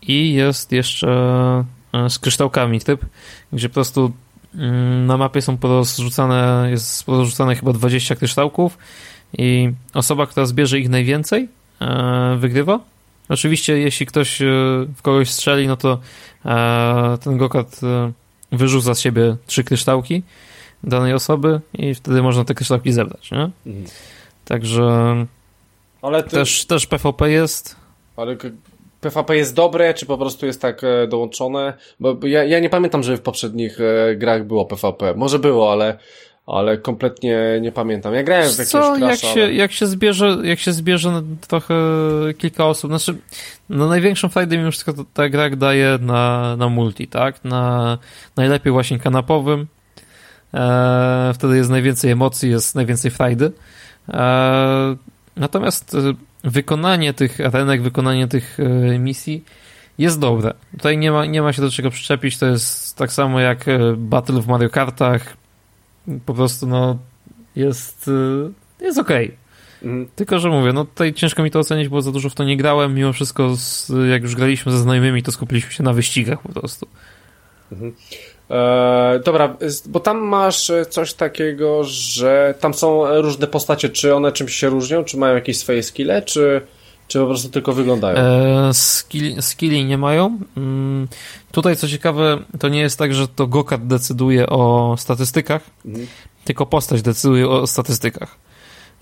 I 0.02 0.34
jest 0.34 0.72
jeszcze 0.72 1.07
z 2.10 2.19
kryształkami 2.19 2.80
typ, 2.80 3.06
gdzie 3.53 3.69
po 3.69 3.73
prostu 3.73 4.11
na 5.06 5.18
mapie 5.18 5.42
są 5.42 5.58
porozrzucane, 5.58 6.68
jest 6.72 7.04
porozrzucane 7.04 7.56
chyba 7.56 7.74
20 7.74 8.16
kryształków 8.16 8.78
i 9.38 9.72
osoba, 9.94 10.28
która 10.28 10.46
zbierze 10.46 10.80
ich 10.80 10.90
najwięcej, 10.90 11.50
e, 11.82 12.36
wygrywa. 12.40 12.80
Oczywiście, 13.30 13.78
jeśli 13.78 14.06
ktoś 14.06 14.42
e, 14.42 14.46
w 14.96 15.02
kogoś 15.02 15.30
strzeli, 15.30 15.68
no 15.68 15.78
to 15.78 16.00
e, 16.46 17.18
ten 17.24 17.38
gokart 17.38 17.82
wyrzuca 18.52 18.96
z 18.96 19.00
siebie 19.00 19.36
trzy 19.48 19.64
kryształki 19.64 20.24
danej 20.84 21.14
osoby 21.14 21.62
i 21.74 21.96
wtedy 21.96 22.22
można 22.22 22.46
te 22.46 22.54
kryształki 22.54 22.92
zebrać, 22.92 23.32
nie? 23.32 23.50
Mhm. 23.66 23.86
Także 24.46 25.16
ale 26.02 26.24
ty... 26.24 26.30
też, 26.30 26.66
też 26.66 26.88
PvP 26.88 27.32
jest. 27.32 27.76
Ale 28.18 28.36
PvP 29.02 29.38
jest 29.38 29.56
dobre, 29.56 29.94
czy 29.94 30.06
po 30.06 30.18
prostu 30.18 30.46
jest 30.46 30.62
tak 30.62 30.84
e, 30.84 31.08
dołączone? 31.08 31.74
Bo 32.00 32.18
ja, 32.24 32.44
ja 32.44 32.60
nie 32.60 32.70
pamiętam, 32.70 33.04
że 33.04 33.18
w 33.18 33.22
poprzednich 33.22 33.80
e, 33.82 34.16
grach 34.16 34.44
było 34.44 34.66
PvP. 34.66 35.14
Może 35.16 35.40
było, 35.40 35.72
ale, 35.72 35.98
ale 36.48 36.78
kompletnie 36.78 37.60
nie 37.62 37.72
pamiętam. 37.72 38.14
Ja 38.14 38.24
grałem 38.24 38.50
w 38.50 38.52
jakieś 38.52 38.68
Co, 38.68 38.98
jak 38.98 39.20
się, 39.20 39.44
ale... 39.44 39.54
jak 39.54 39.72
się 39.72 39.88
zbierze, 39.88 40.38
jak 40.44 40.60
się 40.60 40.72
zbierze 40.72 41.22
trochę 41.48 41.76
kilka 42.38 42.66
osób, 42.66 42.92
znaczy, 42.92 43.16
no 43.70 43.88
największą 43.88 44.30
frajdę 44.30 44.58
mimo 44.58 44.72
wszystko 44.72 44.94
to 44.94 45.06
ta 45.14 45.30
gra 45.30 45.50
daje 45.50 45.98
na, 46.02 46.56
na 46.56 46.70
multi, 46.70 47.08
tak? 47.08 47.44
Na 47.44 47.98
najlepiej 48.36 48.72
właśnie 48.72 49.00
kanapowym. 49.00 49.68
E, 50.54 51.32
wtedy 51.34 51.58
jest 51.58 51.70
najwięcej 51.70 52.12
emocji, 52.12 52.50
jest 52.50 52.76
najwięcej 52.76 53.12
frajdy. 53.12 53.52
E, 54.10 54.96
natomiast 55.36 55.96
e, 55.96 56.28
wykonanie 56.44 57.14
tych 57.14 57.41
arenek, 57.41 57.82
wykonanie 57.82 58.28
tych 58.28 58.57
e, 58.60 58.99
misji 58.99 59.44
jest 59.98 60.20
dobre. 60.20 60.53
Tutaj 60.72 60.98
nie 60.98 61.11
ma, 61.11 61.26
nie 61.26 61.41
ma 61.41 61.53
się 61.53 61.61
do 61.61 61.72
czego 61.72 61.90
przyczepić, 61.90 62.38
to 62.38 62.45
jest 62.45 62.98
tak 62.98 63.11
samo 63.11 63.40
jak 63.40 63.68
e, 63.68 63.80
Battle 63.98 64.41
w 64.41 64.48
Mario 64.48 64.70
Kartach. 64.70 65.38
Po 66.26 66.34
prostu 66.34 66.68
no 66.68 66.98
jest, 67.56 68.11
e, 68.80 68.86
jest 68.86 68.99
okej. 68.99 69.26
Okay. 69.26 69.38
Mhm. 69.84 70.07
Tylko, 70.16 70.40
że 70.40 70.49
mówię, 70.49 70.74
no 70.74 70.86
tutaj 70.86 71.14
ciężko 71.14 71.44
mi 71.44 71.52
to 71.52 71.60
ocenić, 71.60 71.88
bo 71.88 72.02
za 72.02 72.11
dużo 72.11 72.30
w 72.30 72.36
to 72.36 72.44
nie 72.44 72.57
grałem. 72.57 72.95
Mimo 72.95 73.14
wszystko, 73.14 73.56
jak 74.10 74.22
już 74.22 74.36
graliśmy 74.36 74.72
ze 74.72 74.78
znajomymi, 74.78 75.24
to 75.24 75.32
skupiliśmy 75.32 75.72
się 75.72 75.84
na 75.84 75.94
wyścigach 75.94 76.41
po 76.41 76.49
prostu. 76.49 76.88
Mhm. 77.72 77.94
E, 78.50 79.20
dobra, 79.26 79.58
bo 79.86 80.00
tam 80.00 80.18
masz 80.18 80.72
coś 80.90 81.14
takiego, 81.14 81.84
że 81.84 82.54
tam 82.60 82.74
są 82.74 83.22
różne 83.22 83.48
postacie, 83.48 83.90
czy 83.90 84.16
one 84.16 84.32
czymś 84.32 84.56
się 84.56 84.70
różnią, 84.70 85.04
czy 85.04 85.18
mają 85.18 85.36
jakieś 85.36 85.58
swoje 85.58 85.84
skille, 85.84 86.22
czy, 86.22 86.62
Czy 87.08 87.20
po 87.20 87.26
prostu 87.26 87.50
tylko 87.50 87.74
wyglądają? 87.74 88.18
E, 88.18 88.74
skill, 88.74 89.42
skilli 89.42 89.86
nie 89.86 89.98
mają. 89.98 90.40
Mm, 90.58 91.08
tutaj 91.52 91.76
co 91.76 91.88
ciekawe, 91.88 92.38
to 92.60 92.70
nie 92.70 92.80
jest 92.80 93.00
tak, 93.00 93.14
że 93.14 93.28
to 93.28 93.48
Gokart 93.48 93.84
decyduje 93.84 94.48
o 94.48 94.96
statystykach, 94.98 95.62
mhm. 95.86 96.08
tylko 96.46 96.66
postać 96.66 97.02
decyduje 97.02 97.50
o 97.50 97.68
statystykach. 97.68 98.36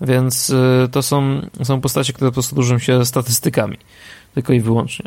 Więc 0.00 0.50
y, 0.50 0.88
to 0.92 1.02
są, 1.02 1.40
są 1.62 1.80
postacie, 1.80 2.12
które 2.12 2.30
po 2.30 2.34
prostu 2.34 2.54
dłużą 2.54 2.78
się 2.78 3.04
statystykami. 3.04 3.76
Tylko 4.34 4.52
i 4.52 4.60
wyłącznie. 4.60 5.04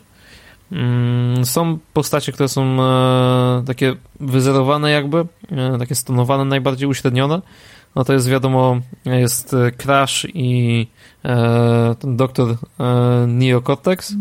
Mm, 0.72 1.46
są 1.46 1.80
postacie, 1.94 2.32
które 2.32 2.50
są 2.50 2.84
e, 2.84 3.64
takie 3.66 3.96
wyzerowane 4.20 4.92
jakby, 4.92 5.26
e, 5.52 5.78
takie 5.80 5.96
stonowane, 5.96 6.46
najbardziej 6.46 6.90
uśrednione. 6.90 7.42
No 7.96 8.04
to 8.04 8.14
jest 8.14 8.30
wiadomo, 8.30 8.80
jest 9.06 9.56
Crash 9.78 10.28
i 10.34 10.88
e, 11.26 11.96
ten 12.00 12.18
doktor 12.18 12.56
Neo 13.28 13.62
Cortex. 13.62 14.14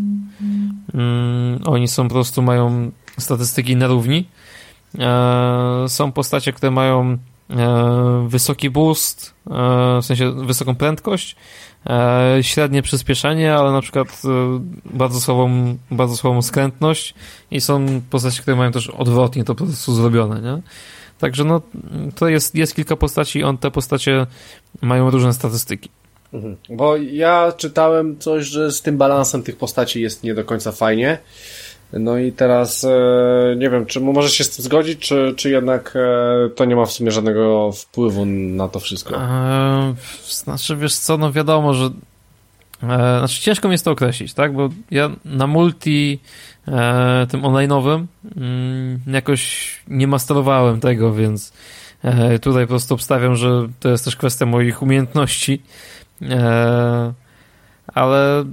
Mm, 0.93 1.59
oni 1.65 1.87
są 1.87 2.07
po 2.07 2.13
prostu, 2.13 2.41
mają 2.41 2.91
statystyki 3.17 3.75
na 3.75 3.87
równi. 3.87 4.27
Są 5.87 6.11
postacie, 6.11 6.53
które 6.53 6.71
mają 6.71 7.17
wysoki 8.27 8.69
boost, 8.69 9.33
w 10.01 10.05
sensie 10.05 10.31
wysoką 10.31 10.75
prędkość, 10.75 11.35
E, 11.89 12.37
średnie 12.41 12.81
przyspieszenie, 12.81 13.55
ale 13.55 13.71
na 13.71 13.81
przykład 13.81 14.07
e, 14.07 14.59
bardzo 14.85 15.19
słabą, 15.19 15.77
bardzo 15.91 16.17
słabą 16.17 16.41
skrętność 16.41 17.13
i 17.51 17.61
są 17.61 18.01
postaci, 18.09 18.41
które 18.41 18.57
mają 18.57 18.71
też 18.71 18.89
odwrotnie 18.89 19.43
to 19.43 19.55
po 19.55 19.65
prostu 19.65 19.93
zrobione, 19.93 20.41
nie? 20.41 20.61
Także 21.19 21.43
no, 21.43 21.61
to 22.15 22.27
jest, 22.27 22.55
jest 22.55 22.75
kilka 22.75 22.95
postaci, 22.95 23.43
on 23.43 23.57
te 23.57 23.71
postacie 23.71 24.27
mają 24.81 25.09
różne 25.09 25.33
statystyki. 25.33 25.89
Mhm. 26.33 26.57
Bo 26.69 26.97
ja 26.97 27.53
czytałem 27.57 28.19
coś, 28.19 28.45
że 28.45 28.71
z 28.71 28.81
tym 28.81 28.97
balansem 28.97 29.43
tych 29.43 29.57
postaci 29.57 30.01
jest 30.01 30.23
nie 30.23 30.33
do 30.33 30.45
końca 30.45 30.71
fajnie. 30.71 31.17
No 31.93 32.17
i 32.17 32.31
teraz 32.31 32.83
e, 32.83 33.55
nie 33.57 33.69
wiem, 33.69 33.85
czy 33.85 33.99
możesz 33.99 34.33
się 34.33 34.43
z 34.43 34.55
tym 34.55 34.65
zgodzić, 34.65 34.99
czy, 34.99 35.33
czy 35.37 35.49
jednak 35.49 35.93
e, 35.95 36.49
to 36.49 36.65
nie 36.65 36.75
ma 36.75 36.85
w 36.85 36.91
sumie 36.91 37.11
żadnego 37.11 37.71
wpływu 37.71 38.25
na 38.25 38.67
to 38.67 38.79
wszystko? 38.79 39.15
Eee, 39.15 39.93
znaczy, 40.29 40.75
wiesz 40.75 40.95
co, 40.95 41.17
no 41.17 41.31
wiadomo, 41.31 41.73
że 41.73 41.85
e, 41.85 41.89
znaczy 43.19 43.41
ciężko 43.41 43.67
mi 43.67 43.71
jest 43.71 43.85
to 43.85 43.91
określić, 43.91 44.33
tak, 44.33 44.53
bo 44.53 44.69
ja 44.91 45.09
na 45.25 45.47
multi 45.47 46.19
e, 46.67 47.27
tym 47.29 47.41
online'owym 47.41 48.05
mm, 48.37 48.99
jakoś 49.07 49.71
nie 49.87 50.07
masterowałem 50.07 50.79
tego, 50.79 51.13
więc 51.13 51.53
tutaj 52.41 52.63
po 52.63 52.69
prostu 52.69 52.93
obstawiam, 52.93 53.35
że 53.35 53.67
to 53.79 53.89
jest 53.89 54.05
też 54.05 54.15
kwestia 54.15 54.45
moich 54.45 54.81
umiejętności, 54.81 55.61
ale 57.87 58.45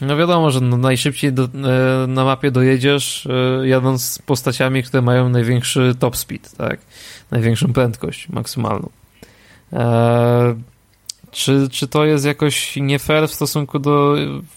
no 0.00 0.16
wiadomo, 0.16 0.50
że 0.50 0.60
no 0.60 0.76
najszybciej 0.76 1.32
do, 1.32 1.44
e, 1.44 2.06
na 2.06 2.24
mapie 2.24 2.50
dojedziesz 2.50 3.26
e, 3.26 3.68
jadąc 3.68 4.04
z 4.04 4.18
postaciami, 4.18 4.82
które 4.82 5.02
mają 5.02 5.28
największy 5.28 5.94
top 5.98 6.16
speed, 6.16 6.56
tak? 6.56 6.80
Największą 7.30 7.72
prędkość 7.72 8.28
maksymalną. 8.28 8.90
E, 9.72 10.54
czy, 11.30 11.68
czy 11.72 11.88
to 11.88 12.04
jest 12.04 12.24
jakoś 12.24 12.76
nie 12.76 12.98
fair 12.98 13.28
w 13.28 13.34
stosunku 13.34 13.78
do 13.78 14.16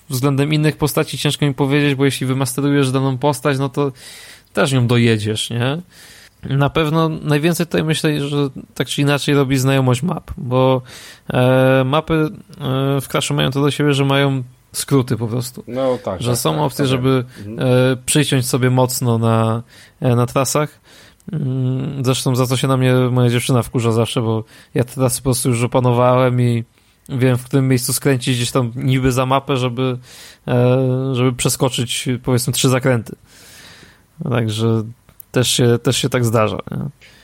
względem 0.10 0.54
innych 0.54 0.78
postaci? 0.78 1.18
Ciężko 1.18 1.46
mi 1.46 1.54
powiedzieć, 1.54 1.96
bo 1.96 2.06
jeśli 2.06 2.28
wymasterujesz 2.28 2.92
daną 2.92 3.18
postać, 3.18 3.60
no 3.60 3.70
to 3.70 3.92
też 4.54 4.72
nią 4.72 4.88
dojedziesz, 4.88 5.50
nie? 5.50 5.78
Na 6.44 6.70
pewno 6.70 7.10
najwięcej 7.10 7.66
tutaj 7.66 7.84
myślę, 7.84 8.28
że 8.30 8.50
tak 8.76 8.88
czy 8.88 9.02
inaczej 9.02 9.36
robi 9.36 9.58
znajomość 9.58 10.04
map, 10.04 10.32
bo 10.38 10.82
e, 11.34 11.84
mapy 11.86 12.14
e, 12.14 13.02
w 13.02 13.08
Crashu 13.08 13.34
mają 13.34 13.52
to 13.52 13.62
do 13.62 13.72
siebie, 13.72 13.94
że 13.94 14.06
mają 14.06 14.44
skróty 14.72 15.18
po 15.18 15.28
prostu. 15.28 15.64
No 15.68 15.98
tak. 16.04 16.22
Że 16.22 16.32
tak, 16.32 16.40
są 16.40 16.52
tak, 16.52 16.62
opcje, 16.62 16.86
żeby 16.86 17.26
mhm. 17.48 17.60
e, 17.60 17.98
przyciąć 18.06 18.48
sobie 18.48 18.70
mocno 18.70 19.18
na, 19.18 19.64
e, 20.02 20.16
na 20.16 20.26
trasach. 20.26 20.80
Mm, 21.32 22.06
zresztą 22.06 22.36
za 22.36 22.48
co 22.48 22.58
się 22.58 22.68
na 22.68 22.78
mnie 22.78 22.94
moja 22.94 23.30
dziewczyna 23.30 23.64
wkurza 23.64 23.92
zawsze, 23.92 24.22
bo 24.22 24.44
ja 24.74 24.84
teraz 24.84 25.18
po 25.18 25.24
prostu 25.24 25.50
już 25.50 25.64
opanowałem 25.64 26.42
i 26.42 26.64
wiem 27.10 27.38
w 27.38 27.46
którym 27.46 27.68
miejscu 27.68 27.94
skręcić 27.94 28.36
gdzieś 28.36 28.52
tam 28.52 28.72
niby 28.76 29.12
za 29.12 29.26
mapę, 29.26 29.58
żeby, 29.58 29.98
e, 30.48 30.78
żeby 31.16 31.34
przeskoczyć 31.34 32.10
powiedzmy 32.24 32.54
trzy 32.54 32.70
zakręty. 32.70 33.16
Także 34.30 34.84
też 35.32 35.50
się, 35.50 35.80
też 35.84 35.98
się 35.98 36.10
tak 36.10 36.26
zdarza. 36.26 36.58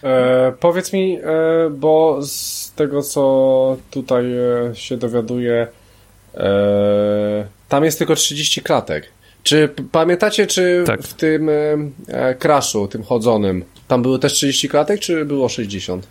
E, 0.04 0.54
powiedz 0.60 0.94
mi, 0.94 1.20
bo 1.72 2.20
z 2.22 2.72
tego 2.76 3.02
co 3.02 3.78
tutaj 3.92 4.26
się 4.74 4.98
dowiaduję, 4.98 5.68
tam 7.70 7.84
jest 7.84 7.98
tylko 7.98 8.16
30 8.16 8.62
klatek. 8.62 9.08
Czy 9.44 9.70
pamiętacie, 9.92 10.48
czy 10.48 10.84
tak. 10.86 11.02
w 11.02 11.14
tym 11.14 11.50
e, 12.08 12.36
crashu, 12.36 12.88
tym 12.88 13.04
chodzonym, 13.04 13.66
tam 13.88 14.02
było 14.02 14.20
też 14.20 14.34
30 14.34 14.70
klatek, 14.70 15.00
czy 15.00 15.26
było 15.26 15.50
60? 15.50 16.08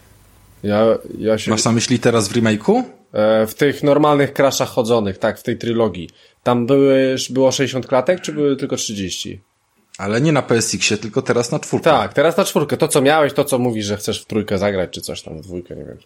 Ja, 0.62 0.86
ja 1.18 1.38
się... 1.38 1.50
Masz 1.50 1.64
na 1.64 1.72
myśli 1.72 1.98
teraz 1.98 2.28
w 2.28 2.32
remake'u? 2.32 2.82
E, 3.12 3.46
w 3.46 3.54
tych 3.54 3.82
normalnych 3.82 4.32
crashach 4.32 4.68
chodzonych, 4.68 5.18
tak, 5.18 5.38
w 5.38 5.42
tej 5.42 5.58
trylogii. 5.58 6.10
Tam 6.42 6.66
były, 6.66 7.16
było 7.30 7.52
60 7.52 7.86
klatek, 7.86 8.20
czy 8.20 8.32
były 8.32 8.56
tylko 8.56 8.76
30? 8.76 9.40
Ale 9.98 10.20
nie 10.20 10.32
na 10.32 10.42
PSX-ie, 10.42 10.98
tylko 10.98 11.22
teraz 11.22 11.52
na 11.52 11.58
czwórkę. 11.58 11.90
Tak, 11.90 12.12
teraz 12.12 12.36
na 12.36 12.44
czwórkę. 12.44 12.76
To, 12.76 12.88
co 12.88 13.00
miałeś, 13.00 13.32
to, 13.32 13.44
co 13.44 13.58
mówisz, 13.58 13.86
że 13.86 13.96
chcesz 13.96 14.22
w 14.22 14.26
trójkę 14.26 14.58
zagrać, 14.58 14.90
czy 14.90 15.00
coś 15.00 15.22
tam, 15.22 15.38
w 15.38 15.40
dwójkę, 15.40 15.76
nie 15.76 15.84
wiem. 15.84 15.98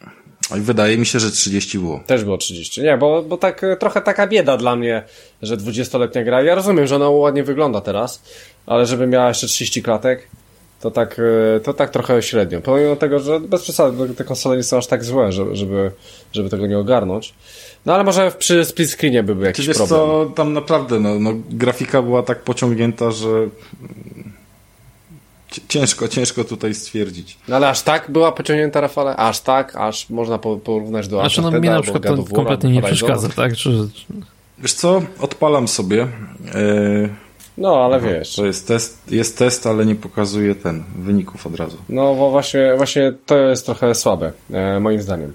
Oj, 0.51 0.61
wydaje 0.61 0.99
mi 0.99 1.07
się, 1.07 1.21
że 1.21 1.31
30 1.31 1.79
było. 1.79 2.01
Też 2.07 2.25
było 2.25 2.39
30. 2.39 2.83
Nie, 2.83 2.97
bo, 2.97 3.23
bo 3.23 3.37
tak 3.37 3.65
e, 3.65 3.77
trochę 3.77 4.01
taka 4.01 4.27
bieda 4.27 4.57
dla 4.57 4.77
mnie, 4.77 5.03
że 5.43 5.57
20-letnia 5.57 6.25
gra. 6.25 6.43
Ja 6.43 6.55
rozumiem, 6.55 6.87
że 6.87 6.97
ona 6.97 7.11
ładnie 7.11 7.45
wygląda 7.45 7.81
teraz, 7.81 8.23
ale 8.67 8.87
żeby 8.87 9.07
miała 9.07 9.29
jeszcze 9.29 9.47
30 9.47 9.83
klatek, 9.83 10.29
to 10.81 10.91
tak, 10.91 11.21
e, 11.57 11.61
to 11.61 11.75
tak 11.75 11.91
trochę 11.91 12.23
średnio. 12.23 12.61
Pomimo 12.61 12.97
tego, 12.97 13.21
że 13.21 13.41
bez 13.41 13.63
przesady, 13.63 14.15
te 14.15 14.25
konsole 14.25 14.57
nie 14.57 14.63
są 14.63 14.79
aż 14.79 14.87
tak 14.87 15.05
złe, 15.05 15.33
żeby, 15.33 15.93
żeby 16.33 16.51
tego 16.51 16.67
nie 16.67 16.79
ogarnąć. 16.79 17.35
No 17.87 17.95
ale 17.95 18.05
może 18.05 18.31
przy 18.31 18.65
split 18.65 18.91
screenie 18.91 19.23
by 19.23 19.35
był 19.35 19.45
jakiś 19.45 19.67
wiesz 19.67 19.77
problem. 19.77 20.01
Co, 20.01 20.33
tam 20.35 20.53
naprawdę, 20.53 21.01
no, 21.01 21.19
no, 21.19 21.33
grafika 21.51 22.03
była 22.03 22.23
tak 22.23 22.43
pociągnięta, 22.43 23.11
że 23.11 23.49
ciężko, 25.69 26.09
ciężko 26.09 26.45
tutaj 26.45 26.75
stwierdzić. 26.75 27.39
No 27.49 27.57
ale 27.57 27.69
aż 27.69 27.83
tak 27.83 28.11
była 28.11 28.33
pociągnięta 28.33 28.81
Rafale? 28.81 29.17
Aż 29.17 29.41
tak? 29.41 29.77
Aż 29.77 30.11
można 30.11 30.39
porównać 30.39 31.09
do 31.09 31.21
Znaczy 31.21 31.43
no 31.43 31.51
mi 31.51 31.69
na 31.69 31.83
przykład 31.83 32.03
to 32.03 32.25
kompletnie 32.35 32.73
nie 32.73 32.83
przeszkadza, 32.83 33.29
tak? 33.29 33.57
Czy... 33.57 33.89
Wiesz 34.59 34.73
co, 34.73 35.03
odpalam 35.21 35.69
sobie. 35.69 35.97
Yy... 36.55 37.09
No, 37.59 37.85
ale 37.85 37.97
Aha, 37.97 38.07
wiesz. 38.09 38.35
To 38.35 38.47
jest 38.47 38.69
test, 38.69 39.13
jest 39.13 39.39
test, 39.39 39.67
ale 39.67 39.87
nie 39.87 39.95
pokazuje 39.95 40.55
ten 40.55 40.85
wyników 40.97 41.47
od 41.47 41.57
razu. 41.57 41.77
No, 41.89 42.15
bo 42.15 42.31
właśnie, 42.31 42.75
właśnie 42.77 43.13
to 43.27 43.39
jest 43.39 43.67
trochę 43.67 43.95
słabe, 43.95 44.33
e, 44.51 44.81
moim 44.81 45.03
zdaniem. 45.03 45.33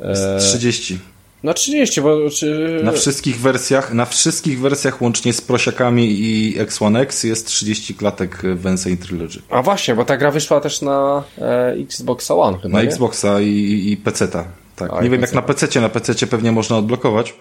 E... 0.00 0.38
30. 0.38 0.98
Na 1.42 1.54
30, 1.54 2.00
bo... 2.00 2.30
Czy... 2.30 2.80
Na 2.84 2.92
wszystkich 2.92 3.40
wersjach, 3.40 3.94
na 3.94 4.04
wszystkich 4.04 4.60
wersjach 4.60 5.02
łącznie 5.02 5.32
z 5.32 5.40
prosiakami 5.40 6.20
i 6.20 6.56
X1X 6.58 7.26
jest 7.26 7.46
30 7.46 7.94
klatek 7.94 8.42
w 8.42 8.70
Insane 8.70 8.96
Trilogy. 8.96 9.42
A 9.50 9.62
właśnie, 9.62 9.94
bo 9.94 10.04
ta 10.04 10.16
gra 10.16 10.30
wyszła 10.30 10.60
też 10.60 10.82
na 10.82 11.24
e, 11.38 11.72
Xboxa 11.72 12.34
One 12.34 12.58
chyba, 12.58 12.68
Na 12.68 12.82
nie? 12.82 12.88
Xboxa 12.88 13.40
i, 13.40 13.82
i 13.92 13.96
PC-ta. 13.96 14.44
Tak. 14.76 14.90
A, 14.92 15.02
nie 15.02 15.10
wiem 15.10 15.20
jak 15.20 15.32
na 15.32 15.42
PC, 15.42 15.80
na 15.80 15.88
PC 15.88 16.26
pewnie 16.26 16.52
można 16.52 16.76
odblokować. 16.76 17.34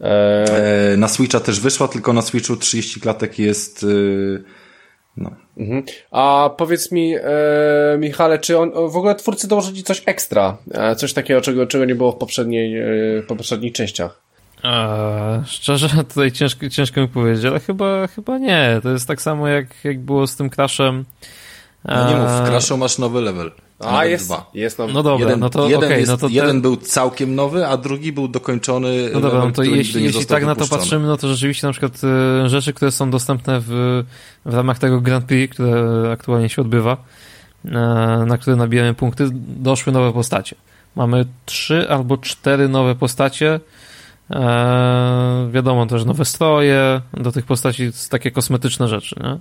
E... 0.00 0.04
E, 0.92 0.96
na 0.96 1.08
Switcha 1.08 1.40
też 1.40 1.60
wyszła, 1.60 1.88
tylko 1.88 2.12
na 2.12 2.22
Switchu 2.22 2.56
30 2.56 3.00
klatek 3.00 3.38
jest... 3.38 3.82
Y, 3.82 4.44
no. 5.18 5.30
Mhm. 5.56 5.82
A 6.10 6.50
powiedz 6.56 6.92
mi, 6.92 7.14
e, 7.14 7.22
Michale, 7.98 8.38
czy 8.38 8.58
on, 8.58 8.70
w 8.70 8.96
ogóle 8.96 9.14
twórcy 9.14 9.48
dołożyli 9.48 9.82
coś 9.82 10.02
ekstra? 10.06 10.56
E, 10.70 10.96
coś 10.96 11.12
takiego, 11.12 11.40
czego, 11.40 11.66
czego 11.66 11.84
nie 11.84 11.94
było 11.94 12.12
w 12.12 12.16
poprzedniej, 12.16 12.78
e, 12.78 13.22
poprzednich 13.22 13.72
częściach? 13.72 14.20
Eee, 14.64 15.42
szczerze, 15.46 15.88
tutaj 16.14 16.32
ciężko, 16.32 16.68
ciężko 16.68 17.00
mi 17.00 17.08
powiedzieć, 17.08 17.44
ale 17.44 17.60
chyba, 17.60 18.06
chyba 18.06 18.38
nie. 18.38 18.80
To 18.82 18.90
jest 18.90 19.08
tak 19.08 19.22
samo, 19.22 19.48
jak, 19.48 19.66
jak 19.84 20.00
było 20.00 20.26
z 20.26 20.36
tym 20.36 20.50
Crashem. 20.50 21.04
No 21.84 22.10
nie 22.10 22.16
mów, 22.16 22.30
w 22.30 22.48
Crashu 22.48 22.76
masz 22.76 22.98
nowy 22.98 23.20
level. 23.20 23.50
A, 23.80 24.04
jest, 24.04 24.26
dwa. 24.26 24.50
jest 24.54 24.78
nowy. 24.78 24.92
No 24.92 25.02
dobra, 25.02 25.26
jeden, 25.26 25.40
no 25.40 25.50
to 25.50 25.68
jeden, 25.68 25.84
okay, 25.84 25.98
jest, 25.98 26.10
no 26.10 26.16
to 26.16 26.28
jeden 26.28 26.60
był 26.60 26.76
całkiem 26.76 27.34
nowy, 27.34 27.66
a 27.66 27.76
drugi 27.76 28.12
był 28.12 28.28
dokończony. 28.28 29.10
No 29.14 29.20
dobra, 29.20 29.38
no 29.44 29.50
to 29.50 29.62
jeśli, 29.62 30.04
jeśli 30.04 30.26
tak 30.26 30.46
na 30.46 30.54
to 30.54 30.66
patrzymy, 30.66 31.06
no 31.06 31.16
to 31.16 31.28
rzeczywiście 31.28 31.66
na 31.66 31.72
przykład 31.72 31.92
e, 32.44 32.48
rzeczy, 32.48 32.72
które 32.72 32.92
są 32.92 33.10
dostępne 33.10 33.60
w, 33.60 34.04
w 34.44 34.54
ramach 34.54 34.78
tego 34.78 35.00
Grand 35.00 35.24
Prix, 35.24 35.54
które 35.54 36.10
aktualnie 36.12 36.48
się 36.48 36.62
odbywa, 36.62 36.96
e, 37.64 37.70
na 38.26 38.38
które 38.38 38.56
nabijamy 38.56 38.94
punkty, 38.94 39.28
doszły 39.32 39.92
nowe 39.92 40.12
postacie. 40.12 40.56
Mamy 40.96 41.24
trzy 41.46 41.90
albo 41.90 42.18
cztery 42.18 42.68
nowe 42.68 42.94
postacie. 42.94 43.60
E, 44.30 45.48
wiadomo 45.52 45.86
też 45.86 46.04
nowe 46.04 46.24
stroje, 46.24 47.00
do 47.12 47.32
tych 47.32 47.46
postaci 47.46 47.90
takie 48.10 48.30
kosmetyczne 48.30 48.88
rzeczy, 48.88 49.16
nie? 49.22 49.38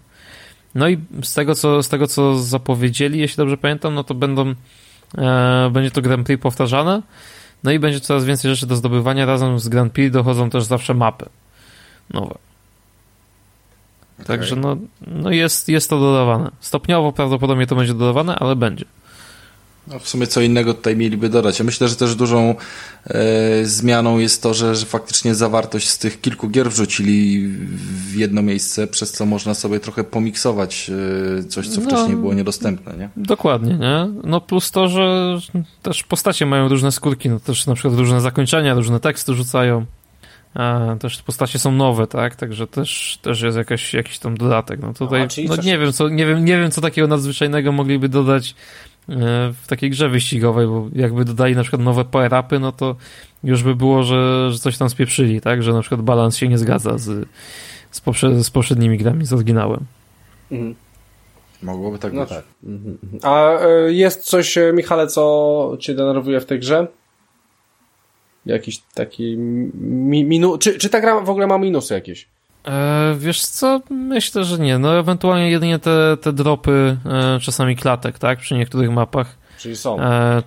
No 0.78 0.88
i 0.88 0.98
z 1.24 1.34
tego, 1.34 1.56
co, 1.56 1.84
z 1.84 1.90
tego, 1.90 2.08
co 2.08 2.40
zapowiedzieli, 2.40 3.20
jeśli 3.20 3.38
dobrze 3.38 3.58
pamiętam, 3.58 3.94
no 3.94 4.04
to 4.04 4.14
będą, 4.14 4.54
e, 5.18 5.70
będzie 5.72 5.92
to 5.92 6.02
Grand 6.02 6.28
Prix 6.28 6.44
powtarzane. 6.44 7.02
No 7.64 7.72
i 7.72 7.80
będzie 7.80 8.00
coraz 8.00 8.26
więcej 8.26 8.52
rzeczy 8.52 8.68
do 8.68 8.76
zdobywania. 8.76 9.26
Razem 9.26 9.60
z 9.60 9.68
Grand 9.68 9.94
Prix 9.94 10.14
dochodzą 10.14 10.50
też 10.50 10.64
zawsze 10.64 10.94
mapy 10.94 11.26
nowe. 12.14 12.36
Także 14.26 14.56
no, 14.56 14.78
no 15.08 15.32
jest, 15.32 15.70
jest 15.70 15.90
to 15.90 16.00
dodawane. 16.00 16.52
Stopniowo 16.60 17.12
prawdopodobnie 17.12 17.68
to 17.68 17.76
będzie 17.76 17.94
dodawane, 17.94 18.36
ale 18.36 18.56
będzie. 18.56 18.86
No 19.88 20.00
w 20.00 20.10
sumie 20.10 20.28
co 20.28 20.42
innego 20.42 20.74
tutaj 20.74 20.96
mieliby 20.96 21.30
dodać. 21.30 21.60
Ja 21.60 21.66
myślę, 21.66 21.88
że 21.88 21.96
też 21.96 22.16
dużą 22.16 22.56
e, 23.06 23.66
zmianą 23.66 24.20
jest 24.20 24.44
to, 24.44 24.54
że, 24.54 24.76
że 24.76 24.86
faktycznie 24.86 25.36
zawartość 25.36 25.90
z 25.90 25.98
tych 25.98 26.22
kilku 26.22 26.50
gier 26.50 26.70
wrzucili 26.70 27.48
w 27.48 28.16
jedno 28.16 28.42
miejsce, 28.42 28.88
przez 28.88 29.12
co 29.12 29.26
można 29.26 29.54
sobie 29.54 29.80
trochę 29.80 30.04
pomiksować 30.04 30.92
e, 31.40 31.44
coś, 31.44 31.68
co 31.68 31.82
no, 31.82 31.88
wcześniej 31.88 32.18
było 32.18 32.34
niedostępne, 32.34 32.98
nie? 32.98 33.10
Dokładnie, 33.18 33.74
nie? 33.74 34.08
No 34.24 34.42
plus 34.42 34.72
to, 34.72 34.88
że 34.88 35.38
też 35.82 36.04
postacie 36.04 36.46
mają 36.46 36.68
różne 36.68 36.92
skórki, 36.92 37.30
no 37.30 37.40
też 37.40 37.66
na 37.66 37.74
przykład 37.74 38.00
różne 38.00 38.22
zakończenia, 38.22 38.74
różne 38.74 39.00
teksty 39.00 39.34
rzucają. 39.34 39.86
A, 40.54 40.96
też 41.00 41.22
postacie 41.22 41.60
są 41.60 41.72
nowe, 41.72 42.08
tak? 42.08 42.36
Także 42.36 42.68
też, 42.68 43.20
też 43.22 43.42
jest 43.42 43.58
jakaś, 43.58 43.94
jakiś 43.94 44.20
tam 44.20 44.38
dodatek. 44.38 44.80
No 44.82 44.94
tutaj, 44.94 45.22
Aha, 45.22 45.56
no 45.58 45.64
nie 45.64 45.78
wiem, 45.78 45.94
co, 45.94 46.10
nie 46.10 46.26
wiem, 46.26 46.46
nie 46.46 46.58
wiem, 46.58 46.72
co 46.72 46.82
takiego 46.82 47.08
nadzwyczajnego 47.08 47.72
mogliby 47.72 48.10
dodać 48.10 48.56
w 49.54 49.68
takiej 49.68 49.90
grze 49.90 50.10
wyścigowej, 50.10 50.68
bo 50.68 50.88
jakby 50.94 51.26
dodali 51.26 51.56
na 51.56 51.62
przykład 51.62 51.82
nowe 51.82 52.06
power-upy, 52.06 52.60
no 52.60 52.72
to 52.72 52.96
już 53.44 53.64
by 53.64 53.76
było, 53.76 54.04
że, 54.04 54.52
że 54.52 54.60
coś 54.60 54.78
tam 54.78 54.90
spieprzyli, 54.90 55.42
tak? 55.42 55.64
Że 55.64 55.74
na 55.74 55.82
przykład 55.82 56.02
balans 56.02 56.38
się 56.38 56.48
nie 56.48 56.58
zgadza 56.58 56.98
z, 56.98 57.28
z, 57.92 58.02
poprze, 58.02 58.44
z 58.44 58.50
poprzednimi 58.50 58.98
grami, 58.98 59.26
z 59.26 59.34
oryginałem. 59.34 59.86
Mhm. 60.52 60.76
Mogłoby 61.64 62.00
tak 62.00 62.14
no 62.14 62.22
być. 62.22 62.30
Tak. 62.30 62.46
Mhm. 62.64 62.98
A 63.24 63.60
e, 63.60 63.94
jest 63.94 64.24
coś, 64.24 64.58
e, 64.58 64.74
Michale, 64.74 65.08
co 65.08 65.78
cię 65.80 65.96
denerwuje 65.96 66.40
w 66.40 66.46
tej 66.46 66.60
grze? 66.60 66.88
Jakiś 68.46 68.80
taki 68.94 69.38
mi, 69.38 70.26
minu... 70.26 70.58
Czy, 70.58 70.78
czy 70.78 70.90
ta 70.90 71.02
gra 71.02 71.20
w 71.20 71.30
ogóle 71.30 71.48
ma 71.48 71.58
minusy 71.58 71.94
jakieś? 71.94 72.28
E, 72.68 73.16
wiesz 73.18 73.42
co? 73.42 73.82
Myślę, 73.90 74.44
że 74.44 74.60
nie. 74.60 74.80
No 74.80 75.00
ewentualnie 75.00 75.52
jedynie 75.52 75.80
te, 75.80 76.18
te 76.22 76.34
dropy 76.34 76.98
e, 77.06 77.40
czasami 77.40 77.76
klatek, 77.76 78.20
tak? 78.20 78.40
Przy 78.40 78.56
niektórych 78.56 78.92
mapach. 78.92 79.38
Czyli 79.58 79.76
są. 79.76 80.00
E, 80.00 80.44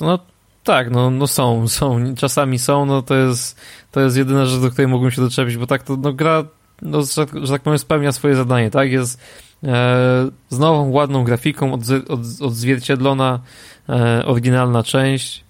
no 0.00 0.18
tak, 0.64 0.90
no, 0.90 1.10
no 1.10 1.26
są, 1.26 1.68
są. 1.68 2.14
Czasami 2.16 2.58
są, 2.58 2.86
no 2.86 3.02
to 3.02 3.14
jest, 3.14 3.60
to 3.90 4.00
jest 4.00 4.16
jedyna 4.16 4.46
rzecz, 4.46 4.60
do 4.60 4.70
której 4.70 4.88
mogłem 4.88 5.10
się 5.10 5.22
doczepić, 5.22 5.56
bo 5.56 5.66
tak 5.66 5.82
to 5.82 5.96
no, 5.96 6.12
gra, 6.12 6.44
no, 6.82 7.02
że, 7.02 7.26
że 7.42 7.52
tak 7.52 7.62
powiem, 7.62 7.78
spełnia 7.78 8.12
swoje 8.12 8.34
zadanie, 8.36 8.70
tak? 8.70 8.92
Jest 8.92 9.20
z 10.50 10.58
nową, 10.58 10.90
ładną 10.90 11.24
grafiką, 11.24 11.72
od, 11.72 11.80
od, 12.08 12.20
odzwierciedlona 12.40 13.40
e, 13.88 14.24
oryginalna 14.26 14.82
część, 14.82 15.44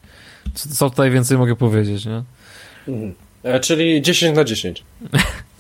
co, 0.55 0.69
co 0.69 0.91
tutaj 0.91 1.11
więcej 1.11 1.39
mogę 1.39 1.57
powiedzieć, 1.57 2.07
nie? 2.07 2.23
Mhm. 2.89 3.15
E, 3.43 3.61
czyli 3.61 4.03
10 4.03 4.37
na 4.37 4.45
10. 4.45 4.85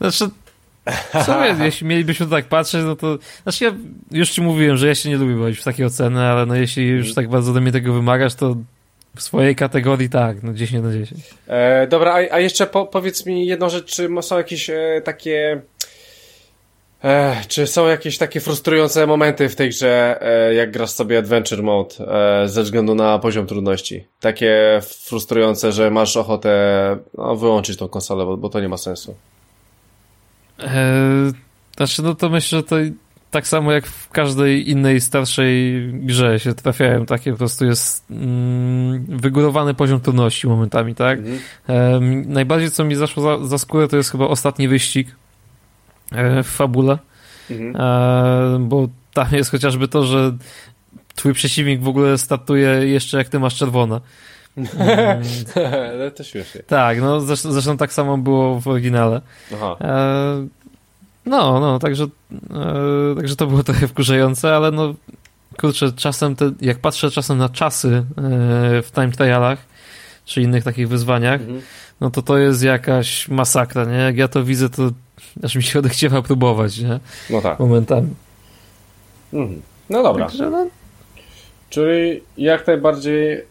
znaczy, 0.00 0.30
co 1.26 1.42
wiem, 1.42 1.62
jeśli 1.64 1.86
mielibyśmy 1.86 2.26
tak 2.26 2.44
patrzeć, 2.44 2.82
no 2.84 2.96
to... 2.96 3.18
Znaczy 3.42 3.64
ja 3.64 3.74
już 4.10 4.30
ci 4.30 4.42
mówiłem, 4.42 4.76
że 4.76 4.86
ja 4.86 4.94
się 4.94 5.08
nie 5.08 5.16
lubię 5.16 5.34
bawić 5.34 5.58
w 5.58 5.64
takie 5.64 5.86
oceny, 5.86 6.20
ale 6.20 6.46
no 6.46 6.54
jeśli 6.54 6.86
już 6.86 7.14
tak 7.14 7.28
bardzo 7.28 7.52
do 7.52 7.60
mnie 7.60 7.72
tego 7.72 7.92
wymagasz, 7.92 8.34
to 8.34 8.56
w 9.16 9.22
swojej 9.22 9.56
kategorii 9.56 10.10
tak, 10.10 10.42
no 10.42 10.54
10 10.54 10.84
na 10.84 10.92
10. 10.92 11.20
E, 11.46 11.86
dobra, 11.86 12.12
a, 12.12 12.34
a 12.34 12.38
jeszcze 12.38 12.66
po, 12.66 12.86
powiedz 12.86 13.26
mi 13.26 13.46
jedną 13.46 13.68
rzecz, 13.68 13.94
czy 13.94 14.08
są 14.22 14.36
jakieś 14.36 14.70
e, 14.70 15.02
takie 15.04 15.62
E, 17.04 17.36
czy 17.48 17.66
są 17.66 17.86
jakieś 17.86 18.18
takie 18.18 18.40
frustrujące 18.40 19.06
momenty 19.06 19.48
w 19.48 19.56
tej 19.56 19.68
grze, 19.68 20.18
e, 20.20 20.54
jak 20.54 20.70
grasz 20.70 20.90
sobie 20.90 21.18
Adventure 21.18 21.62
Mode, 21.62 21.94
e, 22.44 22.48
ze 22.48 22.62
względu 22.62 22.94
na 22.94 23.18
poziom 23.18 23.46
trudności? 23.46 24.04
Takie 24.20 24.80
frustrujące, 24.82 25.72
że 25.72 25.90
masz 25.90 26.16
ochotę 26.16 26.50
no, 27.18 27.36
wyłączyć 27.36 27.76
tą 27.76 27.88
konsolę, 27.88 28.24
bo, 28.24 28.36
bo 28.36 28.48
to 28.48 28.60
nie 28.60 28.68
ma 28.68 28.76
sensu. 28.76 29.14
E, 30.60 31.32
znaczy, 31.76 32.02
no 32.02 32.14
to 32.14 32.28
myślę, 32.28 32.58
że 32.58 32.62
to 32.62 32.76
tak 33.30 33.48
samo 33.48 33.72
jak 33.72 33.86
w 33.86 34.08
każdej 34.08 34.70
innej 34.70 35.00
starszej 35.00 35.82
grze 35.92 36.40
się 36.40 36.54
trafiają 36.54 37.06
takie, 37.06 37.32
po 37.32 37.38
prostu 37.38 37.64
jest 37.64 38.10
mm, 38.10 39.04
wygórowany 39.08 39.74
poziom 39.74 40.00
trudności 40.00 40.46
momentami, 40.46 40.94
tak? 40.94 41.18
Mhm. 41.18 41.38
E, 41.68 42.00
najbardziej 42.26 42.70
co 42.70 42.84
mi 42.84 42.94
zaszło 42.94 43.22
za, 43.22 43.46
za 43.46 43.58
skórę 43.58 43.88
to 43.88 43.96
jest 43.96 44.10
chyba 44.10 44.26
ostatni 44.26 44.68
wyścig, 44.68 45.08
E, 46.12 46.42
w 46.42 46.46
fabule, 46.46 46.98
mhm. 47.50 47.76
E, 47.76 48.58
bo 48.68 48.88
tam 49.14 49.26
jest 49.32 49.50
chociażby 49.50 49.88
to, 49.88 50.06
że 50.06 50.36
twój 51.14 51.34
przeciwnik 51.34 51.80
w 51.80 51.88
ogóle 51.88 52.18
statuje 52.18 52.68
jeszcze 52.68 53.18
jak 53.18 53.28
ty 53.28 53.38
masz 53.38 53.54
czerwone. 53.56 54.00
Ale 55.92 56.10
to 56.10 56.24
śmiesznie. 56.24 56.62
Tak, 56.62 57.00
no 57.00 57.20
zresztą, 57.20 57.52
zresztą, 57.52 57.76
tak 57.76 57.92
samo 57.92 58.18
było 58.18 58.60
w 58.60 58.68
oryginale. 58.68 59.20
Aha. 59.54 59.76
E, 59.80 60.46
no, 61.26 61.60
no, 61.60 61.78
także, 61.78 62.06
także 63.16 63.36
to 63.36 63.46
było 63.46 63.62
trochę 63.62 63.88
wkurzające, 63.88 64.56
ale 64.56 64.70
no 64.70 64.94
kurczę, 65.60 65.92
czasem, 65.92 66.36
te, 66.36 66.52
jak 66.60 66.78
patrzę 66.78 67.10
czasem 67.10 67.38
na 67.38 67.48
czasy 67.48 68.04
w 68.82 68.88
time 68.94 69.10
trialach, 69.10 69.58
czy 70.24 70.42
innych 70.42 70.64
takich 70.64 70.88
wyzwaniach, 70.88 71.40
mhm. 71.40 71.60
no 72.00 72.10
to 72.10 72.22
to 72.22 72.38
jest 72.38 72.62
jakaś 72.62 73.28
masakra, 73.28 73.84
nie? 73.84 73.96
Jak 73.96 74.16
ja 74.16 74.28
to 74.28 74.44
widzę, 74.44 74.68
to 74.70 74.90
aż 75.42 75.56
mi 75.56 75.62
się 75.62 75.78
odechciewa 75.78 76.22
próbować, 76.22 76.78
nie? 76.78 77.00
No 77.30 77.42
tak. 77.42 77.58
Momentami. 77.58 78.14
Mhm. 79.32 79.62
No 79.90 80.02
dobra. 80.02 80.26
Także, 80.26 80.50
no... 80.50 80.66
Czyli 81.70 82.20
jak 82.36 82.66
najbardziej 82.66 83.32
e, 83.32 83.42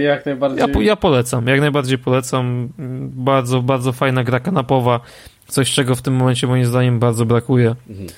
jak 0.00 0.26
najbardziej... 0.26 0.58
Ja, 0.58 0.82
ja 0.82 0.96
polecam, 0.96 1.46
jak 1.46 1.60
najbardziej 1.60 1.98
polecam. 1.98 2.68
Bardzo, 3.08 3.62
bardzo 3.62 3.92
fajna 3.92 4.24
gra 4.24 4.40
kanapowa. 4.40 5.00
Coś, 5.48 5.72
czego 5.72 5.94
w 5.94 6.02
tym 6.02 6.14
momencie 6.14 6.46
moim 6.46 6.64
zdaniem 6.64 6.98
bardzo 6.98 7.24
brakuje. 7.24 7.74
Mhm. 7.88 8.08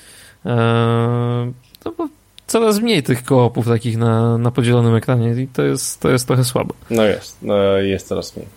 Eee, 0.45 1.53
no 1.85 1.91
bo 1.97 2.07
coraz 2.47 2.79
mniej 2.79 3.03
tych 3.03 3.23
koopów 3.23 3.67
takich 3.67 3.97
na, 3.97 4.37
na 4.37 4.51
podzielonym 4.51 4.95
ekranie 4.95 5.41
i 5.41 5.47
to 5.47 5.63
jest, 5.63 5.99
to 5.99 6.09
jest 6.09 6.27
trochę 6.27 6.43
słabe. 6.43 6.73
No 6.89 7.03
jest, 7.03 7.37
no 7.41 7.77
jest 7.77 8.07
coraz 8.07 8.35
mniej. 8.37 8.47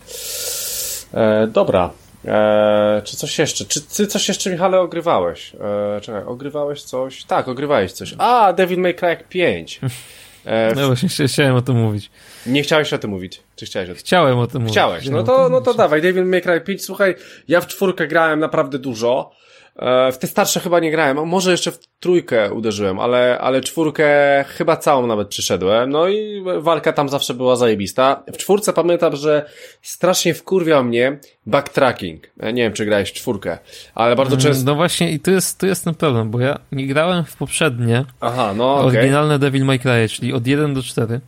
E, 1.14 1.46
dobra, 1.46 1.90
Eee, 2.26 3.02
czy 3.02 3.16
coś 3.16 3.38
jeszcze? 3.38 3.64
Czy 3.64 3.80
ty 3.80 4.06
coś 4.06 4.28
jeszcze, 4.28 4.50
Michale, 4.50 4.80
ogrywałeś? 4.80 5.52
Eee, 5.54 6.00
czekaj, 6.00 6.24
ogrywałeś 6.24 6.82
coś? 6.82 7.24
Tak, 7.24 7.48
ogrywałeś 7.48 7.92
coś. 7.92 8.14
A, 8.18 8.52
Devil 8.52 8.80
May 8.80 8.94
Cry 8.94 9.16
5. 9.28 9.80
Eee, 10.46 10.74
no 10.76 10.86
właśnie, 10.86 11.26
chciałem 11.28 11.56
o 11.56 11.62
tym 11.62 11.76
mówić. 11.76 12.10
Nie 12.46 12.62
chciałeś 12.62 12.92
o 12.92 12.98
tym 12.98 13.10
mówić? 13.10 13.42
Czy 13.56 13.66
chciałeś 13.66 13.90
o 13.90 13.92
tym? 13.92 14.00
Chciałem 14.00 14.38
o 14.38 14.46
tym 14.46 14.62
mówić. 14.62 14.74
Chciałeś, 14.74 15.08
no 15.08 15.22
to, 15.22 15.48
no 15.48 15.60
to 15.60 15.74
dawaj, 15.74 16.02
Devil 16.02 16.24
May 16.24 16.42
Cry 16.42 16.60
5. 16.60 16.84
Słuchaj, 16.84 17.14
ja 17.48 17.60
w 17.60 17.66
czwórkę 17.66 18.06
grałem 18.06 18.40
naprawdę 18.40 18.78
dużo. 18.78 19.32
E, 19.78 20.12
w 20.12 20.18
te 20.18 20.26
starsze 20.26 20.60
chyba 20.60 20.80
nie 20.80 20.90
grałem, 20.90 21.28
może 21.28 21.50
jeszcze 21.50 21.72
w 21.72 21.78
trójkę 22.00 22.52
uderzyłem, 22.52 23.00
ale, 23.00 23.38
ale 23.38 23.60
czwórkę 23.60 24.06
chyba 24.48 24.76
całą 24.76 25.06
nawet 25.06 25.28
przyszedłem, 25.28 25.90
no 25.90 26.08
i 26.08 26.44
walka 26.60 26.92
tam 26.92 27.08
zawsze 27.08 27.34
była 27.34 27.56
zajebista. 27.56 28.22
W 28.32 28.36
czwórce 28.36 28.72
pamiętam, 28.72 29.16
że 29.16 29.46
strasznie 29.82 30.34
wkurwiał 30.34 30.84
mnie 30.84 31.18
backtracking. 31.46 32.22
Ja 32.36 32.50
nie 32.50 32.62
wiem, 32.62 32.72
czy 32.72 32.84
grałeś 32.84 33.10
w 33.10 33.12
czwórkę, 33.12 33.58
ale 33.94 34.16
bardzo 34.16 34.34
mm, 34.34 34.42
często... 34.42 34.64
No 34.64 34.74
właśnie 34.74 35.12
i 35.12 35.20
tu 35.20 35.30
jest, 35.30 35.60
tu 35.60 35.66
jest 35.66 35.84
ten 35.84 35.94
problem, 35.94 36.30
bo 36.30 36.40
ja 36.40 36.58
nie 36.72 36.86
grałem 36.86 37.24
w 37.24 37.36
poprzednie 37.36 38.04
Aha, 38.20 38.54
no 38.56 38.74
okay. 38.74 38.86
oryginalne 38.86 39.38
Devil 39.38 39.64
May 39.64 39.78
Cry, 39.78 40.08
czyli 40.08 40.32
od 40.32 40.46
1 40.46 40.74
do 40.74 40.82
4. 40.82 41.20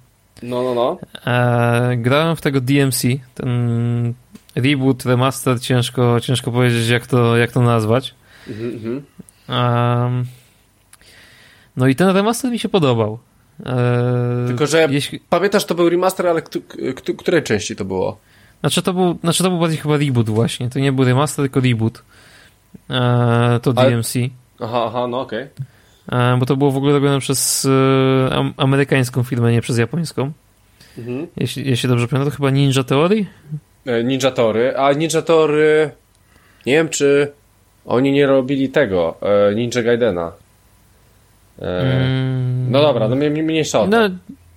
No, 0.42 0.62
no, 0.62 0.74
no. 0.74 0.98
E, 1.26 1.96
grałem 1.96 2.36
w 2.36 2.40
tego 2.40 2.60
DMC, 2.60 3.02
ten 3.34 4.14
reboot, 4.56 5.04
remaster, 5.04 5.60
ciężko, 5.60 6.20
ciężko 6.20 6.50
powiedzieć 6.52 6.88
jak 6.88 7.06
to, 7.06 7.36
jak 7.36 7.52
to 7.52 7.60
nazwać. 7.60 8.14
Mhm, 8.48 9.02
um, 9.48 10.24
no 11.76 11.86
i 11.86 11.94
ten 11.94 12.08
remaster 12.08 12.50
mi 12.50 12.58
się 12.58 12.68
podobał. 12.68 13.18
E, 13.66 14.44
Tylko, 14.46 14.66
że 14.66 14.88
jeśli... 14.90 15.20
pamiętasz, 15.20 15.64
to 15.64 15.74
był 15.74 15.88
remaster, 15.88 16.26
ale 16.26 16.42
której 17.16 17.42
części 17.42 17.76
to 17.76 17.84
było? 17.84 18.18
Znaczy 18.60 18.82
to, 18.82 18.92
był, 18.92 19.18
znaczy 19.20 19.42
to 19.42 19.50
był 19.50 19.58
bardziej 19.58 19.78
chyba 19.78 19.96
reboot 19.96 20.30
właśnie. 20.30 20.70
To 20.70 20.78
nie 20.78 20.92
był 20.92 21.04
remaster, 21.04 21.44
tylko 21.44 21.60
reboot. 21.60 22.02
E, 22.90 23.60
to 23.62 23.72
DMC. 23.72 24.14
Aha, 24.60 24.84
aha, 24.86 25.06
no 25.06 25.20
okej. 25.20 25.48
Okay. 26.08 26.28
E, 26.32 26.36
bo 26.36 26.46
to 26.46 26.56
było 26.56 26.70
w 26.70 26.76
ogóle 26.76 26.92
robione 26.92 27.20
przez 27.20 27.64
e, 27.64 28.52
amerykańską 28.56 29.22
firmę, 29.22 29.52
nie 29.52 29.60
przez 29.60 29.78
japońską. 29.78 30.32
Mhm. 30.98 31.26
Jeśli, 31.36 31.70
jeśli 31.70 31.88
dobrze 31.88 32.08
pamiętam, 32.08 32.30
to 32.30 32.36
chyba 32.36 32.50
Ninja 32.50 32.84
Theory? 32.84 33.26
E, 33.86 34.04
Ninja 34.04 34.30
Theory, 34.30 34.76
a 34.76 34.92
Ninja 34.92 35.22
Theory 35.22 35.90
nie 36.66 36.72
wiem, 36.72 36.88
czy 36.88 37.32
oni 37.88 38.12
nie 38.12 38.26
robili 38.26 38.68
tego, 38.68 39.16
e, 39.22 39.54
Ninja 39.54 39.82
Gaidena. 39.82 40.32
E, 41.58 41.80
mm. 41.80 42.70
No 42.70 42.82
dobra, 42.82 43.08
no 43.08 43.16
mniejsza 43.16 43.80
o 43.80 43.84
to. 43.84 43.90
No, 43.90 44.10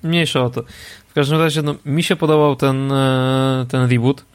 mniejsza 0.04 0.44
o 0.44 0.50
to. 0.50 0.64
W 1.08 1.14
każdym 1.14 1.40
razie, 1.40 1.62
no, 1.62 1.76
mi 1.86 2.04
się 2.04 2.16
podobał 2.16 2.56
ten, 2.56 2.92
e, 2.92 3.66
ten 3.70 3.90
reboot 3.90 4.26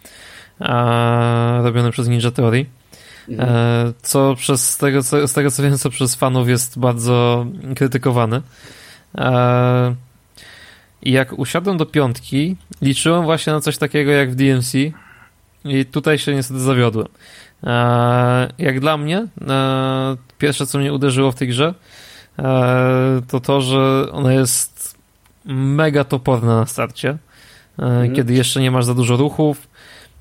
a, 0.60 1.60
robiony 1.62 1.90
przez 1.90 2.08
Ninja 2.08 2.30
Theory. 2.30 2.66
Mhm. 3.28 3.92
Co 4.02 4.34
przez 4.34 4.70
z 4.70 4.78
tego, 4.78 5.02
co, 5.02 5.28
z 5.28 5.32
tego 5.32 5.50
co 5.50 5.62
wiem, 5.62 5.78
co 5.78 5.90
przez 5.90 6.14
fanów 6.14 6.48
jest 6.48 6.78
bardzo 6.78 7.46
krytykowany. 7.76 8.42
E, 9.18 9.94
I 11.02 11.12
jak 11.12 11.38
usiadłem 11.38 11.76
do 11.76 11.86
piątki, 11.86 12.56
liczyłem 12.82 13.24
właśnie 13.24 13.52
na 13.52 13.60
coś 13.60 13.78
takiego 13.78 14.10
jak 14.10 14.30
w 14.30 14.34
DMC 14.34 14.74
i 15.64 15.84
tutaj 15.84 16.18
się 16.18 16.34
niestety 16.34 16.60
zawiodłem. 16.60 17.08
E, 17.66 18.48
jak 18.58 18.80
dla 18.80 18.96
mnie, 18.96 19.26
e, 19.48 20.16
pierwsze 20.38 20.66
co 20.66 20.78
mnie 20.78 20.92
uderzyło 20.92 21.32
w 21.32 21.34
tej 21.34 21.48
grze, 21.48 21.74
e, 22.38 23.22
to 23.28 23.40
to, 23.40 23.60
że 23.60 24.12
ona 24.12 24.32
jest 24.32 24.98
mega 25.44 26.04
toporna 26.04 26.56
na 26.56 26.66
starcie, 26.66 27.16
mhm. 27.78 28.14
kiedy 28.14 28.34
jeszcze 28.34 28.60
nie 28.60 28.70
masz 28.70 28.84
za 28.84 28.94
dużo 28.94 29.16
ruchów, 29.16 29.68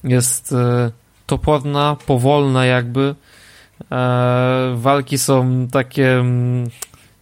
jest 0.04 0.56
toporna, 1.26 1.98
powolna 2.06 2.66
jakby, 2.66 3.16
walki 4.76 5.18
są 5.18 5.68
takie, 5.72 6.14
mm, 6.14 6.70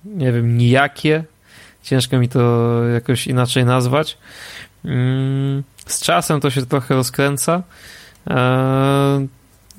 nie 0.06 0.32
wiem, 0.32 0.58
nijakie, 0.58 1.24
ciężko 1.84 2.18
mi 2.20 2.30
to 2.30 2.74
jakoś 2.94 3.28
inaczej 3.28 3.66
nazwać. 3.66 4.18
Mm, 4.86 5.64
z 5.86 6.02
czasem 6.02 6.40
to 6.40 6.50
się 6.50 6.66
trochę 6.66 6.96
rozkręca, 6.96 7.64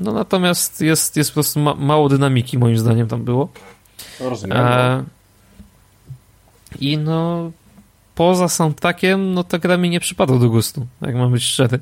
no 0.00 0.12
natomiast 0.12 0.80
jest, 0.80 1.16
jest 1.16 1.30
po 1.30 1.34
prostu 1.34 1.60
ma, 1.60 1.74
mało 1.74 2.08
dynamiki, 2.08 2.58
moim 2.58 2.78
zdaniem, 2.78 3.08
tam 3.08 3.24
było. 3.24 3.48
No, 4.20 4.30
rozumiem. 4.30 4.56
E, 4.56 4.96
no. 4.98 5.04
I 6.80 6.98
no, 6.98 7.50
poza 8.14 8.48
soundtrackiem, 8.48 9.34
no 9.34 9.44
ta 9.44 9.58
gra 9.58 9.76
mi 9.76 9.90
nie 9.90 10.00
przypadła 10.00 10.38
do 10.38 10.48
gustu, 10.48 10.86
jak 11.00 11.14
mam 11.14 11.32
być 11.32 11.44
szczery. 11.44 11.78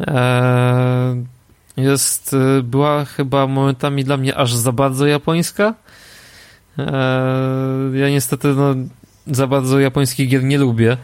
E, 0.00 1.24
jest, 1.76 2.34
e, 2.58 2.62
była 2.62 3.04
chyba 3.04 3.46
momentami 3.46 4.04
dla 4.04 4.16
mnie 4.16 4.36
aż 4.36 4.54
za 4.54 4.72
bardzo 4.72 5.06
japońska. 5.06 5.74
E, 6.78 6.84
ja 7.94 8.10
niestety, 8.10 8.48
no, 8.48 8.74
za 9.26 9.46
bardzo 9.46 9.80
japońskich 9.80 10.28
gier 10.28 10.44
nie 10.44 10.58
lubię. 10.58 10.96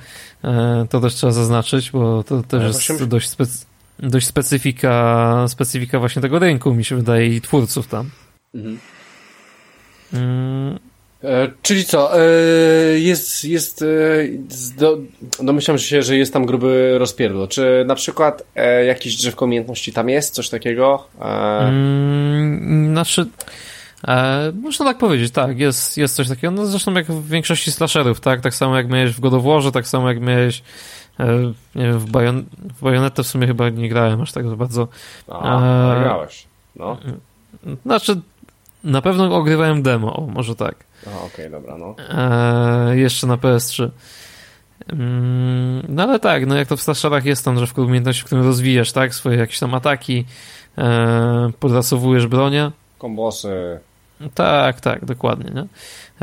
E, 0.45 0.87
to 0.91 1.01
też 1.01 1.15
trzeba 1.15 1.33
zaznaczyć, 1.33 1.91
bo 1.91 2.25
to 2.25 2.43
też 2.43 2.89
jest 2.89 3.05
dość 3.05 3.29
specyficzne 3.29 3.72
dość 3.99 4.27
specyfika, 4.27 5.45
specyfika 5.49 5.99
właśnie 5.99 6.23
tego 6.23 6.39
rynku, 6.39 6.75
mi 6.75 6.85
się 6.85 6.97
wydaje, 6.97 7.37
i 7.37 7.41
twórców 7.41 7.87
tam. 7.87 8.11
Mhm. 8.55 8.79
Mm. 10.13 10.79
E, 11.25 11.51
czyli 11.63 11.85
co, 11.85 12.21
e, 12.21 12.25
jest, 12.99 13.45
jest, 13.45 13.83
e, 13.83 13.87
do, 14.79 14.99
domyślam 15.43 15.79
się, 15.79 16.03
że 16.03 16.17
jest 16.17 16.33
tam 16.33 16.47
gruby 16.47 16.95
rozpierdol. 16.99 17.49
Czy 17.49 17.85
na 17.87 17.95
przykład 17.95 18.43
e, 18.55 18.85
jakieś 18.85 19.17
drzewko 19.17 19.45
umiejętności 19.45 19.93
tam 19.93 20.09
jest, 20.09 20.35
coś 20.35 20.49
takiego? 20.49 21.09
E... 21.21 21.25
Mm, 21.25 22.93
znaczy, 22.93 23.27
e, 24.09 24.53
można 24.63 24.85
tak 24.85 24.99
powiedzieć, 24.99 25.33
tak, 25.33 25.59
jest, 25.59 25.99
jest 25.99 26.15
coś 26.15 26.29
takiego, 26.29 26.51
no 26.51 26.67
zresztą 26.67 26.93
jak 26.95 27.07
w 27.07 27.29
większości 27.29 27.73
slasherów, 27.73 28.21
tak, 28.21 28.41
tak 28.41 28.55
samo 28.55 28.77
jak 28.77 28.89
miałeś 28.89 29.11
w 29.13 29.21
God 29.21 29.73
tak 29.73 29.89
samo 29.89 30.09
jak 30.09 30.21
miałeś 30.21 30.63
wiem, 31.75 31.99
w, 31.99 32.11
Bajon 32.11 32.45
w 32.77 32.83
Bajonetę 32.83 33.23
w 33.23 33.27
sumie 33.27 33.47
chyba 33.47 33.69
nie 33.69 33.89
grałem 33.89 34.21
aż 34.21 34.33
tak 34.33 34.47
bardzo. 34.55 34.89
A, 35.29 35.61
e, 35.97 36.01
grałeś. 36.01 36.47
No. 36.77 36.99
Znaczy, 37.85 38.21
na 38.85 39.03
pewno 39.03 39.37
ogrywałem 39.37 39.83
demo, 39.83 40.17
o, 40.17 40.27
może 40.27 40.55
tak. 40.55 40.75
okej, 41.03 41.17
okay, 41.27 41.51
dobra, 41.51 41.79
no. 41.79 41.95
E, 42.91 42.97
jeszcze 42.97 43.27
na 43.27 43.37
PS3. 43.37 43.91
Mm, 44.89 45.83
no 45.89 46.03
ale 46.03 46.21
tak, 46.21 46.47
no 46.47 46.57
jak 46.57 46.69
to 46.69 46.77
w 46.77 46.83
Slasherach 46.83 47.25
jest 47.25 47.45
tam, 47.45 47.59
że 47.59 47.67
w 47.67 47.79
umiejętności, 47.79 48.23
w 48.23 48.27
którym 48.27 48.45
rozwijasz, 48.45 48.93
tak, 48.93 49.15
swoje 49.15 49.39
jakieś 49.39 49.59
tam 49.59 49.75
ataki, 49.75 50.25
e, 50.79 51.51
podrasowujesz 51.61 52.27
bronię. 52.27 52.71
Kombosy. 52.99 53.81
Tak, 54.35 54.81
tak, 54.81 55.05
dokładnie, 55.05 55.51
nie? 55.55 55.67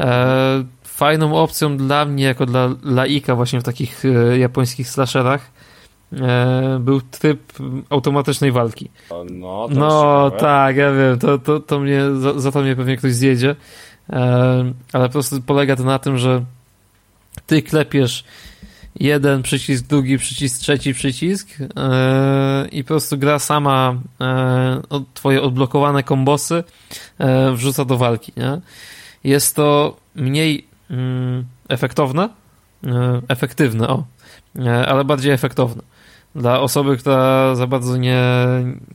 E, 0.03 0.64
fajną 1.00 1.36
opcją 1.36 1.78
dla 1.78 2.06
mnie, 2.06 2.24
jako 2.24 2.46
dla 2.46 2.70
laika 2.84 3.36
właśnie 3.36 3.60
w 3.60 3.64
takich 3.64 4.06
e, 4.06 4.38
japońskich 4.38 4.90
slasherach 4.90 5.52
e, 6.14 6.80
był 6.80 7.02
tryb 7.02 7.54
automatycznej 7.90 8.52
walki. 8.52 8.90
No, 9.32 9.68
no 9.72 10.32
tak, 10.32 10.76
ja 10.76 10.92
wiem, 10.92 11.20
to, 11.20 11.38
to, 11.38 11.60
to 11.60 11.80
mnie, 11.80 12.02
za, 12.16 12.40
za 12.40 12.52
to 12.52 12.62
mnie 12.62 12.76
pewnie 12.76 12.98
ktoś 12.98 13.14
zjedzie, 13.14 13.56
e, 14.10 14.74
ale 14.94 15.08
po 15.08 15.14
prostu 15.14 15.42
polega 15.42 15.76
to 15.76 15.84
na 15.84 16.00
tym, 16.00 16.18
że 16.18 16.44
ty 17.46 17.62
klepiesz 17.62 18.24
jeden 18.96 19.42
przycisk, 19.42 19.88
drugi 19.88 20.18
przycisk, 20.18 20.62
trzeci 20.62 20.94
przycisk 20.94 21.48
e, 21.76 22.68
i 22.72 22.84
po 22.84 22.88
prostu 22.88 23.18
gra 23.18 23.40
sama 23.40 23.96
e, 24.22 24.82
twoje 25.14 25.42
odblokowane 25.42 26.04
kombosy 26.04 26.64
e, 27.18 27.52
wrzuca 27.52 27.86
do 27.86 27.98
walki. 27.98 28.34
Nie? 28.38 28.62
Jest 29.24 29.56
to 29.56 29.98
mniej 30.16 30.69
efektowne, 31.70 32.30
e, 32.84 33.22
efektywne, 33.28 33.88
o, 33.88 34.03
e, 34.60 34.88
ale 34.88 35.06
bardziej 35.06 35.32
efektowne. 35.32 35.84
Dla 36.36 36.60
osoby, 36.60 36.98
która 36.98 37.56
za 37.56 37.68
bardzo 37.68 37.98
nie, 37.98 38.22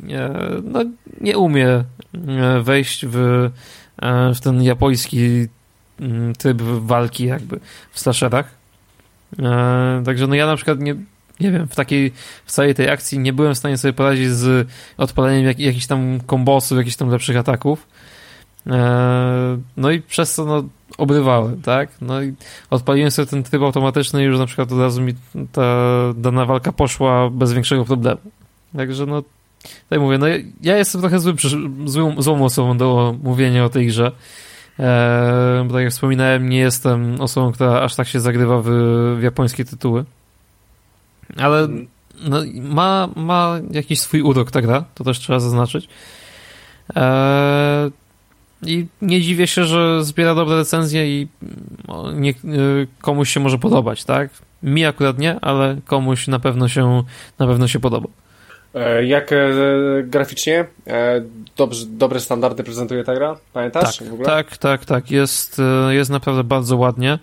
nie, 0.02 0.30
no, 0.62 0.84
nie 1.20 1.38
umie 1.38 1.68
e, 1.68 1.84
wejść 2.62 3.06
w, 3.06 3.50
w 4.34 4.40
ten 4.40 4.62
japoński 4.62 5.46
mm, 6.00 6.34
tryb 6.34 6.62
walki 6.62 7.24
jakby 7.24 7.60
w 7.92 8.00
slasherach. 8.00 8.64
Także 10.04 10.26
no 10.26 10.34
ja 10.34 10.46
na 10.46 10.56
przykład 10.56 10.80
nie, 10.80 10.96
nie 11.40 11.50
wiem, 11.50 11.68
w 11.68 11.74
takiej, 11.74 12.12
w 12.44 12.52
całej 12.52 12.74
tej 12.74 12.90
akcji 12.90 13.18
nie 13.18 13.32
byłem 13.32 13.54
w 13.54 13.58
stanie 13.58 13.78
sobie 13.78 13.92
poradzić 13.92 14.30
z 14.30 14.68
odpaleniem 14.96 15.44
jak, 15.44 15.58
jakichś 15.58 15.86
tam 15.86 16.20
kombosów, 16.26 16.78
jakichś 16.78 16.96
tam 16.96 17.08
lepszych 17.08 17.36
ataków. 17.36 17.86
No 19.76 19.90
i 19.90 20.02
przez 20.02 20.34
to 20.34 20.44
no, 20.44 20.64
obrywałem, 20.98 21.62
tak? 21.62 21.88
No 22.00 22.22
i 22.22 22.34
odpaliłem 22.70 23.10
sobie 23.10 23.26
ten 23.26 23.42
tryb 23.42 23.62
automatyczny 23.62 24.22
i 24.22 24.24
już 24.24 24.38
na 24.38 24.46
przykład 24.46 24.72
od 24.72 24.78
razu 24.78 25.02
mi 25.02 25.14
ta 25.52 25.62
dana 26.16 26.44
walka 26.44 26.72
poszła 26.72 27.30
bez 27.30 27.52
większego 27.52 27.84
problemu. 27.84 28.20
Także 28.76 29.06
no, 29.06 29.22
tak 29.88 30.00
mówię, 30.00 30.18
no 30.18 30.26
ja 30.62 30.76
jestem 30.76 31.00
trochę 31.00 31.18
złym, 31.18 31.36
złą, 31.84 32.22
złą 32.22 32.44
osobą 32.44 32.76
do 32.76 33.16
mówienia 33.22 33.64
o 33.64 33.68
tej 33.68 33.86
grze. 33.86 34.12
Eee, 34.78 35.64
bo 35.64 35.74
tak 35.74 35.82
jak 35.82 35.92
wspominałem, 35.92 36.48
nie 36.48 36.58
jestem 36.58 37.20
osobą, 37.20 37.52
która 37.52 37.80
aż 37.80 37.94
tak 37.94 38.08
się 38.08 38.20
zagrywa 38.20 38.62
w, 38.62 38.66
w 39.18 39.22
japońskie 39.22 39.64
tytuły. 39.64 40.04
Ale 41.36 41.68
no, 42.20 42.38
ma, 42.62 43.08
ma 43.16 43.58
jakiś 43.70 44.00
swój 44.00 44.22
urok 44.22 44.50
ta 44.50 44.62
gra, 44.62 44.84
to 44.94 45.04
też 45.04 45.18
trzeba 45.18 45.40
zaznaczyć. 45.40 45.88
Eee, 46.94 47.90
i 48.62 48.86
nie 49.02 49.20
dziwię 49.20 49.46
się, 49.46 49.64
że 49.64 50.04
zbiera 50.04 50.34
dobre 50.34 50.56
recenzje 50.56 51.20
i 51.20 51.28
nie, 52.14 52.30
y, 52.30 52.34
komuś 53.00 53.30
się 53.30 53.40
może 53.40 53.58
podobać, 53.58 54.04
tak? 54.04 54.30
Mi 54.62 54.84
akurat 54.84 55.18
nie, 55.18 55.40
ale 55.40 55.76
komuś 55.86 56.28
na 56.28 56.38
pewno 56.38 56.68
się, 56.68 57.02
na 57.38 57.46
pewno 57.46 57.68
się 57.68 57.80
podoba. 57.80 58.08
E, 58.74 59.04
jak 59.04 59.32
e, 59.32 59.36
graficznie? 60.04 60.64
E, 60.86 61.22
dobrze, 61.56 61.86
dobre 61.88 62.20
standardy 62.20 62.64
prezentuje 62.64 63.04
ta 63.04 63.14
gra? 63.14 63.36
Pamiętasz? 63.52 63.98
Tak, 63.98 64.08
tak, 64.24 64.56
tak, 64.56 64.84
tak. 64.84 65.10
Jest, 65.10 65.60
e, 65.88 65.94
jest 65.94 66.10
naprawdę 66.10 66.44
bardzo 66.44 66.76
ładnie. 66.76 67.18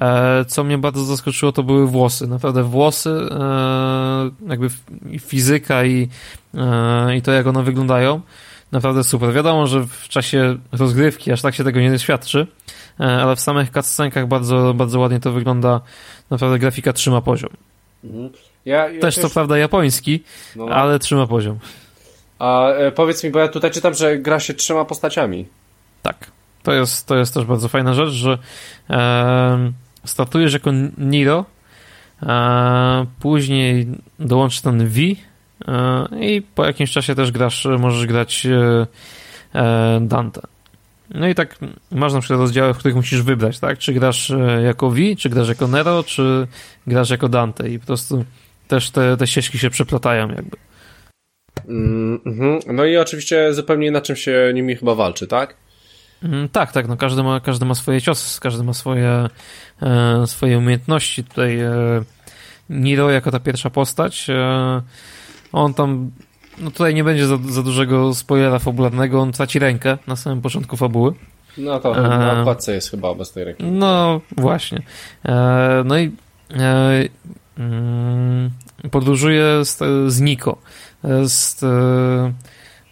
E, 0.00 0.44
co 0.44 0.64
mnie 0.64 0.78
bardzo 0.78 1.04
zaskoczyło, 1.04 1.52
to 1.52 1.62
były 1.62 1.86
włosy. 1.86 2.26
Naprawdę 2.26 2.62
włosy, 2.62 3.10
e, 3.10 4.48
jakby 4.48 4.68
fizyka 5.20 5.84
i, 5.84 6.08
i 7.16 7.22
to, 7.22 7.32
jak 7.32 7.46
one 7.46 7.62
wyglądają 7.62 8.20
naprawdę 8.72 9.04
super. 9.04 9.32
Wiadomo, 9.32 9.66
że 9.66 9.86
w 9.86 10.08
czasie 10.08 10.58
rozgrywki 10.72 11.32
aż 11.32 11.42
tak 11.42 11.54
się 11.54 11.64
tego 11.64 11.80
nie 11.80 11.90
doświadczy, 11.90 12.46
e, 13.00 13.04
ale 13.04 13.36
w 13.36 13.40
samych 13.40 13.70
cutscenkach 13.70 14.28
bardzo, 14.28 14.74
bardzo 14.74 15.00
ładnie 15.00 15.20
to 15.20 15.32
wygląda. 15.32 15.80
Naprawdę 16.30 16.58
grafika 16.58 16.92
trzyma 16.92 17.20
poziom. 17.20 17.50
Mhm. 18.04 18.30
Ja, 18.64 18.88
ja 18.88 19.00
też, 19.00 19.14
też 19.14 19.24
co 19.24 19.30
prawda 19.30 19.58
japoński, 19.58 20.22
no, 20.56 20.66
no. 20.66 20.74
ale 20.74 20.98
trzyma 20.98 21.26
poziom. 21.26 21.58
A 22.38 22.68
e, 22.68 22.92
powiedz 22.92 23.24
mi, 23.24 23.30
bo 23.30 23.38
ja 23.38 23.48
tutaj 23.48 23.70
czytam, 23.70 23.94
że 23.94 24.18
gra 24.18 24.40
się 24.40 24.54
trzyma 24.54 24.84
postaciami. 24.84 25.46
Tak. 26.02 26.30
To 26.62 26.72
jest, 26.72 27.06
to 27.06 27.16
jest 27.16 27.34
też 27.34 27.44
bardzo 27.44 27.68
fajna 27.68 27.94
rzecz, 27.94 28.10
że 28.10 28.38
e, 28.90 29.72
startujesz 30.04 30.52
jako 30.52 30.70
Niro, 30.98 31.44
a 32.20 33.04
później 33.20 33.86
dołączy 34.18 34.62
ten 34.62 34.88
V, 34.88 35.00
E, 35.00 35.31
i 36.20 36.42
po 36.54 36.66
jakimś 36.66 36.90
czasie 36.90 37.14
też 37.14 37.32
grasz, 37.32 37.68
możesz 37.78 38.06
grać 38.06 38.46
e, 38.46 38.86
e, 39.54 40.00
Dante. 40.00 40.40
No 41.10 41.28
i 41.28 41.34
tak 41.34 41.58
masz 41.90 42.12
na 42.12 42.20
przykład 42.20 42.40
rozdziały, 42.40 42.74
w 42.74 42.78
których 42.78 42.96
musisz 42.96 43.22
wybrać, 43.22 43.58
tak? 43.58 43.78
Czy 43.78 43.92
grasz 43.92 44.32
jako 44.64 44.90
V, 44.90 44.96
czy 45.18 45.28
grasz 45.28 45.48
jako 45.48 45.68
Nero, 45.68 46.02
czy 46.02 46.46
grasz 46.86 47.10
jako 47.10 47.28
Dante 47.28 47.68
i 47.68 47.78
po 47.78 47.86
prostu 47.86 48.24
też 48.68 48.90
te, 48.90 49.16
te 49.16 49.26
ścieżki 49.26 49.58
się 49.58 49.70
przeplatają 49.70 50.28
jakby. 50.28 50.56
Mm 51.68 52.18
-hmm. 52.18 52.60
No 52.72 52.84
i 52.84 52.96
oczywiście 52.96 53.54
zupełnie 53.54 53.90
na 53.90 54.00
czym 54.00 54.16
się 54.16 54.52
nimi 54.54 54.76
chyba 54.76 54.94
walczy, 54.94 55.26
tak? 55.26 55.56
Mm, 56.22 56.48
tak, 56.48 56.72
tak, 56.72 56.88
no 56.88 56.96
każdy 56.96 57.22
ma, 57.22 57.40
każdy 57.40 57.64
ma 57.64 57.74
swoje 57.74 58.00
ciosy, 58.00 58.40
każdy 58.40 58.64
ma 58.64 58.74
swoje, 58.74 59.28
e, 59.82 60.26
swoje 60.26 60.58
umiejętności. 60.58 61.24
Tutaj 61.24 61.60
e, 61.60 61.70
Niro 62.70 63.10
jako 63.10 63.30
ta 63.30 63.40
pierwsza 63.40 63.70
postać 63.70 64.30
e, 64.30 64.82
on 65.52 65.74
tam, 65.74 66.10
no 66.58 66.70
tutaj 66.70 66.94
nie 66.94 67.04
będzie 67.04 67.26
za, 67.26 67.36
za 67.36 67.62
dużego 67.62 68.14
spoilera 68.14 68.58
fabularnego, 68.58 69.20
on 69.20 69.32
traci 69.32 69.58
rękę 69.58 69.98
na 70.06 70.16
samym 70.16 70.42
początku 70.42 70.76
fabuły. 70.76 71.14
No 71.58 71.80
to 71.80 71.94
na 71.94 72.40
okładce 72.40 72.74
jest 72.74 72.90
chyba 72.90 73.14
bez 73.14 73.32
tej 73.32 73.44
ręki. 73.44 73.64
No 73.64 74.20
właśnie. 74.36 74.82
E, 75.24 75.82
no 75.84 75.98
i 75.98 76.12
e, 76.50 77.08
mm, 77.58 78.50
podróżuje 78.90 79.64
z, 79.64 79.78
z 80.12 80.20
Niko. 80.20 80.58
Z, 81.24 81.60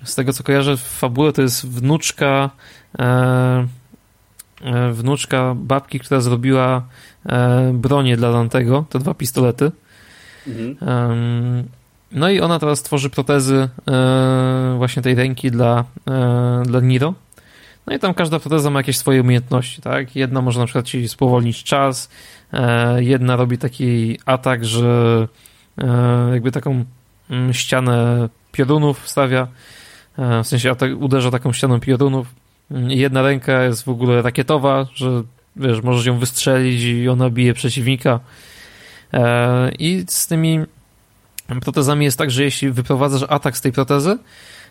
z 0.05 0.15
tego 0.15 0.33
co 0.33 0.43
kojarzę 0.43 0.77
w 0.77 0.81
fabule 0.81 1.33
to 1.33 1.43
jest 1.43 1.69
wnuczka 1.69 2.51
wnuczka 4.93 5.55
babki, 5.57 6.01
która 6.01 6.21
zrobiła 6.21 6.83
bronię 7.73 8.17
dla 8.17 8.33
Dantego, 8.33 8.85
te 8.91 8.99
dwa 8.99 9.15
pistolety. 9.15 9.73
Mhm. 10.47 10.77
No 12.13 12.31
i 12.31 12.41
ona 12.41 12.59
teraz 12.59 12.83
tworzy 12.83 13.11
protezy 13.11 13.69
właśnie 14.77 15.03
tej 15.03 15.15
ręki 15.15 15.51
dla, 15.51 15.85
dla 16.65 16.81
Niro. 16.81 17.15
No 17.91 17.97
i 17.97 17.99
tam 17.99 18.15
każda 18.15 18.39
proteza 18.41 18.71
ma 18.71 18.79
jakieś 18.79 18.97
swoje 18.97 19.21
umiejętności, 19.21 19.83
tak? 19.83 20.17
Jedna 20.17 20.41
może 20.41 20.61
na 20.61 20.67
przykład 20.67 20.87
ci 20.87 21.09
spowolnić 21.09 21.65
czas, 21.65 22.11
e, 22.53 23.05
jedna 23.05 23.37
robi 23.37 23.59
taki 23.59 24.19
atak, 24.27 24.65
że 24.65 25.29
e, 25.79 26.31
jakby 26.33 26.53
taką 26.53 26.85
mm, 27.31 27.55
ścianę 27.55 28.29
piorunów 28.53 29.09
stawia, 29.09 29.49
e, 30.19 30.43
w 30.45 30.47
sensie 30.47 30.75
uderza 30.99 31.31
taką 31.31 31.53
ścianą 31.53 31.81
piorunów. 31.81 32.35
Mm, 32.71 32.91
jedna 32.91 33.23
ręka 33.23 33.63
jest 33.63 33.85
w 33.85 33.89
ogóle 33.89 34.23
rakietowa, 34.23 34.87
że 34.95 35.23
wiesz, 35.57 35.83
możesz 35.83 36.07
ją 36.07 36.19
wystrzelić 36.19 36.83
i 36.83 37.09
ona 37.09 37.31
bije 37.31 37.55
przeciwnika. 37.55 38.21
I 39.79 40.05
z 40.09 40.27
tymi 40.27 40.61
protezami 41.61 42.05
jest 42.05 42.19
tak, 42.19 42.31
że 42.31 42.45
jeśli 42.45 42.71
wyprowadzasz 42.71 43.25
atak 43.29 43.57
z 43.57 43.61
tej 43.61 43.73
protezy, 43.73 44.19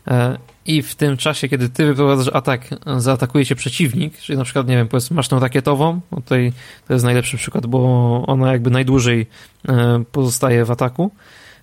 E, 0.07 0.37
i 0.65 0.81
w 0.81 0.95
tym 0.95 1.17
czasie, 1.17 1.47
kiedy 1.47 1.69
ty 1.69 1.85
wyprowadzasz 1.85 2.29
atak, 2.33 2.67
zaatakuje 2.97 3.45
cię 3.45 3.55
przeciwnik, 3.55 4.17
czyli 4.17 4.37
na 4.37 4.43
przykład, 4.43 4.67
nie 4.67 4.75
wiem, 4.75 4.87
powiedzmy, 4.87 5.15
masz 5.15 5.27
tą 5.27 5.39
rakietową, 5.39 6.01
no 6.11 6.17
tutaj 6.17 6.53
to 6.87 6.93
jest 6.93 7.05
najlepszy 7.05 7.37
przykład, 7.37 7.67
bo 7.67 7.79
ona 8.27 8.51
jakby 8.51 8.69
najdłużej 8.69 9.27
e, 9.67 10.03
pozostaje 10.11 10.65
w 10.65 10.71
ataku, 10.71 11.11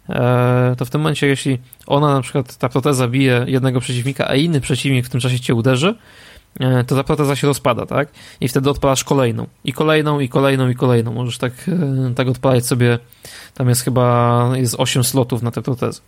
e, 0.09 0.75
to 0.79 0.85
w 0.85 0.91
tym 0.91 1.01
momencie, 1.01 1.27
jeśli 1.27 1.59
ona 1.87 2.15
na 2.15 2.21
przykład, 2.23 2.57
ta 2.57 2.69
proteza 2.69 3.09
bije 3.09 3.45
jednego 3.49 3.81
przeciwnika, 3.81 4.29
a 4.29 4.35
inny 4.35 4.61
przeciwnik 4.61 5.07
w 5.07 5.11
tym 5.11 5.21
czasie 5.21 5.41
cię 5.41 5.55
uderzy, 5.55 5.95
to 6.87 6.97
ta 6.97 7.05
proteza 7.05 7.37
się 7.37 7.47
rozpada, 7.47 7.87
tak? 7.87 8.09
I 8.41 8.49
wtedy 8.49 8.71
odpalasz 8.71 9.05
kolejną. 9.05 9.47
I 9.65 9.73
kolejną, 9.73 10.21
i 10.21 10.29
kolejną, 10.29 10.69
i 10.69 10.75
kolejną. 10.75 11.13
Możesz 11.13 11.39
tak, 11.39 11.53
tak 12.17 12.29
odpalać 12.29 12.67
sobie, 12.67 12.99
tam 13.57 13.69
jest 13.69 13.83
chyba, 13.83 14.51
jest 14.55 14.75
8 14.79 15.05
slotów 15.05 15.43
na 15.43 15.51
tę 15.51 15.63
protezę. 15.63 16.01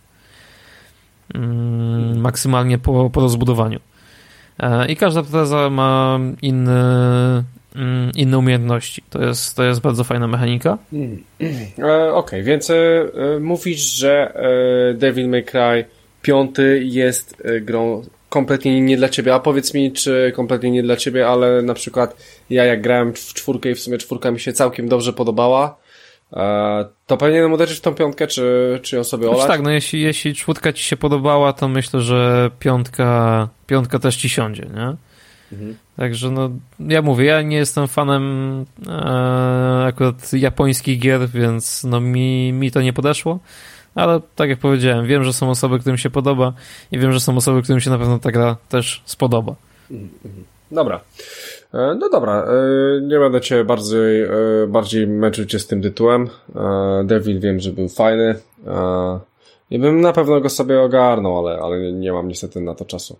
Mm, 1.35 2.19
maksymalnie 2.19 2.77
po, 2.77 3.09
po 3.09 3.21
rozbudowaniu. 3.21 3.79
E, 4.59 4.87
I 4.87 4.95
każda 4.95 5.23
proteza 5.23 5.69
ma 5.69 6.19
inny, 6.41 6.81
mm, 7.75 8.11
inne 8.15 8.37
umiejętności. 8.37 9.03
To 9.09 9.23
jest, 9.23 9.55
to 9.55 9.63
jest 9.63 9.81
bardzo 9.81 10.03
fajna 10.03 10.27
mechanika. 10.27 10.77
Mm. 10.93 11.23
E, 11.79 11.83
Okej, 11.83 12.13
okay, 12.13 12.43
więc 12.43 12.69
e, 12.69 12.75
mówisz, 13.39 13.81
że 13.81 14.33
Devil 14.97 15.29
May 15.29 15.43
Cry 15.43 15.85
5 16.21 16.55
jest 16.79 17.43
grą 17.61 18.03
kompletnie 18.29 18.81
nie 18.81 18.97
dla 18.97 19.09
ciebie, 19.09 19.33
a 19.33 19.39
powiedz 19.39 19.73
mi, 19.73 19.91
czy 19.91 20.31
kompletnie 20.35 20.71
nie 20.71 20.83
dla 20.83 20.95
ciebie, 20.95 21.27
ale 21.27 21.61
na 21.61 21.73
przykład 21.73 22.15
ja 22.49 22.65
jak 22.65 22.81
grałem 22.81 23.13
w 23.13 23.33
czwórkę 23.33 23.71
i 23.71 23.75
w 23.75 23.79
sumie 23.79 23.97
czwórka 23.97 24.31
mi 24.31 24.39
się 24.39 24.53
całkiem 24.53 24.89
dobrze 24.89 25.13
podobała, 25.13 25.77
to 27.07 27.17
powinienem 27.17 27.53
uderzyć 27.53 27.77
w 27.77 27.81
tą 27.81 27.95
piątkę, 27.95 28.27
czy, 28.27 28.79
czy 28.83 28.95
ją 28.95 29.03
sobie 29.03 29.29
olać? 29.29 29.47
tak, 29.47 29.61
no 29.61 29.71
jeśli, 29.71 30.01
jeśli 30.01 30.35
czwórka 30.35 30.73
ci 30.73 30.83
się 30.83 30.97
podobała, 30.97 31.53
to 31.53 31.67
myślę, 31.67 32.01
że 32.01 32.51
piątka, 32.59 33.47
piątka 33.67 33.99
też 33.99 34.15
ci 34.15 34.29
siądzie, 34.29 34.67
nie? 34.75 34.95
Mhm. 35.51 35.77
Także 35.97 36.31
no, 36.31 36.49
ja 36.79 37.01
mówię, 37.01 37.25
ja 37.25 37.41
nie 37.41 37.57
jestem 37.57 37.87
fanem 37.87 38.65
e, 38.87 39.85
akurat 39.87 40.33
japońskich 40.33 40.99
gier, 40.99 41.29
więc 41.29 41.83
no 41.83 41.99
mi, 41.99 42.53
mi 42.53 42.71
to 42.71 42.81
nie 42.81 42.93
podeszło, 42.93 43.39
ale 43.95 44.19
tak 44.35 44.49
jak 44.49 44.59
powiedziałem, 44.59 45.07
wiem, 45.07 45.23
że 45.23 45.33
są 45.33 45.49
osoby, 45.49 45.79
którym 45.79 45.97
się 45.97 46.09
podoba 46.09 46.53
i 46.91 46.99
wiem, 46.99 47.13
że 47.13 47.19
są 47.19 47.37
osoby, 47.37 47.61
którym 47.61 47.81
się 47.81 47.89
na 47.89 47.97
pewno 47.97 48.19
ta 48.19 48.31
gra 48.31 48.57
też 48.69 49.01
spodoba. 49.05 49.55
Mhm. 49.91 50.43
Dobra. 50.71 50.99
E, 51.73 51.95
no 51.99 52.09
dobra, 52.09 52.45
e, 52.45 53.01
nie 53.01 53.19
będę 53.19 53.41
cię 53.41 53.63
bardziej, 53.63 54.21
e, 54.23 54.29
bardziej 54.67 55.07
męczył 55.07 55.45
cię 55.45 55.59
z 55.59 55.67
tym 55.67 55.81
tytułem. 55.81 56.29
Devil 57.03 57.39
wiem, 57.39 57.59
że 57.59 57.71
był 57.71 57.89
fajny. 57.89 58.35
I 59.71 59.79
bym 59.79 60.01
na 60.01 60.13
pewno 60.13 60.41
go 60.41 60.49
sobie 60.49 60.81
ogarnął, 60.81 61.47
ale, 61.47 61.59
ale 61.59 61.91
nie 61.91 62.13
mam 62.13 62.27
niestety 62.27 62.61
na 62.61 62.75
to 62.75 62.85
czasu. 62.85 63.19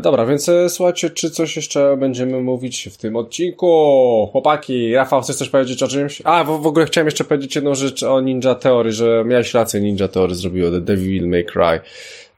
Dobra, 0.00 0.26
więc 0.26 0.50
słuchajcie, 0.68 1.10
czy 1.10 1.30
coś 1.30 1.56
jeszcze 1.56 1.96
będziemy 1.96 2.40
mówić 2.40 2.88
w 2.92 2.96
tym 2.96 3.16
odcinku? 3.16 4.28
Chłopaki, 4.32 4.94
Rafał, 4.94 5.22
chcesz 5.22 5.36
coś 5.36 5.48
powiedzieć 5.48 5.82
o 5.82 5.88
czymś? 5.88 6.22
A, 6.24 6.44
w, 6.44 6.62
w 6.62 6.66
ogóle 6.66 6.86
chciałem 6.86 7.06
jeszcze 7.06 7.24
powiedzieć 7.24 7.54
jedną 7.54 7.74
rzecz 7.74 8.02
o 8.02 8.20
Ninja 8.20 8.54
Theory, 8.54 8.92
że 8.92 9.24
miałeś 9.26 9.54
rację, 9.54 9.80
Ninja 9.80 10.08
Theory 10.08 10.34
zrobiło 10.34 10.70
The 10.70 10.80
Devil 10.80 11.28
May 11.28 11.44
Cry, 11.44 11.80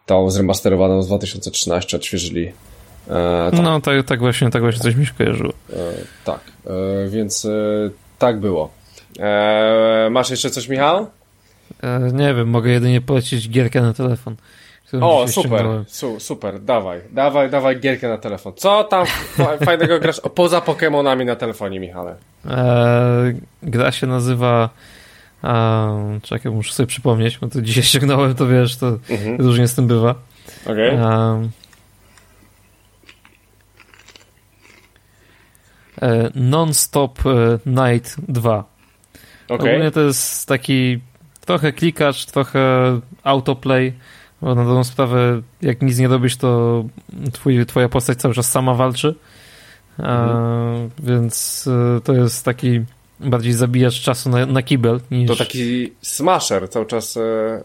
tą 0.06 0.30
zremasterowaną 0.30 1.02
z 1.02 1.06
2013, 1.06 1.96
odświeżyli 1.96 2.52
E, 3.08 3.50
tak. 3.50 3.60
No, 3.62 3.80
tak, 3.80 4.06
tak, 4.06 4.20
właśnie, 4.20 4.50
tak 4.50 4.62
właśnie 4.62 4.82
coś 4.82 4.94
mi 4.94 5.06
się 5.06 5.12
kojarzyło. 5.18 5.52
E, 5.72 5.76
tak, 6.24 6.40
e, 6.66 7.08
więc 7.08 7.46
tak 8.18 8.40
było. 8.40 8.70
Masz 10.10 10.30
jeszcze 10.30 10.50
coś, 10.50 10.68
Michał? 10.68 11.06
Nie 12.12 12.34
wiem, 12.34 12.48
mogę 12.48 12.70
jedynie 12.70 13.00
polecić 13.00 13.48
gierkę 13.48 13.80
na 13.80 13.92
telefon. 13.92 14.36
O, 15.00 15.28
super, 15.28 15.66
su, 15.86 16.20
super, 16.20 16.60
dawaj, 16.60 17.00
dawaj, 17.10 17.50
dawaj 17.50 17.80
gierkę 17.80 18.08
na 18.08 18.18
telefon. 18.18 18.52
Co 18.56 18.84
tam 18.84 19.06
fajnego 19.64 20.00
grasz 20.00 20.20
poza 20.34 20.60
Pokémonami 20.60 21.24
na 21.24 21.36
telefonie, 21.36 21.80
Michale? 21.80 22.16
gra 23.62 23.92
się 23.92 24.06
nazywa 24.06 24.68
czekaj, 26.22 26.52
muszę 26.52 26.74
sobie 26.74 26.86
przypomnieć, 26.86 27.38
bo 27.38 27.48
to 27.48 27.62
dzisiaj 27.62 27.82
ściągnąłem, 27.82 28.34
to 28.34 28.46
wiesz, 28.46 28.76
to 28.76 28.98
mhm. 29.10 29.36
różnie 29.40 29.68
z 29.68 29.74
tym 29.74 29.86
bywa. 29.86 30.14
Okej. 30.66 30.90
Okay. 30.90 31.48
Non-Stop 36.34 37.18
e, 37.26 37.58
Night 37.66 38.16
2. 38.28 38.64
Okay. 39.48 39.56
Ogólnie 39.56 39.90
to 39.90 40.00
jest 40.00 40.46
taki 40.46 41.00
trochę 41.40 41.72
klikacz, 41.72 42.26
trochę 42.26 42.60
autoplay, 43.22 43.92
bo 44.42 44.54
na 44.54 44.64
dobrą 44.64 44.84
sprawę, 44.84 45.42
jak 45.62 45.82
nic 45.82 45.98
nie 45.98 46.08
robisz, 46.08 46.36
to 46.36 46.84
twój, 47.32 47.66
twoja 47.66 47.88
postać 47.88 48.18
cały 48.18 48.34
czas 48.34 48.50
sama 48.50 48.74
walczy. 48.74 49.14
Mhm. 49.98 50.90
więc 50.98 51.64
e, 51.96 52.00
to 52.00 52.12
jest 52.12 52.44
taki 52.44 52.80
bardziej 53.20 53.52
zabijacz 53.52 54.00
czasu 54.00 54.30
na, 54.30 54.46
na 54.46 54.62
kibel 54.62 55.00
niż... 55.10 55.28
To 55.28 55.36
taki 55.36 55.92
smasher 56.02 56.70
cały 56.70 56.86
czas... 56.86 57.16
E, 57.16 57.64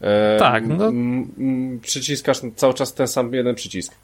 e, 0.00 0.38
tak, 0.38 0.64
no. 0.66 0.92
przyciskasz 1.82 2.40
cały 2.56 2.74
czas 2.74 2.94
ten 2.94 3.08
sam 3.08 3.34
jeden 3.34 3.54
przycisk. 3.54 3.94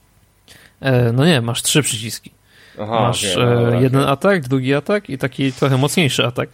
E, 0.80 1.12
no 1.12 1.26
nie, 1.26 1.40
masz 1.40 1.62
trzy 1.62 1.82
przyciski. 1.82 2.30
Aha, 2.80 3.00
Masz 3.00 3.36
e, 3.36 3.78
jeden 3.80 4.00
okay. 4.00 4.12
atak, 4.12 4.48
drugi 4.48 4.74
atak 4.74 5.10
i 5.10 5.18
taki 5.18 5.52
trochę 5.52 5.76
mocniejszy 5.76 6.26
atak. 6.26 6.48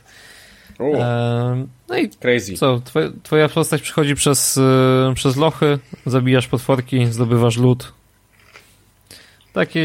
E, 0.81 1.67
no 1.89 1.97
i 1.97 2.09
Crazy. 2.09 2.55
co, 2.55 2.81
twoja, 2.85 3.09
twoja 3.23 3.49
postać 3.49 3.83
przychodzi 3.83 4.15
przez, 4.15 4.59
e, 4.59 5.13
przez 5.15 5.37
lochy, 5.37 5.79
zabijasz 6.07 6.49
potworki, 6.49 7.07
zdobywasz 7.07 7.57
lód. 7.57 7.93
Taki 9.53 9.81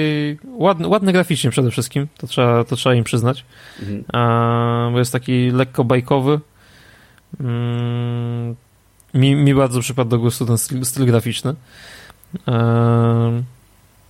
ładny, 0.46 0.88
ładny 0.88 1.14
graficznie 1.14 1.50
przede 1.50 1.72
wszystkim, 1.72 2.08
to 2.18 2.28
trzeba, 2.28 2.64
to 2.64 2.76
trzeba 2.76 2.96
im 2.96 3.04
przyznać. 3.04 3.46
Mhm. 3.80 4.04
Bo 4.94 5.00
jest 5.00 5.12
taki 5.12 5.52
lekko 5.52 5.84
bajkowy. 5.84 6.40
Mm, 7.40 8.56
mi, 9.14 9.36
mi 9.36 9.56
bardzo 9.56 9.80
przypadł 9.80 10.10
do 10.10 10.20
gustu 10.20 10.46
ten 10.46 10.58
styl, 10.58 10.86
styl 10.86 11.06
graficzny. 11.06 11.56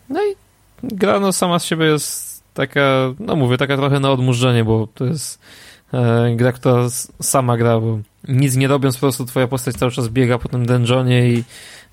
No 0.09 0.23
i 0.31 0.35
gra 0.83 1.19
no 1.19 1.33
sama 1.33 1.59
z 1.59 1.65
siebie 1.65 1.85
jest 1.85 2.43
taka, 2.53 3.13
no 3.19 3.35
mówię, 3.35 3.57
taka 3.57 3.77
trochę 3.77 3.99
na 3.99 4.11
odmurzenie, 4.11 4.63
bo 4.63 4.87
to 4.93 5.05
jest 5.05 5.39
e, 5.93 6.35
gra, 6.35 6.51
która 6.51 6.87
sama 7.21 7.57
gra, 7.57 7.79
bo 7.79 7.99
nic 8.27 8.55
nie 8.55 8.67
robiąc, 8.67 8.95
po 8.95 8.99
prostu 8.99 9.25
twoja 9.25 9.47
postać 9.47 9.75
cały 9.75 9.91
czas 9.91 10.09
biega 10.09 10.37
po 10.37 10.49
tym 10.49 10.65
dungeonie 10.65 11.29
i 11.29 11.43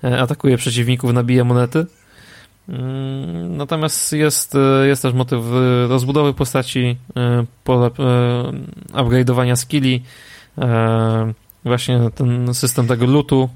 e, 0.03 0.21
atakuje 0.21 0.57
przeciwników, 0.57 1.13
nabija 1.13 1.43
monety. 1.43 1.85
Mm, 2.69 3.57
natomiast 3.57 4.13
jest, 4.13 4.55
e, 4.55 4.87
jest 4.87 5.01
też 5.01 5.13
motyw 5.13 5.39
rozbudowy 5.89 6.33
postaci, 6.33 6.97
e, 7.15 7.45
upgrade'owania 8.93 9.55
skilli, 9.55 10.03
właśnie 11.65 11.99
ten 12.15 12.53
system 12.53 12.87
tego 12.87 13.05
lootu 13.05 13.49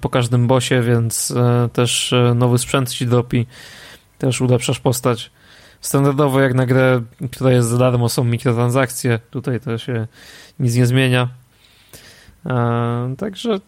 po 0.00 0.08
każdym 0.08 0.46
bosie, 0.46 0.82
więc 0.82 1.34
też 1.72 2.14
nowy 2.34 2.58
sprzęt 2.58 2.90
ci 2.90 3.06
dopi. 3.06 3.46
Też 4.18 4.40
ulepszasz 4.40 4.80
postać. 4.80 5.30
Standardowo 5.80 6.40
jak 6.40 6.54
na 6.54 6.66
grę, 6.66 7.02
która 7.32 7.52
jest 7.52 7.68
za 7.68 7.78
darmo, 7.78 8.08
są 8.08 8.24
mikrotransakcje. 8.24 9.18
Tutaj 9.30 9.60
to 9.60 9.78
się 9.78 10.06
nic 10.60 10.74
nie 10.74 10.86
zmienia. 10.86 11.28
E, 12.46 13.14
także 13.18 13.60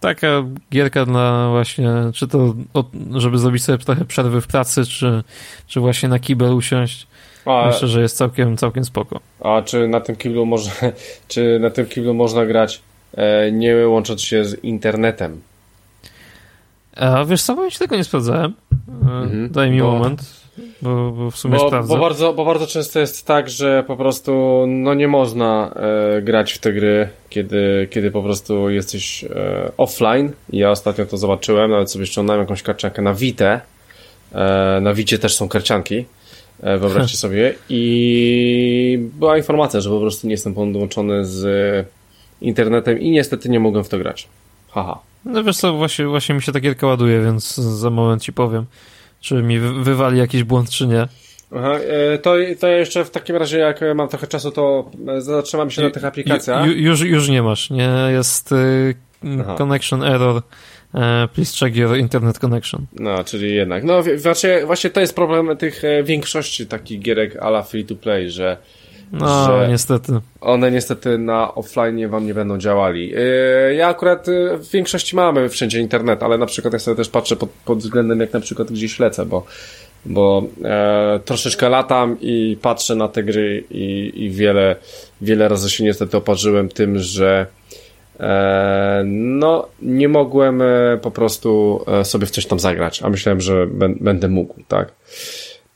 taka 0.00 0.44
gierka 0.72 1.04
dla 1.06 1.48
właśnie, 1.50 1.90
czy 2.14 2.28
to 2.28 2.54
żeby 3.16 3.38
zrobić 3.38 3.64
sobie 3.64 3.78
trochę 3.78 4.04
przerwy 4.04 4.40
w 4.40 4.46
pracy, 4.46 4.86
czy, 4.86 5.22
czy 5.66 5.80
właśnie 5.80 6.08
na 6.08 6.18
kibel 6.18 6.52
usiąść. 6.52 7.06
A, 7.44 7.66
Myślę, 7.66 7.88
że 7.88 8.02
jest 8.02 8.16
całkiem, 8.16 8.56
całkiem 8.56 8.84
spoko. 8.84 9.20
A 9.40 9.62
czy 9.62 9.88
na 9.88 10.00
tym 10.00 10.16
kiblu 10.16 10.46
można, 10.46 10.72
czy 11.28 11.58
na 11.60 11.70
tym 11.70 11.86
kiblu 11.86 12.14
można 12.14 12.46
grać 12.46 12.82
e, 13.14 13.52
nie 13.52 13.88
łącząc 13.88 14.22
się 14.22 14.44
z 14.44 14.64
internetem? 14.64 15.40
A 16.96 17.24
wiesz 17.24 17.42
co, 17.42 17.54
bo 17.54 17.64
ja 17.64 17.70
tego 17.70 17.96
nie 17.96 18.04
sprawdzałem. 18.04 18.52
E, 18.88 19.06
mhm, 19.06 19.50
Daj 19.50 19.70
mi 19.70 19.80
bo... 19.80 19.90
moment. 19.90 20.42
Bo, 20.82 21.12
bo 21.12 21.30
w 21.30 21.36
sumie 21.36 21.58
bo, 21.58 21.66
sprawdzę. 21.66 21.94
Bo 21.94 22.00
bardzo, 22.00 22.32
bo 22.32 22.44
bardzo 22.44 22.66
często 22.66 23.00
jest 23.00 23.26
tak, 23.26 23.50
że 23.50 23.84
po 23.86 23.96
prostu 23.96 24.64
no 24.68 24.94
nie 24.94 25.08
można 25.08 25.74
e, 26.16 26.22
grać 26.22 26.52
w 26.52 26.58
te 26.58 26.72
gry, 26.72 27.08
kiedy, 27.28 27.88
kiedy 27.90 28.10
po 28.10 28.22
prostu 28.22 28.70
jesteś 28.70 29.24
e, 29.24 29.72
offline. 29.76 30.32
Ja 30.50 30.70
ostatnio 30.70 31.06
to 31.06 31.16
zobaczyłem, 31.16 31.70
nawet 31.70 31.90
sobie 31.90 32.06
ściągnąłem 32.06 32.40
jakąś 32.40 32.62
karciankę 32.62 33.02
na 33.02 33.14
Vite. 33.14 33.60
E, 34.32 34.78
na 34.82 34.94
Vicie 34.94 35.18
też 35.18 35.34
są 35.34 35.48
karcianki. 35.48 36.04
E, 36.62 36.78
wyobraźcie 36.78 37.16
sobie. 37.26 37.54
I 37.68 38.98
była 39.18 39.36
informacja, 39.36 39.80
że 39.80 39.90
po 39.90 40.00
prostu 40.00 40.26
nie 40.26 40.32
jestem 40.32 40.54
podłączony 40.54 41.24
z 41.24 41.86
internetem 42.40 43.00
i 43.00 43.10
niestety 43.10 43.48
nie 43.48 43.60
mogłem 43.60 43.84
w 43.84 43.88
to 43.88 43.98
grać. 43.98 44.28
Haha. 44.70 45.11
No 45.24 45.44
wiesz 45.44 45.56
co, 45.56 45.72
właśnie, 45.74 46.06
właśnie 46.06 46.34
mi 46.34 46.42
się 46.42 46.52
ta 46.52 46.60
gierka 46.60 46.86
ładuje, 46.86 47.22
więc 47.22 47.54
za 47.56 47.90
moment 47.90 48.22
ci 48.22 48.32
powiem 48.32 48.66
czy 49.22 49.42
mi 49.42 49.58
wywali 49.58 50.18
jakiś 50.18 50.44
błąd, 50.44 50.70
czy 50.70 50.86
nie. 50.86 51.08
Aha, 51.56 51.78
e, 51.78 52.18
to, 52.18 52.34
to 52.60 52.68
jeszcze 52.68 53.04
w 53.04 53.10
takim 53.10 53.36
razie, 53.36 53.58
jak 53.58 53.80
mam 53.94 54.08
trochę 54.08 54.26
czasu, 54.26 54.50
to 54.50 54.90
zatrzymam 55.18 55.70
się 55.70 55.82
na 55.82 55.90
tych 55.90 56.04
aplikacjach. 56.04 56.66
Ju, 56.66 56.72
już, 56.72 57.00
już 57.00 57.28
nie 57.28 57.42
masz, 57.42 57.70
nie? 57.70 57.90
Jest 58.12 58.52
y, 58.52 58.94
connection 59.58 60.02
error. 60.02 60.42
E, 60.94 61.28
please 61.34 61.58
check 61.58 61.76
your 61.76 61.96
internet 61.96 62.38
connection. 62.38 62.86
No, 62.92 63.24
czyli 63.24 63.54
jednak. 63.54 63.84
No, 63.84 64.02
właśnie, 64.22 64.66
właśnie 64.66 64.90
to 64.90 65.00
jest 65.00 65.14
problem 65.14 65.56
tych 65.56 65.84
e, 65.84 66.02
większości 66.02 66.66
takich 66.66 67.00
gierek 67.00 67.36
ala 67.36 67.62
free 67.62 67.84
to 67.84 67.94
play, 67.94 68.30
że 68.30 68.56
no, 69.12 69.46
że 69.46 69.68
niestety. 69.68 70.12
One 70.40 70.70
niestety 70.70 71.18
na 71.18 71.54
offline 71.54 72.08
wam 72.08 72.26
nie 72.26 72.34
będą 72.34 72.58
działali. 72.58 73.16
Y, 73.16 73.74
ja 73.74 73.88
akurat 73.88 74.28
y, 74.28 74.58
w 74.58 74.70
większości 74.70 75.16
mamy 75.16 75.48
wszędzie 75.48 75.80
internet, 75.80 76.22
ale 76.22 76.38
na 76.38 76.46
przykład 76.46 76.72
ja 76.72 76.78
sobie 76.78 76.96
też 76.96 77.08
patrzę 77.08 77.36
pod, 77.36 77.50
pod 77.64 77.78
względem 77.78 78.20
jak 78.20 78.32
na 78.32 78.40
przykład 78.40 78.72
gdzieś 78.72 78.98
lecę, 78.98 79.26
bo 79.26 79.46
bo 80.06 80.42
e, 80.64 81.20
troszeczkę 81.24 81.68
latam 81.68 82.16
i 82.20 82.58
patrzę 82.62 82.94
na 82.94 83.08
te 83.08 83.22
gry 83.22 83.64
i, 83.70 84.12
i 84.14 84.30
wiele, 84.30 84.76
wiele 85.20 85.48
razy 85.48 85.70
się 85.70 85.84
niestety 85.84 86.16
oparzyłem 86.16 86.68
tym, 86.68 86.98
że 86.98 87.46
e, 88.20 89.02
no 89.06 89.68
nie 89.82 90.08
mogłem 90.08 90.62
e, 90.62 90.98
po 91.02 91.10
prostu 91.10 91.80
e, 91.86 92.04
sobie 92.04 92.26
w 92.26 92.30
coś 92.30 92.46
tam 92.46 92.60
zagrać, 92.60 93.02
a 93.02 93.08
myślałem, 93.10 93.40
że 93.40 93.66
będę 94.00 94.28
mógł, 94.28 94.54
tak. 94.68 94.92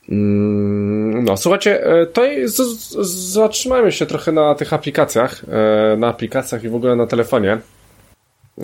Mm, 0.09 1.23
no, 1.23 1.37
słuchajcie, 1.37 1.85
e, 1.85 2.05
to 2.05 2.21
zatrzymajmy 3.03 3.91
się 3.91 4.05
trochę 4.05 4.31
na 4.31 4.55
tych 4.55 4.73
aplikacjach, 4.73 5.41
e, 5.93 5.97
na 5.97 6.07
aplikacjach 6.07 6.63
i 6.63 6.69
w 6.69 6.75
ogóle 6.75 6.95
na 6.95 7.07
telefonie, 7.07 7.57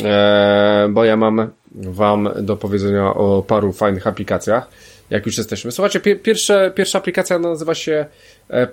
e, 0.03 0.87
bo 0.89 1.05
ja 1.05 1.17
mam 1.17 1.51
wam 1.73 2.29
do 2.37 2.57
powiedzenia 2.57 3.13
o 3.13 3.43
paru 3.47 3.73
fajnych 3.73 4.07
aplikacjach, 4.07 4.69
jak 5.09 5.25
już 5.25 5.37
jesteśmy. 5.37 5.71
Słuchajcie, 5.71 5.99
pierwsze, 5.99 6.71
pierwsza 6.75 6.97
aplikacja 6.97 7.39
nazywa 7.39 7.75
się 7.75 8.05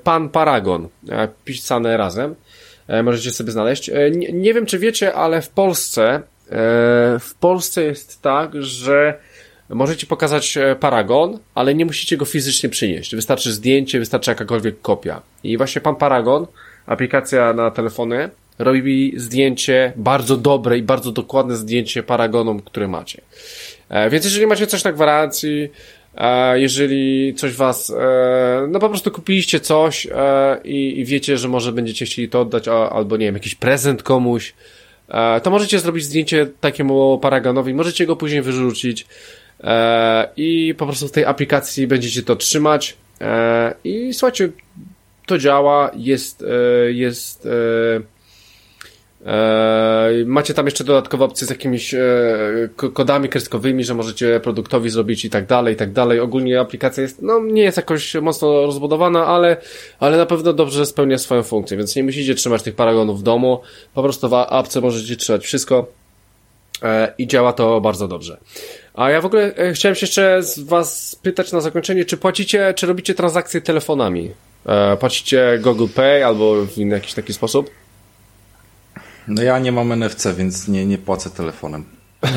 Pan 0.04 0.28
Paragon, 0.28 0.88
pisane 1.44 1.96
razem. 1.96 2.34
Możecie 3.02 3.30
sobie 3.30 3.52
znaleźć. 3.52 3.90
Nie, 4.12 4.32
nie 4.32 4.54
wiem, 4.54 4.66
czy 4.66 4.78
wiecie, 4.78 5.14
ale 5.14 5.42
w 5.42 5.48
Polsce 5.48 6.22
w 7.20 7.30
Polsce 7.40 7.82
jest 7.82 8.22
tak, 8.22 8.62
że 8.62 9.18
Możecie 9.70 10.06
pokazać 10.06 10.56
e, 10.56 10.76
Paragon, 10.76 11.38
ale 11.54 11.74
nie 11.74 11.84
musicie 11.84 12.16
go 12.16 12.24
fizycznie 12.24 12.68
przynieść. 12.68 13.14
Wystarczy 13.14 13.52
zdjęcie, 13.52 13.98
wystarczy 13.98 14.30
jakakolwiek 14.30 14.80
kopia. 14.80 15.22
I 15.44 15.56
właśnie 15.56 15.82
pan 15.82 15.96
Paragon, 15.96 16.46
aplikacja 16.86 17.52
na 17.52 17.70
telefony, 17.70 18.28
robi 18.58 19.12
zdjęcie, 19.16 19.92
bardzo 19.96 20.36
dobre 20.36 20.78
i 20.78 20.82
bardzo 20.82 21.12
dokładne 21.12 21.56
zdjęcie 21.56 22.02
Paragonom, 22.02 22.60
które 22.60 22.88
macie. 22.88 23.20
E, 23.88 24.10
więc 24.10 24.24
jeżeli 24.24 24.46
macie 24.46 24.66
coś 24.66 24.84
na 24.84 24.92
gwarancji, 24.92 25.68
e, 26.14 26.60
jeżeli 26.60 27.34
coś 27.34 27.54
was, 27.54 27.92
no 28.68 28.78
po 28.78 28.88
prostu 28.88 29.10
kupiliście 29.10 29.60
coś 29.60 30.06
i, 30.64 31.04
wiecie, 31.06 31.38
że 31.38 31.48
może 31.48 31.72
będziecie 31.72 32.06
chcieli 32.06 32.28
to 32.28 32.40
oddać, 32.40 32.68
albo 32.68 33.16
nie 33.16 33.26
wiem, 33.26 33.34
jakiś 33.34 33.54
prezent 33.54 34.02
komuś, 34.02 34.54
to 35.42 35.50
możecie 35.50 35.78
zrobić 35.78 36.04
zdjęcie 36.04 36.46
takiemu 36.60 37.18
Paragonowi, 37.18 37.74
możecie 37.74 38.06
go 38.06 38.16
później 38.16 38.42
wyrzucić, 38.42 39.06
i 40.36 40.74
po 40.78 40.86
prostu 40.86 41.08
w 41.08 41.12
tej 41.12 41.24
aplikacji 41.24 41.86
będziecie 41.86 42.22
to 42.22 42.36
trzymać. 42.36 42.96
E, 43.20 43.74
i 43.84 44.14
słuchajcie, 44.14 44.48
to 45.26 45.38
działa, 45.38 45.90
jest, 45.94 46.42
e, 46.42 46.92
jest 46.92 47.48
macie 50.26 50.54
tam 50.54 50.66
jeszcze 50.66 50.84
dodatkowe 50.84 51.24
opcje 51.24 51.46
z 51.46 51.50
jakimiś 51.50 51.94
kodami 52.92 53.28
kreskowymi, 53.28 53.84
że 53.84 53.94
możecie 53.94 54.40
produktowi 54.40 54.90
zrobić 54.90 55.24
i 55.24 55.30
tak 55.30 55.46
dalej, 55.46 55.74
i 55.74 55.76
tak 55.76 55.92
dalej. 55.92 56.20
Ogólnie 56.20 56.60
aplikacja 56.60 57.02
jest, 57.02 57.22
no 57.22 57.40
nie 57.40 57.62
jest 57.62 57.76
jakoś 57.76 58.14
mocno 58.14 58.66
rozbudowana, 58.66 59.26
ale, 59.26 59.56
ale 59.98 60.16
na 60.16 60.26
pewno 60.26 60.52
dobrze 60.52 60.86
spełnia 60.86 61.18
swoją 61.18 61.42
funkcję, 61.42 61.76
więc 61.76 61.96
nie 61.96 62.04
musicie 62.04 62.34
trzymać 62.34 62.62
tych 62.62 62.74
paragonów 62.74 63.20
w 63.20 63.22
domu, 63.22 63.60
po 63.94 64.02
prostu 64.02 64.28
w 64.28 64.34
apce 64.34 64.80
możecie 64.80 65.16
trzymać 65.16 65.44
wszystko 65.44 65.99
i 67.18 67.26
działa 67.26 67.52
to 67.52 67.80
bardzo 67.80 68.08
dobrze. 68.08 68.38
A 68.94 69.10
ja 69.10 69.20
w 69.20 69.26
ogóle 69.26 69.54
e, 69.56 69.72
chciałem 69.72 69.94
się 69.94 70.06
jeszcze 70.06 70.42
z 70.42 70.60
was 70.60 71.08
spytać 71.08 71.52
na 71.52 71.60
zakończenie, 71.60 72.04
czy 72.04 72.16
płacicie, 72.16 72.74
czy 72.74 72.86
robicie 72.86 73.14
transakcje 73.14 73.60
telefonami? 73.60 74.30
E, 74.66 74.96
płacicie 74.96 75.58
Google 75.62 75.86
Pay 75.94 76.26
albo 76.26 76.66
w 76.66 76.78
inny 76.78 76.94
jakiś 76.94 77.14
taki 77.14 77.32
sposób? 77.32 77.70
No 79.28 79.42
ja 79.42 79.58
nie 79.58 79.72
mam 79.72 79.92
NFC, 79.92 80.26
więc 80.36 80.68
nie, 80.68 80.86
nie 80.86 80.98
płacę 80.98 81.30
telefonem. 81.30 81.84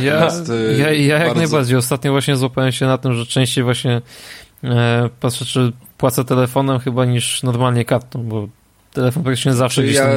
Ja, 0.02 0.28
e, 0.28 0.78
ja, 0.78 0.92
ja 0.92 1.18
jak 1.18 1.28
bardzo... 1.28 1.42
najbardziej. 1.42 1.78
Ostatnio 1.78 2.12
właśnie 2.12 2.36
złapałem 2.36 2.72
się 2.72 2.86
na 2.86 2.98
tym, 2.98 3.14
że 3.14 3.26
częściej 3.26 3.64
właśnie 3.64 4.02
e, 4.64 5.10
patrzę, 5.20 5.46
czy 5.46 5.72
płacę 5.98 6.26
telefonem 6.26 6.80
chyba 6.80 7.06
niż 7.06 7.44
normalnie 7.44 7.86
kartą, 7.86 8.24
bo 8.24 8.48
telefon 8.94 9.24
praktycznie 9.24 9.54
zawsze 9.54 9.84
gdzieś 9.84 9.96
ja... 9.96 10.10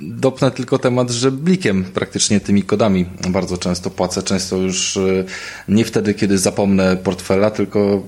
dopnę 0.00 0.50
tylko 0.50 0.78
temat, 0.78 1.10
że 1.10 1.30
blikiem 1.32 1.84
praktycznie 1.84 2.40
tymi 2.40 2.62
kodami 2.62 3.06
bardzo 3.28 3.58
często 3.58 3.90
płacę. 3.90 4.22
Często 4.22 4.56
już 4.56 4.96
e, 4.96 5.24
nie 5.68 5.84
wtedy, 5.84 6.14
kiedy 6.14 6.38
zapomnę 6.38 6.96
portfela, 6.96 7.50
tylko 7.50 8.02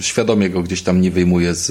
świadomie 0.00 0.50
go 0.50 0.62
gdzieś 0.62 0.82
tam 0.82 1.00
nie 1.00 1.10
wyjmuję 1.10 1.54
z, 1.54 1.66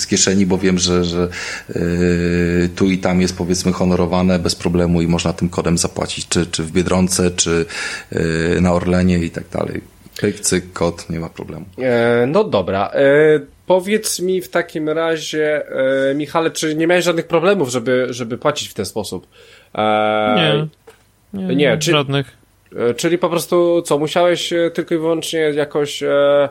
z 0.00 0.06
kieszeni, 0.06 0.46
bo 0.46 0.58
wiem, 0.58 0.78
że, 0.78 1.04
że 1.04 1.28
yy, 1.68 2.68
tu 2.76 2.90
i 2.90 2.98
tam 2.98 3.20
jest 3.20 3.36
powiedzmy 3.36 3.72
honorowane 3.72 4.38
bez 4.38 4.54
problemu 4.54 5.02
i 5.02 5.06
można 5.06 5.32
tym 5.32 5.48
kodem 5.48 5.78
zapłacić, 5.78 6.28
czy, 6.28 6.46
czy 6.46 6.62
w 6.64 6.72
Biedronce, 6.72 7.30
czy 7.30 7.66
yy, 8.12 8.60
na 8.60 8.72
Orlenie 8.72 9.18
i 9.18 9.30
tak 9.30 9.44
dalej. 9.48 9.80
Klik, 10.18 10.40
cyk, 10.40 10.72
kod, 10.72 11.10
nie 11.10 11.20
ma 11.20 11.28
problemu. 11.28 11.66
E, 11.78 12.26
no 12.26 12.44
dobra. 12.44 12.90
E, 12.94 13.40
powiedz 13.68 14.20
mi 14.20 14.40
w 14.40 14.48
takim 14.48 14.88
razie, 14.88 15.66
e, 16.10 16.14
Michale, 16.14 16.50
czy 16.50 16.74
nie 16.74 16.86
miałeś 16.86 17.04
żadnych 17.04 17.26
problemów, 17.26 17.68
żeby, 17.68 18.06
żeby 18.10 18.38
płacić 18.38 18.68
w 18.68 18.74
ten 18.74 18.86
sposób? 18.86 19.26
E, 19.74 20.34
nie. 20.36 20.68
Nie, 21.32 21.56
nie 21.56 21.78
czy, 21.78 21.90
żadnych. 21.92 22.36
E, 22.76 22.94
czyli 22.94 23.18
po 23.18 23.28
prostu 23.28 23.82
co, 23.82 23.98
musiałeś 23.98 24.52
e, 24.52 24.70
tylko 24.70 24.94
i 24.94 24.98
wyłącznie 24.98 25.38
jakoś... 25.40 26.02
E, 26.02 26.48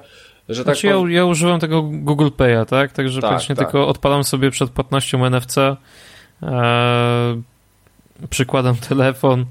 że 0.50 0.66
tak 0.66 0.76
znaczy, 0.76 0.88
ja, 0.88 1.16
ja 1.16 1.26
używam 1.26 1.60
tego 1.60 1.84
Google 1.84 2.28
Pay'a, 2.28 2.66
tak? 2.66 2.92
Także 2.92 3.22
tak, 3.22 3.30
praktycznie 3.30 3.56
tak. 3.56 3.66
tylko 3.66 3.88
odpalam 3.88 4.24
sobie 4.24 4.52
przed 4.52 4.70
płatnością 4.70 5.26
NFC, 5.26 5.58
e, 5.58 5.76
przykładam 8.30 8.76
telefon 8.90 9.46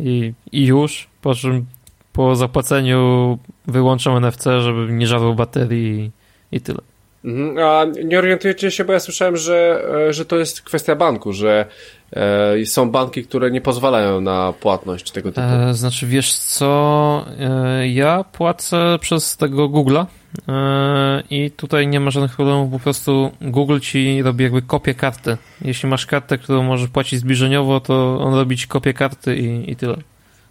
i, 0.00 0.32
i 0.52 0.66
już, 0.66 1.08
po 1.22 1.34
czym 1.34 1.66
po 2.12 2.36
zapłaceniu 2.36 3.38
wyłączam 3.66 4.16
NFC, 4.24 4.44
żeby 4.60 4.92
nie 4.92 5.06
żarł 5.06 5.34
baterii 5.34 6.10
i, 6.52 6.56
i 6.56 6.60
tyle. 6.60 6.78
Mhm. 7.24 7.58
A 7.58 7.84
nie 8.04 8.18
orientujecie 8.18 8.70
się, 8.70 8.84
bo 8.84 8.92
ja 8.92 9.00
słyszałem, 9.00 9.36
że, 9.36 9.84
e, 10.08 10.12
że 10.12 10.24
to 10.24 10.36
jest 10.36 10.62
kwestia 10.62 10.96
banku, 10.96 11.32
że 11.32 11.66
e, 12.12 12.66
są 12.66 12.90
banki, 12.90 13.24
które 13.24 13.50
nie 13.50 13.60
pozwalają 13.60 14.20
na 14.20 14.52
płatność 14.60 15.10
tego 15.10 15.32
typu. 15.32 15.46
E, 15.46 15.74
znaczy, 15.74 16.06
wiesz 16.06 16.34
co, 16.34 17.24
e, 17.40 17.88
ja 17.88 18.24
płacę 18.32 18.98
przez 19.00 19.36
tego 19.36 19.68
Google'a 19.68 20.06
e, 20.48 21.22
i 21.30 21.50
tutaj 21.50 21.88
nie 21.88 22.00
ma 22.00 22.10
żadnych 22.10 22.36
problemów, 22.36 22.72
po 22.72 22.78
prostu 22.78 23.30
Google 23.40 23.78
ci 23.78 24.22
robi 24.22 24.44
jakby 24.44 24.62
kopię 24.62 24.94
karty. 24.94 25.36
Jeśli 25.62 25.88
masz 25.88 26.06
kartę, 26.06 26.38
którą 26.38 26.62
możesz 26.62 26.88
płacić 26.88 27.20
zbliżeniowo, 27.20 27.80
to 27.80 28.18
on 28.20 28.34
robi 28.34 28.56
ci 28.56 28.68
kopię 28.68 28.94
karty 28.94 29.36
i, 29.36 29.70
i 29.70 29.76
tyle. 29.76 29.96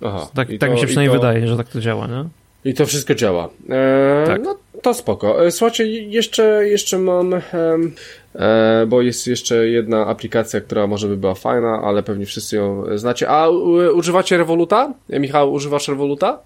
Aha, 0.06 0.28
tak, 0.34 0.48
tak 0.48 0.70
to, 0.70 0.76
mi 0.76 0.80
się 0.80 0.88
przynajmniej 0.88 1.20
to, 1.20 1.28
wydaje, 1.28 1.48
że 1.48 1.58
tak 1.58 1.68
to 1.68 1.82
działa, 1.82 2.08
nie? 2.08 2.43
I 2.66 2.74
to 2.74 2.86
wszystko 2.86 3.16
działa. 3.16 3.50
E, 3.70 4.24
tak. 4.28 4.42
No 4.44 4.58
to 4.82 4.94
spoko. 4.94 5.46
E, 5.46 5.52
słuchajcie, 5.52 5.88
jeszcze, 5.88 6.70
jeszcze 6.70 7.00
mam, 7.00 7.34
e, 7.34 8.86
bo 8.88 9.02
jest 9.02 9.28
jeszcze 9.28 9.68
jedna 9.68 10.08
aplikacja, 10.08 10.62
która 10.62 10.88
może 10.88 11.08
by 11.08 11.18
była 11.18 11.36
fajna, 11.36 11.82
ale 11.84 12.04
pewnie 12.04 12.26
wszyscy 12.26 12.56
ją 12.56 12.84
znacie. 12.98 13.30
A 13.30 13.50
u, 13.50 13.98
używacie 13.98 14.38
Revoluta? 14.38 14.94
Michał, 15.10 15.54
używasz 15.54 15.88
Revoluta? 15.88 16.40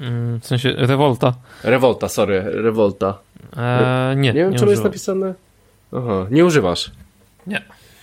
Mm, 0.00 0.40
w 0.40 0.46
sensie 0.46 0.72
Revolta. 0.76 1.34
Revolta, 1.64 2.08
sorry, 2.08 2.42
Revolta. 2.42 3.18
E, 3.56 4.14
nie, 4.16 4.28
nie 4.28 4.32
wiem, 4.32 4.50
nie 4.50 4.58
czemu 4.58 4.70
jest 4.70 4.84
napisane. 4.84 5.34
Aha, 5.92 6.26
nie 6.30 6.44
używasz. 6.44 6.90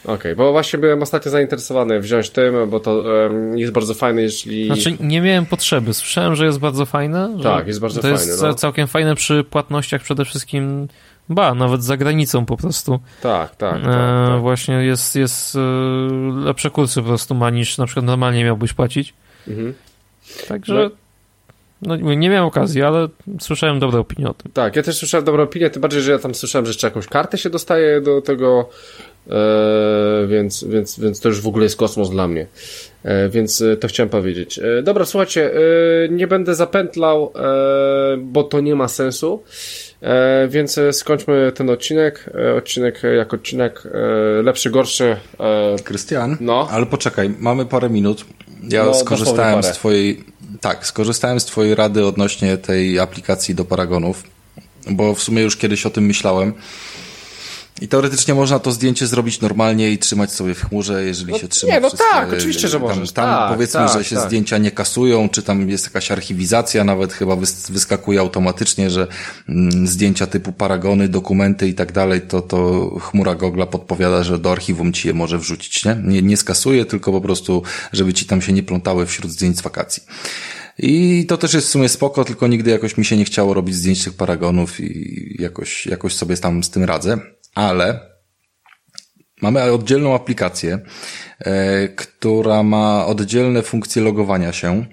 Okej, 0.08 0.36
bo 0.36 0.52
właśnie 0.52 0.80
byłem 0.80 1.02
ostatnio 1.02 1.32
zainteresowany 1.32 2.00
wziąć 2.00 2.30
tym, 2.30 2.70
bo 2.70 2.80
to 2.80 3.24
em, 3.26 3.58
jest 3.58 3.74
bardzo 3.74 3.94
fajne, 3.94 4.22
jeśli... 4.22 4.66
Znaczy, 4.66 4.98
nie 5.00 5.22
miałem 5.22 5.46
potrzeby. 5.46 5.94
Słyszałem, 5.94 6.36
że 6.36 6.46
jest 6.46 6.60
bardzo 6.60 6.86
fajne. 6.86 7.38
Tak, 7.44 7.68
jest 7.68 7.80
bardzo 7.80 8.02
to 8.02 8.08
jest 8.08 8.30
fajne, 8.30 8.48
no. 8.48 8.54
całkiem 8.54 8.88
fajne 8.88 9.16
przy 9.16 9.44
płatnościach 9.44 10.02
przede 10.02 10.26
wszystkim, 10.26 10.88
ba, 11.30 11.54
nawet 11.54 11.84
za 11.84 11.98
granicą 11.98 12.46
po 12.46 12.58
prostu. 12.58 13.00
Tak, 13.22 13.56
tak, 13.56 13.82
tak. 13.82 13.82
e, 13.82 14.28
tak. 14.28 14.42
Właśnie 14.42 14.76
jest, 14.76 15.16
jest 15.16 15.56
e, 15.56 15.60
lepsze 16.46 16.70
kursy 16.70 17.02
po 17.02 17.08
prostu 17.08 17.36
ma 17.36 17.50
niż 17.50 17.78
na 17.78 17.86
przykład 17.86 18.06
normalnie 18.06 18.44
miałbyś 18.44 18.74
płacić. 18.74 19.14
Mhm. 19.48 19.74
Także 20.48 20.74
no, 20.74 20.90
nie 22.18 22.30
miałem 22.30 22.46
okazji, 22.46 22.82
ale 22.82 23.08
słyszałem 23.40 23.80
dobre 23.80 24.00
opinie 24.00 24.30
o 24.30 24.34
tym. 24.34 24.52
Tak, 24.52 24.76
ja 24.76 24.84
też 24.84 24.96
słyszałem 24.98 25.26
dobrą 25.26 25.44
opinię, 25.44 25.70
tym 25.70 25.82
bardziej, 25.82 26.02
że 26.02 26.12
ja 26.12 26.20
tam 26.20 26.36
słyszałem, 26.36 26.66
że 26.66 26.70
jeszcze 26.70 26.88
jakąś 26.88 27.08
kartę 27.08 27.38
się 27.38 27.50
dostaje 27.50 28.02
do 28.02 28.22
tego, 28.22 28.70
e, 29.30 30.28
więc, 30.28 30.64
więc, 30.64 31.00
więc 31.00 31.20
to 31.20 31.30
już 31.30 31.42
w 31.42 31.48
ogóle 31.48 31.64
jest 31.64 31.76
kosmos 31.78 32.10
dla 32.10 32.28
mnie. 32.28 32.48
E, 33.04 33.30
więc 33.30 33.62
e, 33.62 33.78
to 33.78 33.88
chciałem 33.88 34.10
powiedzieć. 34.10 34.60
E, 34.60 34.82
dobra, 34.84 35.06
słuchajcie, 35.06 35.52
e, 35.54 35.60
nie 36.10 36.28
będę 36.28 36.56
zapętlał, 36.56 37.34
e, 37.36 38.18
bo 38.18 38.44
to 38.44 38.60
nie 38.60 38.76
ma 38.76 38.88
sensu, 38.88 39.44
e, 40.02 40.48
więc 40.48 40.80
skończmy 40.92 41.52
ten 41.56 41.70
odcinek. 41.70 42.30
E, 42.50 42.56
odcinek 42.56 43.02
jak 43.18 43.34
odcinek, 43.34 43.84
e, 43.86 44.42
lepszy, 44.42 44.70
gorszy. 44.70 45.16
E, 45.40 45.76
Krystian, 45.84 46.38
No. 46.40 46.68
ale 46.72 46.86
poczekaj, 46.86 47.30
mamy 47.40 47.66
parę 47.66 47.90
minut. 47.90 48.26
Ja 48.70 48.86
No, 48.86 48.94
skorzystałem 48.94 49.64
z 49.64 49.66
parę. 49.66 49.76
twojej, 49.76 50.24
tak, 50.62 50.86
skorzystałem 50.86 51.40
z 51.40 51.46
twojej 51.46 51.76
rady 51.76 52.06
odnośnie 52.06 52.58
tej 52.58 53.00
aplikacji 53.00 53.56
do 53.56 53.66
paragonów, 53.66 54.24
bo 54.90 55.16
w 55.16 55.24
sumie 55.24 55.42
już 55.42 55.58
kiedyś 55.58 55.86
o 55.86 55.90
tym 55.90 56.06
myślałem. 56.06 56.54
I 57.82 57.88
teoretycznie 57.88 58.34
można 58.34 58.60
to 58.60 58.72
zdjęcie 58.72 59.08
zrobić 59.08 59.42
normalnie 59.42 59.92
i 59.92 59.98
trzymać 59.98 60.32
sobie 60.32 60.54
w 60.54 60.62
chmurze, 60.62 61.04
jeżeli 61.06 61.32
No 61.32 61.38
się 61.40 61.48
trzyma 61.48 61.74
nie, 61.74 61.80
no 61.80 61.88
wszystkie- 61.90 62.08
tak, 62.12 62.34
oczywiście, 62.34 62.68
że 62.68 62.80
tam, 62.80 62.88
możesz. 62.90 63.12
Tam 63.12 63.26
Tak, 63.26 63.54
powiedzmy, 63.54 63.80
tak, 63.80 63.94
że 63.98 64.04
się 64.04 64.16
tak. 64.16 64.26
zdjęcia 64.26 64.58
nie 64.58 64.72
kasują, 64.72 65.30
czy 65.30 65.44
tam 65.44 65.70
jest 65.70 65.86
jakaś 65.86 66.12
archiwizacja, 66.12 66.84
nawet 66.84 67.14
chyba 67.14 67.34
wys- 67.36 67.72
wyskakuje 67.72 68.20
automatycznie, 68.20 68.90
że 68.90 69.08
mm, 69.50 69.88
zdjęcia 69.88 70.28
typu 70.28 70.52
paragony, 70.52 71.10
dokumenty 71.10 71.68
i 71.68 71.74
tak 71.74 71.92
dalej, 71.92 72.22
to, 72.22 72.42
to 72.42 72.90
chmura 73.00 73.36
Gogla 73.36 73.66
podpowiada, 73.66 74.24
że 74.24 74.40
do 74.40 74.52
archiwum 74.52 74.94
ci 74.94 75.08
je 75.08 75.14
może 75.14 75.38
wrzucić, 75.40 75.86
nie? 75.86 75.98
Nie, 76.04 76.22
nie 76.22 76.38
skasuje, 76.38 76.86
tylko 76.86 77.12
po 77.12 77.22
prostu, 77.22 77.64
żeby 77.94 78.14
ci 78.14 78.26
tam 78.26 78.42
się 78.42 78.54
nie 78.54 78.64
plątały 78.64 79.06
wśród 79.06 79.32
zdjęć 79.32 79.58
z 79.58 79.62
wakacji. 79.62 80.04
I 80.80 81.26
to 81.30 81.38
też 81.38 81.54
jest 81.54 81.68
w 81.68 81.70
sumie 81.70 81.90
spoko, 81.90 82.26
tylko 82.26 82.48
nigdy 82.48 82.72
jakoś 82.72 82.98
mi 82.98 83.06
się 83.06 83.18
nie 83.18 83.26
chciało 83.26 83.54
robić 83.54 83.76
zdjęć 83.76 84.04
tych 84.04 84.14
paragonów 84.14 84.80
i 84.80 85.36
jakoś, 85.40 85.86
jakoś 85.86 86.16
sobie 86.16 86.38
tam 86.38 86.64
z 86.64 86.70
tym 86.70 86.84
radzę, 86.84 87.18
ale 87.58 88.08
Mamy 89.42 89.62
oddzielną 89.62 90.16
aplikację, 90.16 90.80
e, 91.40 91.88
która 91.88 92.64
ma 92.64 93.06
oddzielne 93.06 93.62
funkcje 93.62 94.02
logowania 94.02 94.54
się, 94.54 94.86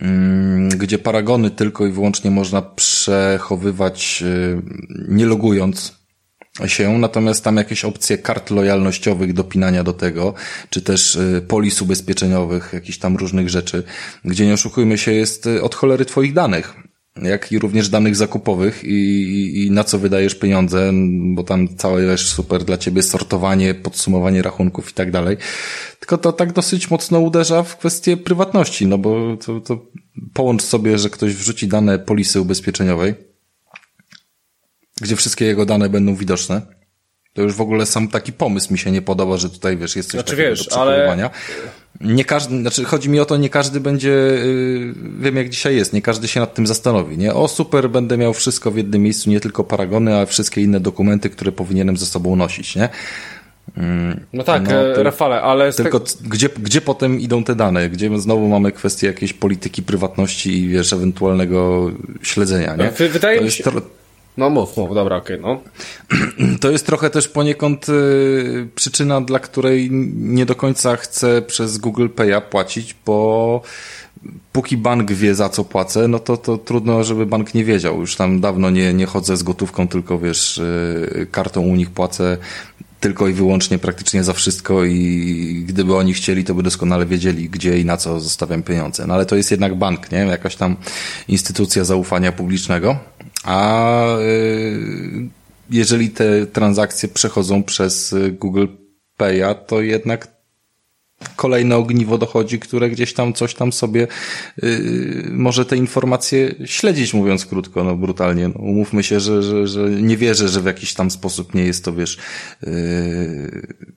mm, 0.00 0.68
gdzie 0.68 0.98
paragony 0.98 1.50
tylko 1.50 1.86
i 1.86 1.92
wyłącznie 1.92 2.30
można 2.30 2.62
przechowywać 2.62 4.22
e, 4.26 4.62
nie 5.08 5.26
logując 5.26 5.98
się, 6.66 6.98
natomiast 6.98 7.44
tam 7.44 7.56
jakieś 7.56 7.84
opcje 7.84 8.18
kart 8.18 8.50
lojalnościowych, 8.50 9.32
dopinania 9.32 9.84
do 9.84 9.92
tego, 9.92 10.34
czy 10.70 10.82
też 10.82 11.16
e, 11.16 11.40
polis 11.40 11.82
ubezpieczeniowych, 11.82 12.70
jakichś 12.72 12.98
tam 12.98 13.16
różnych 13.16 13.48
rzeczy, 13.48 13.82
gdzie 14.24 14.46
nie 14.46 14.54
oszukujmy 14.54 14.98
się, 14.98 15.12
jest 15.12 15.48
od 15.62 15.74
cholery 15.74 16.04
twoich 16.04 16.32
danych 16.32 16.87
jak 17.22 17.52
i 17.52 17.58
również 17.58 17.88
danych 17.88 18.16
zakupowych 18.16 18.84
i, 18.84 18.88
i, 18.88 19.66
i 19.66 19.70
na 19.70 19.84
co 19.84 19.98
wydajesz 19.98 20.34
pieniądze, 20.34 20.92
bo 21.34 21.44
tam 21.44 21.76
całe 21.76 22.02
jest 22.02 22.24
super 22.24 22.64
dla 22.64 22.78
ciebie 22.78 23.02
sortowanie, 23.02 23.74
podsumowanie 23.74 24.42
rachunków 24.42 24.90
i 24.90 24.94
tak 24.94 25.10
dalej. 25.10 25.36
Tylko 26.00 26.18
to 26.18 26.32
tak 26.32 26.52
dosyć 26.52 26.90
mocno 26.90 27.18
uderza 27.18 27.62
w 27.62 27.76
kwestię 27.76 28.16
prywatności, 28.16 28.86
no 28.86 28.98
bo 28.98 29.36
to, 29.36 29.60
to 29.60 29.86
połącz 30.34 30.62
sobie, 30.62 30.98
że 30.98 31.10
ktoś 31.10 31.34
wrzuci 31.34 31.68
dane 31.68 31.98
polisy 31.98 32.40
ubezpieczeniowej, 32.40 33.14
gdzie 35.00 35.16
wszystkie 35.16 35.44
jego 35.44 35.66
dane 35.66 35.88
będą 35.88 36.14
widoczne. 36.14 36.77
To 37.38 37.42
już 37.42 37.54
w 37.54 37.60
ogóle 37.60 37.86
sam 37.86 38.08
taki 38.08 38.32
pomysł 38.32 38.72
mi 38.72 38.78
się 38.78 38.90
nie 38.90 39.02
podoba, 39.02 39.36
że 39.36 39.50
tutaj 39.50 39.76
wiesz, 39.76 39.96
jest 39.96 40.08
coś 40.10 40.20
Znaczy, 40.20 40.30
takiego 40.30 40.48
wiesz, 40.50 40.64
do 40.64 40.70
przechowywania. 40.70 41.30
ale- 42.00 42.14
Nie 42.14 42.24
każdy, 42.24 42.60
znaczy 42.60 42.84
chodzi 42.84 43.08
mi 43.08 43.20
o 43.20 43.24
to, 43.24 43.36
nie 43.36 43.48
każdy 43.50 43.80
będzie, 43.80 44.08
yy, 44.08 44.94
wiem 45.20 45.36
jak 45.36 45.48
dzisiaj 45.48 45.76
jest, 45.76 45.92
nie 45.92 46.02
każdy 46.02 46.28
się 46.28 46.40
nad 46.40 46.54
tym 46.54 46.66
zastanowi, 46.66 47.18
nie? 47.18 47.34
O 47.34 47.48
super, 47.48 47.90
będę 47.90 48.16
miał 48.16 48.34
wszystko 48.34 48.70
w 48.70 48.76
jednym 48.76 49.02
miejscu, 49.02 49.30
nie 49.30 49.40
tylko 49.40 49.64
paragony, 49.64 50.16
ale 50.16 50.26
wszystkie 50.26 50.60
inne 50.62 50.80
dokumenty, 50.80 51.30
które 51.30 51.52
powinienem 51.52 51.96
ze 51.96 52.06
sobą 52.06 52.36
nosić, 52.36 52.76
nie? 52.76 52.88
no 54.32 54.44
tak, 54.44 54.62
no, 54.68 54.90
e, 54.90 54.94
to- 54.94 55.02
Rafale, 55.02 55.42
ale... 55.42 55.72
Tylko 55.72 56.00
gdzie, 56.24 56.48
gdzie 56.62 56.80
potem 56.80 57.20
idą 57.20 57.44
te 57.44 57.54
dane? 57.54 57.90
Gdzie 57.90 58.18
znowu 58.20 58.48
mamy 58.48 58.72
kwestię 58.72 59.06
jakiejś 59.06 59.32
polityki 59.32 59.82
prywatności 59.82 60.58
i 60.58 60.68
wiesz, 60.68 60.92
ewentualnego 60.92 61.90
śledzenia, 62.22 62.76
nie? 62.76 62.90
Wy- 62.90 63.08
wydaje 63.08 63.36
to 63.36 63.42
mi 63.42 63.46
jest 63.46 63.56
się- 63.56 63.64
tro- 63.64 63.80
No 64.38 64.50
mów, 64.50 64.76
mów, 64.76 64.94
dobra, 64.94 65.16
okej, 65.16 65.40
no. 65.40 65.60
To 66.60 66.70
jest 66.70 66.86
trochę 66.86 67.10
też 67.10 67.28
poniekąd 67.28 67.88
y, 67.88 68.68
przyczyna, 68.74 69.20
dla 69.20 69.38
której 69.38 69.88
nie 70.16 70.46
do 70.46 70.54
końca 70.54 70.96
chcę 70.96 71.42
przez 71.42 71.78
Google 71.78 72.08
Pay'a 72.08 72.40
płacić, 72.40 72.96
bo 73.06 73.60
póki 74.52 74.76
bank 74.76 75.12
wie 75.12 75.34
za 75.34 75.48
co 75.48 75.64
płacę, 75.64 76.08
no 76.08 76.18
to, 76.18 76.36
to 76.36 76.58
trudno, 76.58 77.04
żeby 77.04 77.26
bank 77.26 77.54
nie 77.54 77.64
wiedział. 77.64 78.00
Już 78.00 78.16
tam 78.16 78.40
dawno 78.40 78.70
nie, 78.70 78.94
nie 78.94 79.06
chodzę 79.06 79.36
z 79.36 79.42
gotówką, 79.42 79.88
tylko 79.88 80.18
wiesz, 80.18 80.58
y, 80.58 81.26
kartą 81.30 81.60
u 81.60 81.76
nich 81.76 81.90
płacę 81.90 82.38
tylko 83.00 83.28
i 83.28 83.32
wyłącznie 83.32 83.78
praktycznie 83.78 84.24
za 84.24 84.32
wszystko 84.32 84.84
i 84.84 85.64
gdyby 85.66 85.96
oni 85.96 86.14
chcieli, 86.14 86.44
to 86.44 86.54
by 86.54 86.62
doskonale 86.62 87.06
wiedzieli, 87.06 87.48
gdzie 87.48 87.78
i 87.78 87.84
na 87.84 87.96
co 87.96 88.20
zostawiam 88.20 88.62
pieniądze. 88.62 89.06
No 89.06 89.14
ale 89.14 89.26
to 89.26 89.36
jest 89.36 89.50
jednak 89.50 89.74
bank, 89.74 90.12
nie? 90.12 90.18
Jakaś 90.18 90.56
tam 90.56 90.76
instytucja 91.28 91.84
zaufania 91.84 92.32
publicznego. 92.32 92.98
A 93.48 94.18
y, 94.20 95.28
jeżeli 95.70 96.10
te 96.10 96.46
transakcje 96.46 97.08
przechodzą 97.08 97.62
przez 97.62 98.12
y, 98.12 98.32
Google 98.32 98.66
Pay'a, 99.18 99.54
to 99.54 99.80
jednak 99.80 100.37
kolejne 101.36 101.76
ogniwo 101.76 102.18
dochodzi, 102.18 102.58
które 102.58 102.90
gdzieś 102.90 103.14
tam 103.14 103.32
coś 103.32 103.54
tam 103.54 103.72
sobie 103.72 104.06
yy, 104.62 105.28
może 105.30 105.64
te 105.64 105.76
informacje 105.76 106.54
śledzić, 106.64 107.14
mówiąc 107.14 107.46
krótko, 107.46 107.84
no 107.84 107.96
brutalnie. 107.96 108.48
No, 108.48 108.54
umówmy 108.60 109.02
się, 109.02 109.20
że, 109.20 109.42
że, 109.42 109.66
że 109.66 109.90
nie 109.90 110.16
wierzę, 110.16 110.48
że 110.48 110.60
w 110.60 110.66
jakiś 110.66 110.94
tam 110.94 111.10
sposób 111.10 111.54
nie 111.54 111.64
jest 111.64 111.84
to, 111.84 111.92
wiesz, 111.92 112.18
yy, 112.62 112.70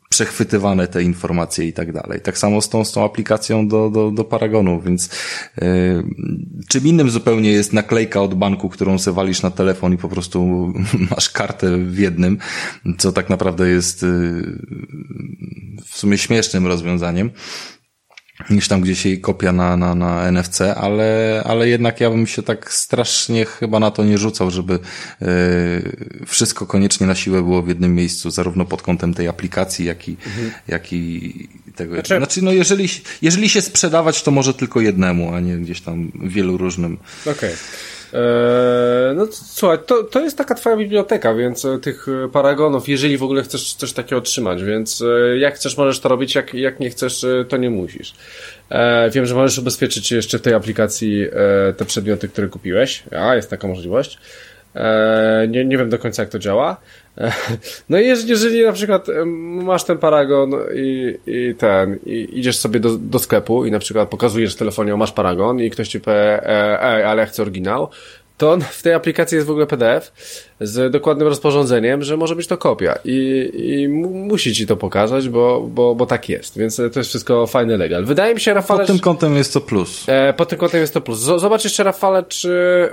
przechwytywane 0.10 0.88
te 0.88 1.04
informacje 1.04 1.68
i 1.68 1.74
tak 1.74 1.92
dalej. 1.92 2.22
Tak 2.22 2.38
samo 2.38 2.62
z 2.62 2.70
tą, 2.70 2.86
z 2.86 2.92
tą 2.92 3.06
aplikacją 3.06 3.68
do, 3.68 3.90
do, 3.90 4.12
do 4.12 4.24
Paragonu, 4.24 4.82
więc 4.82 5.10
yy, 5.62 5.68
czym 6.68 6.88
innym 6.88 7.10
zupełnie 7.10 7.52
jest 7.52 7.74
naklejka 7.74 8.22
od 8.22 8.34
banku, 8.34 8.70
którą 8.70 9.00
se 9.00 9.12
walisz 9.12 9.42
na 9.42 9.52
telefon 9.52 9.94
i 9.94 9.98
po 9.98 10.10
prostu 10.10 10.74
masz 11.16 11.30
kartę 11.30 11.78
w 11.78 12.00
jednym, 12.00 12.38
co 12.98 13.12
tak 13.12 13.30
naprawdę 13.30 13.70
jest 13.70 14.02
yy, 14.02 14.10
w 15.86 15.98
sumie 15.98 16.18
śmiesznym 16.18 16.68
rozwiązaniem 16.68 17.11
niż 18.50 18.68
tam 18.68 18.82
gdzieś 18.82 19.06
jej 19.06 19.22
kopia 19.22 19.52
na, 19.52 19.78
na, 19.78 19.96
na 19.96 20.32
NFC, 20.32 20.62
ale, 20.62 21.42
ale 21.46 21.70
jednak 21.70 22.02
ja 22.02 22.10
bym 22.10 22.28
się 22.28 22.44
tak 22.44 22.74
strasznie 22.74 23.46
chyba 23.46 23.80
na 23.80 23.92
to 23.92 24.04
nie 24.04 24.18
rzucał, 24.18 24.52
żeby 24.52 24.74
e, 25.22 25.28
wszystko 26.26 26.66
koniecznie 26.66 27.08
na 27.08 27.16
siłę 27.16 27.42
było 27.42 27.62
w 27.62 27.68
jednym 27.68 27.96
miejscu, 27.96 28.32
zarówno 28.32 28.66
pod 28.66 28.82
kątem 28.82 29.14
tej 29.14 29.28
aplikacji, 29.28 29.86
jak 29.86 30.10
i, 30.10 30.18
jak 30.68 30.94
i 30.94 31.34
tego. 31.76 31.94
Znaczy- 31.96 32.18
Znaczy, 32.18 32.42
no 32.42 32.52
jeżeli, 32.52 32.90
jeżeli 33.22 33.50
się 33.50 33.62
sprzedawać, 33.62 34.24
to 34.24 34.32
może 34.32 34.54
tylko 34.54 34.82
jednemu, 34.82 35.34
a 35.36 35.40
nie 35.40 35.58
gdzieś 35.58 35.82
tam 35.82 36.12
wielu 36.24 36.58
różnym. 36.58 36.98
Okej. 37.26 37.54
Eee, 38.14 39.16
no 39.16 39.28
słuchaj, 39.32 39.78
to, 39.86 40.04
to 40.04 40.20
jest 40.20 40.38
taka 40.38 40.56
twoja 40.56 40.78
biblioteka, 40.78 41.34
więc 41.34 41.66
e, 41.66 41.80
tych 41.80 42.08
e, 42.08 42.30
paragonów, 42.30 42.90
jeżeli 42.90 43.18
w 43.18 43.24
ogóle 43.24 43.44
chcesz 43.44 43.74
coś 43.74 43.94
takiego 43.94 44.18
otrzymać, 44.18 44.64
więc 44.64 45.02
e, 45.02 45.38
jak 45.38 45.56
chcesz, 45.56 45.78
możesz 45.78 46.00
to 46.00 46.10
robić, 46.10 46.36
jak, 46.36 46.54
jak 46.54 46.80
nie 46.80 46.90
chcesz, 46.90 47.26
to 47.50 47.58
nie 47.58 47.70
musisz. 47.70 48.14
E, 48.70 49.10
wiem, 49.10 49.26
że 49.26 49.36
możesz 49.36 49.60
ubezpieczyć 49.60 50.12
jeszcze 50.12 50.40
w 50.40 50.42
tej 50.42 50.54
aplikacji 50.54 51.28
te 51.78 51.86
przedmioty, 51.86 52.28
które 52.28 52.48
kupiłeś. 52.48 53.04
A, 53.12 53.36
jest 53.36 53.50
taka 53.50 53.68
możliwość. 53.68 54.18
E, 54.76 55.48
nie, 55.50 55.66
nie 55.66 55.78
wiem 55.78 55.90
do 55.90 56.00
końca, 56.00 56.24
jak 56.24 56.30
to 56.30 56.40
działa. 56.40 56.78
E, 57.18 57.32
no 57.90 58.00
i 58.00 58.08
jeżeli, 58.08 58.66
na 58.66 58.72
przykład 58.72 59.08
masz 59.64 59.84
ten 59.84 59.98
paragon 59.98 60.56
i, 60.76 61.18
i 61.28 61.56
ten, 61.56 62.00
i 62.06 62.40
idziesz 62.40 62.58
sobie 62.58 62.80
do, 62.80 62.98
do 62.98 63.20
sklepu 63.20 63.66
i 63.66 63.72
na 63.72 63.80
przykład 63.80 64.10
pokazujesz 64.10 64.56
w 64.56 64.58
telefonie, 64.58 64.96
masz 64.96 65.12
paragon 65.12 65.60
i 65.60 65.70
ktoś 65.70 65.88
ci 65.88 66.00
powie, 66.00 66.48
e, 66.50 66.84
ej, 66.84 67.04
ale 67.04 67.22
ja 67.22 67.28
chcę 67.28 67.42
oryginał, 67.42 67.90
to 68.42 68.58
w 68.72 68.84
tej 68.84 68.94
aplikacji 68.94 69.36
jest 69.36 69.48
w 69.48 69.52
ogóle 69.52 69.68
PDF 69.68 70.12
z 70.60 70.92
dokładnym 70.92 71.28
rozporządzeniem, 71.28 72.04
że 72.04 72.18
może 72.18 72.36
być 72.36 72.48
to 72.48 72.58
kopia 72.58 73.00
i, 73.06 73.52
i 73.54 73.88
musi 73.88 74.56
ci 74.56 74.68
to 74.68 74.78
pokazać, 74.78 75.30
bo, 75.30 75.62
bo, 75.62 75.96
bo 75.96 76.06
tak 76.06 76.30
jest, 76.30 76.58
więc 76.58 76.76
to 76.76 77.00
jest 77.00 77.10
wszystko 77.10 77.48
fajny 77.48 77.78
legal. 77.78 78.06
Wydaje 78.06 78.34
mi 78.34 78.40
się, 78.40 78.54
Rafale... 78.54 78.80
Pod 78.80 78.88
tym 78.88 79.00
kątem 79.00 79.36
jest 79.36 79.54
to 79.54 79.62
plus. 79.62 80.04
E, 80.08 80.34
pod 80.34 80.50
tym 80.50 80.60
kątem 80.60 80.82
jest 80.82 80.94
to 80.94 81.02
plus. 81.02 81.20
Zobacz 81.20 81.64
jeszcze, 81.64 81.84
Rafale, 81.84 82.24
czy, 82.24 82.50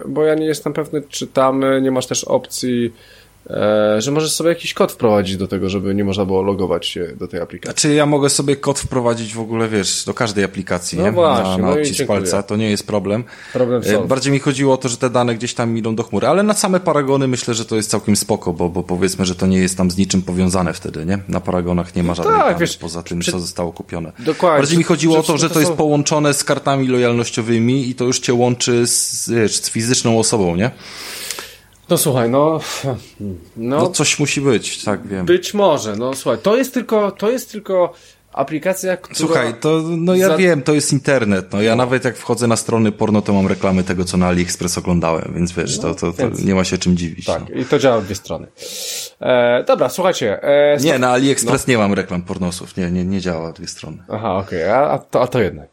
bo 0.07 0.25
ja 0.25 0.35
nie 0.35 0.47
jestem 0.47 0.73
pewny, 0.73 1.03
czy 1.09 1.27
tam 1.27 1.65
nie 1.83 1.91
masz 1.91 2.07
też 2.07 2.25
opcji 2.25 2.93
E, 2.93 3.18
że 3.99 4.11
możesz 4.11 4.33
sobie 4.33 4.51
jakiś 4.51 4.75
kod 4.75 4.93
wprowadzić 4.93 5.37
do 5.37 5.49
tego, 5.49 5.69
żeby 5.69 5.95
nie 5.95 6.05
można 6.05 6.25
było 6.25 6.43
logować 6.43 6.87
się 6.87 7.09
do 7.17 7.29
tej 7.29 7.41
aplikacji. 7.41 7.77
Czy 7.77 7.95
ja 7.95 8.07
mogę 8.07 8.31
sobie 8.31 8.57
kod 8.57 8.79
wprowadzić 8.79 9.35
w 9.35 9.41
ogóle, 9.41 9.69
wiesz, 9.69 10.05
do 10.05 10.15
każdej 10.15 10.45
aplikacji, 10.45 10.99
no 10.99 11.05
nie? 11.05 11.13
Właśnie, 11.13 11.63
na, 11.63 11.69
na 11.69 11.71
odcisk 11.71 12.07
palca, 12.07 12.43
to 12.43 12.57
nie 12.57 12.71
jest 12.71 12.87
problem. 12.87 13.25
Problem 13.53 13.83
e, 13.87 14.07
Bardziej 14.07 14.33
mi 14.33 14.39
chodziło 14.39 14.75
o 14.75 14.77
to, 14.77 14.89
że 14.89 14.97
te 14.97 15.11
dane 15.11 15.35
gdzieś 15.35 15.55
tam 15.55 15.77
idą 15.77 15.97
do 15.97 16.03
chmury, 16.03 16.27
ale 16.27 16.43
na 16.43 16.55
same 16.55 16.81
paragony 16.81 17.29
myślę, 17.29 17.55
że 17.55 17.65
to 17.65 17.77
jest 17.77 17.91
całkiem 17.91 18.17
spoko, 18.17 18.53
bo, 18.53 18.69
bo 18.69 18.83
powiedzmy, 18.83 19.25
że 19.25 19.35
to 19.35 19.47
nie 19.47 19.59
jest 19.59 19.77
tam 19.77 19.91
z 19.91 19.97
niczym 19.97 20.23
powiązane 20.23 20.73
wtedy, 20.73 21.07
nie? 21.07 21.19
Na 21.29 21.41
paragonach 21.41 21.97
nie 21.97 22.03
ma 22.03 22.15
żadnych 22.15 22.35
tak, 22.37 22.45
danych 22.45 22.59
wiesz, 22.59 22.77
poza 22.77 23.03
tym, 23.03 23.19
przy... 23.19 23.33
co 23.33 23.41
zostało 23.41 23.73
kupione. 23.73 24.13
Dokładnie. 24.19 24.59
Bardziej 24.59 24.79
mi 24.79 24.85
chodziło 24.85 25.19
o 25.19 25.23
to, 25.23 25.39
że 25.39 25.49
to, 25.49 25.55
to 25.55 25.61
jest 25.61 25.73
połączone 25.73 26.35
z 26.35 26.45
kartami 26.45 26.89
lojalnościowymi 26.89 27.89
i 27.89 27.95
to 27.95 28.05
już 28.05 28.21
cię 28.21 28.35
łączy 28.35 28.87
z, 28.87 29.31
wiesz, 29.31 29.57
z 29.57 29.71
fizyczną 29.71 30.19
osobą, 30.19 30.57
nie? 30.57 30.71
No 31.91 31.99
słuchaj, 31.99 32.31
no, 32.31 32.61
no... 33.57 33.81
No 33.81 33.89
coś 33.91 34.19
musi 34.19 34.41
być, 34.41 34.85
tak 34.85 35.07
wiem. 35.07 35.27
Być 35.27 35.55
może, 35.55 35.97
no 35.97 36.15
słuchaj, 36.15 36.39
to 36.43 36.57
jest 36.57 36.75
tylko, 36.75 37.11
to 37.11 37.31
jest 37.31 37.53
tylko 37.53 37.93
aplikacja, 38.39 38.97
która... 38.97 39.19
Słuchaj, 39.19 39.55
to, 39.61 39.83
no 39.97 40.15
ja 40.15 40.29
za... 40.29 40.37
wiem, 40.37 40.63
to 40.63 40.75
jest 40.75 40.93
internet, 40.93 41.53
no 41.53 41.63
ja 41.63 41.71
no. 41.71 41.77
nawet 41.77 42.05
jak 42.05 42.17
wchodzę 42.17 42.47
na 42.47 42.57
strony 42.57 42.93
porno, 42.93 43.23
to 43.23 43.33
mam 43.33 43.47
reklamy 43.47 43.85
tego, 43.85 44.05
co 44.05 44.17
na 44.17 44.27
AliExpress 44.27 44.79
oglądałem, 44.79 45.33
więc 45.35 45.53
wiesz, 45.53 45.77
no, 45.77 45.83
to, 45.83 45.95
to, 45.95 46.13
to 46.13 46.23
więc... 46.23 46.45
nie 46.45 46.55
ma 46.55 46.65
się 46.65 46.79
czym 46.79 46.97
dziwić. 46.97 47.27
Tak, 47.27 47.43
no. 47.55 47.61
i 47.61 47.65
to 47.65 47.79
działa 47.79 48.01
w 48.01 48.05
dwie 48.05 48.15
strony. 48.15 48.47
E, 49.21 49.65
dobra, 49.65 49.89
słuchajcie. 49.89 50.43
E, 50.43 50.77
nie, 50.81 50.99
na 50.99 51.11
AliExpress 51.11 51.67
no. 51.67 51.71
nie 51.71 51.79
mam 51.79 51.93
reklam 51.95 52.23
pornosów, 52.23 52.77
nie, 52.77 52.91
nie, 52.91 53.05
nie 53.05 53.21
działa 53.21 53.53
dwie 53.53 53.67
strony. 53.67 53.99
Aha, 54.09 54.37
okej, 54.37 54.63
okay. 54.63 54.75
a, 54.75 54.91
a, 54.91 54.99
to, 54.99 55.23
a 55.23 55.27
to 55.27 55.41
jednak. 55.41 55.69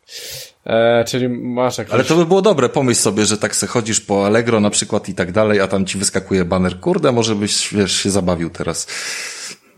E, 0.66 1.04
czyli 1.08 1.30
masz 1.30 1.78
jakieś... 1.78 1.94
Ale 1.94 2.04
to 2.04 2.16
by 2.16 2.26
było 2.26 2.42
dobre, 2.42 2.70
pomyśl 2.70 3.02
sobie, 3.02 3.26
że 3.26 3.38
tak 3.38 3.56
se 3.56 3.68
chodzisz 3.68 4.02
po 4.02 4.26
Allegro 4.26 4.60
na 4.60 4.70
przykład 4.70 5.10
i 5.10 5.14
tak 5.14 5.32
dalej, 5.32 5.62
a 5.62 5.68
tam 5.68 5.86
ci 5.86 5.98
wyskakuje 5.98 6.46
baner, 6.46 6.80
kurde, 6.80 7.12
może 7.12 7.36
byś, 7.36 7.74
wiesz, 7.74 7.92
się 8.04 8.10
zabawił 8.10 8.50
teraz. 8.50 8.88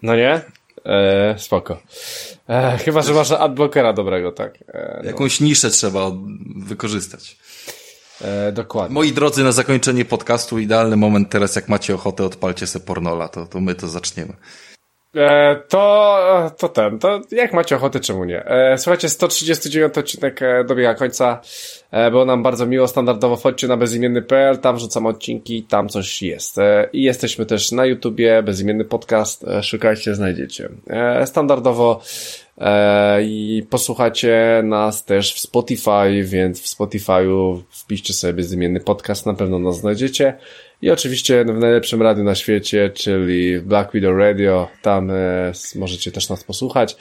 No 0.03 0.15
nie? 0.15 0.41
E, 0.87 1.35
spoko. 1.37 1.77
E, 2.49 2.77
chyba, 2.77 3.01
że 3.01 3.13
masz 3.13 3.31
adblockera 3.31 3.93
dobrego, 3.93 4.31
tak. 4.31 4.57
E, 4.67 4.99
no. 5.03 5.07
Jakąś 5.07 5.41
niszę 5.41 5.69
trzeba 5.69 6.11
wykorzystać. 6.55 7.37
E, 8.21 8.51
dokładnie. 8.51 8.93
Moi 8.93 9.11
drodzy, 9.11 9.43
na 9.43 9.51
zakończenie 9.51 10.05
podcastu 10.05 10.59
idealny 10.59 10.97
moment 10.97 11.29
teraz, 11.29 11.55
jak 11.55 11.69
macie 11.69 11.95
ochotę, 11.95 12.23
odpalcie 12.25 12.67
se 12.67 12.79
pornola, 12.79 13.27
to, 13.27 13.45
to 13.45 13.59
my 13.59 13.75
to 13.75 13.87
zaczniemy. 13.87 14.33
E, 15.17 15.55
to, 15.67 16.51
to 16.57 16.69
ten, 16.69 16.99
to 16.99 17.21
jak 17.31 17.53
macie 17.53 17.75
ochotę, 17.75 17.99
czemu 17.99 18.23
nie? 18.23 18.45
E, 18.45 18.77
słuchajcie, 18.77 19.09
139 19.09 19.97
odcinek 19.97 20.41
e, 20.41 20.63
dobiega 20.63 20.93
końca. 20.93 21.41
Było 22.11 22.25
nam 22.25 22.43
bardzo 22.43 22.65
miło, 22.65 22.87
standardowo 22.87 23.35
wchodźcie 23.35 23.67
na 23.67 23.77
bezimienny.pl, 23.77 24.57
tam 24.57 24.79
rzucam 24.79 25.05
odcinki, 25.05 25.63
tam 25.63 25.89
coś 25.89 26.21
jest. 26.21 26.57
I 26.93 27.03
jesteśmy 27.03 27.45
też 27.45 27.71
na 27.71 27.85
YouTubie, 27.85 28.43
bezimienny 28.43 28.85
podcast, 28.85 29.45
szukajcie, 29.61 30.15
znajdziecie. 30.15 30.69
Standardowo 31.25 32.01
i 33.21 33.65
posłuchacie 33.69 34.61
nas 34.63 35.05
też 35.05 35.33
w 35.33 35.39
Spotify, 35.39 36.23
więc 36.23 36.61
w 36.61 36.77
Spotify'u 36.77 37.61
wpiszcie 37.69 38.13
sobie 38.13 38.33
bezimienny 38.33 38.79
podcast, 38.79 39.25
na 39.25 39.33
pewno 39.33 39.59
nas 39.59 39.77
znajdziecie. 39.77 40.37
I 40.81 40.91
oczywiście 40.91 41.45
w 41.45 41.59
najlepszym 41.59 42.01
radiu 42.01 42.23
na 42.23 42.35
świecie, 42.35 42.89
czyli 42.89 43.59
Black 43.59 43.93
Widow 43.93 44.17
Radio, 44.17 44.67
tam 44.81 45.11
e, 45.11 45.51
możecie 45.75 46.11
też 46.11 46.29
nas 46.29 46.43
posłuchać. 46.43 46.95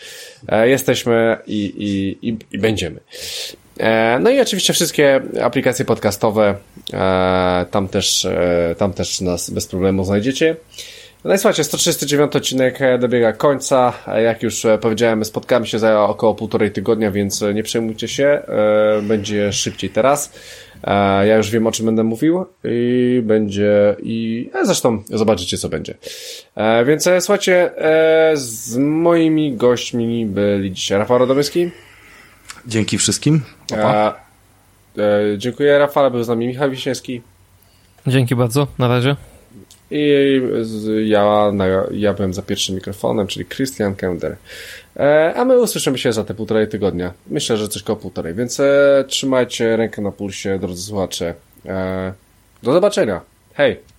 E, 0.48 0.68
jesteśmy 0.68 1.36
i, 1.46 1.64
i, 1.64 2.28
i, 2.28 2.36
i 2.52 2.58
będziemy. 2.58 3.00
E, 3.78 4.18
no 4.20 4.30
i 4.30 4.40
oczywiście 4.40 4.72
wszystkie 4.72 5.20
aplikacje 5.42 5.84
podcastowe, 5.84 6.54
e, 6.92 7.66
tam 7.70 7.88
też, 7.88 8.24
e, 8.24 8.74
tam 8.78 8.92
też 8.92 9.20
nas 9.20 9.50
bez 9.50 9.66
problemu 9.66 10.04
znajdziecie. 10.04 10.56
No 11.24 11.34
i 11.34 11.38
słuchajcie, 11.38 11.64
139 11.64 12.36
odcinek 12.36 12.78
dobiega 12.98 13.32
końca. 13.32 13.92
Jak 14.24 14.42
już 14.42 14.66
powiedziałem, 14.80 15.24
spotkamy 15.24 15.66
się 15.66 15.78
za 15.78 16.04
około 16.04 16.34
półtorej 16.34 16.70
tygodnia, 16.70 17.10
więc 17.10 17.44
nie 17.54 17.62
przejmujcie 17.62 18.08
się. 18.08 18.24
E, 18.26 19.02
będzie 19.02 19.52
szybciej 19.52 19.90
teraz. 19.90 20.32
E, 20.84 21.26
ja 21.26 21.36
już 21.36 21.50
wiem, 21.50 21.66
o 21.66 21.72
czym 21.72 21.86
będę 21.86 22.02
mówił 22.02 22.46
i 22.64 23.20
będzie 23.24 23.96
i 24.02 24.50
e, 24.54 24.66
zresztą 24.66 25.02
zobaczycie, 25.10 25.58
co 25.58 25.68
będzie. 25.68 25.94
E, 26.54 26.84
więc 26.84 27.08
słuchajcie, 27.20 27.70
z 28.34 28.76
moimi 28.76 29.56
gośćmi 29.56 30.26
byli 30.26 30.72
dzisiaj 30.72 30.98
Rafał 30.98 31.18
Radomyski. 31.18 31.70
Dzięki 32.66 32.98
wszystkim. 32.98 33.42
Opa. 33.72 34.26
Dziękuję 35.36 35.78
Rafał, 35.78 36.10
był 36.10 36.22
z 36.22 36.28
nami 36.28 36.46
Michał 36.46 36.70
Wiśniewski. 36.70 37.22
Dzięki 38.06 38.36
bardzo, 38.36 38.66
na 38.78 38.88
razie. 38.88 39.16
I 39.90 40.40
ja, 41.04 41.52
ja 41.90 42.14
byłem 42.14 42.34
za 42.34 42.42
pierwszym 42.42 42.74
mikrofonem, 42.74 43.26
czyli 43.26 43.46
Christian 43.46 43.94
Kender. 43.94 44.36
E, 44.96 45.34
a 45.36 45.44
my 45.44 45.60
usłyszymy 45.60 45.98
się 45.98 46.12
za 46.12 46.24
te 46.24 46.34
półtorej 46.34 46.68
tygodnia. 46.68 47.12
Myślę, 47.26 47.56
że 47.56 47.68
coś 47.68 47.82
koło 47.82 47.96
półtorej, 47.96 48.34
więc 48.34 48.60
e, 48.60 49.04
trzymajcie 49.08 49.76
rękę 49.76 50.02
na 50.02 50.12
pulsie, 50.12 50.58
drodzy 50.58 50.82
słuchacze. 50.82 51.34
E, 51.66 52.12
do 52.62 52.72
zobaczenia. 52.72 53.20
Hej! 53.54 53.95